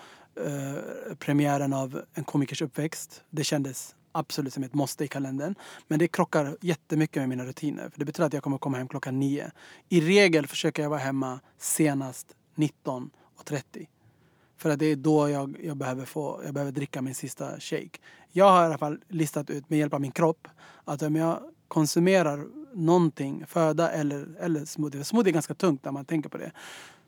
eh, 0.45 1.15
premiären 1.19 1.73
av 1.73 2.01
En 2.13 2.23
komikers 2.23 2.61
uppväxt. 2.61 3.23
Det 3.29 3.43
kändes 3.43 3.95
absolut 4.11 4.53
som 4.53 4.63
ett 4.63 4.73
måste 4.73 5.03
i 5.03 5.07
kalendern. 5.07 5.55
Men 5.87 5.99
det 5.99 6.07
krockar 6.07 6.57
jättemycket 6.61 7.21
med 7.21 7.29
mina 7.29 7.45
rutiner. 7.45 7.89
För 7.89 7.99
Det 7.99 8.05
betyder 8.05 8.27
att 8.27 8.33
jag 8.33 8.43
kommer 8.43 8.57
komma 8.57 8.77
hem 8.77 8.87
klockan 8.87 9.19
nio. 9.19 9.51
I 9.89 10.01
regel 10.01 10.47
försöker 10.47 10.83
jag 10.83 10.89
vara 10.89 10.99
hemma 10.99 11.39
senast 11.57 12.35
19.30. 12.55 13.87
För 14.57 14.69
att 14.69 14.79
det 14.79 14.85
är 14.85 14.95
då 14.95 15.29
jag, 15.29 15.57
jag, 15.63 15.77
behöver 15.77 16.05
få, 16.05 16.41
jag 16.45 16.53
behöver 16.53 16.71
dricka 16.71 17.01
min 17.01 17.15
sista 17.15 17.59
shake. 17.59 17.99
Jag 18.31 18.51
har 18.51 18.63
i 18.63 18.65
alla 18.65 18.77
fall 18.77 18.99
listat 19.07 19.49
ut 19.49 19.69
med 19.69 19.79
hjälp 19.79 19.93
av 19.93 20.01
min 20.01 20.11
kropp 20.11 20.47
att 20.85 21.01
om 21.01 21.15
jag 21.15 21.39
konsumerar 21.67 22.47
någonting, 22.73 23.45
föda 23.47 23.91
eller, 23.91 24.27
eller 24.39 24.65
smoothie. 24.65 25.03
Smoothie 25.03 25.29
är 25.31 25.33
ganska 25.33 25.53
tungt 25.53 25.85
när 25.85 25.91
man 25.91 26.05
tänker 26.05 26.29
på 26.29 26.37
det. 26.37 26.51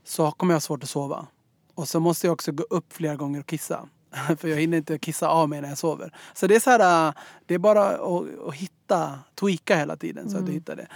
Så 0.03 0.31
kommer 0.31 0.53
jag 0.53 0.55
ha 0.55 0.61
svårt 0.61 0.83
att 0.83 0.89
sova. 0.89 1.27
Och 1.75 1.87
så 1.87 1.99
måste 1.99 2.27
jag 2.27 2.33
också 2.33 2.51
gå 2.51 2.63
upp 2.69 2.93
flera 2.93 3.15
gånger 3.15 3.39
och 3.39 3.45
kissa. 3.47 3.87
För 4.37 4.47
jag 4.47 4.57
hinner 4.57 4.77
inte 4.77 4.97
kissa 4.97 5.27
av 5.27 5.49
mig 5.49 5.61
när 5.61 5.69
jag 5.69 5.77
sover. 5.77 6.13
Så 6.33 6.47
det 6.47 6.55
är 6.55 6.59
så 6.59 6.69
här, 6.69 7.07
äh, 7.07 7.13
det 7.45 7.53
är 7.53 7.59
bara 7.59 7.87
att, 7.89 8.39
att 8.47 8.53
hitta, 8.55 9.19
tweaka 9.35 9.77
hela 9.77 9.95
tiden 9.97 10.29
så 10.29 10.37
att 10.37 10.45
du 10.45 10.51
Mm. 10.51 10.53
hittar 10.59 10.75
det. 10.75 10.87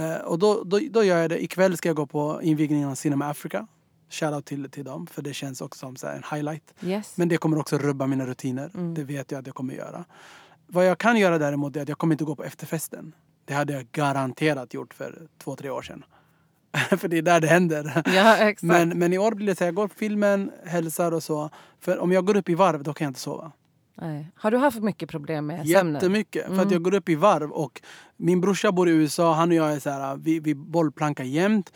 Eh, 0.00 0.16
Och 0.24 0.38
då, 0.38 0.62
då, 0.64 0.80
då 0.90 1.04
gör 1.04 1.18
jag 1.18 1.30
det. 1.30 1.42
Ikväll 1.44 1.76
ska 1.76 1.88
jag 1.88 1.96
gå 1.96 2.06
på 2.06 2.40
invigningen 2.42 2.88
av 2.88 2.94
Cinema 2.94 3.26
Africa. 3.30 3.66
Shoutout 4.10 4.44
till, 4.44 4.70
till 4.70 4.84
dem, 4.84 5.06
för 5.06 5.22
det 5.22 5.34
känns 5.34 5.60
också 5.60 5.78
som 5.78 5.96
så 5.96 6.06
en 6.06 6.22
highlight. 6.30 6.74
Yes. 6.82 7.16
Men 7.16 7.28
det 7.28 7.36
kommer 7.36 7.58
också 7.58 7.78
rubba 7.78 8.06
mina 8.06 8.26
rutiner. 8.26 8.70
Mm. 8.74 8.94
Det 8.94 9.04
vet 9.04 9.30
jag 9.30 9.38
att 9.38 9.46
jag 9.46 9.54
kommer 9.56 9.74
göra. 9.74 10.04
Vad 10.66 10.86
jag 10.86 10.98
kan 10.98 11.16
göra 11.16 11.38
däremot 11.38 11.76
är 11.76 11.82
att 11.82 11.88
jag 11.88 11.98
kommer 11.98 12.14
inte 12.14 12.24
gå 12.24 12.36
på 12.36 12.44
efterfesten. 12.44 13.12
Det 13.44 13.54
hade 13.54 13.72
jag 13.72 13.86
garanterat 13.92 14.74
gjort 14.74 14.94
för 14.94 15.26
två, 15.38 15.56
tre 15.56 15.70
år 15.70 15.82
sedan. 15.82 16.04
för 16.98 17.08
det 17.08 17.18
är 17.18 17.22
där 17.22 17.40
det 17.40 17.46
händer. 17.46 18.02
ja, 18.06 18.36
exakt. 18.36 18.62
Men, 18.62 18.88
men 18.88 19.12
i 19.12 19.18
år 19.18 19.32
blir 19.32 19.46
det 19.46 19.54
så 19.58 19.64
jag 19.64 19.74
går 19.74 19.88
på 19.88 19.94
filmen, 19.94 20.50
hälsar 20.66 21.12
och 21.12 21.22
så. 21.22 21.50
För 21.80 21.98
om 21.98 22.12
jag 22.12 22.26
går 22.26 22.36
upp 22.36 22.48
i 22.48 22.54
varv 22.54 22.82
då 22.82 22.94
kan 22.94 23.04
jag 23.04 23.10
inte 23.10 23.20
sova. 23.20 23.52
Nej. 23.94 24.30
Har 24.36 24.50
du 24.50 24.56
haft 24.56 24.82
mycket 24.82 25.08
problem 25.08 25.46
med 25.46 25.68
sömnen? 25.68 25.94
Jättemycket. 25.94 26.46
För 26.46 26.52
att 26.52 26.58
Mm. 26.60 26.72
jag 26.72 26.82
går 26.82 26.94
upp 26.94 27.08
i 27.08 27.14
varv 27.14 27.50
och 27.50 27.82
min 28.16 28.40
brorsa 28.40 28.72
bor 28.72 28.88
i 28.88 28.92
USA, 28.92 29.32
han 29.34 29.48
och 29.50 29.54
jag 29.54 29.72
är 29.72 29.80
så 29.80 29.90
här, 29.90 30.16
vi, 30.16 30.40
vi 30.40 30.54
bollplankar 30.54 31.24
jämt. 31.24 31.72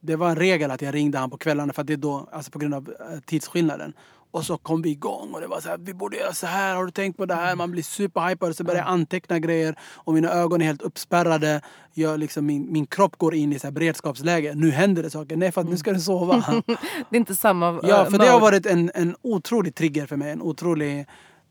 Det 0.00 0.16
var 0.16 0.30
en 0.30 0.36
regel 0.36 0.70
att 0.70 0.82
jag 0.82 0.94
ringde 0.94 1.18
han 1.18 1.30
på 1.30 1.36
kvällarna 1.38 1.72
för 1.72 1.84
det 1.84 1.92
är 1.92 1.96
då, 1.96 2.28
alltså 2.32 2.50
på 2.50 2.58
grund 2.58 2.74
av 2.74 2.88
eh, 3.12 3.20
tidsskillnaden. 3.20 3.92
Och 4.34 4.44
så 4.44 4.58
kom 4.58 4.82
vi 4.82 4.90
igång 4.90 5.34
och 5.34 5.40
det 5.40 5.46
var 5.46 5.60
så 5.60 5.68
här, 5.68 5.78
vi 5.78 5.94
borde 5.94 6.16
göra 6.16 6.32
så 6.32 6.46
här, 6.46 6.74
har 6.74 6.84
du 6.84 6.90
tänkt 6.90 7.16
på 7.16 7.26
det 7.26 7.34
här? 7.34 7.56
Man 7.56 7.70
blir 7.70 7.82
superhypad 7.82 8.48
och 8.50 8.56
så 8.56 8.64
börjar 8.64 8.80
jag 8.80 8.88
anteckna 8.88 9.38
grejer 9.38 9.78
och 9.80 10.14
mina 10.14 10.28
ögon 10.28 10.60
är 10.60 10.66
helt 10.66 10.82
uppspärrade. 10.82 11.60
Jag 11.92 12.20
liksom, 12.20 12.46
min, 12.46 12.72
min 12.72 12.86
kropp 12.86 13.16
går 13.16 13.34
in 13.34 13.52
i 13.52 13.58
så 13.58 13.66
här 13.66 13.72
beredskapsläge. 13.72 14.54
Nu 14.54 14.70
händer 14.70 15.02
det 15.02 15.10
saker. 15.10 15.36
Nej, 15.36 15.52
för 15.52 15.60
att 15.60 15.68
nu 15.68 15.76
ska 15.76 15.92
du 15.92 16.00
sova. 16.00 16.34
Det 17.10 17.16
är 17.16 17.18
inte 17.18 17.34
samma 17.34 17.66
Ja, 17.82 18.04
eh, 18.04 18.10
för 18.10 18.18
det 18.18 18.26
har 18.26 18.40
varit 18.40 18.66
en, 18.66 18.90
en 18.94 19.16
otrolig 19.22 19.74
trigger 19.74 20.06
för 20.06 20.16
mig. 20.16 20.30
En 20.30 20.42
otrolig... 20.42 21.06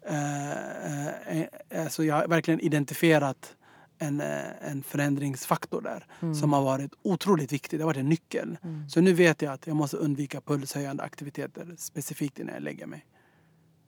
Eh, 0.10 1.38
eh, 1.38 1.84
alltså 1.86 2.04
jag 2.04 2.16
har 2.16 2.28
verkligen 2.28 2.60
identifierat 2.60 3.56
en, 4.04 4.22
eh, 4.22 4.70
en 4.72 4.84
förändringsfaktor 4.84 5.82
där 5.82 6.06
Mm. 6.22 6.36
som 6.36 6.54
har 6.54 6.62
varit 6.64 6.92
otroligt 7.02 7.52
viktig. 7.54 7.80
Det 7.80 7.84
har 7.84 7.88
varit 7.88 7.98
en 7.98 8.10
nyckel. 8.10 8.58
Så 8.90 9.02
nu 9.02 9.14
vet 9.14 9.42
jag 9.42 9.54
att 9.54 9.68
jag 9.68 9.76
måste 9.76 9.98
undvika 9.98 10.42
pulshöjande 10.42 11.04
aktiviteter 11.04 11.76
specifikt 11.78 12.40
innan 12.40 12.54
jag 12.54 12.64
lägger 12.64 12.86
mig. 12.86 13.06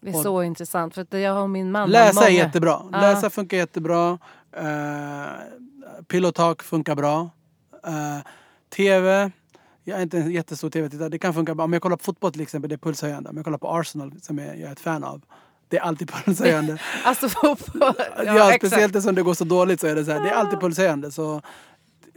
Det 0.01 0.09
är 0.09 0.16
och- 0.16 0.22
så 0.24 0.43
intressant. 0.43 0.93
För 0.93 1.01
att 1.01 1.13
jag 1.13 1.34
har 1.34 1.47
min 1.47 1.72
mamma. 1.72 1.86
Läsa 1.86 2.20
många... 2.20 2.28
är 2.28 2.34
jättebra. 2.34 2.82
Ja. 2.91 3.01
Läsa 3.01 3.30
funkar 3.30 3.57
jättebra. 3.57 4.11
Uh, 4.57 6.01
pillow 6.07 6.32
talk 6.32 6.63
funkar 6.63 6.95
bra. 6.95 7.30
Eh, 7.88 8.20
TV. 8.76 9.32
Jag 9.84 9.97
är 9.97 10.03
inte 10.03 10.18
en 10.18 10.32
jättestor 10.32 10.70
tv-tittare. 10.70 11.09
Det 11.09 11.20
kan 11.20 11.34
funka 11.34 11.55
bra. 11.55 11.63
Om 11.66 11.74
jag 11.74 11.82
kollar 11.82 11.97
på 11.97 12.03
fotboll 12.03 12.32
till 12.32 12.41
exempel, 12.41 12.70
det 12.70 12.76
är 12.76 12.78
pulshöjande. 12.78 13.30
Om 13.30 13.36
jag 13.36 13.45
kollar 13.45 13.57
på 13.57 13.70
Arsenal, 13.70 14.13
som 14.22 14.38
jag 14.38 14.47
jag 14.59 14.68
är 14.68 14.72
ett 14.72 14.80
fan 14.80 15.03
av, 15.03 15.22
det 15.76 15.80
är 15.80 15.84
alltid 15.84 16.11
pulshöjande. 16.11 16.78
Alltså 17.03 17.30
fotboll. 17.30 17.93
ja, 18.26 18.53
exakt. 18.53 18.67
speciellt 18.67 18.95
eftersom 18.95 19.15
det 19.15 19.23
går 19.23 19.34
så 19.34 19.43
dåligt 19.43 19.80
så 19.82 19.88
är 19.88 19.95
det 19.95 20.05
så 20.05 20.11
här. 20.11 20.19
Det 20.19 20.30
är 20.30 20.34
alltid 20.34 20.59
pulshöjande. 20.59 21.11
Så, 21.11 21.41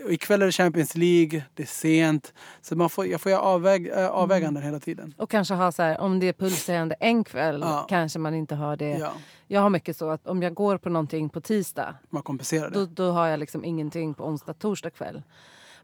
ikväll 0.08 0.42
är 0.42 0.46
det 0.46 0.52
Champions 0.52 0.94
League, 0.94 1.42
det 1.54 1.62
är 1.62 1.66
sent. 1.66 2.32
Så 2.62 2.76
man 2.76 2.90
får, 2.90 3.06
jag 3.06 3.20
får 3.20 3.32
göra 3.32 3.40
avväg, 3.42 3.88
äh, 3.88 4.06
avväganden 4.06 4.62
hela 4.62 4.80
tiden. 4.80 5.14
Och 5.16 5.30
kanske 5.30 5.54
ha 5.54 5.72
så 5.72 5.82
här, 5.82 6.00
om 6.00 6.20
det 6.20 6.28
är 6.28 6.32
pulshöjande 6.32 6.94
en 7.00 7.24
kväll 7.24 7.60
Ja. 7.60 7.86
kanske 7.88 8.18
man 8.18 8.34
inte 8.34 8.54
har 8.54 8.76
det. 8.76 8.90
Ja, 8.98 9.12
Jag 9.46 9.60
har 9.60 9.70
mycket 9.70 9.96
så 9.96 10.10
att 10.10 10.26
om 10.26 10.42
jag 10.42 10.54
går 10.54 10.78
på 10.78 10.88
någonting 10.88 11.28
på 11.28 11.40
tisdag 11.40 11.94
man 12.10 12.22
kompenserar 12.22 12.70
det. 12.70 12.78
då, 12.78 12.86
då 12.86 13.10
har 13.10 13.26
jag 13.26 13.40
liksom 13.40 13.64
ingenting 13.64 14.14
på 14.14 14.24
onsdag, 14.24 14.54
torsdag 14.54 14.90
kväll. 14.90 15.22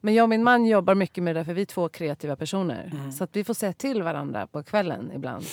Men 0.00 0.14
jag 0.14 0.22
och 0.22 0.28
min 0.28 0.42
man 0.44 0.66
jobbar 0.66 0.94
mycket 0.94 1.24
med 1.24 1.36
det 1.36 1.44
för 1.44 1.54
vi 1.54 1.62
är 1.62 1.66
två 1.66 1.88
kreativa 1.88 2.36
personer. 2.36 2.90
Mm. 2.92 3.12
Så 3.12 3.24
att 3.24 3.30
vi 3.36 3.44
får 3.44 3.54
säga 3.54 3.72
till 3.72 4.02
varandra 4.02 4.46
på 4.46 4.62
kvällen 4.62 5.10
ibland. 5.14 5.44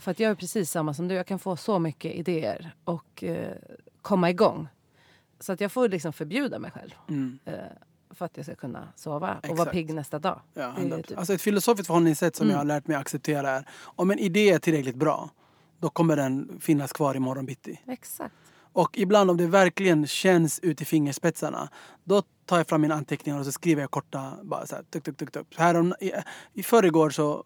För 0.00 0.10
att 0.10 0.20
jag 0.20 0.30
är 0.30 0.34
precis 0.34 0.70
samma 0.70 0.94
som 0.94 1.08
du. 1.08 1.14
Jag 1.14 1.26
kan 1.26 1.38
få 1.38 1.56
så 1.56 1.78
mycket 1.78 2.14
idéer 2.14 2.74
och 2.84 3.24
eh, 3.24 3.56
komma 4.02 4.30
igång. 4.30 4.68
Så 5.40 5.52
att 5.52 5.60
jag 5.60 5.72
får 5.72 5.88
liksom 5.88 6.12
förbjuda 6.12 6.58
mig 6.58 6.70
själv. 6.70 6.90
Mm. 7.08 7.38
Eh, 7.44 7.54
för 8.10 8.24
att 8.24 8.36
jag 8.36 8.46
ska 8.46 8.54
kunna 8.54 8.88
sova 8.96 9.16
och 9.16 9.48
vara 9.48 9.52
Exakt. 9.52 9.72
pigg 9.72 9.94
nästa 9.94 10.18
dag. 10.18 10.40
Ja, 10.54 10.62
Det 10.76 10.82
är 10.82 10.86
100%. 10.98 11.02
typ- 11.08 11.18
Alltså 11.18 11.34
ett 11.34 11.42
filosofiskt 11.42 11.86
förhållningssätt 11.86 12.36
som 12.36 12.44
Mm. 12.44 12.52
jag 12.52 12.58
har 12.58 12.64
lärt 12.64 12.86
mig 12.86 12.94
att 12.96 13.00
acceptera 13.00 13.50
är 13.50 13.64
om 13.82 14.10
en 14.10 14.18
idé 14.18 14.50
är 14.50 14.58
tillräckligt 14.58 14.96
bra, 14.96 15.30
då 15.78 15.90
kommer 15.90 16.16
den 16.16 16.58
finnas 16.60 16.92
kvar 16.92 17.14
imorgon 17.14 17.46
bitti. 17.46 17.80
Exakt. 17.86 18.34
Och 18.72 18.98
ibland 18.98 19.30
om 19.30 19.36
det 19.36 19.46
verkligen 19.46 20.06
känns 20.06 20.58
ut 20.58 20.80
i 20.82 20.84
fingerspetsarna, 20.84 21.68
då 22.04 22.22
tar 22.46 22.56
jag 22.56 22.68
fram 22.68 22.80
mina 22.80 22.94
anteckningar 22.94 23.38
och 23.38 23.44
så 23.44 23.52
skriver 23.52 23.80
jag 23.82 23.90
korta, 23.90 24.32
bara 24.42 24.66
så 24.66 24.74
här, 24.76 24.82
tuk, 24.82 25.04
tuk, 25.04 25.16
tuk, 25.16 25.30
tuk. 25.32 25.54
Här 25.58 25.74
om, 25.76 25.94
i, 26.00 26.12
I 26.52 26.62
förrgår 26.62 27.10
så, 27.10 27.44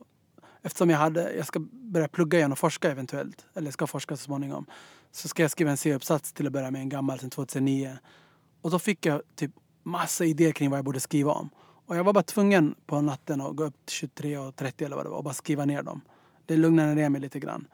eftersom 0.62 0.90
jag 0.90 0.98
hade, 0.98 1.32
jag 1.32 1.46
ska 1.46 1.60
börja 1.70 2.08
plugga 2.08 2.38
igen 2.38 2.52
och 2.52 2.58
forska 2.58 2.90
eventuellt, 2.90 3.46
eller 3.54 3.70
ska 3.70 3.86
forska 3.86 4.16
så 4.16 4.22
småningom, 4.22 4.66
så 5.10 5.28
ska 5.28 5.42
jag 5.42 5.50
skriva 5.50 5.70
en 5.70 5.76
C-uppsats 5.76 6.32
till 6.32 6.46
att 6.46 6.52
börja 6.52 6.70
med, 6.70 6.80
en 6.80 6.88
gammal 6.88 7.18
sedan 7.18 7.30
2009. 7.30 7.98
Och 8.62 8.70
då 8.70 8.78
fick 8.78 9.06
jag 9.06 9.22
typ 9.34 9.50
massa 9.82 10.24
idéer 10.24 10.52
kring 10.52 10.70
vad 10.70 10.78
jag 10.78 10.84
borde 10.84 11.00
skriva 11.00 11.32
om. 11.32 11.50
Och 11.86 11.96
jag 11.96 12.04
var 12.04 12.12
bara 12.12 12.22
tvungen 12.22 12.74
på 12.86 13.00
natten 13.00 13.40
att 13.40 13.56
gå 13.56 13.64
upp 13.64 13.86
till 13.86 13.94
23 13.94 14.38
och 14.38 14.56
30 14.56 14.84
eller 14.84 14.96
vad 14.96 15.04
det 15.04 15.10
var 15.10 15.16
och 15.16 15.24
bara 15.24 15.34
skriva 15.34 15.64
ner 15.64 15.82
dem. 15.82 16.00
Det 16.46 16.56
lugnade 16.56 16.94
ner 16.94 17.08
mig 17.08 17.20
lite 17.20 17.40
grann. 17.40 17.66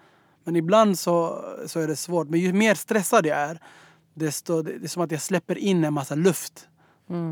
Men 0.44 0.56
ibland 0.56 0.98
så, 0.98 1.44
så 1.66 1.80
är 1.80 1.88
det 1.88 1.96
svårt. 1.96 2.28
Men 2.28 2.40
ju 2.40 2.52
mer 2.52 2.74
stressad 2.74 3.26
jag 3.26 3.38
är, 3.38 3.60
desto, 4.14 4.62
det 4.62 4.84
är 4.84 4.88
som 4.88 5.02
att 5.02 5.10
jag 5.10 5.22
släpper 5.22 5.58
in 5.58 5.84
en 5.84 5.94
massa 5.94 6.14
luft 6.14 6.68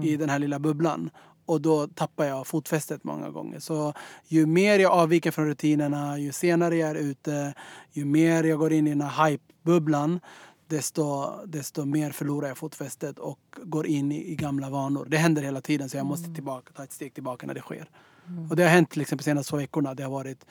i 0.02 0.16
den 0.16 0.30
här 0.30 0.38
lilla 0.38 0.58
bubblan. 0.58 1.10
Och 1.46 1.60
då 1.60 1.86
tappar 1.86 2.24
jag 2.24 2.46
fotfästet 2.46 3.04
många 3.04 3.30
gånger. 3.30 3.58
Så 3.58 3.92
ju 4.24 4.46
mer 4.46 4.78
jag 4.78 4.92
avviker 4.92 5.30
från 5.30 5.46
rutinerna, 5.46 6.18
ju 6.18 6.32
senare 6.32 6.76
jag 6.76 6.90
är 6.90 6.94
ute, 6.94 7.54
ju 7.92 8.04
mer 8.04 8.44
jag 8.44 8.58
går 8.58 8.72
in 8.72 8.86
i 8.86 8.90
den 8.90 9.00
här 9.00 9.28
hype-bubblan, 9.28 10.20
desto, 10.66 11.30
desto 11.46 11.84
mer 11.84 12.10
förlorar 12.10 12.48
jag 12.48 12.58
fotfästet 12.58 13.18
och 13.18 13.38
går 13.62 13.86
in 13.86 14.12
i, 14.12 14.32
i 14.32 14.34
gamla 14.34 14.70
vanor. 14.70 15.06
Det 15.10 15.16
händer 15.16 15.42
hela 15.42 15.60
tiden 15.60 15.88
så 15.88 15.96
jag 15.96 16.06
måste 16.06 16.34
tillbaka, 16.34 16.72
ta 16.72 16.84
ett 16.84 16.92
steg 16.92 17.14
tillbaka 17.14 17.46
när 17.46 17.54
det 17.54 17.60
sker. 17.60 17.90
Och 18.50 18.56
det 18.56 18.62
har 18.62 18.70
hänt 18.70 18.90
till 18.90 19.00
exempel 19.00 19.22
de 19.24 19.30
senaste 19.30 19.50
två 19.50 19.56
veckorna. 19.56 19.94
Det 19.94 20.02
har 20.02 20.10
varit 20.10 20.46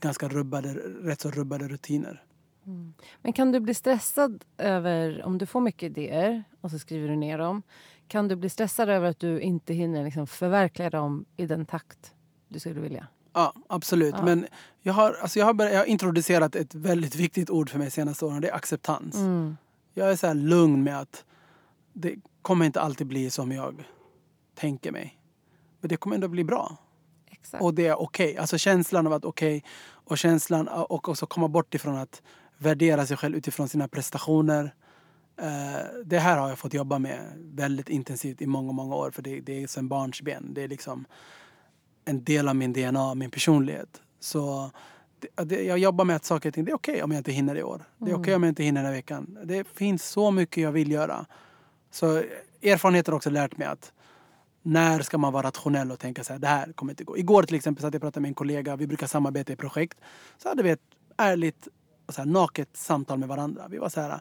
ganska 0.00 0.28
rubbade, 0.28 0.72
rätt 1.02 1.20
så 1.20 1.30
rubbade 1.30 1.68
rutiner. 1.68 2.22
Men 3.22 3.32
kan 3.32 3.52
du 3.52 3.60
bli 3.60 3.74
stressad 3.74 4.44
över, 4.58 5.22
om 5.24 5.38
du 5.38 5.46
får 5.46 5.60
mycket 5.60 5.90
idéer 5.90 6.44
och 6.60 6.70
så 6.70 6.78
skriver 6.78 7.08
du 7.08 7.16
ner 7.16 7.38
dem. 7.38 7.62
Kan 8.08 8.28
du 8.28 8.36
bli 8.36 8.48
stressad 8.48 8.88
över 8.88 9.08
att 9.08 9.18
du 9.18 9.40
inte 9.40 9.74
hinner 9.74 10.04
liksom 10.04 10.26
förverkliga 10.26 10.90
dem 10.90 11.24
i 11.36 11.46
den 11.46 11.66
takt 11.66 12.14
du 12.48 12.60
skulle 12.60 12.80
vilja? 12.80 13.06
Ja, 13.32 13.52
absolut. 13.66 14.14
Ja. 14.18 14.24
Men 14.24 14.46
jag 14.82 14.92
har, 14.92 15.16
alltså 15.22 15.38
jag, 15.38 15.46
har 15.46 15.54
börjat, 15.54 15.72
jag 15.72 15.80
har 15.80 15.86
introducerat 15.86 16.56
ett 16.56 16.74
väldigt 16.74 17.14
viktigt 17.14 17.50
ord 17.50 17.70
för 17.70 17.78
mig 17.78 17.86
de 17.86 17.90
senaste 17.90 18.24
åren. 18.24 18.40
Det 18.40 18.48
är 18.48 18.54
acceptans. 18.54 19.16
Mm. 19.16 19.56
Jag 19.94 20.10
är 20.10 20.16
så 20.16 20.26
här 20.26 20.34
lugn 20.34 20.84
med 20.84 21.00
att 21.00 21.24
det 21.92 22.16
kommer 22.42 22.66
inte 22.66 22.80
alltid 22.80 23.06
bli 23.06 23.30
som 23.30 23.52
jag 23.52 23.84
tänker 24.54 24.92
mig. 24.92 25.18
Men 25.80 25.88
det 25.88 25.96
kommer 25.96 26.14
ändå 26.14 26.28
bli 26.28 26.44
bra. 26.44 26.76
Exakt. 27.30 27.62
Och 27.62 27.74
det 27.74 27.86
är 27.86 28.00
okej. 28.00 28.36
Alltså 28.36 28.58
känslan 28.58 29.06
av 29.06 29.12
att 29.12 29.24
okej 29.24 29.64
och 29.90 30.18
känslan 30.18 30.68
och 30.68 31.08
också 31.08 31.26
komma 31.26 31.48
bort 31.48 31.74
ifrån 31.74 31.96
att 31.96 32.22
värdera 32.58 33.06
sig 33.06 33.16
själv 33.16 33.36
utifrån 33.36 33.68
sina 33.68 33.88
prestationer. 33.88 34.74
Eh, 35.38 35.84
det 36.04 36.18
här 36.18 36.38
har 36.38 36.48
jag 36.48 36.58
fått 36.58 36.74
jobba 36.74 36.98
med 36.98 37.20
väldigt 37.36 37.88
intensivt 37.88 38.42
i 38.42 38.46
många, 38.46 38.72
många 38.72 38.94
år. 38.94 39.10
För 39.10 39.22
det, 39.22 39.40
det 39.40 39.62
är 39.62 39.66
som 39.66 39.88
barnsben. 39.88 40.54
Det 40.54 40.62
är 40.62 40.68
liksom 40.68 41.04
en 42.04 42.24
del 42.24 42.48
av 42.48 42.56
min 42.56 42.72
DNA, 42.72 43.14
min 43.14 43.30
personlighet. 43.30 44.02
Så 44.20 44.70
det, 45.44 45.64
jag 45.64 45.78
jobbar 45.78 46.04
med 46.04 46.16
att 46.16 46.24
saker 46.24 46.48
och 46.48 46.54
ting, 46.54 46.64
det 46.64 46.70
är 46.70 46.76
okej 46.76 47.02
om 47.02 47.10
jag 47.10 47.20
inte 47.20 47.32
hinner 47.32 47.56
i 47.56 47.62
år. 47.62 47.84
Det 47.98 48.10
är 48.10 48.14
okej 48.14 48.34
om 48.34 48.42
jag 48.42 48.50
inte 48.50 48.62
hinner 48.62 48.80
den 48.80 48.86
här 48.86 48.96
veckan. 48.96 49.38
Det 49.44 49.68
finns 49.68 50.04
så 50.04 50.30
mycket 50.30 50.62
jag 50.62 50.72
vill 50.72 50.90
göra. 50.90 51.26
Så 51.90 52.22
erfarenheten 52.62 53.12
har 53.12 53.16
också 53.16 53.30
lärt 53.30 53.56
mig 53.56 53.66
att 53.66 53.92
när 54.62 55.00
ska 55.00 55.18
man 55.18 55.32
vara 55.32 55.46
rationell 55.46 55.92
och 55.92 55.98
tänka 55.98 56.24
så 56.24 56.32
här, 56.32 56.40
det 56.40 56.46
här 56.46 56.72
kommer 56.72 56.92
inte 56.92 57.04
gå. 57.04 57.18
Igår 57.18 57.42
till 57.42 57.56
exempel 57.56 57.82
satt 57.82 57.94
jag 57.94 57.98
och 57.98 58.02
pratade 58.02 58.20
med 58.20 58.28
en 58.28 58.34
kollega, 58.34 58.76
vi 58.76 58.86
brukar 58.86 59.06
samarbeta 59.06 59.52
i 59.52 59.56
projekt. 59.56 59.98
Så 60.38 60.48
hade 60.48 60.62
vi 60.62 60.70
ett 60.70 60.80
ärligt 61.16 61.68
och 62.06 62.14
så 62.14 62.20
här, 62.20 62.28
naket 62.28 62.68
samtal 62.72 63.18
med 63.18 63.28
varandra. 63.28 63.68
Vi 63.68 63.78
var 63.78 63.88
så 63.88 64.00
här, 64.00 64.20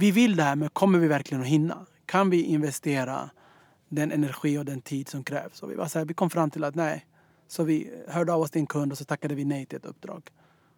vi 0.00 0.10
vill 0.10 0.36
det 0.36 0.42
här 0.42 0.56
men 0.56 0.68
kommer 0.68 0.98
vi 0.98 1.08
verkligen 1.08 1.42
att 1.42 1.48
hinna? 1.48 1.86
Kan 2.06 2.30
vi 2.30 2.42
investera 2.42 3.30
den 3.88 4.12
energi 4.12 4.58
och 4.58 4.64
den 4.64 4.80
tid 4.80 5.08
som 5.08 5.24
krävs? 5.24 5.62
Och 5.62 5.70
vi 5.70 5.74
var 5.74 5.86
så 5.86 5.98
här, 5.98 6.06
vi 6.06 6.14
kom 6.14 6.30
fram 6.30 6.50
till 6.50 6.64
att 6.64 6.74
nej. 6.74 7.06
Så 7.48 7.64
vi 7.64 7.90
hörde 8.08 8.32
av 8.32 8.40
oss 8.40 8.50
till 8.50 8.60
en 8.60 8.66
kund 8.66 8.92
och 8.92 8.98
så 8.98 9.04
tackade 9.04 9.34
vi 9.34 9.44
nej 9.44 9.66
till 9.66 9.78
ett 9.78 9.84
uppdrag. 9.84 10.22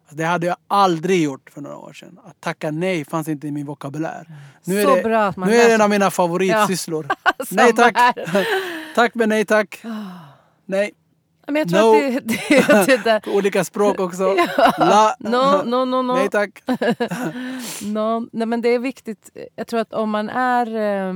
Alltså, 0.01 0.15
det 0.15 0.23
hade 0.23 0.47
jag 0.47 0.57
aldrig 0.67 1.23
gjort 1.23 1.49
för 1.49 1.61
några 1.61 1.77
år 1.77 1.93
sedan. 1.93 2.19
Att 2.23 2.41
tacka 2.41 2.71
nej 2.71 3.05
fanns 3.05 3.27
inte 3.27 3.47
i 3.47 3.51
min 3.51 3.65
vokabulär. 3.65 4.27
Nu 4.63 4.81
är, 4.81 4.85
Så 4.85 4.95
det, 4.95 5.03
bra 5.03 5.25
att 5.25 5.37
man 5.37 5.49
nu 5.49 5.55
är 5.55 5.67
det 5.67 5.73
en 5.73 5.81
av 5.81 5.89
mina 5.89 6.11
favoritsysslor. 6.11 7.07
Samma 7.45 7.61
nej 7.63 7.73
tack! 7.73 7.95
tack 8.95 9.15
men 9.15 9.29
nej 9.29 9.45
tack. 9.45 9.83
Nej. 10.65 10.91
Men 11.47 11.55
jag 11.55 11.69
tror 11.69 11.79
No. 12.11 12.17
att 12.17 12.27
det, 12.27 12.37
det, 12.67 12.85
det 12.85 13.03
där... 13.03 13.19
På 13.19 13.31
olika 13.37 13.63
språk 13.63 13.99
också. 13.99 14.23
Ja. 14.23 14.73
La. 14.77 15.15
No, 15.29 15.63
no, 15.69 15.85
no, 15.85 16.01
no. 16.01 16.13
Nej 16.13 16.29
tack. 16.29 16.63
no. 17.83 18.27
Nej, 18.31 18.47
men 18.47 18.61
det 18.61 18.69
är 18.69 18.79
viktigt. 18.79 19.29
Jag 19.55 19.67
tror 19.67 19.79
att 19.79 19.93
om 19.93 20.09
man 20.09 20.29
är 20.29 20.75
eh, 20.75 21.15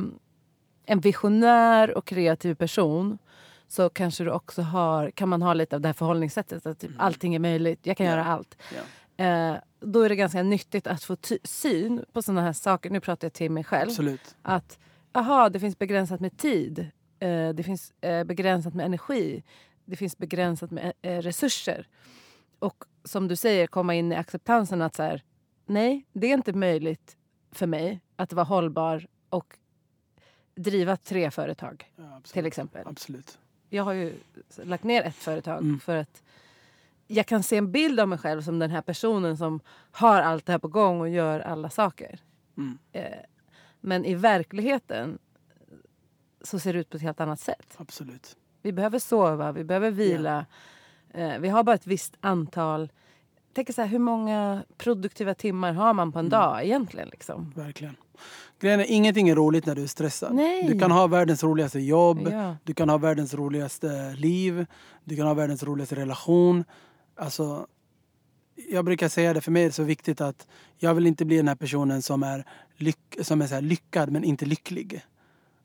en 0.85 0.99
visionär 0.99 1.97
och 1.97 2.05
kreativ 2.05 2.55
person 2.55 3.17
så 3.67 3.89
kanske 3.89 4.23
du 4.23 4.31
också 4.31 4.61
har, 4.61 5.11
kan 5.11 5.29
man 5.29 5.41
ha 5.41 5.53
lite 5.53 5.75
av 5.75 5.81
det 5.81 5.87
här 5.87 5.93
förhållningssättet. 5.93 6.65
Att 6.65 6.79
typ, 6.79 6.91
allting 6.97 7.35
är 7.35 7.39
möjligt, 7.39 7.79
jag 7.83 7.97
kan 7.97 8.05
Ja. 8.05 8.11
göra 8.11 8.25
allt. 8.25 8.57
Ja, 8.75 8.81
Eh, 9.25 9.55
då 9.79 10.01
är 10.01 10.09
det 10.09 10.15
ganska 10.15 10.43
nyttigt 10.43 10.87
att 10.87 11.03
få 11.03 11.17
syn 11.43 12.03
på 12.13 12.21
såna 12.21 12.41
här 12.41 12.53
saker. 12.53 12.89
Nu 12.89 12.99
pratar 12.99 13.25
jag 13.25 13.33
till 13.33 13.51
mig 13.51 13.63
själv. 13.63 13.89
absolut. 13.89 14.35
Att 14.41 14.79
aha, 15.13 15.49
det 15.49 15.59
finns 15.59 15.77
begränsat 15.79 16.19
med 16.19 16.37
tid. 16.37 16.79
Eh, 17.19 17.49
det 17.49 17.63
finns 17.63 17.93
eh, 18.01 18.23
begränsat 18.23 18.73
med 18.73 18.85
energi. 18.85 19.43
Det 19.87 19.95
finns 19.95 20.17
begränsat 20.17 20.71
med 20.71 20.93
eh, 21.01 21.21
resurser. 21.21 21.87
Och 22.59 22.83
som 23.03 23.27
du 23.27 23.35
säger, 23.35 23.67
komma 23.67 23.95
in 23.95 24.11
i 24.11 24.15
acceptansen 24.15 24.81
att 24.81 24.95
så 24.95 25.03
här, 25.03 25.23
nej, 25.65 26.05
det 26.13 26.27
är 26.27 26.33
inte 26.33 26.53
möjligt 26.53 27.17
för 27.51 27.67
mig 27.67 28.01
att 28.15 28.33
vara 28.33 28.43
hållbar 28.45 29.07
och 29.29 29.57
driva 30.55 30.97
tre 30.97 31.31
företag 31.31 31.91
Ja, 31.95 32.21
till 32.31 32.45
exempel. 32.45 32.87
Absolut. 32.87 33.39
Jag 33.69 33.83
har 33.83 33.93
ju 33.93 34.13
lagt 34.63 34.83
ner 34.83 35.03
ett 35.03 35.15
företag 35.15 35.57
Mm. 35.59 35.79
för 35.79 35.95
att 35.95 36.23
jag 37.07 37.25
kan 37.25 37.43
se 37.43 37.57
en 37.57 37.71
bild 37.71 37.99
av 37.99 38.07
mig 38.07 38.17
själv 38.19 38.41
som 38.41 38.59
den 38.59 38.71
här 38.71 38.81
personen 38.81 39.37
som 39.37 39.59
har 39.91 40.21
allt 40.21 40.45
det 40.45 40.51
här 40.51 40.59
på 40.59 40.67
gång 40.67 41.01
och 41.01 41.09
gör 41.09 41.39
alla 41.39 41.69
saker. 41.69 42.19
Mm. 42.57 42.77
Eh, 42.91 43.03
men 43.81 44.05
i 44.05 44.15
verkligheten 44.15 45.19
så 46.41 46.59
ser 46.59 46.73
det 46.73 46.79
ut 46.79 46.89
på 46.89 46.97
ett 46.97 47.03
helt 47.03 47.19
annat 47.21 47.39
sätt. 47.39 47.75
Absolut. 47.77 48.37
Vi 48.61 48.71
behöver 48.71 48.99
sova, 48.99 49.51
vi 49.51 49.63
behöver 49.63 49.91
vila. 49.91 50.45
Eh, 51.13 51.37
vi 51.39 51.49
har 51.49 51.63
bara 51.63 51.75
ett 51.75 51.87
visst 51.87 52.13
antal... 52.21 52.91
Tänk 53.53 53.73
så 53.73 53.81
här, 53.81 53.87
hur 53.87 53.99
många 53.99 54.63
produktiva 54.77 55.33
timmar 55.33 55.73
har 55.73 55.93
man 55.93 56.11
på 56.11 56.19
en 56.19 56.25
Mm. 56.25 56.39
dag 56.39 56.65
egentligen? 56.65 57.09
Liksom? 57.09 57.53
Verkligen. 57.55 57.95
Grejen 58.59 58.79
är, 58.79 58.85
ingenting 58.85 59.29
är 59.29 59.35
roligt 59.35 59.65
när 59.65 59.75
du 59.75 59.83
är 59.83 59.87
stressad. 59.87 60.33
Nej. 60.35 60.63
Du 60.67 60.79
kan 60.79 60.91
ha 60.91 61.07
världens 61.07 61.43
roligaste 61.43 61.79
jobb. 61.79 62.27
Ja. 62.31 62.55
Du 62.63 62.73
kan 62.73 62.89
ha 62.89 62.97
världens 62.97 63.33
roligaste 63.33 64.13
liv. 64.17 64.65
Du 65.03 65.15
kan 65.15 65.27
ha 65.27 65.33
världens 65.33 65.63
roligaste 65.63 65.95
relation. 65.95 66.63
Alltså, 67.15 67.67
jag 68.69 68.85
brukar 68.85 69.09
säga 69.09 69.33
det, 69.33 69.41
för 69.41 69.51
mig 69.51 69.61
är 69.63 69.67
det 69.67 69.71
så 69.73 69.83
viktigt 69.83 70.21
att 70.21 70.47
jag 70.77 70.93
vill 70.93 71.07
inte 71.07 71.25
bli 71.25 71.37
den 71.37 71.47
här 71.47 71.55
personen 71.55 72.01
som 72.01 72.23
är, 72.23 72.45
lyck- 72.77 73.23
som 73.23 73.41
är 73.41 73.47
så 73.47 73.59
lyckad 73.59 74.11
men 74.11 74.23
inte 74.23 74.45
lycklig. 74.45 75.01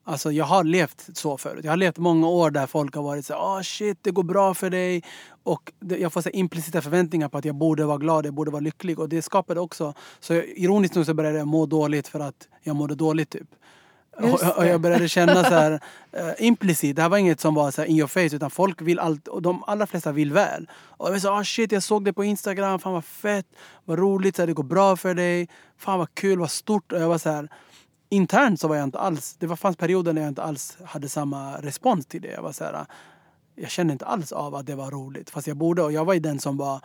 Alltså 0.04 0.32
jag 0.32 0.44
har 0.44 0.64
levt 0.64 1.08
så 1.16 1.38
förut. 1.38 1.64
Jag 1.64 1.72
har 1.72 1.76
levt 1.76 1.98
många 1.98 2.28
år 2.28 2.50
där 2.50 2.66
folk 2.66 2.94
har 2.94 3.02
varit 3.02 3.26
så 3.26 3.32
här, 3.32 3.40
oh 3.40 3.62
shit 3.62 3.98
det 4.02 4.10
går 4.10 4.22
bra 4.22 4.54
för 4.54 4.70
dig. 4.70 5.02
Och 5.42 5.72
jag 5.98 6.12
får 6.12 6.20
så 6.20 6.28
implicita 6.28 6.82
förväntningar 6.82 7.28
på 7.28 7.38
att 7.38 7.44
jag 7.44 7.54
borde 7.54 7.84
vara 7.84 7.98
glad, 7.98 8.26
jag 8.26 8.34
borde 8.34 8.50
vara 8.50 8.60
lycklig. 8.60 8.98
Och 8.98 9.08
det 9.08 9.22
skapade 9.22 9.60
också, 9.60 9.94
så 10.20 10.34
ironiskt 10.34 10.94
nog 10.94 11.06
så 11.06 11.14
började 11.14 11.38
jag 11.38 11.48
må 11.48 11.66
dåligt 11.66 12.08
för 12.08 12.20
att 12.20 12.48
jag 12.62 12.76
mådde 12.76 12.94
dåligt 12.94 13.30
typ. 13.30 13.48
Och, 14.56 14.66
jag 14.66 14.80
började 14.80 15.08
känna 15.08 15.44
så 15.44 15.54
här 15.54 15.72
eh, 16.12 16.30
implicit, 16.38 16.96
det 16.96 17.02
här 17.02 17.08
var 17.08 17.18
inget 17.18 17.40
som 17.40 17.54
var 17.54 17.70
så 17.70 17.84
in 17.84 17.96
your 17.96 18.08
face 18.08 18.36
utan 18.36 18.50
folk 18.50 18.82
vill 18.82 18.98
allt, 18.98 19.28
och 19.28 19.42
de 19.42 19.64
allra 19.66 19.86
flesta 19.86 20.12
vill 20.12 20.32
väl. 20.32 20.68
Och 20.72 21.06
jag 21.06 21.12
var 21.12 21.18
så 21.18 21.30
ah 21.30 21.44
shit 21.44 21.72
jag 21.72 21.82
såg 21.82 22.04
det 22.04 22.12
på 22.12 22.24
Instagram, 22.24 22.78
fan 22.78 22.92
vad 22.92 23.04
fett, 23.04 23.46
vad 23.84 23.98
roligt, 23.98 24.36
så 24.36 24.42
här, 24.42 24.46
det 24.46 24.52
går 24.52 24.64
bra 24.64 24.96
för 24.96 25.14
dig, 25.14 25.48
fan 25.78 25.98
vad 25.98 26.14
kul, 26.14 26.38
vad 26.38 26.50
stort. 26.50 26.92
Och 26.92 27.00
jag 27.00 27.08
var 27.08 27.18
så 27.18 27.30
här 27.30 27.48
internt 28.12 28.60
så 28.60 28.68
var 28.68 28.76
jag 28.76 28.84
inte 28.84 28.98
alls, 28.98 29.36
det 29.38 29.46
var, 29.46 29.56
fanns 29.56 29.76
perioder 29.76 30.12
när 30.12 30.22
jag 30.22 30.28
inte 30.28 30.42
alls 30.42 30.78
hade 30.84 31.08
samma 31.08 31.56
respons 31.60 32.06
till 32.06 32.22
det. 32.22 32.28
Jag 32.28 32.42
var 32.42 32.52
så 32.52 32.64
här, 32.64 32.86
jag 33.54 33.70
kände 33.70 33.92
inte 33.92 34.06
alls 34.06 34.32
av 34.32 34.54
att 34.54 34.66
det 34.66 34.74
var 34.74 34.90
roligt. 34.90 35.30
Fast 35.30 35.46
jag 35.46 35.56
borde 35.56 35.82
och 35.82 35.92
jag 35.92 36.04
var 36.04 36.14
ju 36.14 36.20
den 36.20 36.38
som 36.40 36.56
var 36.56 36.80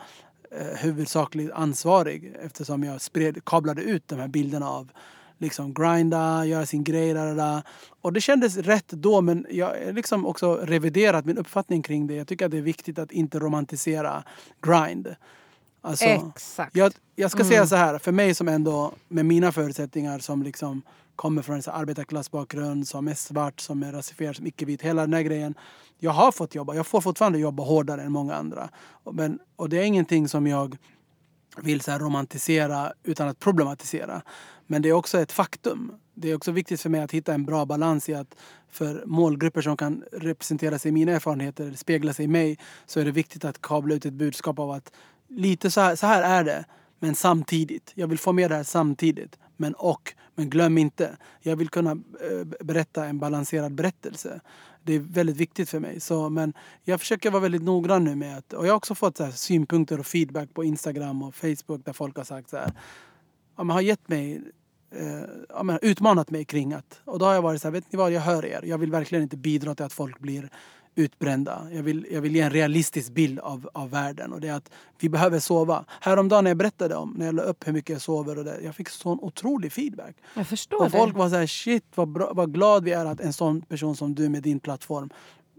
eh, 0.50 0.66
huvudsakligt 0.78 1.52
ansvarig 1.52 2.34
eftersom 2.42 2.84
jag 2.84 3.00
spred, 3.00 3.44
kablade 3.44 3.82
ut 3.82 4.08
de 4.08 4.18
här 4.18 4.28
bilderna 4.28 4.70
av 4.70 4.90
liksom 5.38 5.74
grinda, 5.74 6.44
göra 6.44 6.66
sin 6.66 6.84
grej. 6.84 7.14
Där, 7.14 7.34
där. 7.34 7.62
Och 8.00 8.12
det 8.12 8.20
kändes 8.20 8.56
rätt 8.56 8.88
då 8.88 9.20
men 9.20 9.46
jag 9.50 9.66
har 9.66 9.92
liksom 9.92 10.26
också 10.26 10.54
reviderat 10.56 11.24
min 11.24 11.38
uppfattning 11.38 11.82
kring 11.82 12.06
det. 12.06 12.14
Jag 12.14 12.26
tycker 12.28 12.44
att 12.44 12.50
det 12.50 12.58
är 12.58 12.62
viktigt 12.62 12.98
att 12.98 13.12
inte 13.12 13.38
romantisera 13.38 14.24
grind. 14.62 15.14
Alltså, 15.80 16.04
Exakt. 16.04 16.76
jag, 16.76 16.92
jag 17.16 17.30
ska 17.30 17.40
Mm. 17.40 17.50
säga 17.50 17.66
så 17.66 17.76
här, 17.76 17.98
för 17.98 18.12
mig 18.12 18.34
som 18.34 18.48
ändå 18.48 18.92
med 19.08 19.26
mina 19.26 19.52
förutsättningar 19.52 20.18
som 20.18 20.42
liksom 20.42 20.82
kommer 21.18 21.42
från 21.42 21.56
en 21.56 21.62
arbetarklassbakgrund, 21.66 22.88
som 22.88 23.08
är 23.08 23.14
svart, 23.14 23.60
som 23.60 23.82
är 23.82 23.92
rasifierad, 23.92 24.36
som 24.36 24.46
icke-vit, 24.46 24.82
hela 24.82 25.02
den 25.02 25.12
här 25.12 25.22
grejen. 25.22 25.54
Jag 25.98 26.10
har 26.10 26.32
fått 26.32 26.54
jobba, 26.54 26.74
jag 26.74 26.86
får 26.86 27.00
fortfarande 27.00 27.38
jobba 27.38 27.62
hårdare 27.62 28.02
än 28.02 28.12
många 28.12 28.34
andra. 28.34 28.70
Men, 29.12 29.38
och 29.56 29.68
det 29.68 29.78
är 29.78 29.82
ingenting 29.82 30.28
som 30.28 30.46
jag 30.46 30.76
vill 31.62 31.80
så 31.80 31.90
här 31.90 31.98
romantisera 31.98 32.92
utan 33.04 33.28
att 33.28 33.38
problematisera. 33.38 34.22
Men 34.66 34.82
det 34.82 34.88
är 34.88 34.92
också 34.92 35.18
ett 35.18 35.32
faktum. 35.32 35.92
Det 36.14 36.30
är 36.30 36.36
också 36.36 36.52
viktigt 36.52 36.80
för 36.80 36.90
mig 36.90 37.00
att 37.00 37.12
hitta 37.12 37.34
en 37.34 37.44
bra 37.44 37.66
balans 37.66 38.08
i 38.08 38.14
att 38.14 38.34
för 38.70 39.02
målgrupper 39.06 39.62
som 39.62 39.76
kan 39.76 40.04
representera 40.12 40.78
sig 40.78 40.88
i 40.88 40.92
mina 40.92 41.12
erfarenheter, 41.12 41.72
spegla 41.72 42.12
sig 42.12 42.24
i 42.24 42.28
mig, 42.28 42.58
så 42.86 43.00
är 43.00 43.04
det 43.04 43.10
viktigt 43.10 43.44
att 43.44 43.62
kabla 43.62 43.94
ut 43.94 44.06
ett 44.06 44.12
budskap 44.12 44.58
av 44.58 44.70
att 44.70 44.92
lite 45.28 45.70
så 45.70 45.80
här, 45.80 45.96
så 45.96 46.06
här 46.06 46.22
är 46.22 46.44
det, 46.44 46.64
men 46.98 47.14
samtidigt. 47.14 47.92
Jag 47.94 48.06
vill 48.06 48.18
få 48.18 48.32
med 48.32 48.50
det 48.50 48.56
här 48.56 48.62
samtidigt. 48.62 49.38
Men 49.56 49.74
och, 49.74 50.14
men 50.34 50.50
glöm 50.50 50.78
inte. 50.78 51.16
Jag 51.40 51.56
vill 51.56 51.68
kunna 51.68 51.90
eh, 51.90 52.44
berätta 52.60 53.04
en 53.04 53.18
balanserad 53.18 53.74
berättelse. 53.74 54.40
Det 54.82 54.94
är 54.94 54.98
väldigt 54.98 55.36
viktigt 55.36 55.70
för 55.70 55.80
mig. 55.80 56.00
Så, 56.00 56.28
men 56.28 56.52
jag 56.84 57.00
försöker 57.00 57.30
vara 57.30 57.42
väldigt 57.42 57.62
noggrann 57.62 58.04
nu 58.04 58.14
med 58.14 58.38
att, 58.38 58.52
och 58.52 58.66
jag 58.66 58.70
har 58.70 58.76
också 58.76 58.94
fått 58.94 59.16
så 59.16 59.24
här, 59.24 59.30
synpunkter 59.30 60.00
och 60.00 60.06
feedback 60.06 60.54
på 60.54 60.64
Instagram 60.64 61.22
och 61.22 61.34
Facebook 61.34 61.84
där 61.84 61.92
folk 61.92 62.16
har 62.16 62.24
sagt 62.24 62.50
så 62.50 62.56
här, 62.56 62.72
ja, 63.56 63.64
men 63.64 63.70
har 63.70 63.80
gett 63.80 64.08
mig 64.08 64.42
eh, 64.90 65.22
ja, 65.48 65.62
men 65.62 65.78
utmanat 65.82 66.30
mig 66.30 66.44
kring 66.44 66.72
att... 66.72 67.00
Och 67.04 67.18
då 67.18 67.24
har 67.24 67.34
jag 67.34 67.42
varit 67.42 67.62
så 67.62 67.68
här, 67.68 67.72
vet 67.72 67.92
ni 67.92 67.96
vad, 67.96 68.12
jag 68.12 68.20
hör 68.20 68.44
er. 68.44 68.60
Jag 68.64 68.78
vill 68.78 68.90
verkligen 68.90 69.22
inte 69.22 69.36
bidra 69.36 69.74
till 69.74 69.84
att 69.84 69.92
folk 69.92 70.18
blir 70.18 70.50
utbrända. 70.98 71.66
Jag 71.72 71.82
vill, 71.82 72.06
jag 72.10 72.20
vill 72.20 72.36
ge 72.36 72.40
en 72.42 72.50
realistisk 72.50 73.12
bild 73.12 73.38
av, 73.38 73.68
av 73.74 73.90
världen. 73.90 74.32
Och 74.32 74.40
det 74.40 74.48
är 74.48 74.52
att 74.54 74.70
vi 75.00 75.08
behöver 75.08 75.38
sova. 75.38 75.84
Häromdagen 76.00 76.44
när 76.44 76.50
jag 76.50 76.58
berättade 76.58 76.94
om, 76.94 77.14
när 77.18 77.26
jag 77.26 77.34
la 77.34 77.42
upp 77.42 77.68
hur 77.68 77.72
mycket 77.72 77.90
jag 77.92 78.02
sover 78.02 78.38
och 78.38 78.44
det, 78.44 78.60
jag 78.64 78.74
fick 78.74 78.88
sån 78.88 79.18
otrolig 79.20 79.72
feedback. 79.72 80.16
Jag 80.34 80.46
förstår 80.46 80.78
Och 80.78 80.90
det. 80.90 80.98
folk 80.98 81.16
var 81.16 81.28
så 81.28 81.36
här, 81.36 81.46
shit 81.46 81.84
vad, 81.94 82.08
bra, 82.08 82.32
vad 82.34 82.54
glad 82.54 82.84
vi 82.84 82.92
är 82.92 83.04
att 83.06 83.20
en 83.20 83.32
sån 83.32 83.60
person 83.60 83.96
som 83.96 84.14
du 84.14 84.28
med 84.28 84.42
din 84.42 84.60
plattform 84.60 85.10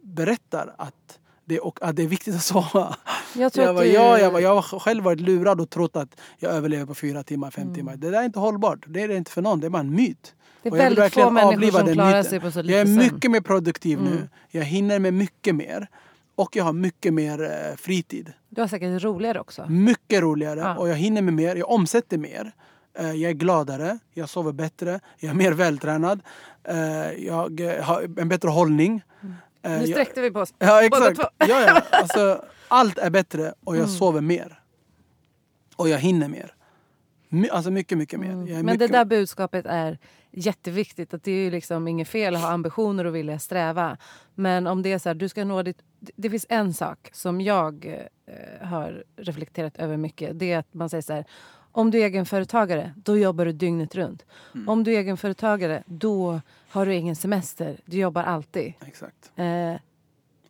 berättar 0.04 0.76
att 0.78 1.20
det, 1.46 1.60
och 1.60 1.80
att 1.82 1.96
det 1.96 2.04
är 2.04 2.08
viktigt 2.08 2.36
att 2.36 2.44
sova. 2.44 2.96
jag 3.36 3.52
Jag, 3.56 3.74
var, 3.74 3.82
du... 3.84 3.88
ja, 3.92 4.20
jag, 4.20 4.32
var, 4.32 4.40
jag 4.40 4.56
har 4.56 4.80
själv 4.80 5.04
varit 5.04 5.20
lurad 5.20 5.62
och 5.62 5.70
trott 5.70 5.96
att 5.96 6.20
jag 6.38 6.52
överlever 6.52 6.86
på 6.86 6.96
fyra 6.96 7.24
timmar, 7.24 7.52
fem 7.52 7.62
Mm. 7.64 7.76
timmar. 7.76 7.96
Det 7.96 8.10
där 8.10 8.20
är 8.20 8.26
inte 8.26 8.40
hållbart. 8.40 8.86
Det 8.88 9.02
är 9.04 9.08
det 9.08 9.16
inte 9.18 9.32
för 9.32 9.42
någon. 9.42 9.60
Det 9.60 9.68
är 9.68 9.70
bara 9.70 9.80
en 9.80 9.96
myt. 9.96 10.36
Det 10.64 10.70
är 10.70 10.72
och 10.72 10.78
jag 10.80 10.90
vill 10.90 11.12
få 11.12 11.30
människor 11.30 11.72
som 11.80 11.94
klarar 11.94 12.08
myten. 12.08 12.24
sig 12.24 12.40
på 12.40 12.52
så 12.52 12.62
lite 12.62 12.74
Jag 12.78 12.82
är 12.90 12.98
mycket 12.98 13.32
mer 13.32 13.42
produktiv 13.42 14.00
Mm. 14.00 14.12
nu. 14.14 14.30
Jag 14.52 14.64
hinner 14.64 15.00
med 15.00 15.14
mycket 15.14 15.56
mer. 15.56 15.88
Och 16.36 16.56
jag 16.56 16.64
har 16.64 16.74
mycket 16.74 17.14
mer 17.14 17.44
eh, 17.44 17.76
fritid. 17.78 18.34
Du 18.50 18.62
har 18.62 18.68
säkert 18.68 19.04
roligare 19.04 19.40
också. 19.40 19.66
Mycket 19.70 20.22
roligare. 20.22 20.60
Ja. 20.60 20.78
Och 20.78 20.90
jag 20.90 20.96
hinner 20.96 21.22
med 21.22 21.34
mer. 21.34 21.56
Jag 21.56 21.70
omsätter 21.72 22.18
mer. 22.18 22.52
Eh, 23.00 23.12
Jag 23.12 23.30
är 23.30 23.34
gladare. 23.34 24.00
Jag 24.14 24.30
sover 24.30 24.52
bättre. 24.52 25.00
Jag 25.18 25.30
är 25.30 25.36
mer 25.36 25.52
vältränad. 25.52 26.22
Eh, 26.64 26.78
Jag 27.26 27.62
har 27.82 28.20
en 28.20 28.30
bättre 28.30 28.50
hållning. 28.50 29.02
Eh, 29.62 29.72
Nu 29.72 29.78
jag- 29.78 29.90
sträckte 29.90 30.22
vi 30.22 30.32
på 30.32 30.40
oss. 30.40 30.54
Ja, 30.60 30.88
Båda 30.92 31.10
exakt. 31.10 31.16
två. 31.38 31.46
Ja, 31.48 31.62
ja. 31.62 31.82
Alltså, 31.92 32.46
allt 32.68 32.98
är 32.98 33.10
bättre 33.10 33.54
och 33.64 33.76
jag 33.76 33.84
Mm. 33.84 33.96
sover 33.96 34.22
mer. 34.22 34.60
Och 35.76 35.90
jag 35.90 35.98
hinner 36.00 36.28
mer. 36.28 36.54
My, 37.30 37.50
alltså 37.50 37.72
mycket, 37.72 37.98
mycket 37.98 38.20
mer. 38.20 38.32
Mm. 38.32 38.46
Men 38.46 38.66
mycket, 38.66 38.80
det 38.80 38.88
där 38.88 39.06
budskapet 39.06 39.66
är 39.66 39.98
jätteviktigt. 40.32 41.14
Att 41.14 41.24
det 41.24 41.32
är 41.32 41.44
ju 41.44 41.52
liksom 41.52 41.88
inget 41.88 42.08
fel 42.08 42.36
att 42.36 42.42
ha 42.42 42.50
ambitioner 42.50 43.06
och 43.06 43.16
vilja 43.16 43.40
sträva. 43.40 43.98
Men 44.36 44.68
om 44.68 44.82
det 44.82 44.92
är 44.92 44.98
så 45.00 45.10
här, 45.10 45.14
du 45.14 45.30
ska 45.30 45.44
nå 45.46 45.64
ditt... 45.64 45.78
Det 46.00 46.30
finns 46.30 46.46
en 46.50 46.74
sak 46.74 47.10
som 47.14 47.42
jag 47.42 47.86
eh, 48.28 48.68
har 48.68 49.04
reflekterat 49.18 49.78
över 49.78 49.98
mycket. 49.98 50.40
Det 50.40 50.52
är 50.52 50.58
att 50.60 50.74
man 50.74 50.90
säger 50.90 51.02
så 51.02 51.14
här. 51.14 51.26
Om 51.72 51.92
du 51.92 52.00
är 52.02 52.06
egenföretagare, 52.06 52.94
då 52.96 53.18
jobbar 53.18 53.46
du 53.46 53.52
dygnet 53.52 53.96
runt. 53.96 54.26
Mm. 54.56 54.70
Om 54.70 54.84
du 54.84 54.94
är 54.94 55.00
egenföretagare, 55.00 55.84
då 55.86 56.42
har 56.70 56.86
du 56.86 56.96
ingen 56.96 57.16
semester. 57.16 57.80
Du 57.86 57.98
jobbar 57.98 58.24
alltid. 58.24 58.74
Exakt. 58.86 59.32
Eh, 59.36 59.46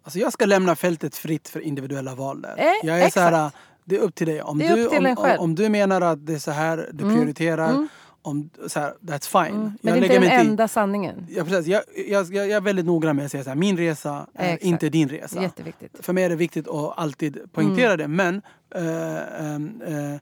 Alltså 0.03 0.19
jag 0.19 0.33
ska 0.33 0.45
lämna 0.45 0.75
fältet 0.75 1.15
fritt 1.15 1.47
för 1.47 1.59
individuella 1.59 2.15
val 2.15 2.41
där. 2.41 2.55
Eh, 2.57 2.65
jag 2.83 2.99
är 3.01 3.09
så 3.09 3.19
här, 3.19 3.51
det 3.85 3.95
är 3.95 3.99
upp 3.99 4.15
till 4.15 4.27
dig. 4.27 4.41
Om, 4.41 4.57
du, 4.57 4.87
om, 4.87 5.15
själv. 5.15 5.39
om, 5.39 5.43
om 5.43 5.55
du 5.55 5.69
menar 5.69 6.01
att 6.01 6.25
det 6.25 6.33
är 6.33 6.39
så 6.39 6.51
här 6.51 6.89
du 6.93 7.03
Mm. 7.03 7.15
prioriterar, 7.15 7.69
Mm. 7.69 7.87
Om, 8.21 8.49
så 8.67 8.79
här, 8.79 8.93
that's 9.01 9.45
fine. 9.45 9.55
mm. 9.55 9.71
Men 9.81 9.93
det 9.93 9.99
är 9.99 10.03
inte 10.03 10.07
den 10.15 10.23
inte 10.23 10.35
i- 10.35 10.39
enda 10.39 10.67
sanningen. 10.67 11.27
Ja, 11.29 11.43
precis. 11.43 11.67
Jag, 11.67 11.81
jag, 12.07 12.25
jag, 12.33 12.47
jag 12.47 12.51
är 12.57 12.61
väldigt 12.61 12.85
noggrann 12.85 13.15
med 13.15 13.25
att 13.25 13.31
säga 13.31 13.43
så 13.43 13.49
här, 13.49 13.57
min 13.57 13.77
resa 13.77 14.27
är 14.33 14.45
Exakt. 14.45 14.63
inte 14.63 14.89
din 14.89 15.09
resa. 15.09 15.41
Jätteviktigt. 15.41 15.95
För 15.99 16.13
mig 16.13 16.23
är 16.23 16.29
det 16.29 16.35
viktigt 16.35 16.67
att 16.67 16.97
alltid 16.99 17.39
poängtera 17.53 17.93
Mm. 17.93 17.97
det. 17.97 18.07
Men 18.07 18.41
ehm, 18.75 19.81
eh, 19.87 20.19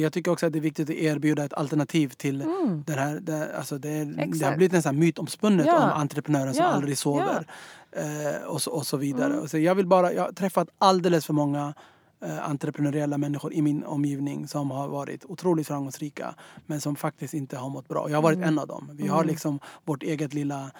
jag 0.00 0.12
tycker 0.12 0.30
också 0.30 0.46
att 0.46 0.52
det 0.52 0.58
är 0.58 0.60
viktigt 0.60 0.90
att 0.90 0.96
erbjuda 0.96 1.44
ett 1.44 1.52
alternativ 1.52 2.08
till 2.08 2.42
Mm. 2.42 2.84
den 2.86 2.98
här, 2.98 3.20
det, 3.20 3.56
alltså 3.58 3.78
det, 3.78 4.04
det 4.04 4.44
har 4.46 4.56
blivit 4.56 4.72
nästan 4.72 4.98
mytomspunnet 4.98 5.66
Ja. 5.66 5.84
om 5.84 6.00
entreprenören 6.00 6.54
som 6.54 6.64
Ja. 6.64 6.70
aldrig 6.70 6.98
sover. 6.98 7.46
Eh, 7.92 8.46
och, 8.46 8.62
så, 8.62 8.70
och 8.70 8.86
så 8.86 8.96
vidare. 8.96 9.32
Mm. 9.34 9.48
Så 9.48 9.58
jag, 9.58 9.74
vill 9.74 9.86
bara, 9.86 10.12
jag 10.12 10.22
har 10.22 10.32
träffat 10.32 10.68
alldeles 10.78 11.26
för 11.26 11.32
många 11.32 11.74
entreprenöriella 12.42 13.18
människor 13.18 13.52
i 13.52 13.62
min 13.62 13.84
omgivning 13.84 14.48
som 14.48 14.70
har 14.70 14.88
varit 14.88 15.24
otroligt 15.24 15.66
framgångsrika 15.66 16.34
men 16.66 16.80
som 16.80 16.96
faktiskt 16.96 17.34
inte 17.34 17.56
har 17.56 17.68
mått 17.68 17.88
bra. 17.88 18.10
Jag 18.10 18.16
har 18.16 18.22
varit 18.22 18.36
Mm. 18.36 18.48
en 18.48 18.58
av 18.58 18.66
dem. 18.66 18.90
Vi 18.92 19.06
har 19.08 19.24
liksom 19.24 19.60
vårt 19.84 20.02
eget 20.02 20.34
lilla 20.34 20.70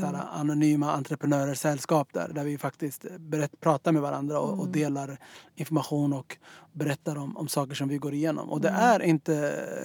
så 0.00 0.06
här, 0.06 0.24
anonyma 0.32 0.92
entreprenörer 0.92 1.54
sällskap 1.54 2.08
där, 2.12 2.28
där 2.34 2.44
vi 2.44 2.58
faktiskt 2.58 3.04
berätt, 3.18 3.60
pratar 3.60 3.92
med 3.92 4.02
varandra 4.02 4.38
och, 4.40 4.48
Mm. 4.48 4.60
och 4.60 4.68
delar 4.68 5.18
information 5.56 6.12
och 6.12 6.36
berättar 6.72 7.18
om, 7.18 7.36
om 7.36 7.48
saker 7.48 7.74
som 7.74 7.88
vi 7.88 7.98
går 7.98 8.14
igenom. 8.14 8.50
Och 8.50 8.60
det 8.60 8.68
Mm. 8.68 8.80
är 8.82 9.02
inte, 9.02 9.32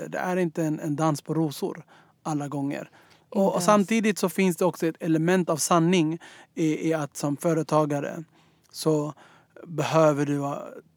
det 0.10 0.18
är 0.18 0.38
inte 0.38 0.64
en, 0.64 0.80
en 0.80 0.96
dans 0.96 1.22
på 1.22 1.34
rosor 1.34 1.84
alla 2.24 2.48
gånger. 2.48 2.90
Och, 3.30 3.56
och 3.56 3.64
samtidigt 3.64 4.18
så 4.20 4.30
finns 4.30 4.58
det 4.58 4.66
också 4.66 4.88
ett 4.88 4.96
element 5.00 5.50
av 5.50 5.58
sanning 5.58 6.20
i, 6.56 6.90
i 6.90 6.94
att 6.94 7.18
som 7.18 7.38
företagare 7.38 8.24
så 8.72 9.14
behöver 9.64 10.26
du 10.26 10.42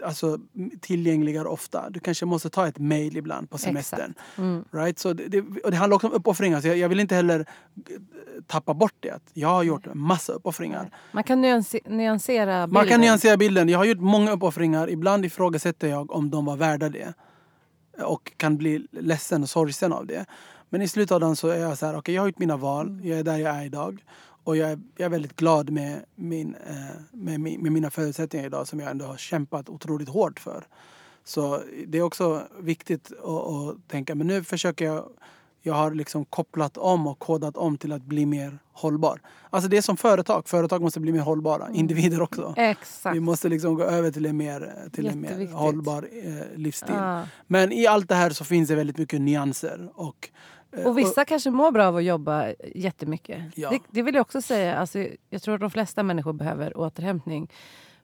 alltså, 0.07 0.39
tillgängligare 0.81 1.49
ofta. 1.49 1.91
Du 1.91 2.01
kanske 2.01 2.27
måste 2.27 2.51
ta 2.51 2.69
ett 2.69 2.79
mail 2.79 3.17
ibland 3.17 3.51
på 3.51 3.59
semestern. 3.59 4.15
Mm. 4.39 4.65
Right? 4.73 4.99
Så 4.99 5.13
det, 5.13 5.29
det, 5.29 5.41
och 5.65 5.71
det 5.71 5.77
handlar 5.77 5.95
också 5.95 6.07
om 6.07 6.13
uppoffringar. 6.13 6.61
Så 6.61 6.69
jag, 6.69 6.77
jag 6.77 6.89
vill 6.89 7.01
inte 7.01 7.15
heller 7.15 7.41
eh, 7.41 7.45
tappa 8.47 8.75
bort 8.75 8.95
det. 9.01 9.21
Jag 9.33 9.49
har 9.49 9.63
gjort 9.63 9.95
massa 9.95 10.33
uppoffringar. 10.33 10.91
Man 11.13 11.25
kan 11.25 11.45
nyanse- 11.45 11.91
nyansera 11.91 12.67
bilden. 12.67 12.75
Man 12.75 12.89
kan 12.89 13.01
nyansera 13.01 13.37
bilden. 13.37 13.69
Jag 13.69 13.79
har 13.79 13.85
gjort 13.85 14.01
många 14.01 14.33
uppoffringar. 14.33 14.91
Ibland 14.91 15.25
ifrågasätter 15.25 15.89
jag 15.89 16.11
om 16.11 16.31
de 16.31 16.45
var 16.45 16.57
värda 16.57 16.89
det. 16.89 17.15
Och 18.03 18.33
kan 18.37 18.57
bli 18.57 18.87
ledsen 18.91 19.43
och 19.43 19.49
sorgsen 19.49 19.93
av 19.93 20.07
det. 20.07 20.27
Men 20.69 20.83
i 20.83 20.89
slutändan 20.89 21.37
så 21.37 21.49
är 21.49 21.59
jag 21.59 21.79
så 21.79 21.87
här, 21.87 21.99
okej 21.99 22.15
jag 22.15 22.23
har 22.23 22.27
gjort 22.29 22.39
mina 22.39 22.57
val. 22.57 23.01
Jag 23.05 23.19
är 23.19 23.25
där 23.25 23.37
jag 23.37 23.57
är 23.57 23.65
idag. 23.65 24.05
Och 24.45 24.57
jag 24.57 24.71
är, 24.71 24.79
jag 24.97 25.07
är 25.07 25.11
väldigt 25.11 25.37
glad 25.37 25.71
med, 25.71 26.05
min, 26.15 26.55
eh, 26.67 26.75
med, 27.13 27.41
med 27.41 27.73
mina 27.73 27.91
förutsättningar 27.91 28.47
idag 28.47 28.69
som 28.69 28.81
jag 28.81 28.91
ändå 28.91 29.05
har 29.05 29.17
kämpat 29.17 29.69
otroligt 29.69 30.09
hårt 30.09 30.41
för. 30.41 30.65
Så 31.25 31.63
det 31.87 31.99
är 31.99 32.03
också 32.03 32.43
viktigt 32.59 33.13
att, 33.13 33.29
att 33.29 33.89
tänka, 33.89 34.15
men 34.15 34.27
nu 34.27 34.45
försöker 34.45 34.85
jag 34.85 35.05
jag 35.63 35.75
har 35.75 35.91
liksom 35.91 36.25
kopplat 36.25 36.77
om 36.77 37.07
och 37.07 37.19
kodat 37.19 37.57
om 37.57 37.79
till 37.79 37.93
att 37.93 38.03
bli 38.03 38.27
mer 38.27 38.59
hållbar. 38.73 39.21
Alltså 39.51 39.69
det 39.69 39.77
är 39.77 39.83
som 39.83 39.97
företag. 39.97 40.49
Företag 40.49 40.83
måste 40.83 41.01
bli 41.01 41.13
mer 41.13 41.21
hållbara. 41.21 41.71
Individer 41.73 42.23
också. 42.23 42.55
Exakt. 42.57 43.17
Vi 43.17 43.21
måste 43.21 43.49
liksom 43.49 43.75
gå 43.75 43.83
över 43.83 44.11
till 44.11 44.27
en 44.27 44.37
mer, 44.37 44.89
till 44.93 45.07
en 45.07 45.21
mer 45.21 45.53
hållbar 45.53 46.09
eh, 46.25 46.59
livsstil. 46.59 46.95
Ja. 46.95 47.23
Men 47.47 47.73
i 47.73 47.87
allt 47.87 48.09
det 48.09 48.15
här 48.15 48.31
så 48.31 48.45
finns 48.45 48.69
det 48.69 48.75
väldigt 48.75 48.99
mycket 48.99 49.21
nyanser. 49.21 49.89
Och, 49.95 50.31
Och 50.87 50.99
vissa 50.99 51.25
kanske 51.25 51.51
mår 51.51 51.71
bra 51.71 51.87
av 51.87 51.97
att 51.97 52.05
jobba 52.05 52.47
jättemycket. 52.75 53.43
Ja. 53.55 53.71
Det, 53.71 53.79
det 53.91 54.03
vill 54.03 54.15
jag 54.15 54.23
också 54.23 54.43
säga. 54.43 54.77
Alltså, 54.79 55.07
jag 55.31 55.43
tror 55.43 55.55
att 55.55 55.61
de 55.61 55.71
flesta 55.71 56.03
människor 56.03 56.33
behöver 56.33 56.79
återhämtning. 56.79 57.51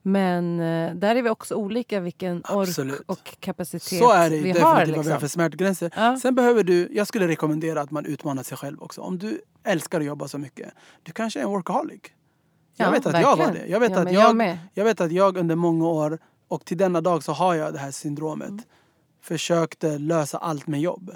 Men 0.03 0.61
eh, 0.61 0.95
där 0.95 1.17
är 1.17 1.23
vi 1.23 1.31
också 1.31 1.55
olika 1.55 2.01
vilken 2.01 2.43
Absolut. 2.45 2.95
ork 3.01 3.03
och 3.07 3.37
kapacitet 3.41 3.99
så 3.99 4.13
är 4.13 4.31
det 4.31 4.39
vi 4.41 4.51
har. 4.51 4.61
vad 4.61 4.87
vi 4.87 4.93
har 4.93 5.03
Liksom. 5.03 5.21
för 5.21 5.29
smärtgränser. 5.29 5.91
Ja. 5.97 6.19
Sen 6.23 6.35
behöver 6.35 6.63
du, 6.65 6.89
jag 6.93 7.07
skulle 7.07 7.29
rekommendera 7.29 7.81
att 7.81 7.91
man 7.91 8.07
utmanar 8.07 8.43
sig 8.43 8.57
själv 8.59 8.83
också. 8.83 9.01
Om 9.01 9.19
du 9.19 9.41
älskar 9.65 10.01
att 10.01 10.07
jobba 10.07 10.29
så 10.29 10.39
mycket, 10.39 10.73
du 11.03 11.13
kanske 11.13 11.39
är 11.41 11.45
en 11.45 11.51
workaholic. 11.51 12.01
Jag 12.77 12.87
Ja, 12.87 12.91
vet 12.91 13.07
att 13.07 13.13
jag 13.21 13.23
var 13.23 13.37
verkligen. 13.37 13.67
det. 13.67 13.73
Jag 13.73 13.81
vet, 13.81 13.91
Ja, 13.91 13.99
att 14.03 14.13
jag, 14.13 14.37
jag 14.43 14.59
jag 14.75 14.85
vet 14.85 15.01
att 15.01 15.13
jag 15.13 15.37
under 15.37 15.57
många 15.57 15.87
år, 15.89 16.19
och 16.49 16.65
till 16.65 16.77
denna 16.79 17.01
dag 17.01 17.23
så 17.23 17.33
har 17.33 17.55
jag 17.55 17.73
det 17.73 17.79
här 17.79 17.91
syndromet, 17.91 18.49
Mm. 18.49 18.63
försökte 19.23 19.99
lösa 19.99 20.39
allt 20.39 20.67
med 20.67 20.81
jobb. 20.81 21.11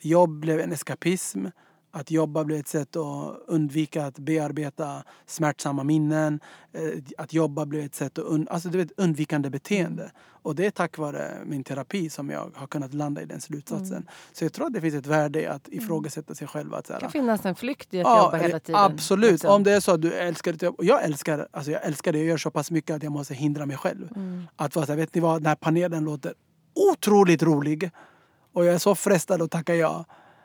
Jobb 0.00 0.40
blev 0.40 0.60
en 0.60 0.72
eskapism. 0.72 1.46
Att 1.90 2.10
jobba 2.10 2.44
blev 2.44 2.58
ett 2.60 2.68
sätt 2.68 2.96
att 2.96 3.38
undvika 3.46 4.06
att 4.06 4.18
bearbeta 4.18 5.02
smärtsamma 5.26 5.84
minnen. 5.84 6.40
Eh, 6.72 6.80
Att 7.18 7.32
jobba 7.32 7.66
blev 7.66 7.84
ett 7.84 7.94
sätt 7.94 8.18
att 8.18 8.24
und- 8.24 8.46
alltså 8.50 8.68
det 8.68 8.78
är 8.78 8.82
ett 8.84 8.92
undvikande 8.96 9.50
beteende. 9.50 10.10
Och 10.42 10.54
det 10.54 10.66
är 10.66 10.70
tack 10.70 10.98
vare 10.98 11.38
min 11.46 11.64
terapi 11.64 12.10
som 12.10 12.30
jag 12.30 12.50
har 12.54 12.66
kunnat 12.66 12.94
landa 12.94 13.22
i 13.22 13.24
den 13.24 13.40
slutsatsen. 13.40 13.96
Mm. 13.96 14.06
Så 14.32 14.44
jag 14.44 14.52
tror 14.52 14.66
att 14.66 14.72
det 14.72 14.80
finns 14.80 14.94
ett 14.94 15.06
värde 15.06 15.42
i 15.42 15.46
att 15.46 15.68
ifrågasätta 15.68 16.34
sig 16.34 16.46
själv. 16.48 16.74
Att 16.74 16.86
så 16.86 16.92
här, 16.92 17.00
Det 17.00 17.04
kan 17.04 17.12
finnas 17.12 17.46
en 17.46 17.54
flykt 17.54 17.94
i 17.94 18.00
att 18.00 18.04
Ja, 18.06 18.24
jobba 18.24 18.36
hela 18.36 18.56
eh, 18.56 18.60
tiden. 18.62 18.80
Absolut. 18.80 19.30
liksom. 19.32 19.50
Om 19.50 19.62
det 19.62 19.72
är 19.72 19.80
så 19.80 19.92
att 19.92 20.02
du 20.02 20.12
älskar 20.12 20.52
ditt 20.52 20.62
jobb. 20.62 20.74
Jag 20.78 21.04
älskar, 21.04 21.48
alltså 21.50 21.70
jag 21.70 21.84
älskar 21.84 22.12
det. 22.12 22.18
Jag 22.18 22.26
gör 22.26 22.36
så 22.36 22.50
pass 22.50 22.70
mycket 22.70 22.96
att 22.96 23.02
jag 23.02 23.12
måste 23.12 23.34
hindra 23.34 23.66
mig 23.66 23.76
själv. 23.76 24.08
Mm. 24.16 24.42
Att 24.56 24.76
vara 24.76 24.86
så 24.86 24.92
här, 24.92 24.96
vet 24.96 25.14
ni 25.14 25.20
vad? 25.20 25.40
Den 25.42 25.46
här 25.46 25.56
panelen 25.56 26.04
låter 26.04 26.34
otroligt 26.92 27.42
rolig. 27.42 27.90
Och 28.56 28.64
jag 28.64 28.74
är 28.74 28.78
så 28.78 28.94
frestad 28.94 29.42
att 29.42 29.50
tacka 29.50 29.74
ja. 29.74 30.04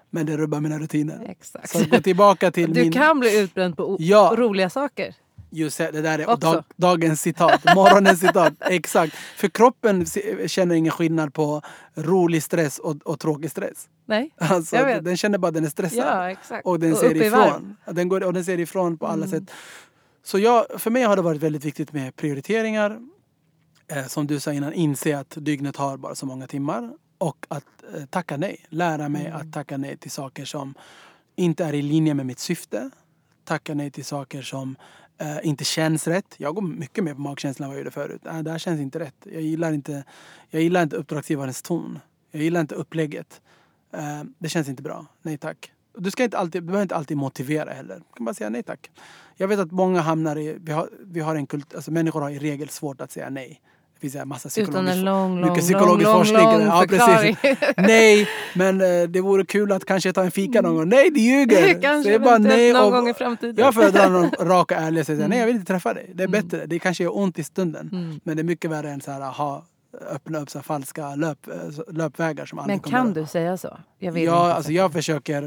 Men 0.10 0.26
det 0.26 0.38
rubbar 0.38 0.60
mina 0.60 0.80
rutiner. 0.80 1.26
Exakt. 1.30 1.70
Så 1.70 1.86
gå 1.86 2.00
tillbaka 2.00 2.52
till 2.52 2.74
Du 2.74 2.82
min... 2.82 2.92
kan 2.92 3.20
bli 3.20 3.40
utbränd 3.40 3.78
på 3.78 3.98
Ja. 4.00 4.34
roliga 4.38 4.70
saker. 4.70 5.16
Just 5.50 5.78
det, 5.78 5.92
det 5.92 6.02
där 6.02 6.20
är 6.20 6.38
dag, 6.38 6.64
dagens 6.76 7.22
citat. 7.22 7.76
Morgonens 7.76 8.20
citat. 8.20 8.54
Exakt. 8.60 9.14
För 9.14 9.48
kroppen 9.48 10.06
känner 10.48 10.76
ingen 10.76 10.92
skillnad 10.92 11.34
på 11.34 11.62
rolig 11.96 12.44
stress 12.44 12.80
och, 12.80 12.96
och 13.06 13.20
tråkig 13.20 13.52
stress. 13.52 13.88
Nej, 14.06 14.32
Alltså, 14.38 14.76
Jag 14.76 14.86
vet. 14.86 15.06
den 15.06 15.18
känner 15.18 15.38
bara 15.38 15.48
att 15.48 15.54
den 15.54 15.66
är 15.66 15.70
stressad. 15.70 16.00
ja 16.00 16.32
exakt. 16.32 16.66
Och 16.66 16.80
den 16.80 16.92
Och 16.94 16.98
ser 16.98 17.22
ifrån. 17.22 17.76
Den, 17.86 18.10
går, 18.10 18.24
och 18.24 18.34
den 18.34 18.46
ser 18.46 18.60
ifrån 18.60 18.98
på 18.98 19.08
alla 19.08 19.26
Mm. 19.26 19.30
sätt. 19.40 19.52
Så 20.24 20.40
jag, 20.40 20.66
för 20.78 20.90
mig 20.92 21.04
har 21.04 21.16
det 21.16 21.22
varit 21.22 21.42
väldigt 21.42 21.66
viktigt 21.66 21.94
med 21.94 22.16
prioriteringar. 22.16 23.00
Eh, 23.88 24.06
som 24.08 24.28
du 24.28 24.40
sa 24.40 24.54
innan, 24.54 24.74
inse 24.74 25.18
att 25.20 25.34
dygnet 25.36 25.76
har 25.76 25.98
bara 25.98 26.16
så 26.16 26.26
många 26.26 26.48
timmar. 26.48 26.92
Och 27.22 27.46
att 27.48 27.84
eh, 27.96 28.06
tacka 28.06 28.38
nej. 28.38 28.66
Lära 28.70 29.10
mig 29.10 29.26
Mm. 29.26 29.38
att 29.42 29.54
tacka 29.54 29.78
nej 29.78 29.98
till 29.98 30.12
saker 30.12 30.46
som 30.46 30.74
inte 31.36 31.66
är 31.66 31.74
i 31.74 31.82
linje 31.82 32.14
med 32.14 32.26
mitt 32.26 32.40
syfte. 32.40 32.90
Tacka 33.44 33.74
nej 33.74 33.92
till 33.92 34.06
saker 34.06 34.42
som 34.42 34.76
eh, 35.18 35.38
inte 35.44 35.64
känns 35.64 36.08
rätt. 36.08 36.36
Jag 36.38 36.56
går 36.56 36.62
mycket 36.62 37.04
mer 37.04 37.14
på 37.14 37.22
magkänslan 37.22 37.66
än 37.66 37.70
vad 37.70 37.78
jag 37.78 37.82
gjorde 37.84 37.92
förut. 37.92 38.22
Nej, 38.24 38.44
det 38.44 38.52
här 38.52 38.58
känns 38.58 38.82
inte 38.82 39.00
rätt. 39.00 39.16
Jag 39.24 39.42
gillar 39.42 39.72
inte, 39.74 40.04
jag 40.50 40.62
gillar 40.62 40.84
inte 40.84 40.96
uppdragsgivarens 40.96 41.62
ton. 41.62 42.00
Jag 42.32 42.44
gillar 42.44 42.62
inte 42.62 42.76
upplägget. 42.76 43.42
Eh, 43.94 44.24
det 44.40 44.50
känns 44.50 44.70
inte 44.70 44.84
bra. 44.84 45.06
Nej 45.22 45.38
tack. 45.38 45.72
Du, 45.98 46.12
ska 46.12 46.24
inte 46.24 46.38
alltid, 46.38 46.62
du 46.62 46.66
behöver 46.66 46.84
inte 46.84 46.96
alltid 46.96 47.18
motivera 47.18 47.74
heller. 47.74 47.96
Du 47.96 48.16
kan 48.16 48.26
bara 48.26 48.34
säga 48.36 48.50
nej 48.50 48.64
tack. 48.64 48.92
Jag 49.36 49.48
vet 49.48 49.60
att 49.60 49.72
många 49.72 50.02
hamnar 50.02 50.38
i... 50.38 50.58
Vi 50.62 50.72
har, 50.72 50.90
vi 51.00 51.20
har 51.20 51.36
en 51.36 51.48
kult, 51.48 51.76
alltså 51.76 51.92
människor 51.92 52.22
har 52.22 52.30
i 52.30 52.40
regel 52.40 52.70
svårt 52.70 53.02
att 53.02 53.12
säga 53.12 53.30
nej. 53.30 53.62
Finns 54.02 54.16
en 54.16 54.28
massa 54.28 54.48
Utan 54.50 54.52
psykologisk, 54.66 54.96
en 54.98 55.06
lång, 55.06 55.40
lång, 55.42 55.56
psykologisk 55.60 56.04
lång, 56.08 56.18
forskning. 56.18 56.44
lång, 56.44 56.58
lång 56.58 56.68
ja, 56.68 56.86
förklaring. 56.90 57.36
precis. 57.36 57.60
Nej, 57.78 58.28
men 58.56 58.82
eh, 58.82 59.08
det 59.10 59.22
vore 59.22 59.46
kul 59.46 59.72
att 59.72 59.86
kanske 59.86 60.14
ta 60.14 60.24
en 60.24 60.32
fika 60.32 60.62
någon 60.62 60.76
gång. 60.76 60.90
Nej, 60.90 61.10
du 61.10 61.20
ljuger! 61.20 61.82
Kanske 61.82 62.20
bara 62.20 62.38
nej 62.38 62.74
någon 62.74 62.84
och- 62.86 62.92
gång 62.92 63.10
i 63.10 63.14
framtiden. 63.14 63.56
jag 63.58 63.74
föredrar 63.74 64.10
någon 64.10 64.30
rak 64.48 64.72
och 64.72 64.78
ärlig 64.78 65.00
och 65.02 65.06
säga 65.06 65.18
Mm. 65.18 65.30
nej 65.30 65.40
jag 65.40 65.46
vill 65.46 65.56
inte 65.56 65.68
träffa 65.74 65.94
dig. 65.94 66.12
Det 66.16 66.24
är 66.24 66.28
bättre. 66.28 66.66
Det 66.66 66.80
kanske 66.80 67.04
gör 67.04 67.18
ont 67.18 67.40
i 67.40 67.44
stunden. 67.44 67.90
Mm. 67.92 68.20
Men 68.24 68.36
det 68.38 68.42
är 68.42 68.44
mycket 68.44 68.72
värre 68.72 68.90
än 68.92 69.02
så 69.02 69.12
här, 69.12 69.22
ha, 69.32 69.66
öppna 70.12 70.40
upp 70.40 70.50
så 70.50 70.62
falska 70.62 71.16
löp, 71.16 71.48
eh, 71.48 71.54
löpvägar 71.94 72.46
som 72.46 72.56
Men 72.56 72.64
aldrig 72.64 72.84
kan 72.84 73.14
du 73.14 73.26
säga 73.26 73.58
så? 73.58 73.78
Jag 74.00 74.12
vill 74.12 74.24
Ja, 74.24 74.54
alltså 74.54 74.72
jag 74.72 74.94
försöker 74.94 75.44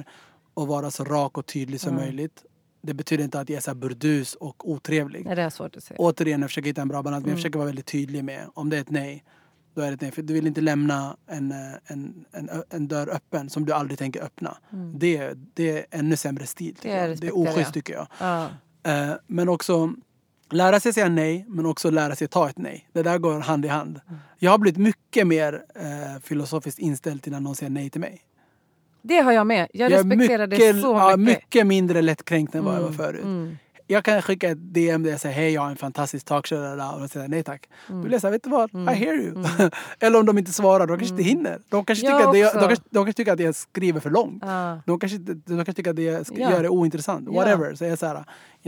att 0.57 0.69
vara 0.69 0.91
så 0.91 1.05
rak 1.05 1.39
och 1.39 1.47
tydlig 1.47 1.81
som 1.81 1.93
Mm. 1.93 2.05
möjligt. 2.05 2.43
Det 2.87 2.95
betyder 2.95 3.25
inte 3.25 3.41
att 3.41 3.49
jag 3.49 3.57
är 3.57 3.61
så 3.61 3.75
burdus 3.75 4.35
och 4.35 4.71
otrevlig. 4.71 5.25
Nej, 5.27 5.37
det 5.37 5.43
är 5.43 5.51
svårt 5.51 5.77
att 5.77 5.85
säga. 5.85 5.97
Återigen, 6.01 6.41
jag 6.41 6.51
försöker 6.51 6.67
hitta 6.69 6.83
en 6.83 6.89
bra 6.89 7.03
balans. 7.03 7.23
Men 7.23 7.29
jag 7.29 7.33
Mm. 7.33 7.39
försöker 7.39 7.59
vara 7.59 7.67
väldigt 7.67 7.87
tydlig 7.87 8.25
med 8.25 8.47
om 8.55 8.71
det 8.71 8.77
är 8.77 8.81
ett 8.81 8.91
nej. 8.91 9.25
Då 9.75 9.83
är 9.83 9.87
det 9.87 9.95
ett 9.95 10.01
nej. 10.01 10.11
För 10.11 10.23
du 10.23 10.35
vill 10.35 10.47
inte 10.47 10.61
lämna 10.61 11.17
en, 11.27 11.53
eh, 11.53 11.57
en, 11.87 12.25
en, 12.33 12.51
en 12.71 12.89
dörr 12.89 13.09
öppen 13.09 13.51
som 13.51 13.65
du 13.67 13.73
aldrig 13.73 13.99
tänker 13.99 14.23
öppna. 14.23 14.57
Mm. 14.73 14.99
Det, 14.99 15.33
det 15.55 15.79
är 15.79 15.87
ännu 15.91 16.17
sämre 16.17 16.47
stil. 16.47 16.77
Det 16.83 16.89
jag. 16.89 17.21
det 17.21 17.27
är 17.27 17.37
oschysst 17.37 17.75
tycker 17.75 17.93
jag. 17.95 18.07
Ja. 18.21 18.49
Eh, 18.83 19.13
men 19.27 19.49
också 19.49 19.93
lära 20.51 20.81
sig 20.81 20.93
säga 20.93 21.09
nej, 21.09 21.45
men 21.49 21.67
också 21.67 21.91
lära 21.91 22.17
sig 22.17 22.29
ta 22.29 22.49
ett 22.49 22.59
nej. 22.59 22.89
Det 22.93 23.03
där 23.03 23.19
går 23.19 23.41
hand 23.41 23.65
i 23.65 23.69
hand. 23.69 24.01
Mm. 24.09 24.21
Jag 24.39 24.51
har 24.51 24.59
blivit 24.59 24.79
mycket 24.79 25.27
mer 25.27 25.65
eh, 25.75 26.21
filosofiskt 26.23 26.79
inställd 26.79 27.23
till 27.23 27.33
när 27.33 27.41
någon 27.41 27.57
säger 27.57 27.71
nej 27.71 27.91
till 27.91 28.01
mig. 28.01 28.21
Det 29.07 29.19
har 29.19 29.33
jag 29.33 29.47
med. 29.47 29.69
Jag 29.73 29.93
är 29.93 29.97
respekterar 30.05 30.47
det 30.47 30.81
så 30.81 30.87
ja, 30.87 31.17
mycket. 31.17 31.43
mycket 31.45 31.67
mindre 31.67 32.03
lättkränkt 32.03 32.55
än 32.55 32.65
vad 32.65 32.75
jag 32.75 32.81
var 32.81 32.87
Mm, 32.89 32.99
förut. 32.99 33.25
mm, 33.25 33.57
Jag 33.87 34.05
kan 34.05 34.23
skicka 34.23 34.51
ett 34.51 34.75
DM 34.75 35.03
där 35.03 35.11
jag 35.11 35.21
säger 35.21 35.35
hej 35.35 35.53
jag 35.53 35.63
har 35.63 35.71
en 35.71 35.77
fantastisk 35.77 36.27
talkshow 36.27 36.59
och 36.95 37.01
de 37.01 37.09
säger 37.09 37.29
nej 37.29 37.43
tack. 37.43 37.69
Då 37.89 37.95
blir 37.95 38.13
jag 38.13 38.21
såhär, 38.21 38.33
vet 38.33 38.43
du 38.45 38.51
vad? 38.51 38.71
I 38.71 38.95
hear 38.95 39.15
you. 39.15 39.45
Eller 40.01 40.19
om 40.21 40.27
de 40.27 40.39
inte 40.39 40.53
svarar, 40.53 40.87
de 40.87 40.99
kanske 40.99 41.15
inte 41.15 41.23
hinner. 41.25 41.59
De 41.69 41.85
kanske, 41.85 42.07
Jag 42.07 42.33
tycker 42.33 42.45
att 42.47 42.47
också. 42.55 42.59
de, 42.61 42.67
kanske, 42.69 42.85
de 42.91 42.99
kanske 43.05 43.13
tycker 43.13 43.33
att 43.33 43.41
jag 43.41 43.55
skriver 43.55 44.01
för 44.01 44.11
långt. 44.11 44.43
Ja. 44.47 44.81
De 44.87 44.99
kanske, 45.01 45.19
de 45.19 45.43
kanske 45.47 45.73
tycker 45.73 45.91
att 45.91 45.97
det 45.97 46.03
jag 46.03 46.27
Ja. 46.35 46.51
gör 46.51 46.63
det 46.63 46.69
ointressant. 46.69 47.29
Whatever. 47.29 47.75
Så 47.75 47.85
jag 47.85 47.93
är 47.93 47.97
såhär, 47.97 48.15
you 48.15 48.25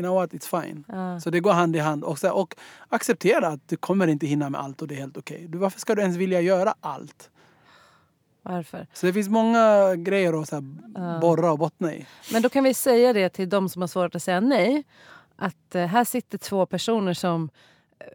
know 0.06 0.14
what, 0.14 0.30
it's 0.32 0.62
fine. 0.62 0.84
Ja. 0.88 1.20
Så 1.20 1.30
det 1.30 1.40
går 1.40 1.52
hand 1.52 1.76
i 1.76 1.78
hand. 1.78 2.04
Och, 2.04 2.18
här, 2.22 2.36
och 2.36 2.54
acceptera 2.88 3.48
att 3.48 3.68
du 3.68 3.76
kommer 3.76 4.06
inte 4.06 4.26
hinna 4.26 4.50
med 4.50 4.60
allt 4.60 4.82
och 4.82 4.88
det 4.88 4.94
är 4.94 4.98
helt 4.98 5.16
okej. 5.16 5.46
Du 5.48 5.58
Varför 5.58 5.80
ska 5.80 5.94
du 5.94 6.02
ens 6.02 6.16
vilja 6.16 6.40
göra 6.40 6.74
allt? 6.80 7.30
Varför? 8.48 8.86
Så 8.92 9.06
det 9.06 9.12
finns 9.12 9.28
många 9.28 9.94
grejer 9.96 10.40
att 10.40 10.48
så 10.48 10.56
här, 10.56 11.20
borra 11.20 11.52
och 11.52 11.58
bottna 11.58 11.94
i. 11.94 12.06
Men 12.32 12.42
då 12.42 12.48
kan 12.48 12.64
vi 12.64 12.74
säga 12.74 13.12
det 13.12 13.28
till 13.28 13.48
de 13.48 13.68
som 13.68 13.82
har 13.82 13.86
svårt 13.86 14.14
att 14.14 14.22
säga 14.22 14.40
nej. 14.40 14.84
Att 15.36 15.74
eh, 15.74 15.86
här 15.86 16.04
sitter 16.04 16.38
två 16.38 16.66
personer 16.66 17.14
som 17.14 17.50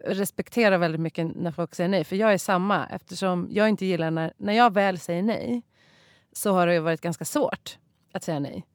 respekterar 0.06 0.78
väldigt 0.78 1.02
mycket 1.02 1.36
när 1.36 1.52
folk 1.52 1.76
säger 1.76 1.90
nej. 1.90 2.04
För 2.04 2.16
jag 2.16 2.34
är 2.34 2.38
samma. 2.38 2.88
Eftersom 2.88 3.48
jag 3.52 3.70
inte 3.70 3.86
gillar 3.86 4.12
när, 4.12 4.34
när 4.38 4.54
jag 4.54 4.74
väl 4.74 5.00
säger 5.00 5.24
nej 5.24 5.62
så 6.34 6.52
har 6.52 6.68
det 6.68 6.80
varit 6.80 7.02
ganska 7.02 7.26
svårt 7.26 7.78
att 8.14 8.24
säga 8.24 8.40
nej. 8.40 8.66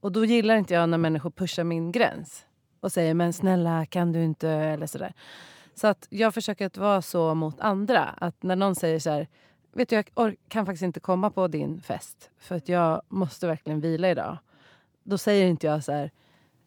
Och 0.00 0.12
då 0.12 0.24
gillar 0.24 0.56
inte 0.56 0.74
jag 0.74 0.88
när 0.88 0.98
människor 0.98 1.30
pushar 1.30 1.64
min 1.64 1.92
gräns 1.92 2.46
och 2.80 2.92
säger 2.92 3.14
men 3.14 3.32
snälla 3.32 3.86
kan 3.86 4.12
du 4.12 4.24
inte 4.24 4.48
eller 4.48 4.86
sådär. 4.86 5.14
Så 5.74 5.86
att 5.86 6.06
jag 6.10 6.34
försöker 6.34 6.66
att 6.66 6.76
vara 6.76 7.02
så 7.02 7.34
mot 7.34 7.60
andra. 7.60 8.04
Att 8.04 8.42
när 8.42 8.56
någon 8.56 8.74
säger 8.74 8.98
så 8.98 9.10
här, 9.10 9.28
vet 9.72 9.88
du 9.88 9.96
jag 9.96 10.36
kan 10.48 10.66
faktiskt 10.66 10.82
inte 10.82 11.00
komma 11.00 11.30
på 11.30 11.48
din 11.48 11.80
fest 11.80 12.30
för 12.38 12.54
att 12.54 12.68
jag 12.68 13.02
måste 13.08 13.46
verkligen 13.46 13.80
vila 13.80 14.10
idag. 14.10 14.38
Då 15.04 15.18
säger 15.18 15.46
inte 15.46 15.66
jag 15.66 15.84
så 15.84 15.92
här, 15.92 16.10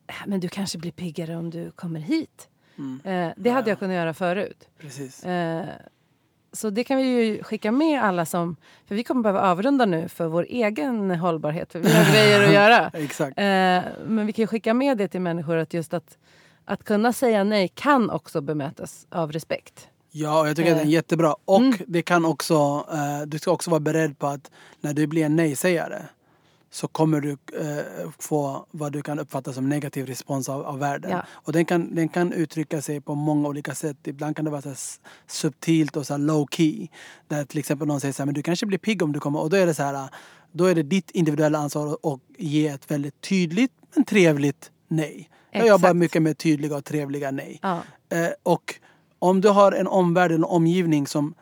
äh, 0.07 0.15
men 0.27 0.39
du 0.39 0.49
kanske 0.49 0.77
blir 0.77 0.91
piggare 0.91 1.35
om 1.35 1.49
du 1.49 1.71
kommer 1.71 1.99
hit. 1.99 2.49
Mm. 2.77 3.01
Eh, 3.03 3.33
det 3.37 3.49
hade 3.49 3.69
jag 3.69 3.79
kunnat 3.79 3.95
göra 3.95 4.13
förut. 4.13 4.69
Precis. 4.79 5.23
Eh, 5.23 5.65
så 6.51 6.69
det 6.69 6.83
kan 6.83 6.97
vi 6.97 7.03
ju 7.03 7.43
skicka 7.43 7.71
med 7.71 8.03
alla 8.03 8.25
som... 8.25 8.55
För 8.85 8.95
vi 8.95 9.03
kommer 9.03 9.21
behöva 9.21 9.41
avrunda 9.41 9.85
nu 9.85 10.09
för 10.09 10.27
vår 10.27 10.45
egen 10.49 11.11
hållbarhet. 11.11 11.71
För 11.71 11.79
vi 11.79 11.93
har 11.93 12.13
grejer 12.13 12.43
att 12.47 12.53
göra. 12.53 12.89
Exakt. 12.93 13.39
Eh, 13.39 13.83
men 14.05 14.25
vi 14.25 14.33
kan 14.33 14.47
skicka 14.47 14.73
med 14.73 14.97
det 14.97 15.07
till 15.07 15.21
människor 15.21 15.57
att 15.57 15.73
just 15.73 15.93
att, 15.93 16.17
att 16.65 16.83
kunna 16.83 17.13
säga 17.13 17.43
nej 17.43 17.67
kan 17.67 18.09
också 18.09 18.41
bemötas 18.41 19.07
av 19.09 19.31
respekt. 19.31 19.89
Ja, 20.17 20.47
jag 20.47 20.55
tycker 20.55 20.71
att 20.71 20.77
det 20.77 20.81
är 20.81 20.85
eh. 20.85 20.91
jättebra. 20.91 21.35
Och 21.45 21.61
mm. 21.61 21.77
det 21.87 22.01
kan 22.01 22.25
också, 22.25 22.85
eh, 22.91 23.27
du 23.27 23.39
ska 23.39 23.51
också 23.51 23.69
vara 23.69 23.79
beredd 23.79 24.19
på 24.19 24.27
att 24.27 24.51
när 24.81 24.93
du 24.93 25.07
blir 25.07 25.25
en 25.25 25.35
nej-sägare 25.35 26.01
så 26.71 26.87
kommer 26.87 27.21
du 27.21 27.31
eh, 27.31 28.09
få 28.19 28.65
vad 28.71 28.91
du 28.91 29.01
kan 29.01 29.19
uppfatta 29.19 29.53
som 29.53 29.69
negativ 29.69 30.05
respons 30.05 30.49
av, 30.49 30.65
av 30.65 30.79
världen. 30.79 31.11
Ja. 31.11 31.25
Och 31.29 31.53
den 31.53 31.65
kan, 31.65 31.95
den 31.95 32.09
kan 32.09 32.33
uttrycka 32.33 32.81
sig 32.81 33.01
på 33.01 33.15
många 33.15 33.49
olika 33.49 33.75
sätt. 33.75 33.97
Ibland 34.03 34.35
kan 34.35 34.45
det 34.45 34.51
vara 34.51 34.61
så 34.61 34.73
subtilt 35.27 35.97
och 35.97 36.07
så 36.07 36.17
low 36.17 36.47
key. 36.51 36.87
Där 37.27 37.45
till 37.45 37.59
exempel 37.59 37.87
någon 37.87 38.01
säger 38.01 38.13
så 38.13 38.21
här, 38.21 38.25
men 38.25 38.35
du 38.35 38.41
kanske 38.41 38.65
blir 38.65 38.77
pigg 38.77 39.01
om 39.01 39.11
du 39.11 39.19
kommer. 39.19 39.41
Och 39.41 39.49
då 39.49 39.57
är 39.57 39.65
det 39.65 39.73
så 39.73 39.83
här, 39.83 40.09
då 40.51 40.65
är 40.65 40.75
det 40.75 40.83
ditt 40.83 41.11
individuella 41.11 41.59
ansvar 41.59 41.97
att 42.03 42.19
ge 42.37 42.67
ett 42.67 42.91
väldigt 42.91 43.21
tydligt 43.21 43.71
men 43.95 44.05
trevligt 44.05 44.71
nej. 44.87 45.15
Exakt. 45.15 45.29
Jag 45.51 45.67
jobbar 45.67 45.93
mycket 45.93 46.21
med 46.21 46.37
tydliga 46.37 46.77
och 46.77 46.85
trevliga 46.85 47.31
nej. 47.31 47.59
Ja. 47.61 47.81
Eh, 48.09 48.29
och 48.43 48.79
om 49.29 49.41
du 49.41 49.49
har 49.49 49.71
en 49.71 49.87
omvärld, 49.87 50.31
en 50.31 50.43
omgivning 50.43 51.07
som 51.07 51.33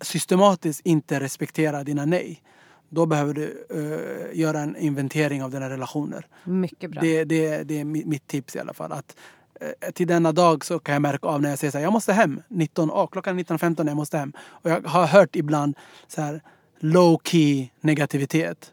systematiskt 0.00 0.80
inte 0.84 1.20
respekterar 1.20 1.84
dina 1.84 2.04
nej 2.04 2.42
då 2.88 3.06
behöver 3.06 3.34
du 3.34 3.66
uh, 3.74 4.38
göra 4.40 4.60
en 4.60 4.76
inventering 4.76 5.42
av 5.42 5.50
dina 5.50 5.70
relationer. 5.70 6.26
Mycket 6.44 6.90
bra. 6.90 7.02
Det, 7.02 7.24
det, 7.24 7.62
det 7.62 7.80
är 7.80 7.84
mitt 7.84 8.26
tips 8.26 8.56
i 8.56 8.58
alla 8.58 8.74
fall. 8.74 8.92
Att, 8.92 9.16
uh, 9.62 9.90
till 9.90 10.06
denna 10.06 10.32
dag 10.32 10.64
så 10.64 10.78
kan 10.78 10.92
jag 10.92 11.02
märka 11.02 11.28
av 11.28 11.42
när 11.42 11.50
jag 11.50 11.58
säger 11.58 11.70
så 11.70 11.78
här, 11.78 11.82
jag 11.84 11.92
måste 11.92 12.12
hem. 12.12 12.42
19, 12.48 12.90
oh, 12.90 13.06
klockan 13.06 13.40
19.15 13.40 13.86
jag 13.88 13.96
måste 13.96 14.18
hem. 14.18 14.32
Och 14.38 14.70
jag 14.70 14.80
har 14.80 15.06
hört 15.06 15.36
ibland 15.36 15.76
så 16.06 16.22
här 16.22 16.42
low 16.78 17.20
key 17.24 17.68
negativitet. 17.80 18.72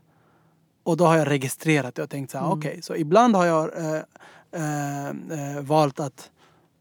Och 0.84 0.98
då 0.98 1.06
har 1.06 1.18
jag 1.18 1.30
registrerat 1.30 1.96
det 1.96 2.04
och 2.04 2.10
tänkt 2.10 2.32
så 2.32 2.38
här, 2.38 2.46
mm. 2.46 2.58
okej, 2.58 2.70
okay, 2.70 2.82
så 2.82 2.96
ibland 2.96 3.36
har 3.36 3.46
jag 3.46 3.66
uh, 3.66 5.62
valt 5.62 6.00
att 6.00 6.30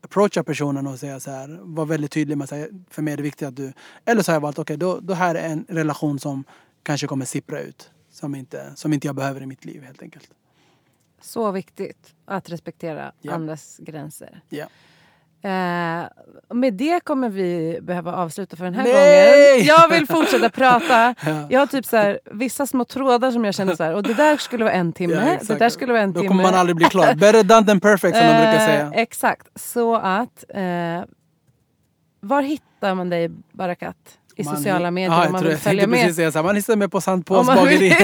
approacha 0.02 0.44
personen 0.44 0.86
och 0.86 0.98
säga 0.98 1.20
så 1.20 1.30
här, 1.30 1.58
var 1.62 1.86
väldigt 1.86 2.12
tydlig 2.12 2.38
med 2.38 2.44
att 2.44 2.68
för 2.90 3.02
mig 3.02 3.12
är 3.12 3.16
det 3.16 3.22
viktigt 3.22 3.48
att 3.48 3.56
du... 3.56 3.72
Eller 4.04 4.22
så 4.22 4.32
har 4.32 4.34
jag 4.34 4.40
valt, 4.40 4.58
okej, 4.58 4.74
okay, 4.74 4.88
då, 4.88 5.00
då 5.00 5.14
här 5.14 5.34
är 5.34 5.48
en 5.48 5.66
relation 5.68 6.18
som 6.18 6.44
kanske 6.82 7.06
kommer 7.06 7.24
sippra 7.24 7.60
ut. 7.60 7.90
Som 8.10 8.34
inte, 8.34 8.72
som 8.76 8.92
inte 8.92 9.06
jag 9.06 9.16
behöver 9.16 9.42
i 9.42 9.46
mitt 9.46 9.64
liv 9.64 9.82
helt 9.82 10.02
enkelt. 10.02 10.30
Så 11.20 11.50
viktigt 11.50 12.14
att 12.24 12.50
respektera 12.50 13.12
ja. 13.20 13.32
andras 13.32 13.76
gränser. 13.78 14.40
Ja. 14.48 14.66
Eh, 15.44 16.04
med 16.54 16.74
det 16.74 17.04
kommer 17.04 17.28
vi 17.28 17.78
behöva 17.82 18.16
avsluta 18.16 18.56
för 18.56 18.64
den 18.64 18.74
här 18.74 18.84
Nej! 18.84 19.52
gången. 19.52 19.66
Jag 19.66 19.88
vill 19.88 20.06
fortsätta 20.06 20.50
prata. 20.50 21.14
Ja. 21.26 21.46
Jag 21.50 21.60
har 21.60 21.66
typ 21.66 21.86
så 21.86 21.96
här, 21.96 22.20
vissa 22.30 22.66
små 22.66 22.84
trådar 22.84 23.30
som 23.30 23.44
jag 23.44 23.54
känner 23.54 23.74
så 23.74 23.84
här, 23.84 23.94
och 23.94 24.02
det 24.02 24.14
där 24.14 24.36
skulle 24.36 24.64
vara 24.64 24.74
en 24.74 24.92
timme. 24.92 25.38
Ja, 25.40 25.54
det 25.54 25.58
där 25.58 25.68
skulle 25.68 25.92
vara 25.92 26.02
en 26.02 26.12
Då 26.12 26.20
timme. 26.20 26.28
Då 26.28 26.28
kommer 26.28 26.42
man 26.42 26.60
aldrig 26.60 26.76
bli 26.76 26.86
klar. 26.86 27.14
Better 27.14 27.42
done 27.42 27.66
than 27.66 27.80
perfect 27.80 28.16
som 28.16 28.26
eh, 28.26 28.32
de 28.32 28.44
brukar 28.46 28.66
säga. 28.66 28.92
Exakt. 28.94 29.60
Så 29.60 29.96
att, 29.96 30.44
eh, 30.48 30.62
var 32.20 32.42
hittar 32.42 32.94
man 32.94 33.10
dig 33.10 33.30
Barakat? 33.52 33.96
I 34.36 34.44
man, 34.44 34.56
sociala 34.56 34.90
medier 34.90 35.10
aha, 35.10 35.26
om 35.26 35.32
man 35.32 35.44
vill 35.44 35.56
följa 35.56 35.86
med. 35.86 36.06
Precis 36.06 36.32
så 36.32 36.42
man 36.42 36.56
hittar 36.56 36.76
mig 36.76 36.88
på 36.88 37.00
Sankt 37.00 37.28
Pauls 37.28 37.46
bageri. 37.46 37.88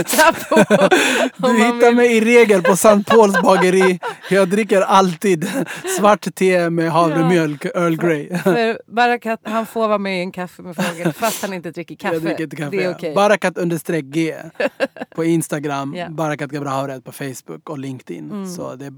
du 1.36 1.64
hittar 1.64 1.94
mig 1.94 2.16
i 2.16 2.20
regel 2.20 2.62
på 2.62 2.76
Sankt 2.76 3.10
Pauls 3.10 3.42
bageri. 3.42 4.00
Jag 4.30 4.48
dricker 4.48 4.80
alltid 4.80 5.50
svart 5.98 6.34
te 6.34 6.70
med 6.70 6.90
havremjölk, 6.90 7.64
ja. 7.64 7.70
Earl 7.80 7.96
Grey. 7.96 8.38
För 8.38 8.80
Barakat 8.86 9.40
han 9.42 9.66
får 9.66 9.88
vara 9.88 9.98
med 9.98 10.18
i 10.18 10.20
en 10.20 10.32
kaffe 10.32 10.62
med 10.62 10.76
fågel 10.76 11.12
fast 11.12 11.42
han 11.42 11.52
inte 11.52 11.70
dricker 11.70 11.94
kaffe. 11.94 12.14
Jag 12.14 12.22
dricker 12.22 12.44
inte 12.44 12.56
kaffe. 12.56 12.76
Det 12.76 12.84
är 12.84 12.94
okay. 12.94 13.14
Barakat 13.14 13.58
understreck 13.58 14.04
G 14.04 14.34
på 15.14 15.24
Instagram. 15.24 15.94
yeah. 15.94 16.10
Barakat 16.10 16.50
Gabraharet 16.50 17.04
på 17.04 17.12
Facebook 17.12 17.70
och 17.70 17.78
LinkedIn. 17.78 18.30
Mm. 18.30 18.46
Så 18.46 18.74
det 18.74 18.92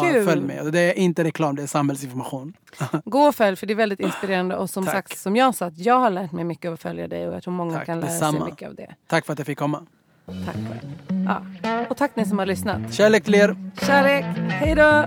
Kul. 0.00 0.24
följ 0.24 0.40
med. 0.40 0.72
Det 0.72 0.80
är 0.80 0.98
inte 0.98 1.24
reklam, 1.24 1.56
det 1.56 1.62
är 1.62 1.66
samhällsinformation. 1.66 2.52
Gå 3.04 3.20
och 3.20 3.34
följ 3.34 3.56
för 3.56 3.66
det 3.66 3.72
är 3.72 3.74
väldigt 3.76 4.00
inspirerande. 4.00 4.56
Och 4.56 4.70
som 4.70 4.84
Tack. 4.84 4.94
sagt, 4.94 5.18
som 5.18 5.36
jag 5.36 5.54
sa, 5.54 5.70
jag 5.76 5.98
har 5.98 6.10
lärt 6.10 6.32
mig 6.32 6.44
mycket 6.44 6.68
av 6.68 6.74
att 6.74 6.82
följa 6.82 7.08
dig 7.08 7.28
och 7.28 7.34
jag 7.34 7.42
tror 7.42 7.52
många 7.54 7.74
tack, 7.74 7.86
kan 7.86 8.00
lära 8.00 8.10
detsamma. 8.10 8.38
sig 8.38 8.50
mycket 8.50 8.68
av 8.68 8.74
det. 8.74 8.94
Tack 9.06 9.26
för 9.26 9.32
att 9.32 9.38
jag 9.38 9.46
fick 9.46 9.58
komma. 9.58 9.82
Tack 10.26 10.54
själv. 10.54 10.92
Ja. 11.26 11.42
Och 11.90 11.96
tack 11.96 12.16
ni 12.16 12.24
som 12.26 12.38
har 12.38 12.46
lyssnat. 12.46 12.94
Kärlek 12.94 13.24
till 13.24 13.34
er. 13.34 13.56
Kärlek. 13.86 14.24
Hej 14.50 14.74
då. 14.74 15.04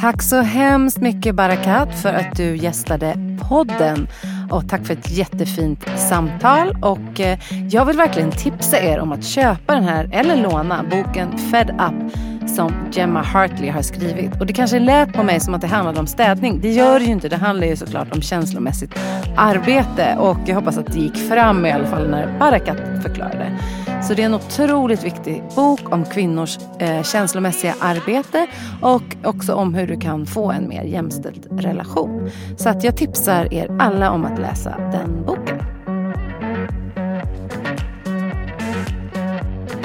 Tack 0.00 0.22
så 0.22 0.40
hemskt 0.40 0.98
mycket 0.98 1.34
Barakat 1.34 2.00
för 2.02 2.14
att 2.14 2.36
du 2.36 2.56
gästade 2.56 3.38
podden. 3.48 4.08
Och 4.50 4.68
tack 4.68 4.86
för 4.86 4.94
ett 4.94 5.10
jättefint 5.10 5.84
samtal. 6.08 6.76
Och 6.82 7.20
eh, 7.20 7.38
jag 7.70 7.84
vill 7.84 7.96
verkligen 7.96 8.30
tipsa 8.30 8.80
er 8.80 8.98
om 9.00 9.12
att 9.12 9.24
köpa 9.24 9.74
den 9.74 9.84
här 9.84 10.10
eller 10.12 10.36
låna 10.36 10.82
boken 10.90 11.38
Fed 11.38 11.70
Up 11.70 12.12
som 12.58 12.72
Gemma 12.92 13.22
Hartley 13.22 13.70
har 13.70 13.82
skrivit. 13.82 14.40
Och 14.40 14.46
det 14.46 14.52
kanske 14.52 14.78
lät 14.78 15.12
på 15.12 15.22
mig 15.22 15.40
som 15.40 15.54
att 15.54 15.60
det 15.60 15.66
handlade 15.66 16.00
om 16.00 16.06
städning. 16.06 16.60
Det 16.60 16.70
gör 16.70 16.98
det 16.98 17.04
ju 17.04 17.12
inte. 17.12 17.28
Det 17.28 17.36
handlar 17.36 17.66
ju 17.66 17.76
såklart 17.76 18.14
om 18.14 18.22
känslomässigt 18.22 18.94
arbete. 19.36 20.16
Och 20.18 20.38
jag 20.46 20.54
hoppas 20.54 20.78
att 20.78 20.86
det 20.86 20.98
gick 20.98 21.16
fram 21.28 21.66
i 21.66 21.72
alla 21.72 21.86
fall 21.86 22.10
när 22.10 22.38
Barakat 22.38 22.76
förklarade. 23.02 23.58
Så 24.02 24.14
det 24.14 24.22
är 24.22 24.26
en 24.26 24.34
otroligt 24.34 25.04
viktig 25.04 25.42
bok 25.56 25.92
om 25.92 26.04
kvinnors 26.04 26.58
eh, 26.78 27.02
känslomässiga 27.02 27.74
arbete 27.80 28.46
och 28.82 29.16
också 29.24 29.54
om 29.54 29.74
hur 29.74 29.86
du 29.86 30.00
kan 30.00 30.26
få 30.26 30.50
en 30.50 30.68
mer 30.68 30.82
jämställd 30.82 31.46
relation. 31.50 32.30
Så 32.56 32.68
att 32.68 32.84
jag 32.84 32.96
tipsar 32.96 33.54
er 33.54 33.76
alla 33.80 34.10
om 34.10 34.24
att 34.24 34.38
läsa 34.38 34.70
den 34.92 35.24
boken. 35.26 35.47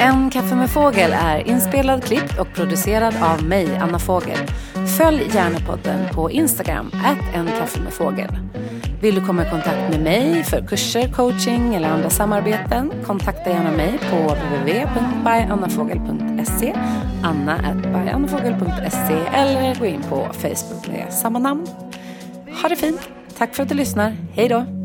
En 0.04 0.30
kaffe 0.30 0.56
med 0.56 0.70
fågel 0.70 1.12
är 1.14 1.48
inspelad, 1.48 2.04
klippt 2.04 2.40
och 2.40 2.48
producerad 2.56 3.16
av 3.22 3.44
mig, 3.44 3.78
Anna 3.78 4.00
Fågel. 4.00 4.38
Följ 4.98 5.30
gärna 5.34 5.60
podden 5.60 6.06
på 6.14 6.32
Instagram, 6.32 6.92
en 7.34 7.50
kaffe 7.60 7.82
med 7.82 7.94
fågel. 7.94 8.30
Vill 9.02 9.16
du 9.16 9.26
komma 9.26 9.48
i 9.48 9.50
kontakt 9.50 9.90
med 9.90 10.04
mig 10.04 10.44
för 10.44 10.68
kurser, 10.68 11.08
coaching 11.08 11.76
eller 11.76 11.90
andra 11.90 12.10
samarbeten? 12.10 12.92
Kontakta 13.06 13.50
gärna 13.50 13.72
mig 13.72 14.00
på 14.12 14.18
www.byannafogel.se 14.18 16.74
anna.byannafogel.se 17.24 19.18
eller 19.34 19.80
gå 19.80 19.86
in 19.86 20.04
på 20.10 20.28
Facebook 20.34 20.88
med 20.88 21.14
samma 21.14 21.40
namn. 21.40 21.68
Ha 22.62 22.70
det 22.70 22.76
fint! 22.76 23.10
Tack 23.38 23.56
för 23.56 23.64
att 23.64 23.70
du 23.70 23.76
lyssnar. 23.76 24.16
Hej 24.34 24.50
då! 24.50 24.83